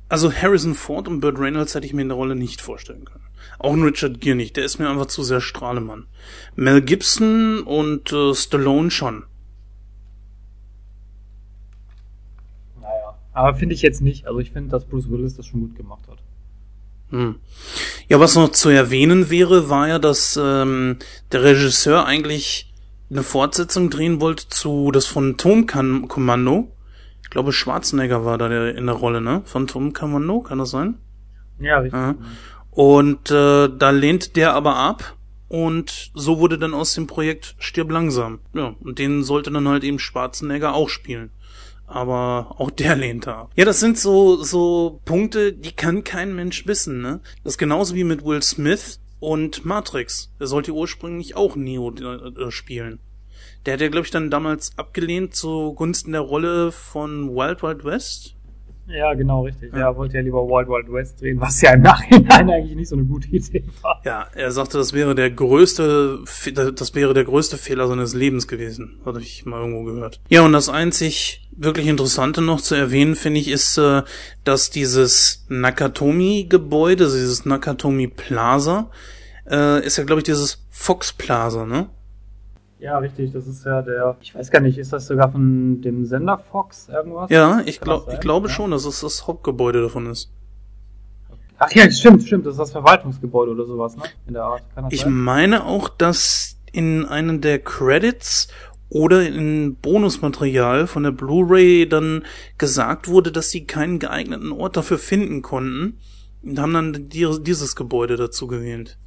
Also 0.10 0.32
Harrison 0.32 0.76
Ford 0.76 1.08
und 1.08 1.22
Burt 1.22 1.40
Reynolds 1.40 1.74
hätte 1.74 1.86
ich 1.86 1.94
mir 1.94 2.02
in 2.02 2.10
der 2.10 2.18
Rolle 2.18 2.36
nicht 2.36 2.60
vorstellen 2.60 3.06
können. 3.06 3.24
Auch 3.60 3.72
ein 3.72 3.84
Richard 3.84 4.20
Gere 4.20 4.36
nicht, 4.36 4.58
der 4.58 4.66
ist 4.66 4.78
mir 4.78 4.90
einfach 4.90 5.06
zu 5.06 5.24
sehr 5.24 5.40
Strahlemann. 5.40 6.08
Mel 6.56 6.82
Gibson 6.82 7.62
und 7.62 8.12
äh, 8.12 8.34
Stallone 8.34 8.92
schon. 8.92 9.24
Aber 13.34 13.56
finde 13.56 13.76
ich 13.76 13.82
jetzt 13.82 14.02
nicht. 14.02 14.28
Also 14.28 14.40
ich 14.40 14.52
finde, 14.52 14.70
dass 14.70 14.86
Bruce 14.86 15.10
Willis 15.10 15.36
das 15.36 15.46
schon 15.46 15.62
gut 15.62 15.76
gemacht 15.76 16.04
hat. 16.10 16.18
Hm. 17.12 17.36
Ja, 18.08 18.20
was 18.20 18.36
noch 18.36 18.50
zu 18.50 18.70
erwähnen 18.70 19.30
wäre, 19.30 19.70
war 19.70 19.88
ja, 19.88 20.00
dass 20.00 20.40
ähm, 20.42 20.98
der 21.32 21.44
Regisseur 21.44 22.06
eigentlich 22.06 22.74
eine 23.10 23.24
Fortsetzung 23.24 23.90
drehen 23.90 24.22
wollte 24.22 24.48
zu 24.48 24.92
das 24.92 25.06
Phantomkommando. 25.08 26.72
Ich 27.24 27.30
glaube, 27.30 27.52
Schwarzenegger 27.52 28.26
war 28.26 28.38
da 28.38 28.50
der, 28.50 28.76
in 28.76 28.86
der 28.86 28.96
Rolle, 28.96 29.22
ne? 29.22 29.42
Phantomkommando, 29.46 30.42
kann 30.42 30.58
das 30.58 30.72
sein? 30.72 30.96
Ja, 31.60 31.80
richtig. 31.80 32.00
Ja. 32.00 32.16
Und 32.72 33.30
äh, 33.32 33.70
da 33.70 33.90
lehnt 33.90 34.36
der 34.36 34.54
aber 34.54 34.76
ab. 34.76 35.18
Und 35.50 36.12
so 36.14 36.40
wurde 36.40 36.58
dann 36.58 36.74
aus 36.74 36.94
dem 36.94 37.08
Projekt 37.08 37.56
Stirb 37.60 37.92
langsam. 37.92 38.40
Ja, 38.54 38.74
und 38.80 39.00
den 39.00 39.24
sollte 39.24 39.52
dann 39.52 39.68
halt 39.68 39.84
eben 39.84 40.00
Schwarzenegger 40.00 40.74
auch 40.74 40.88
spielen 40.88 41.30
aber 41.92 42.56
auch 42.58 42.72
der 42.72 42.96
lehnt 42.98 43.28
ab. 43.28 43.52
Ja, 43.56 43.66
das 43.66 43.80
sind 43.80 43.98
so, 43.98 44.42
so 44.44 45.00
Punkte, 45.06 45.54
die 45.54 45.72
kann 45.72 46.04
kein 46.04 46.36
Mensch 46.36 46.66
wissen, 46.68 47.02
ne? 47.02 47.22
Das 47.44 47.54
ist 47.54 47.58
genauso 47.58 47.96
wie 47.96 48.04
mit 48.04 48.26
Will 48.26 48.42
Smith 48.42 49.00
und 49.20 49.66
Matrix. 49.66 50.34
Der 50.40 50.48
sollte 50.48 50.74
ursprünglich 50.74 51.36
auch 51.36 51.56
Neo 51.56 51.92
äh, 51.92 52.52
spielen. 52.52 53.00
Der 53.66 53.76
hat 53.76 53.82
ja, 53.82 53.90
glaube 53.90 54.06
ich, 54.06 54.12
dann 54.12 54.32
damals 54.32 54.78
abgelehnt 54.78 55.36
zugunsten 55.36 56.14
der 56.14 56.22
Rolle 56.22 56.72
von 56.72 57.30
Wild 57.36 57.62
Wild 57.62 57.86
West. 57.86 58.36
Ja, 58.88 59.14
genau, 59.14 59.44
richtig. 59.44 59.72
Ja. 59.74 59.90
Er 59.90 59.96
wollte 59.96 60.18
ja 60.18 60.24
lieber 60.24 60.42
Wild 60.48 60.68
Wild 60.68 60.92
West 60.92 61.22
drehen, 61.22 61.40
was 61.40 61.62
ja 61.62 61.74
im 61.74 61.82
Nachhinein 61.82 62.50
eigentlich 62.50 62.76
nicht 62.76 62.90
so 62.90 62.96
eine 62.96 63.06
gute 63.06 63.28
Idee 63.30 63.64
war. 63.82 64.02
Ja, 64.04 64.28
er 64.34 64.52
sagte, 64.52 64.78
das 64.78 64.94
wäre 64.94 65.16
der 65.16 65.30
größte, 65.30 66.20
das 66.76 66.96
wäre 66.96 67.14
der 67.14 67.24
größte 67.24 67.58
Fehler 67.58 67.88
seines 67.88 68.14
Lebens 68.14 68.48
gewesen. 68.48 69.00
Hatte 69.06 69.20
ich 69.20 69.46
mal 69.46 69.60
irgendwo 69.60 69.84
gehört. 69.84 70.20
Ja, 70.30 70.42
und 70.42 70.54
das 70.54 70.68
einzig 70.68 71.41
wirklich 71.52 71.88
Interessante 71.88 72.42
noch 72.42 72.62
zu 72.62 72.76
erwähnen, 72.76 73.16
finde 73.16 73.40
ich, 73.40 73.48
ist, 73.50 73.78
äh, 73.78 74.04
dass 74.44 74.70
dieses 74.70 75.46
Nakatomi-Gebäude, 75.50 77.06
also 77.06 77.18
dieses 77.18 77.46
Nakatomi 77.46 78.08
Plaza, 78.08 78.90
äh, 79.50 79.86
ist 79.86 79.98
ja, 79.98 80.04
glaube 80.04 80.22
ich, 80.22 80.26
dieses 80.26 80.66
Fox 80.70 81.14
Plaza, 81.14 81.66
ne? 81.66 81.90
Ja, 82.80 82.98
richtig. 82.98 83.32
Das 83.32 83.46
ist 83.46 83.64
ja 83.64 83.84
der. 83.84 84.18
Ich 84.22 84.34
weiß 84.34 84.50
gar 84.50 84.60
nicht, 84.60 84.80
ist 84.80 84.92
das 84.92 85.06
sogar 85.06 85.32
von 85.32 85.82
dem 85.82 86.06
Sender 86.06 86.40
Fox 86.40 86.90
irgendwas? 86.90 87.30
Ja, 87.30 87.62
ich, 87.66 87.80
glaub, 87.80 88.12
ich 88.12 88.20
glaube 88.20 88.48
ja? 88.48 88.54
schon, 88.54 88.72
dass 88.72 88.86
es 88.86 89.02
das 89.02 89.28
Hauptgebäude 89.28 89.84
davon 89.84 90.08
ist. 90.08 90.32
Ach 91.60 91.72
ja, 91.74 91.92
stimmt, 91.92 92.24
stimmt. 92.24 92.48
Das 92.48 92.54
ist 92.54 92.60
das 92.60 92.72
Verwaltungsgebäude 92.72 93.52
oder 93.52 93.68
sowas, 93.68 93.96
ne? 93.96 94.04
In 94.26 94.34
der 94.34 94.46
Art. 94.46 94.64
ich 94.90 95.02
sein? 95.02 95.14
meine 95.14 95.64
auch, 95.68 95.90
dass 95.90 96.58
in 96.72 97.06
einem 97.06 97.40
der 97.40 97.60
Credits 97.60 98.48
oder 98.92 99.26
in 99.26 99.78
Bonusmaterial 99.78 100.86
von 100.86 101.04
der 101.04 101.12
Blu-ray 101.12 101.88
dann 101.88 102.26
gesagt 102.58 103.08
wurde, 103.08 103.32
dass 103.32 103.50
sie 103.50 103.66
keinen 103.66 104.00
geeigneten 104.00 104.52
Ort 104.52 104.76
dafür 104.76 104.98
finden 104.98 105.42
konnten 105.42 105.98
und 106.44 106.60
haben 106.60 106.74
dann 106.74 107.08
dieses 107.08 107.78
Gebäude 107.78 108.18
dazu 108.18 108.48
gewählt. 108.48 109.00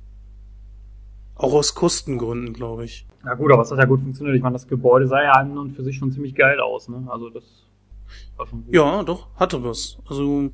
Auch 1.35 1.53
aus 1.53 1.75
Kostengründen, 1.75 2.55
glaube 2.55 2.87
ich. 2.87 3.07
Ja 3.27 3.35
gut, 3.35 3.53
aber 3.53 3.61
es 3.61 3.71
hat 3.71 3.79
ja 3.79 3.85
gut 3.85 4.01
funktioniert. 4.01 4.37
Ich 4.37 4.43
meine, 4.43 4.55
das 4.55 4.67
Gebäude 4.67 5.07
sah 5.07 5.23
ja 5.23 5.33
an 5.33 5.59
und 5.59 5.77
für 5.77 5.85
sich 5.85 5.97
schon 5.97 6.13
ziemlich 6.13 6.35
geil 6.35 6.61
aus, 6.61 6.89
ne? 6.89 7.07
Also 7.09 7.29
das 7.29 7.45
war 8.37 8.47
schon 8.47 8.65
gut. 8.65 8.75
Ja, 8.75 9.03
doch, 9.03 9.29
hatte 9.37 9.63
was. 9.63 9.99
Also 10.09 10.51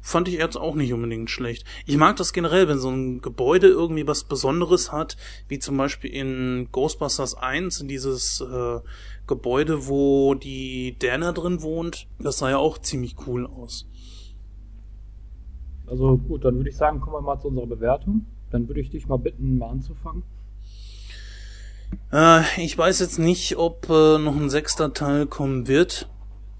fand 0.00 0.28
ich 0.28 0.34
jetzt 0.34 0.56
auch 0.56 0.74
nicht 0.74 0.92
unbedingt 0.92 1.30
schlecht. 1.30 1.64
Ich 1.86 1.96
mag 1.96 2.16
das 2.16 2.32
generell, 2.32 2.68
wenn 2.68 2.78
so 2.78 2.90
ein 2.90 3.20
Gebäude 3.20 3.68
irgendwie 3.68 4.06
was 4.06 4.24
Besonderes 4.24 4.92
hat, 4.92 5.16
wie 5.48 5.58
zum 5.58 5.76
Beispiel 5.76 6.10
in 6.10 6.68
Ghostbusters 6.72 7.34
1, 7.34 7.82
in 7.82 7.88
dieses 7.88 8.40
äh, 8.40 8.80
Gebäude, 9.26 9.86
wo 9.86 10.34
die 10.34 10.96
Dana 10.98 11.32
drin 11.32 11.62
wohnt. 11.62 12.08
Das 12.18 12.38
sah 12.38 12.50
ja 12.50 12.58
auch 12.58 12.78
ziemlich 12.78 13.16
cool 13.26 13.46
aus. 13.46 13.86
Also 15.86 16.16
gut, 16.18 16.44
dann 16.44 16.56
würde 16.56 16.70
ich 16.70 16.76
sagen, 16.76 17.00
kommen 17.00 17.16
wir 17.16 17.20
mal 17.20 17.40
zu 17.40 17.48
unserer 17.48 17.66
Bewertung. 17.66 18.26
Dann 18.50 18.68
würde 18.68 18.80
ich 18.80 18.90
dich 18.90 19.06
mal 19.06 19.18
bitten, 19.18 19.58
mal 19.58 19.70
anzufangen. 19.70 20.22
Äh, 22.12 22.42
ich 22.62 22.76
weiß 22.76 23.00
jetzt 23.00 23.18
nicht, 23.18 23.56
ob 23.56 23.88
äh, 23.90 24.18
noch 24.18 24.36
ein 24.36 24.50
sechster 24.50 24.92
Teil 24.92 25.26
kommen 25.26 25.66
wird, 25.66 26.08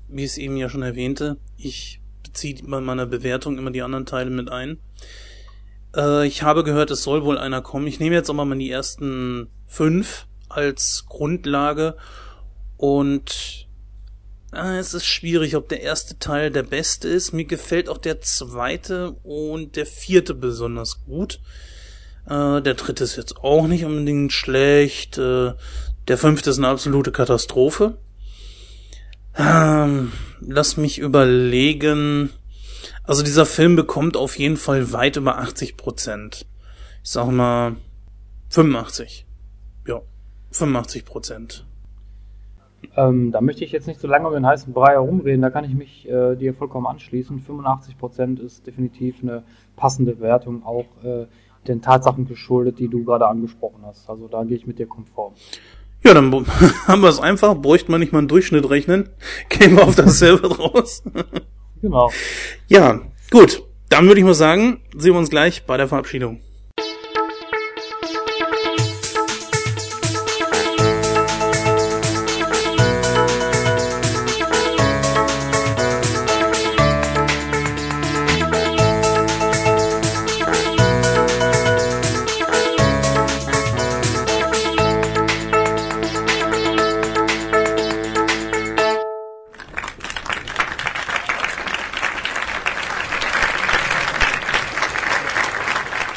wie 0.09 0.25
ich 0.25 0.33
es 0.33 0.39
eben 0.39 0.57
ja 0.57 0.69
schon 0.69 0.83
erwähnte. 0.83 1.39
Ich 1.57 2.00
beziehe 2.31 2.57
bei 2.63 2.81
meiner 2.81 3.07
Bewertung 3.07 3.59
immer 3.59 3.71
die 3.71 3.83
anderen 3.83 4.07
Teile 4.07 4.31
mit 4.31 4.51
ein. 4.51 4.79
Äh, 5.97 6.27
ich 6.27 6.43
habe 6.43 6.65
gehört, 6.65 6.91
es 6.91 7.03
soll 7.03 7.25
wohl 7.25 7.39
einer 7.39 7.61
kommen. 7.61 7.87
Ich 7.87 8.01
nehme 8.01 8.15
jetzt 8.15 8.31
aber 8.31 8.45
mal 8.45 8.59
die 8.59 8.71
ersten 8.71 9.49
fünf 9.67 10.27
als 10.49 11.07
Grundlage 11.09 11.97
und 12.77 13.69
äh, 14.53 14.79
es 14.79 14.95
ist 14.95 15.07
schwierig, 15.07 15.57
ob 15.57 15.69
der 15.69 15.83
erste 15.83 16.19
Teil 16.19 16.51
der 16.51 16.63
beste 16.63 17.09
ist. 17.09 17.33
Mir 17.33 17.45
gefällt 17.45 17.89
auch 17.89 17.99
der 17.99 18.21
zweite 18.21 19.13
und 19.23 19.77
der 19.77 19.87
vierte 19.87 20.35
besonders 20.35 21.05
gut. 21.05 21.41
Äh, 22.27 22.63
der 22.63 22.75
dritte 22.75 23.05
ist 23.05 23.17
jetzt 23.17 23.39
auch 23.39 23.67
nicht 23.67 23.85
unbedingt 23.85 24.33
schlecht. 24.33 25.19
Äh, 25.19 25.55
der 26.09 26.19
fünfte 26.19 26.51
ist 26.51 26.59
eine 26.59 26.69
absolute 26.69 27.13
Katastrophe. 27.13 27.99
Ähm, 29.37 30.13
lass 30.41 30.77
mich 30.77 30.99
überlegen. 30.99 32.31
Also 33.05 33.23
dieser 33.23 33.47
Film 33.47 33.77
bekommt 33.77 34.17
auf 34.17 34.39
jeden 34.39 34.57
Fall 34.57 34.93
weit 34.93 35.17
über 35.17 35.39
80 35.39 35.77
Prozent. 35.77 36.47
Ich 37.03 37.11
sag 37.11 37.31
mal 37.31 37.77
85. 38.51 39.27
Ja, 39.87 40.01
85 40.53 41.05
Prozent. 41.05 41.67
Ähm, 42.97 43.31
da 43.31 43.41
möchte 43.41 43.65
ich 43.65 43.73
jetzt 43.73 43.87
nicht 43.87 44.01
so 44.01 44.09
lange 44.09 44.27
um 44.27 44.35
den 44.35 44.47
heißen 44.47 44.73
Brei 44.73 44.93
herumreden, 44.93 45.43
da 45.43 45.51
kann 45.51 45.65
ich 45.65 45.75
mich 45.75 46.09
äh, 46.09 46.35
dir 46.37 46.55
vollkommen 46.55 46.87
anschließen. 46.87 47.41
85 47.41 47.99
Prozent 47.99 48.41
ist 48.41 48.67
definitiv 48.67 49.23
eine 49.23 49.45
passende 49.77 50.19
Wertung, 50.21 50.65
auch 50.65 50.87
äh, 51.05 51.27
den 51.69 51.83
Tatsachen 51.83 52.27
geschuldet, 52.27 52.79
die 52.79 52.89
du 52.89 53.05
gerade 53.05 53.27
angesprochen 53.27 53.85
hast. 53.85 54.09
Also 54.09 54.29
da 54.29 54.45
gehe 54.45 54.57
ich 54.57 54.67
mit 54.67 54.79
dir 54.79 54.87
konform. 54.87 55.35
Ja, 56.03 56.15
dann 56.15 56.33
haben 56.87 57.03
wir 57.03 57.09
es 57.09 57.21
einfach, 57.21 57.55
bräuchte 57.57 57.91
man 57.91 58.01
nicht 58.01 58.13
mal 58.13 58.19
einen 58.19 58.29
Durchschnitt 58.29 58.69
rechnen, 58.69 59.11
gehen 59.49 59.77
wir 59.77 59.85
auf 59.85 59.97
dasselbe 59.97 60.57
raus. 60.59 61.03
genau. 61.81 62.11
Ja, 62.69 63.01
gut. 63.31 63.63
Dann 63.89 64.07
würde 64.07 64.21
ich 64.21 64.25
mal 64.25 64.35
sagen, 64.35 64.83
sehen 64.97 65.15
wir 65.15 65.19
uns 65.19 65.31
gleich 65.31 65.67
bei 65.67 65.77
der 65.77 65.89
Verabschiedung. 65.89 66.41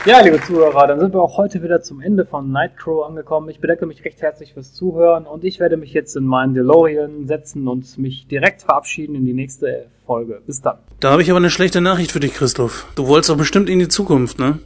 Ja, 0.06 0.20
liebe 0.20 0.42
Zuhörer, 0.42 0.86
dann 0.86 1.00
sind 1.00 1.14
wir 1.14 1.22
auch 1.22 1.38
heute 1.38 1.64
wieder 1.64 1.82
zum 1.82 2.02
Ende 2.02 2.26
von 2.26 2.52
Nightcrow 2.52 3.06
angekommen. 3.08 3.48
Ich 3.48 3.62
bedanke 3.62 3.86
mich 3.86 4.04
recht 4.04 4.22
herzlich 4.22 4.54
fürs 4.54 4.74
Zuhören 4.74 5.26
und 5.26 5.46
ich 5.46 5.62
werde 5.62 5.78
mich 5.78 5.94
jetzt 5.94 6.18
in 6.18 6.26
meinen 6.26 6.54
DeLorean 6.54 7.26
setzen 7.26 7.70
und 7.70 7.98
mich 7.98 8.28
direkt 8.28 8.64
verabschieden 8.64 9.16
in 9.16 9.26
die 9.26 9.32
nächste 9.32 9.86
Folge. 10.06 10.42
Bis 10.46 10.60
dann. 10.60 10.80
Da 11.00 11.12
habe 11.12 11.22
ich 11.22 11.30
aber 11.30 11.38
eine 11.38 11.50
schlechte 11.50 11.80
Nachricht 11.80 12.12
für 12.12 12.20
dich, 12.20 12.34
Christoph. 12.34 12.86
Du 12.96 13.08
wolltest 13.08 13.30
doch 13.30 13.38
bestimmt 13.38 13.70
in 13.70 13.80
die 13.80 13.88
Zukunft, 13.88 14.40
ne? 14.40 14.60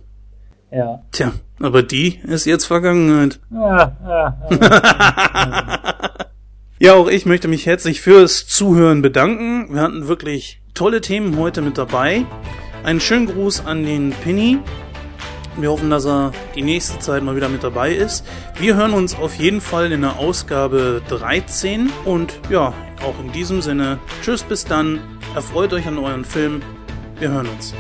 Ja. 0.71 1.03
Tja, 1.11 1.31
aber 1.59 1.83
die 1.83 2.19
ist 2.25 2.45
jetzt 2.45 2.65
Vergangenheit. 2.65 3.39
Ja, 3.51 3.95
ja, 4.03 4.37
ja. 4.49 5.79
Ja, 6.79 6.93
auch 6.93 7.07
ich 7.07 7.25
möchte 7.25 7.47
mich 7.47 7.65
herzlich 7.65 8.01
fürs 8.01 8.45
Zuhören 8.45 9.01
bedanken. 9.01 9.73
Wir 9.73 9.81
hatten 9.81 10.07
wirklich 10.07 10.61
tolle 10.75 11.01
Themen 11.01 11.35
heute 11.39 11.63
mit 11.63 11.75
dabei. 11.75 12.25
Einen 12.83 12.99
schönen 12.99 13.25
Gruß 13.25 13.65
an 13.65 13.83
den 13.83 14.11
Penny. 14.11 14.59
Wir 15.59 15.71
hoffen, 15.71 15.89
dass 15.89 16.05
er 16.05 16.31
die 16.55 16.61
nächste 16.61 16.99
Zeit 16.99 17.23
mal 17.23 17.35
wieder 17.35 17.49
mit 17.49 17.63
dabei 17.63 17.91
ist. 17.91 18.25
Wir 18.59 18.75
hören 18.75 18.93
uns 18.93 19.15
auf 19.15 19.35
jeden 19.35 19.59
Fall 19.59 19.91
in 19.91 20.01
der 20.01 20.19
Ausgabe 20.19 21.01
13. 21.09 21.91
Und 22.05 22.39
ja, 22.49 22.73
auch 23.03 23.19
in 23.19 23.31
diesem 23.31 23.61
Sinne, 23.61 23.99
tschüss 24.21 24.43
bis 24.43 24.65
dann. 24.65 24.99
Erfreut 25.35 25.73
euch 25.73 25.87
an 25.87 25.97
euren 25.97 26.25
Film. 26.25 26.61
Wir 27.19 27.29
hören 27.29 27.47
uns. 27.47 27.73